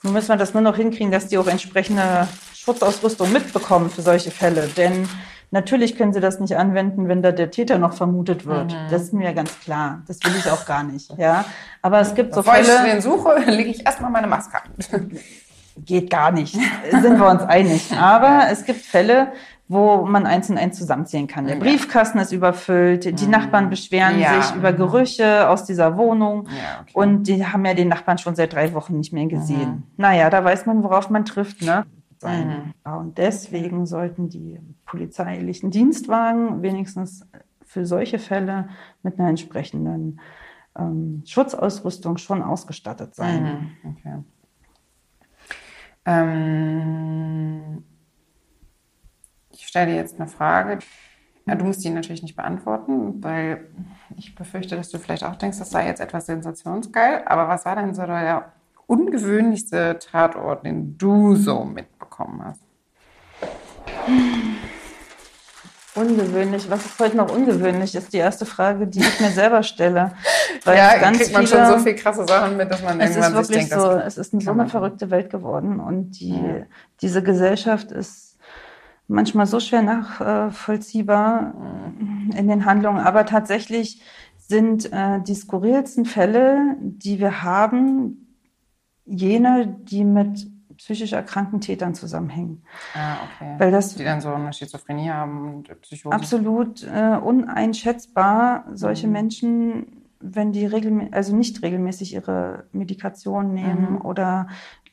Nun 0.03 0.13
müssen 0.13 0.29
wir 0.29 0.37
das 0.37 0.53
nur 0.53 0.63
noch 0.63 0.77
hinkriegen, 0.77 1.11
dass 1.11 1.29
die 1.29 1.39
auch 1.39 1.47
entsprechende 1.47 2.29
Schutzausrüstung 2.55 3.33
mitbekommen 3.33 3.89
für 3.89 4.03
solche 4.03 4.31
Fälle. 4.31 4.69
Denn 4.77 5.09
natürlich 5.51 5.97
können 5.97 6.13
sie 6.13 6.21
das 6.21 6.41
nicht 6.41 6.57
anwenden, 6.57 7.09
wenn 7.09 7.23
da 7.23 7.33
der 7.33 7.51
Täter 7.51 7.79
noch 7.79 7.95
vermutet 7.95 8.45
wird. 8.45 8.77
Das 8.91 9.03
ist 9.03 9.15
mir 9.15 9.33
ganz 9.33 9.59
klar. 9.61 10.03
Das 10.07 10.23
will 10.25 10.35
ich 10.39 10.51
auch 10.51 10.67
gar 10.67 10.83
nicht. 10.83 11.17
Ja, 11.17 11.47
aber 11.81 12.01
es 12.01 12.15
gibt 12.15 12.35
so 12.35 12.41
Bevor 12.41 12.59
ich 12.59 12.67
Fälle 12.67 12.93
den 12.93 13.01
suche, 13.01 13.39
lege 13.47 13.71
ich 13.71 13.87
erstmal 13.87 14.11
meine 14.11 14.27
Maske 14.27 14.59
an. 14.63 15.11
Geht 15.79 16.11
gar 16.11 16.33
nicht. 16.33 16.55
Sind 16.91 17.19
wir 17.19 17.29
uns 17.29 17.43
einig. 17.43 17.93
Aber 17.99 18.45
es 18.51 18.65
gibt 18.65 18.81
Fälle, 18.81 19.33
wo 19.69 20.05
man 20.07 20.27
eins 20.27 20.49
und 20.49 20.59
eins 20.59 20.79
zusammenzählen 20.79 21.27
kann. 21.27 21.47
Der 21.47 21.57
Briefkasten 21.57 22.19
ist 22.19 22.33
überfüllt, 22.33 23.21
die 23.21 23.27
Nachbarn 23.27 23.69
beschweren 23.69 24.19
Ja. 24.19 24.41
sich 24.41 24.55
über 24.55 24.73
Gerüche 24.73 25.49
aus 25.49 25.65
dieser 25.65 25.97
Wohnung 25.97 26.45
Ja, 26.49 26.81
okay. 26.83 26.91
und 26.95 27.25
die 27.25 27.45
haben 27.45 27.65
ja 27.65 27.75
den 27.75 27.89
Nachbarn 27.89 28.19
schon 28.19 28.37
seit 28.37 28.53
drei 28.53 28.73
Wochen 28.75 28.97
nicht 28.97 29.13
mehr 29.13 29.27
gesehen. 29.27 29.83
Naja, 29.97 30.31
da 30.31 30.45
weiß 30.45 30.67
man, 30.67 30.83
worauf 30.85 31.11
man 31.11 31.25
trifft. 31.25 31.63
Ne? 31.63 31.85
Ja, 32.23 32.95
und 32.97 33.19
deswegen 33.19 33.87
sollten 33.87 34.29
die 34.29 34.59
polizeilichen 34.87 35.71
Dienstwagen 35.71 36.63
wenigstens 36.63 37.27
für 37.65 37.85
solche 37.85 38.19
Fälle 38.19 38.69
mit 39.03 39.19
einer 39.19 39.29
entsprechenden 39.29 40.21
ähm, 40.79 41.23
Schutzausrüstung 41.27 42.17
schon 42.17 42.43
ausgestattet 42.43 43.15
sein. 43.15 43.73
Okay. 43.85 44.15
Ähm, 46.07 47.85
ich 49.51 49.67
stelle 49.67 49.93
dir 49.93 49.97
jetzt 49.97 50.19
eine 50.19 50.29
Frage. 50.29 50.79
Ja, 51.47 51.55
du 51.55 51.65
musst 51.65 51.85
die 51.85 51.91
natürlich 51.91 52.23
nicht 52.23 52.37
beantworten, 52.37 53.23
weil 53.23 53.69
ich 54.17 54.35
befürchte, 54.35 54.77
dass 54.77 54.91
du 54.91 54.99
vielleicht 54.99 55.25
auch 55.25 55.37
denkst, 55.37 55.59
das 55.59 55.71
sei 55.71 55.87
jetzt 55.87 56.01
etwas 56.01 56.27
sensationsgeil. 56.27 57.23
Aber 57.27 57.49
was 57.49 57.65
war 57.65 57.77
denn 57.77 57.95
so 57.95 58.05
der 58.05 58.53
ungewöhnlichste 58.87 59.99
Tatort, 59.99 60.65
den 60.65 60.97
du 60.99 61.37
so 61.37 61.65
mitbekommen 61.65 62.45
hast? 62.45 62.63
Ungewöhnlich. 65.97 66.71
Was 66.71 66.85
ist 66.85 66.99
heute 67.01 67.17
noch 67.17 67.35
ungewöhnlich, 67.35 67.95
ist 67.95 68.13
die 68.13 68.19
erste 68.19 68.47
Frage, 68.47 68.87
die 68.87 69.01
ich 69.01 69.21
mir 69.21 69.31
selber 69.31 69.63
stelle. 69.63 70.13
Weil 70.65 70.77
ja, 70.77 70.99
ganz 70.99 71.19
kriegt 71.19 71.33
man 71.33 71.47
viele, 71.47 71.67
schon 71.67 71.79
so 71.79 71.85
viel 71.85 71.95
krasse 71.95 72.27
Sachen 72.27 72.57
mit, 72.57 72.71
dass 72.71 72.83
man 72.83 73.01
Es 73.01 73.11
ist 73.11 73.17
irgendwann 73.17 73.45
sich 73.45 73.57
wirklich 73.57 73.69
denkt, 73.71 73.83
so, 73.85 73.91
es 73.93 74.19
ist 74.19 74.33
eine, 74.33 74.43
so 74.43 74.51
eine 74.51 74.69
verrückte 74.69 75.11
Welt 75.11 75.31
geworden 75.31 75.81
und 75.81 76.13
die, 76.21 76.31
Ja. 76.31 76.67
diese 77.01 77.23
Gesellschaft 77.23 77.93
ist 77.93 78.39
manchmal 79.09 79.47
so 79.47 79.61
schwer 79.61 79.83
nachvollziehbar 79.83 81.55
in 82.37 82.49
den 82.49 82.65
Handlungen, 82.65 83.01
aber 83.01 83.25
tatsächlich 83.25 84.03
sind 84.39 84.93
äh, 84.93 85.21
die 85.27 85.35
skurrilsten 85.35 86.05
Fälle, 86.05 86.77
die 86.81 87.19
wir 87.19 87.43
haben, 87.43 88.37
jene, 89.05 89.77
die 89.83 90.05
mit 90.05 90.47
psychisch 90.77 91.13
erkrankten 91.13 91.61
Tätern 91.61 91.95
zusammenhängen. 91.95 92.63
Ah, 92.95 93.17
okay. 93.25 93.55
Weil 93.59 93.71
das 93.71 93.95
die 93.95 94.05
dann 94.05 94.21
so 94.21 94.33
eine 94.33 94.53
Schizophrenie 94.53 95.11
haben 95.11 95.55
und 95.55 95.81
Psychose. 95.83 96.15
absolut 96.15 96.83
äh, 96.85 97.17
uneinschätzbar, 97.17 98.65
solche 98.75 99.09
Menschen, 99.09 100.03
wenn 100.21 100.53
die 100.53 100.67
regelmä 100.67 101.09
also 101.13 101.37
nicht 101.37 101.63
regelmäßig 101.63 102.15
ihre 102.15 102.65
Medikation 102.73 103.53
nehmen 103.55 104.01
oder 104.01 104.49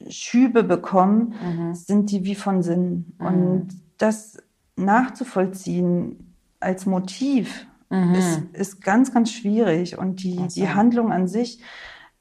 Schübe 0.10 0.64
bekommen, 0.64 1.34
sind 1.74 2.12
die 2.12 2.26
wie 2.26 2.36
von 2.36 2.62
Sinn. 2.62 3.16
Und 3.20 3.70
das 3.98 4.38
nachzuvollziehen 4.76 6.36
als 6.60 6.86
Motiv 6.86 7.68
ist, 7.90 8.42
ist 8.54 8.82
ganz, 8.82 9.14
ganz 9.14 9.32
schwierig. 9.32 9.98
Und 9.98 10.24
die, 10.24 10.48
die 10.48 10.70
Handlung 10.70 11.12
an 11.12 11.28
sich 11.28 11.62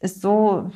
ist 0.02 0.20
so 0.20 0.70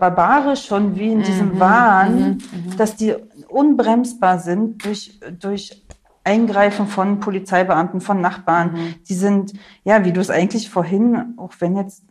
barbarisch 0.00 0.64
schon 0.66 0.96
wie 0.96 1.12
in 1.12 1.22
diesem 1.22 1.60
Wahn, 1.60 2.38
dass 2.78 2.96
die 2.96 3.14
unbremsbar 3.48 4.38
sind 4.38 4.84
durch, 4.84 5.20
durch 5.38 5.82
Eingreifen 6.24 6.86
von 6.86 7.20
Polizeibeamten, 7.20 8.00
von 8.00 8.20
Nachbarn. 8.20 8.94
Die 9.08 9.14
sind, 9.14 9.52
ja, 9.84 10.04
wie 10.04 10.12
du 10.12 10.20
es 10.20 10.30
eigentlich 10.30 10.70
vorhin, 10.70 11.34
auch 11.36 11.52
wenn 11.58 11.76
jetzt, 11.76 12.04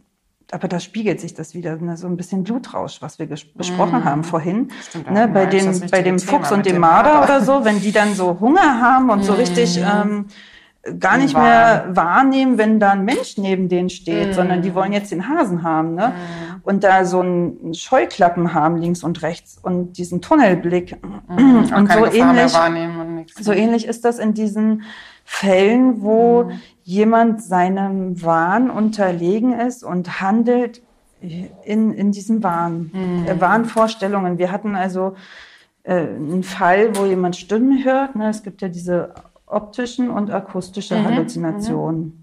aber 0.52 0.68
da 0.68 0.80
spiegelt 0.80 1.20
sich 1.20 1.34
das 1.34 1.56
wieder, 1.56 1.78
ne, 1.78 1.98
so 1.98 2.08
ein 2.08 2.18
bisschen 2.18 2.44
Blutrausch, 2.44 3.02
was 3.02 3.18
wir 3.18 3.28
besprochen 3.28 4.04
haben 4.04 4.24
vorhin. 4.24 4.70
Stimmt, 4.88 5.10
Ne, 5.10 5.28
bei, 5.30 5.46
richtige 5.46 5.90
bei 5.90 6.02
dem 6.02 6.18
Thema 6.18 6.32
Fuchs 6.32 6.52
und 6.52 6.66
dem 6.66 6.74
dem 6.74 6.82
Marder 6.82 7.24
oder 7.24 7.42
so, 7.42 7.64
wenn 7.66 7.80
die 7.80 7.92
dann 7.92 8.14
so 8.14 8.40
Hunger 8.40 8.82
haben 8.82 9.10
und 9.10 9.24
so 9.24 9.34
richtig 9.34 9.78
ähm, 9.78 10.26
gar 11.00 11.18
nicht 11.18 11.34
Wahn. 11.36 11.44
mehr 11.44 11.86
wahrnehmen, 11.94 12.58
wenn 12.58 12.80
da 12.80 12.92
ein 12.92 13.06
Mensch 13.06 13.38
neben 13.38 13.70
denen 13.70 13.90
steht, 13.90 14.34
sondern 14.34 14.62
die 14.62 14.74
wollen 14.74 14.92
jetzt 14.94 15.12
den 15.12 15.30
Hasen 15.30 15.64
haben, 15.64 15.94
ne? 15.96 16.14
Und 16.72 16.85
da 16.85 17.03
so 17.03 17.19
einen 17.19 17.73
Scheuklappen 17.73 18.53
haben 18.53 18.77
links 18.77 19.03
und 19.03 19.22
rechts 19.23 19.57
und 19.61 19.98
diesen 19.98 20.22
Tunnelblick. 20.22 20.95
Auch 21.27 21.77
Und 21.77 21.91
so 21.91 22.06
ähnlich, 22.06 22.53
und 22.56 23.43
so 23.43 23.52
ähnlich 23.52 23.85
ist 23.85 24.06
das 24.06 24.19
in 24.19 24.34
diesen 24.34 24.84
Fällen, 25.26 26.02
wo 26.02 26.49
jemand 26.84 27.43
seinem 27.43 28.23
Wahn 28.23 28.69
unterlegen 28.69 29.52
ist 29.52 29.84
und 29.84 30.22
handelt 30.22 30.81
in, 31.19 31.93
in 31.93 32.14
diesem 32.14 32.41
Wahn, 32.41 32.91
äh, 33.27 33.38
Wahnvorstellungen. 33.38 34.38
Wir 34.38 34.53
hatten 34.53 34.77
also 34.77 35.15
äh, 35.84 35.95
einen 35.95 36.43
Fall, 36.43 36.95
wo 36.95 37.06
jemand 37.06 37.35
Stimmen 37.35 37.84
hört. 37.84 38.15
Ne? 38.15 38.30
Es 38.30 38.43
gibt 38.43 38.61
ja 38.61 38.69
diese 38.69 39.14
optischen 39.45 40.10
und 40.10 40.31
akustische 40.31 41.03
Halluzinationen. 41.03 42.20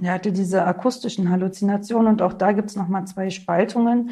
Er 0.00 0.14
hatte 0.14 0.32
diese 0.32 0.64
akustischen 0.64 1.30
Halluzinationen 1.30 2.12
und 2.12 2.22
auch 2.22 2.32
da 2.32 2.52
gibt 2.52 2.70
es 2.70 2.76
nochmal 2.76 3.06
zwei 3.06 3.30
Spaltungen. 3.30 4.10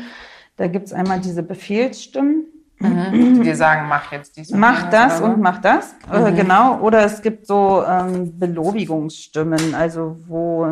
Da 0.56 0.66
gibt 0.66 0.86
es 0.86 0.92
einmal 0.92 1.20
diese 1.20 1.42
Befehlsstimmen, 1.42 2.44
die 2.80 3.40
dir 3.40 3.56
sagen, 3.56 3.88
mach 3.88 4.10
jetzt 4.10 4.36
dies 4.36 4.50
und 4.50 4.58
Mach 4.58 4.88
das 4.88 5.20
und 5.20 5.38
mach 5.40 5.58
das, 5.58 5.94
Mhm. 6.10 6.26
äh, 6.26 6.32
genau. 6.32 6.78
Oder 6.80 7.04
es 7.04 7.20
gibt 7.20 7.46
so 7.46 7.84
ähm, 7.86 8.38
Belobigungsstimmen, 8.38 9.74
also 9.74 10.16
wo 10.26 10.66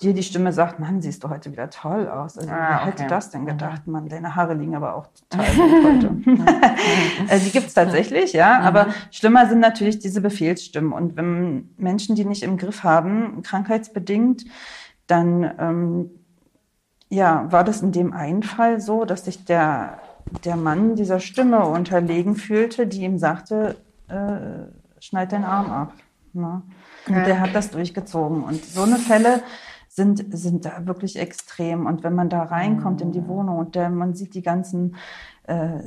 dir 0.00 0.14
die 0.14 0.22
Stimme 0.22 0.52
sagt, 0.52 0.78
Mann, 0.78 1.02
siehst 1.02 1.24
du 1.24 1.28
heute 1.28 1.50
wieder 1.50 1.68
toll 1.70 2.08
aus. 2.08 2.38
Also 2.38 2.48
Ah, 2.50 2.54
wer 2.68 2.86
hätte 2.86 3.02
okay. 3.02 3.10
das 3.10 3.30
denn 3.30 3.44
gedacht? 3.46 3.86
Mann, 3.88 4.08
deine 4.08 4.36
Haare 4.36 4.54
liegen 4.54 4.76
aber 4.76 4.94
auch 4.94 5.08
total 5.28 5.46
gut 5.54 5.84
heute. 5.84 6.10
also 7.28 7.44
die 7.46 7.50
gibt 7.50 7.66
es 7.66 7.74
tatsächlich, 7.74 8.32
ja. 8.32 8.60
Aber 8.60 8.86
schlimmer 9.10 9.46
sind 9.48 9.58
natürlich 9.60 9.98
diese 9.98 10.20
Befehlsstimmen. 10.20 10.92
Und 10.92 11.16
wenn 11.16 11.70
Menschen 11.76 12.14
die 12.14 12.24
nicht 12.24 12.44
im 12.44 12.56
Griff 12.56 12.84
haben, 12.84 13.42
krankheitsbedingt, 13.42 14.44
dann 15.08 15.50
ähm, 15.58 16.10
ja, 17.08 17.46
war 17.50 17.64
das 17.64 17.80
in 17.82 17.90
dem 17.92 18.12
einen 18.12 18.42
Fall 18.42 18.80
so, 18.80 19.04
dass 19.04 19.24
sich 19.24 19.44
der, 19.44 19.98
der 20.44 20.56
Mann 20.56 20.94
dieser 20.94 21.20
Stimme 21.20 21.66
unterlegen 21.66 22.36
fühlte, 22.36 22.86
die 22.86 23.02
ihm 23.02 23.18
sagte, 23.18 23.76
äh, 24.08 25.00
schneid 25.00 25.32
deinen 25.32 25.44
Arm 25.44 25.70
ab. 25.70 25.92
Ne? 26.32 26.62
Und 27.08 27.26
der 27.26 27.40
hat 27.40 27.54
das 27.54 27.70
durchgezogen. 27.70 28.42
Und 28.42 28.64
so 28.64 28.82
eine 28.82 28.96
Fälle 28.96 29.42
sind, 29.88 30.24
sind 30.36 30.64
da 30.64 30.86
wirklich 30.86 31.18
extrem. 31.18 31.86
Und 31.86 32.02
wenn 32.04 32.14
man 32.14 32.28
da 32.28 32.42
reinkommt 32.42 33.00
in 33.00 33.12
die 33.12 33.26
Wohnung 33.26 33.58
und 33.58 33.74
der, 33.74 33.90
man 33.90 34.14
sieht 34.14 34.34
die 34.34 34.42
ganzen 34.42 34.96
äh, 35.44 35.80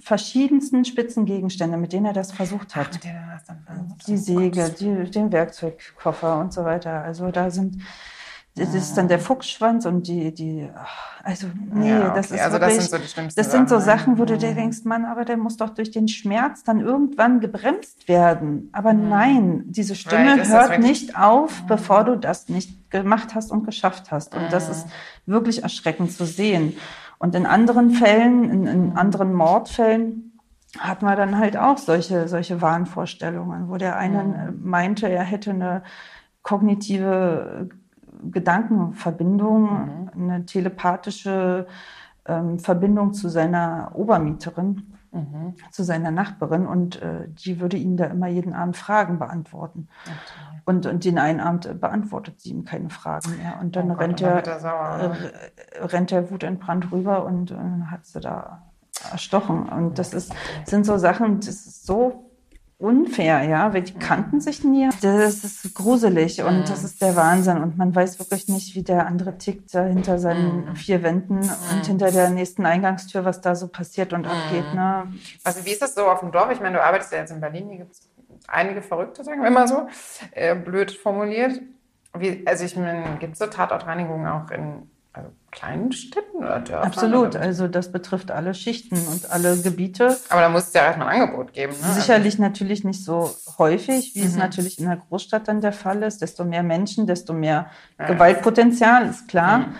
verschiedensten 0.00 0.84
Spitzengegenstände, 0.84 1.76
mit 1.76 1.92
denen 1.92 2.06
er 2.06 2.12
das 2.12 2.32
versucht 2.32 2.76
hat. 2.76 2.98
Versucht 2.98 4.08
Die 4.08 4.16
Säge, 4.16 4.74
die, 4.78 5.10
den 5.10 5.32
Werkzeugkoffer 5.32 6.38
und 6.38 6.52
so 6.52 6.64
weiter. 6.64 7.02
Also 7.02 7.30
da 7.30 7.50
sind, 7.50 7.80
das 8.60 8.74
ist 8.74 8.96
dann 8.96 9.08
der 9.08 9.18
Fuchsschwanz 9.18 9.86
und 9.86 10.06
die, 10.06 10.32
die, 10.34 10.68
also 11.22 11.46
nee, 11.72 11.88
Ja, 11.90 12.14
das 12.14 12.26
okay. 12.26 12.36
ist 12.36 12.40
Also 12.44 12.58
das 12.58 12.68
wirklich, 12.68 12.88
sind 12.88 12.90
so 12.90 12.98
die 12.98 13.08
schlimmsten 13.08 13.40
das 13.40 13.50
sind 13.50 13.68
so 13.68 13.78
Sachen, 13.78 14.14
ne? 14.14 14.18
Wo 14.18 14.24
du 14.24 14.36
dir 14.38 14.50
Mhm. 14.50 14.54
denkst, 14.56 14.84
Mann, 14.84 15.04
aber 15.04 15.24
der 15.24 15.36
muss 15.36 15.56
doch 15.56 15.70
durch 15.70 15.90
den 15.90 16.08
Schmerz 16.08 16.62
dann 16.64 16.80
irgendwann 16.80 17.40
gebremst 17.40 18.06
werden. 18.08 18.68
Aber 18.72 18.92
Mhm. 18.92 19.08
nein, 19.08 19.62
diese 19.66 19.94
Stimme 19.94 20.30
Right, 20.32 20.40
das 20.40 20.48
hört 20.48 20.78
nicht 20.78 21.16
auf, 21.18 21.64
bevor 21.66 22.04
du 22.04 22.16
das 22.16 22.48
nicht 22.48 22.90
gemacht 22.90 23.34
hast 23.34 23.50
und 23.50 23.64
geschafft 23.64 24.10
hast. 24.10 24.34
Und 24.34 24.52
das 24.52 24.66
Mhm. 24.66 24.72
ist 24.72 24.86
wirklich 25.26 25.62
erschreckend 25.62 26.12
zu 26.12 26.24
sehen. 26.24 26.76
Und 27.18 27.34
in 27.34 27.46
anderen 27.46 27.90
Fällen, 27.90 28.44
in, 28.50 28.60
Mhm. 28.62 28.66
in 28.68 28.92
anderen 28.96 29.32
Mordfällen, 29.34 30.38
hatten 30.78 31.04
wir 31.04 31.16
dann 31.16 31.36
halt 31.38 31.56
auch 31.56 31.78
solche, 31.78 32.28
solche 32.28 32.62
Wahnvorstellungen, 32.62 33.68
wo 33.68 33.76
der 33.76 33.96
eine 33.96 34.22
Mhm. 34.52 34.68
meinte, 34.70 35.08
er 35.08 35.24
hätte 35.24 35.50
eine 35.50 35.82
kognitive 36.42 37.68
Gedankenverbindung, 38.30 39.62
Mhm. 40.14 40.30
eine 40.30 40.46
telepathische 40.46 41.66
ähm, 42.26 42.58
Verbindung 42.58 43.12
zu 43.12 43.28
seiner 43.28 43.92
Obermieterin, 43.94 44.82
Mhm. 45.12 45.54
zu 45.72 45.82
seiner 45.82 46.12
Nachbarin 46.12 46.66
und 46.66 47.02
äh, 47.02 47.26
die 47.28 47.60
würde 47.60 47.76
ihm 47.76 47.96
da 47.96 48.04
immer 48.04 48.28
jeden 48.28 48.52
Abend 48.54 48.76
Fragen 48.76 49.18
beantworten. 49.18 49.88
Und, 50.66 50.86
und 50.86 51.04
den 51.04 51.18
einen 51.18 51.40
Abend 51.40 51.66
äh, 51.66 51.74
beantwortet 51.74 52.40
sie 52.40 52.50
ihm 52.50 52.64
keine 52.64 52.90
Fragen 52.90 53.36
mehr. 53.36 53.58
Und 53.60 53.74
dann 53.74 53.86
Oh 53.90 53.94
Gott, 53.94 54.02
rennt, 54.02 54.20
er, 54.20 54.46
er 54.46 54.60
sauer, 54.60 55.16
äh, 55.80 55.84
rennt 55.84 56.12
er 56.12 56.30
wutentbrannt 56.30 56.92
rüber 56.92 57.24
und 57.24 57.50
äh, 57.50 57.56
hat 57.90 58.06
sie 58.06 58.20
da 58.20 58.62
erstochen. 59.10 59.68
Und 59.68 59.98
das 59.98 60.14
ist, 60.14 60.32
sind 60.64 60.86
so 60.86 60.96
Sachen, 60.96 61.38
das 61.38 61.48
ist 61.48 61.86
so 61.86 62.29
unfair, 62.80 63.42
ja, 63.42 63.72
weil 63.74 63.82
die 63.82 63.92
kannten 63.92 64.40
sich 64.40 64.64
nie. 64.64 64.88
Das 65.02 65.44
ist 65.44 65.74
gruselig 65.74 66.42
und 66.42 66.68
das 66.68 66.82
ist 66.82 67.02
der 67.02 67.14
Wahnsinn. 67.14 67.58
Und 67.58 67.76
man 67.76 67.94
weiß 67.94 68.18
wirklich 68.18 68.48
nicht, 68.48 68.74
wie 68.74 68.82
der 68.82 69.06
andere 69.06 69.36
tickt 69.36 69.74
da 69.74 69.84
hinter 69.84 70.18
seinen 70.18 70.74
vier 70.74 71.02
Wänden 71.02 71.38
und 71.38 71.86
hinter 71.86 72.10
der 72.10 72.30
nächsten 72.30 72.64
Eingangstür, 72.64 73.24
was 73.24 73.42
da 73.42 73.54
so 73.54 73.68
passiert 73.68 74.12
und 74.12 74.26
abgeht. 74.26 74.74
Ne? 74.74 75.12
Also 75.44 75.64
wie 75.66 75.70
ist 75.70 75.82
das 75.82 75.94
so 75.94 76.06
auf 76.06 76.20
dem 76.20 76.32
Dorf? 76.32 76.50
Ich 76.52 76.60
meine, 76.60 76.78
du 76.78 76.84
arbeitest 76.84 77.12
ja 77.12 77.18
jetzt 77.18 77.32
in 77.32 77.40
Berlin, 77.40 77.68
hier 77.68 77.78
gibt 77.78 77.92
es 77.92 78.08
einige 78.48 78.80
Verrückte, 78.80 79.22
sagen 79.24 79.42
wir 79.42 79.50
mal 79.50 79.68
so, 79.68 79.86
äh, 80.32 80.54
blöd 80.54 80.90
formuliert. 80.90 81.60
Wie, 82.16 82.42
also 82.46 82.64
ich 82.64 82.76
meine, 82.76 83.18
gibt 83.20 83.34
es 83.34 83.38
so 83.38 83.46
Tatortreinigungen 83.46 84.26
auch 84.26 84.50
in 84.50 84.90
also 85.12 85.30
kleinen 85.50 85.90
Städten 85.92 86.36
oder 86.36 86.60
Dörfern? 86.60 86.86
Absolut. 86.86 87.28
Oder? 87.28 87.40
Also 87.40 87.66
das 87.66 87.90
betrifft 87.90 88.30
alle 88.30 88.54
Schichten 88.54 88.96
und 89.12 89.30
alle 89.30 89.56
Gebiete. 89.56 90.16
Aber 90.28 90.40
da 90.40 90.48
muss 90.48 90.68
es 90.68 90.72
ja 90.72 90.82
erstmal 90.82 91.08
ein 91.08 91.22
Angebot 91.22 91.52
geben. 91.52 91.72
Ne? 91.72 91.94
Sicherlich 91.94 92.38
natürlich 92.38 92.84
nicht 92.84 93.04
so 93.04 93.34
häufig, 93.58 94.14
wie 94.14 94.22
es 94.22 94.36
natürlich 94.36 94.78
in 94.78 94.86
der 94.86 94.96
Großstadt 94.96 95.48
dann 95.48 95.60
der 95.60 95.72
Fall 95.72 96.02
ist. 96.04 96.22
Desto 96.22 96.44
mehr 96.44 96.62
Menschen, 96.62 97.06
desto 97.06 97.32
mehr 97.32 97.66
Gewaltpotenzial, 97.98 99.08
ist 99.08 99.26
klar. 99.26 99.70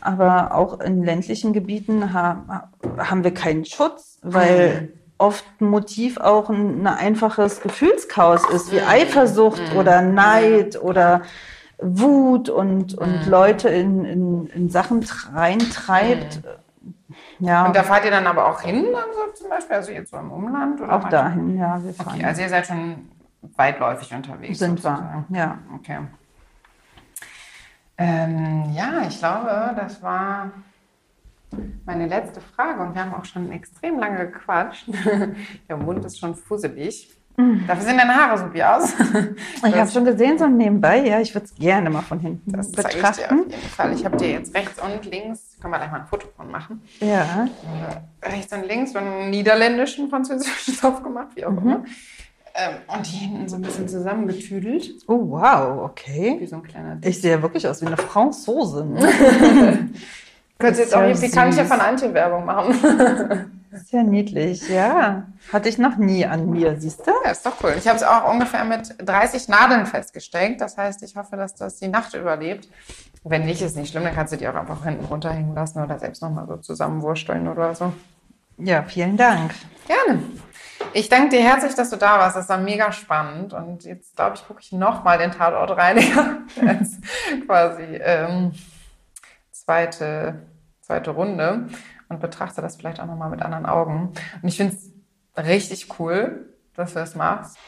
Aber 0.00 0.54
auch 0.54 0.80
in 0.80 1.04
ländlichen 1.04 1.52
Gebieten 1.52 2.12
ha 2.12 2.68
haben 2.98 3.22
wir 3.22 3.32
keinen 3.32 3.64
Schutz, 3.64 4.18
weil 4.22 4.92
oft 5.18 5.44
ein 5.60 5.66
Motiv 5.66 6.18
auch 6.18 6.50
ein, 6.50 6.80
ein 6.80 6.86
einfaches 6.88 7.60
Gefühlschaos 7.60 8.42
ist, 8.50 8.72
wie 8.72 8.80
Eifersucht 8.80 9.62
oder 9.76 10.02
Neid 10.02 10.82
oder 10.82 11.22
Wut 11.82 12.48
und, 12.48 12.94
und 12.94 13.26
Leute 13.26 13.68
in, 13.68 14.04
in, 14.04 14.46
in 14.46 14.70
Sachen 14.70 15.04
reintreibt. 15.32 16.42
Ja, 17.38 17.66
Und 17.66 17.76
da 17.76 17.82
fahrt 17.82 18.04
ihr 18.04 18.10
dann 18.10 18.26
aber 18.26 18.46
auch 18.48 18.60
hin, 18.60 18.86
dann 18.92 19.04
so 19.12 19.32
zum 19.34 19.50
Beispiel, 19.50 19.76
also 19.76 19.92
jetzt 19.92 20.10
so 20.10 20.16
im 20.16 20.30
Umland? 20.30 20.80
Oder 20.80 20.94
auch 20.94 21.08
dahin, 21.08 21.58
ja, 21.58 21.82
wir 21.82 21.92
fahren. 21.92 22.14
Okay, 22.16 22.24
also 22.24 22.42
ihr 22.42 22.48
seid 22.48 22.66
schon 22.66 23.10
weitläufig 23.56 24.14
unterwegs. 24.14 24.58
sind 24.58 24.82
wir, 24.82 24.90
sozusagen. 24.90 25.26
ja. 25.30 25.58
Okay. 25.74 25.98
Ähm, 27.98 28.72
ja, 28.74 29.02
ich 29.06 29.18
glaube, 29.18 29.74
das 29.76 30.02
war 30.02 30.52
meine 31.84 32.06
letzte 32.06 32.40
Frage 32.40 32.82
und 32.82 32.94
wir 32.94 33.02
haben 33.04 33.14
auch 33.14 33.24
schon 33.24 33.52
extrem 33.52 33.98
lange 33.98 34.26
gequatscht. 34.26 34.88
Der 35.68 35.76
Mund 35.76 36.04
ist 36.04 36.18
schon 36.18 36.34
fusselig. 36.34 37.10
Dafür 37.66 37.82
sehen 37.84 37.96
deine 37.98 38.14
Haare 38.14 38.38
so 38.38 38.52
wie 38.54 38.62
aus. 38.62 38.92
Ich 39.66 39.74
habe 39.74 39.90
schon 39.90 40.04
gesehen, 40.04 40.38
so 40.38 40.46
nebenbei, 40.46 40.98
ja, 41.06 41.20
ich 41.20 41.34
würde 41.34 41.46
es 41.46 41.54
gerne 41.54 41.88
mal 41.90 42.02
von 42.02 42.18
hinten 42.20 42.52
Das 42.52 42.70
zeige 42.72 42.88
ich 42.88 42.94
dir 42.94 43.00
betrachten. 43.00 43.34
auf 43.40 43.50
jeden 43.50 43.68
Fall. 43.68 43.92
Ich 43.94 44.04
habe 44.04 44.16
dir 44.16 44.30
jetzt 44.32 44.54
rechts 44.54 44.80
und 44.82 45.10
links, 45.10 45.56
können 45.60 45.72
wir 45.72 45.78
gleich 45.78 45.90
mal 45.90 46.00
ein 46.00 46.06
Foto 46.06 46.26
von 46.36 46.50
machen, 46.50 46.82
Ja, 47.00 47.48
rechts 48.22 48.52
und 48.52 48.66
links 48.66 48.92
so 48.92 48.98
einen 48.98 49.30
niederländischen, 49.30 50.08
französischen 50.10 50.76
Topf 50.78 51.02
gemacht, 51.02 51.28
wie 51.34 51.44
auch 51.46 51.50
Mhm. 51.52 51.58
immer. 51.58 51.84
Ähm, 52.54 52.74
und 52.94 53.06
die 53.06 53.16
hinten 53.16 53.48
so 53.48 53.56
ein 53.56 53.62
bisschen 53.62 53.88
zusammengetüdelt, 53.88 54.90
oh 55.08 55.18
wow, 55.30 55.76
wie 55.78 55.80
okay. 56.36 56.46
so 56.46 56.56
ein 56.56 56.62
kleiner 56.62 56.98
Ich 57.02 57.18
sehe 57.20 57.40
wirklich 57.40 57.66
aus 57.66 57.80
wie 57.80 57.86
eine 57.86 57.96
Franzose. 57.96 58.86
Könntest 60.58 60.80
jetzt 60.80 60.92
ja 60.92 60.98
auch 61.00 61.06
hier 61.06 61.14
pikante 61.28 61.56
süß. 61.56 61.66
von 61.68 61.80
Anti-Werbung 61.80 62.44
machen. 62.44 62.74
Sehr 63.72 64.02
niedlich, 64.02 64.68
ja. 64.68 65.26
Hatte 65.50 65.68
ich 65.68 65.78
noch 65.78 65.96
nie 65.96 66.26
an 66.26 66.50
mir, 66.50 66.78
siehst 66.78 67.06
du? 67.06 67.12
Ja, 67.24 67.30
ist 67.30 67.46
doch 67.46 67.54
cool. 67.62 67.74
Ich 67.78 67.88
habe 67.88 67.96
es 67.96 68.02
auch 68.02 68.30
ungefähr 68.30 68.64
mit 68.64 68.94
30 68.98 69.48
Nadeln 69.48 69.86
festgesteckt. 69.86 70.60
Das 70.60 70.76
heißt, 70.76 71.02
ich 71.02 71.16
hoffe, 71.16 71.36
dass 71.36 71.54
das 71.54 71.78
die 71.78 71.88
Nacht 71.88 72.12
überlebt. 72.12 72.68
Wenn 73.24 73.46
nicht, 73.46 73.62
ist 73.62 73.76
nicht 73.76 73.90
schlimm. 73.90 74.04
Dann 74.04 74.14
kannst 74.14 74.32
du 74.32 74.36
die 74.36 74.46
auch 74.46 74.54
einfach 74.54 74.84
hinten 74.84 75.06
runterhängen 75.06 75.54
lassen 75.54 75.82
oder 75.82 75.98
selbst 75.98 76.20
nochmal 76.20 76.46
so 76.46 76.58
zusammenwursteln 76.58 77.48
oder 77.48 77.74
so. 77.74 77.92
Ja, 78.58 78.82
vielen 78.82 79.16
Dank. 79.16 79.52
Gerne. 79.86 80.22
Ich 80.92 81.08
danke 81.08 81.30
dir 81.30 81.42
herzlich, 81.42 81.74
dass 81.74 81.88
du 81.88 81.96
da 81.96 82.18
warst. 82.18 82.36
Das 82.36 82.50
war 82.50 82.58
mega 82.58 82.92
spannend. 82.92 83.54
Und 83.54 83.84
jetzt, 83.84 84.16
glaube 84.16 84.36
ich, 84.36 84.46
gucke 84.46 84.60
ich 84.60 84.72
nochmal 84.72 85.16
den 85.16 85.30
Tatortreiniger 85.30 86.40
als 86.66 86.98
quasi 87.46 87.82
ähm, 87.82 88.52
zweite, 89.50 90.42
zweite 90.82 91.12
Runde 91.12 91.68
und 92.12 92.20
betrachte 92.20 92.60
das 92.62 92.76
vielleicht 92.76 93.00
auch 93.00 93.06
nochmal 93.06 93.30
mit 93.30 93.42
anderen 93.42 93.66
Augen. 93.66 94.10
Und 94.42 94.48
ich 94.48 94.56
finde 94.56 94.74
es 94.74 94.92
richtig 95.46 95.98
cool, 95.98 96.46
dass 96.76 96.92
du 96.92 97.00
das 97.00 97.14
machst. 97.16 97.58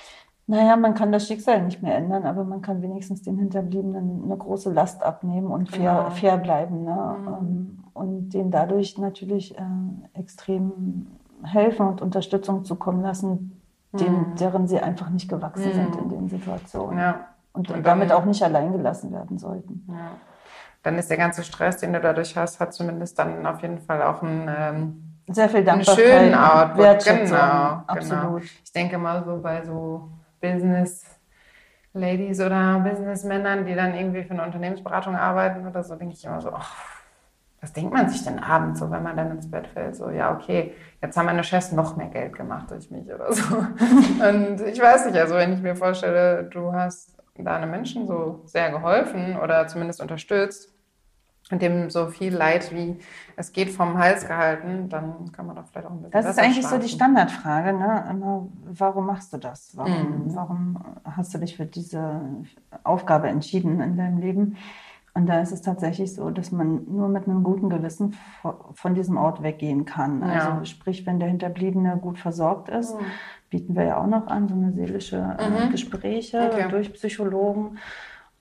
Naja, 0.46 0.76
man 0.76 0.94
kann 0.94 1.10
das 1.10 1.26
Schicksal 1.26 1.62
nicht 1.62 1.82
mehr 1.82 1.96
ändern, 1.96 2.26
aber 2.26 2.44
man 2.44 2.60
kann 2.60 2.82
wenigstens 2.82 3.22
den 3.22 3.38
Hinterbliebenen 3.38 4.24
eine 4.24 4.36
große 4.36 4.70
Last 4.70 5.02
abnehmen 5.02 5.46
und 5.46 5.70
fair, 5.70 5.94
Genau. 5.96 6.10
fair 6.10 6.36
bleiben. 6.36 6.84
Ne? 6.84 7.16
Ähm, 7.26 7.78
Und 7.94 8.30
denen 8.30 8.50
dadurch 8.50 8.98
natürlich 8.98 9.56
äh, 9.56 9.62
extrem 10.12 11.06
helfen 11.44 11.86
und 11.86 12.02
Unterstützung 12.02 12.64
zukommen 12.64 13.02
lassen, 13.02 13.60
denen, 13.92 14.34
deren 14.34 14.66
sie 14.66 14.80
einfach 14.80 15.08
nicht 15.10 15.28
gewachsen 15.30 15.72
sind 15.72 15.96
in 15.96 16.08
den 16.08 16.28
Situationen. 16.28 16.98
Ja. 16.98 17.28
Und, 17.52 17.70
Und 17.70 17.86
damit 17.86 18.10
auch 18.12 18.24
nicht 18.24 18.42
allein 18.42 18.72
gelassen 18.72 19.12
werden 19.12 19.38
sollten. 19.38 19.86
Ja. 19.88 20.10
Dann 20.84 20.98
ist 20.98 21.08
der 21.10 21.16
ganze 21.16 21.42
Stress, 21.42 21.78
den 21.78 21.94
du 21.94 22.00
dadurch 22.00 22.36
hast, 22.36 22.60
hat 22.60 22.74
zumindest 22.74 23.18
dann 23.18 23.44
auf 23.46 23.60
jeden 23.62 23.80
Fall 23.80 24.02
auch 24.02 24.22
einen, 24.22 24.48
ähm, 24.48 25.34
Sehr 25.34 25.48
viel 25.48 25.68
einen 25.68 25.82
schönen 25.82 26.34
Output. 26.34 26.78
Wertschätzung, 26.84 27.38
Genau, 27.38 27.82
absolut. 27.86 28.08
genau. 28.10 28.38
Ich 28.62 28.72
denke 28.72 28.98
mal 28.98 29.24
so 29.24 29.40
bei 29.40 29.64
so 29.64 30.10
Business 30.42 31.06
Ladies 31.94 32.38
oder 32.40 32.80
Businessmännern, 32.80 33.64
die 33.64 33.74
dann 33.74 33.94
irgendwie 33.94 34.24
für 34.24 34.32
eine 34.34 34.42
Unternehmensberatung 34.42 35.16
arbeiten 35.16 35.66
oder 35.66 35.82
so, 35.82 35.94
denke 35.94 36.14
ich 36.14 36.24
immer 36.24 36.42
so, 36.42 36.52
ach, 36.52 36.74
was 37.62 37.72
denkt 37.72 37.94
man 37.94 38.10
sich 38.10 38.22
denn 38.22 38.38
abends 38.40 38.80
so, 38.80 38.90
wenn 38.90 39.02
man 39.02 39.16
dann 39.16 39.30
ins 39.30 39.50
Bett 39.50 39.66
fällt? 39.68 39.96
So, 39.96 40.10
ja, 40.10 40.34
okay, 40.34 40.74
jetzt 41.00 41.16
haben 41.16 41.24
meine 41.24 41.44
Chefs 41.44 41.72
noch 41.72 41.96
mehr 41.96 42.08
Geld 42.08 42.36
gemacht 42.36 42.70
durch 42.70 42.90
mich 42.90 43.06
oder 43.10 43.32
so. 43.32 43.54
Und 43.56 44.60
ich 44.60 44.78
weiß 44.78 45.06
nicht, 45.06 45.16
also 45.16 45.34
wenn 45.36 45.54
ich 45.54 45.62
mir 45.62 45.76
vorstelle, 45.76 46.44
du 46.44 46.74
hast 46.74 47.16
deine 47.38 47.66
Menschen 47.66 48.06
so 48.06 48.42
sehr 48.44 48.70
geholfen 48.70 49.38
oder 49.38 49.66
zumindest 49.66 50.02
unterstützt 50.02 50.73
dem 51.50 51.90
so 51.90 52.06
viel 52.06 52.34
Leid 52.34 52.72
wie 52.74 52.96
es 53.36 53.52
geht 53.52 53.70
vom 53.70 53.98
Hals 53.98 54.26
gehalten, 54.26 54.88
dann 54.88 55.30
kann 55.32 55.46
man 55.46 55.56
doch 55.56 55.66
vielleicht 55.66 55.86
auch 55.86 55.90
ein 55.90 55.98
bisschen 55.98 56.12
Das 56.12 56.26
ist 56.26 56.38
eigentlich 56.38 56.66
so 56.66 56.78
die 56.78 56.88
schlafen. 56.88 57.14
Standardfrage, 57.16 57.72
ne? 57.76 58.04
Immer, 58.10 58.46
warum 58.64 59.06
machst 59.06 59.32
du 59.32 59.36
das? 59.36 59.76
Warum, 59.76 59.92
Mhm. 60.26 60.34
warum 60.36 60.78
hast 61.04 61.34
du 61.34 61.38
dich 61.38 61.56
für 61.56 61.66
diese 61.66 62.20
Aufgabe 62.82 63.28
entschieden 63.28 63.80
in 63.80 63.96
deinem 63.96 64.18
Leben? 64.18 64.56
Und 65.16 65.26
da 65.26 65.40
ist 65.40 65.52
es 65.52 65.62
tatsächlich 65.62 66.12
so, 66.14 66.30
dass 66.30 66.50
man 66.50 66.86
nur 66.88 67.08
mit 67.08 67.28
einem 67.28 67.44
guten 67.44 67.68
Gewissen 67.70 68.16
vo- 68.42 68.72
von 68.74 68.94
diesem 68.94 69.16
Ort 69.16 69.42
weggehen 69.44 69.84
kann. 69.84 70.22
Ja. 70.22 70.26
Also 70.50 70.64
sprich, 70.64 71.06
wenn 71.06 71.20
der 71.20 71.28
Hinterbliebene 71.28 71.98
gut 71.98 72.18
versorgt 72.18 72.68
ist, 72.68 72.96
bieten 73.48 73.76
wir 73.76 73.84
ja 73.84 73.96
auch 73.98 74.08
noch 74.08 74.26
an, 74.26 74.48
so 74.48 74.54
eine 74.56 74.72
seelische 74.72 75.36
äh, 75.38 75.68
Gespräche 75.68 76.40
Mhm. 76.40 76.46
Okay. 76.46 76.68
durch 76.68 76.92
Psychologen. 76.94 77.78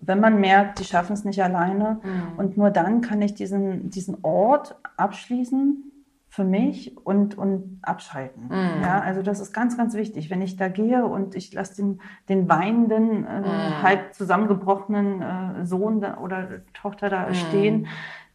Wenn 0.06 0.20
man 0.20 0.40
merkt, 0.40 0.80
die 0.80 0.84
schaffen 0.86 1.14
es 1.14 1.24
nicht 1.26 1.44
alleine. 1.44 2.00
Mhm. 2.04 2.38
Und 2.40 2.58
nur 2.58 2.70
dann 2.70 3.02
kann 3.02 3.22
ich 3.22 3.34
diesen, 3.34 3.90
diesen 3.90 4.18
Ort 4.24 4.76
abschließen 4.98 5.90
für 6.30 6.44
mich 6.44 6.98
und, 7.06 7.38
und 7.38 7.78
abschalten. 7.84 8.46
Mhm. 8.46 8.82
Ja, 8.82 9.00
also 9.02 9.22
das 9.22 9.40
ist 9.40 9.54
ganz, 9.54 9.78
ganz 9.78 9.94
wichtig. 9.94 10.30
Wenn 10.32 10.42
ich 10.42 10.56
da 10.58 10.68
gehe 10.68 11.06
und 11.06 11.36
ich 11.36 11.54
lasse 11.54 11.76
den, 11.76 12.02
den 12.28 12.50
weinenden, 12.50 13.26
äh, 13.26 13.40
Mhm. 13.42 13.82
halb 13.84 14.14
zusammengebrochenen 14.16 15.22
äh, 15.22 15.66
Sohn 15.66 16.02
da, 16.02 16.18
oder 16.18 16.48
Tochter 16.74 17.10
da 17.10 17.28
Mhm. 17.30 17.34
stehen, 17.36 17.88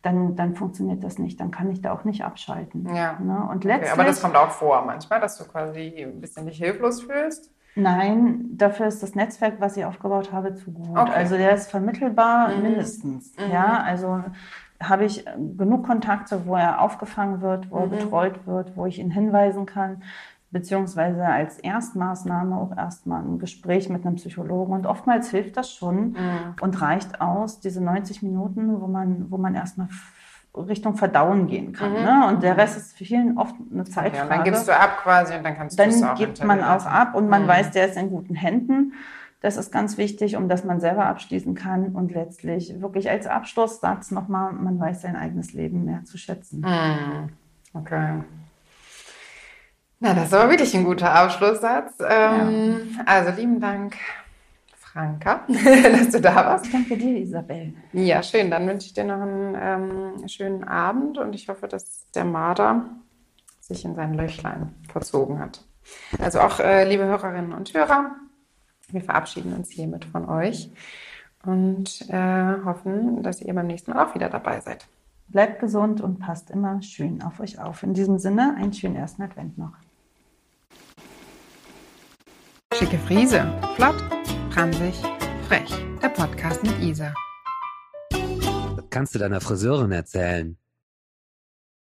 dann, 0.03 0.37
dann 0.37 0.55
funktioniert 0.55 1.03
das 1.03 1.19
nicht. 1.19 1.41
Dann 1.41 1.51
kann 1.51 1.71
ich 1.73 1.83
da 1.83 1.93
auch 1.93 2.05
nicht 2.05 2.25
abschalten. 2.25 2.87
Ja. 2.95 3.19
Ne? 3.19 3.37
Und 3.51 3.57
Okay, 3.65 3.67
letztlich, 3.69 3.93
aber 3.93 4.05
das 4.05 4.23
kommt 4.23 4.37
auch 4.37 4.51
vor 4.51 4.85
manchmal, 4.87 5.21
dass 5.21 5.37
du 5.37 5.45
quasi 5.45 5.93
ein 5.99 6.21
bisschen 6.21 6.47
dich 6.47 6.59
hilflos 6.59 7.03
fühlst. 7.03 7.53
Nein, 7.79 8.45
dafür 8.57 8.87
ist 8.87 9.03
das 9.03 9.15
Netzwerk, 9.15 9.55
was 9.61 9.77
ich 9.77 9.85
aufgebaut 9.85 10.33
habe, 10.33 10.55
zu 10.55 10.73
gut. 10.73 10.99
Okay. 10.99 11.13
Also 11.15 11.37
der 11.37 11.53
ist 11.55 11.71
vermittelbar 11.71 12.55
Mhm. 12.55 12.63
mindestens. 12.63 13.33
Mhm. 13.39 13.51
Ja, 13.53 13.83
also 13.83 14.23
habe 14.83 15.05
ich 15.05 15.27
äh, 15.27 15.31
genug 15.57 15.85
Kontakte, 15.87 16.43
wo 16.47 16.55
er 16.57 16.81
aufgefangen 16.81 17.41
wird, 17.41 17.71
wo 17.71 17.79
er 17.79 17.87
Mhm. 17.87 17.91
betreut 17.91 18.47
wird, 18.47 18.77
wo 18.77 18.87
ich 18.87 18.99
ihn 18.99 19.11
hinweisen 19.11 19.67
kann, 19.67 20.03
beziehungsweise 20.51 21.25
als 21.27 21.59
Erstmaßnahme 21.59 22.57
auch 22.57 22.77
erstmal 22.77 23.23
ein 23.23 23.39
Gespräch 23.39 23.89
mit 23.91 24.07
einem 24.07 24.15
Psychologen. 24.17 24.73
Und 24.73 24.87
oftmals 24.87 25.31
hilft 25.31 25.57
das 25.57 25.71
schon 25.73 26.11
Mhm. 26.13 26.17
und 26.61 26.81
reicht 26.81 27.21
aus, 27.21 27.61
diese 27.61 27.83
90 27.83 28.23
Minuten, 28.23 28.81
wo 28.81 28.87
man, 28.87 29.31
wo 29.31 29.37
man 29.37 29.55
erstmal 29.55 29.89
Richtung 30.61 30.97
Verdauen 30.97 31.47
gehen 31.47 31.73
kann. 31.73 31.93
Mhm. 31.93 32.03
Ne? 32.05 32.27
Und 32.29 32.43
der 32.43 32.57
Rest 32.57 32.77
ist 32.77 32.97
für 32.97 33.05
vielen 33.05 33.39
oft 33.39 33.55
eine 33.73 33.85
Zeitfrage. 33.85 34.23
und 34.25 34.31
dann 34.31 34.45
gibst 34.45 34.69
du 34.69 34.77
ab 34.77 34.99
quasi 35.03 35.35
und 35.35 35.45
dann 35.45 35.57
kannst 35.57 35.79
du 35.79 35.83
es 35.83 36.01
Dann 36.01 36.11
auch 36.11 36.15
gibt 36.17 36.39
hinter 36.39 36.47
man 36.47 36.63
auch 36.65 36.87
ab 36.87 37.15
und 37.15 37.29
man 37.29 37.45
Mhm. 37.45 37.49
weiß, 37.49 37.71
der 37.73 37.89
ist 37.89 37.97
in 37.97 38.11
guten 38.11 38.35
Händen. 38.35 38.93
Das 39.41 39.57
ist 39.57 39.71
ganz 39.71 39.99
wichtig, 39.99 40.35
um 40.37 40.49
dass 40.49 40.65
man 40.65 40.81
selber 40.81 41.07
abschließen 41.07 41.55
kann 41.55 41.91
und 41.95 42.13
letztlich 42.13 42.81
wirklich 42.81 43.09
als 43.09 43.27
Abschlusssatz 43.29 44.11
nochmal, 44.11 44.53
man 44.53 44.81
weiß 44.81 45.03
sein 45.03 45.15
eigenes 45.15 45.53
Leben 45.53 45.85
mehr 45.85 46.05
zu 46.05 46.19
schätzen. 46.19 46.61
Mhm. 46.63 47.29
Okay. 47.73 48.25
Na, 50.01 50.15
das 50.15 50.27
ist 50.27 50.35
aber 50.35 50.51
wirklich 50.51 50.75
ein 50.77 50.85
guter 50.85 51.13
Abschlusssatz. 51.13 51.95
Ähm, 52.09 52.99
Also 53.07 53.31
lieben 53.31 53.61
Dank, 53.61 53.97
Franka, 54.93 55.45
dass 55.49 56.11
du 56.11 56.21
da 56.21 56.35
warst. 56.35 56.67
Ich 56.67 56.73
danke 56.73 56.97
dir, 56.97 57.19
Isabel. 57.19 57.75
Ja, 57.93 58.23
schön. 58.23 58.51
Dann 58.51 58.67
wünsche 58.67 58.87
ich 58.87 58.95
dir 58.95 59.05
noch 59.05 59.21
einen 59.21 59.57
ähm, 59.61 60.29
schönen 60.29 60.65
Abend 60.65 61.19
und 61.19 61.35
ich 61.35 61.49
hoffe, 61.49 61.69
dass 61.69 62.11
der 62.13 62.25
Marder 62.25 62.87
sich 63.61 63.85
in 63.85 63.95
sein 63.95 64.15
Löchlein 64.15 64.75
verzogen 64.91 65.39
hat. 65.39 65.65
Also 66.19 66.41
auch, 66.41 66.61
äh, 66.61 66.89
liebe 66.89 67.05
Hörerinnen 67.05 67.53
und 67.53 67.73
Hörer, 67.75 68.17
wir 68.91 69.03
verabschieden 69.03 69.53
uns 69.53 69.71
hiermit 69.71 70.07
von 70.07 70.29
euch 70.29 70.71
und 71.45 72.09
äh, 72.09 72.65
hoffen, 72.65 73.23
dass 73.23 73.43
ihr 73.43 73.55
beim 73.55 73.67
nächsten 73.67 73.93
Mal 73.93 74.07
auch 74.07 74.15
wieder 74.15 74.29
dabei 74.29 74.61
seid. 74.61 74.87
Bleibt 75.29 75.61
gesund 75.61 76.01
und 76.01 76.19
passt 76.19 76.51
immer 76.51 76.81
schön 76.81 77.23
auf 77.23 77.41
euch 77.41 77.59
auf. 77.59 77.83
In 77.83 77.93
diesem 77.93 78.19
Sinne, 78.19 78.55
einen 78.57 78.73
schönen 78.73 78.97
ersten 78.97 79.23
Advent 79.23 79.59
noch. 79.59 79.73
Schicke 82.73 82.99
Friese, 82.99 83.53
flott, 83.77 83.97
franzig, 84.51 84.95
frech. 85.49 85.71
Der 86.03 86.09
Podcast 86.09 86.63
mit 86.63 86.79
Isa. 86.81 87.13
Kannst 88.91 89.15
du 89.15 89.19
deiner 89.19 89.41
Friseurin 89.41 89.93
erzählen? 89.93 90.57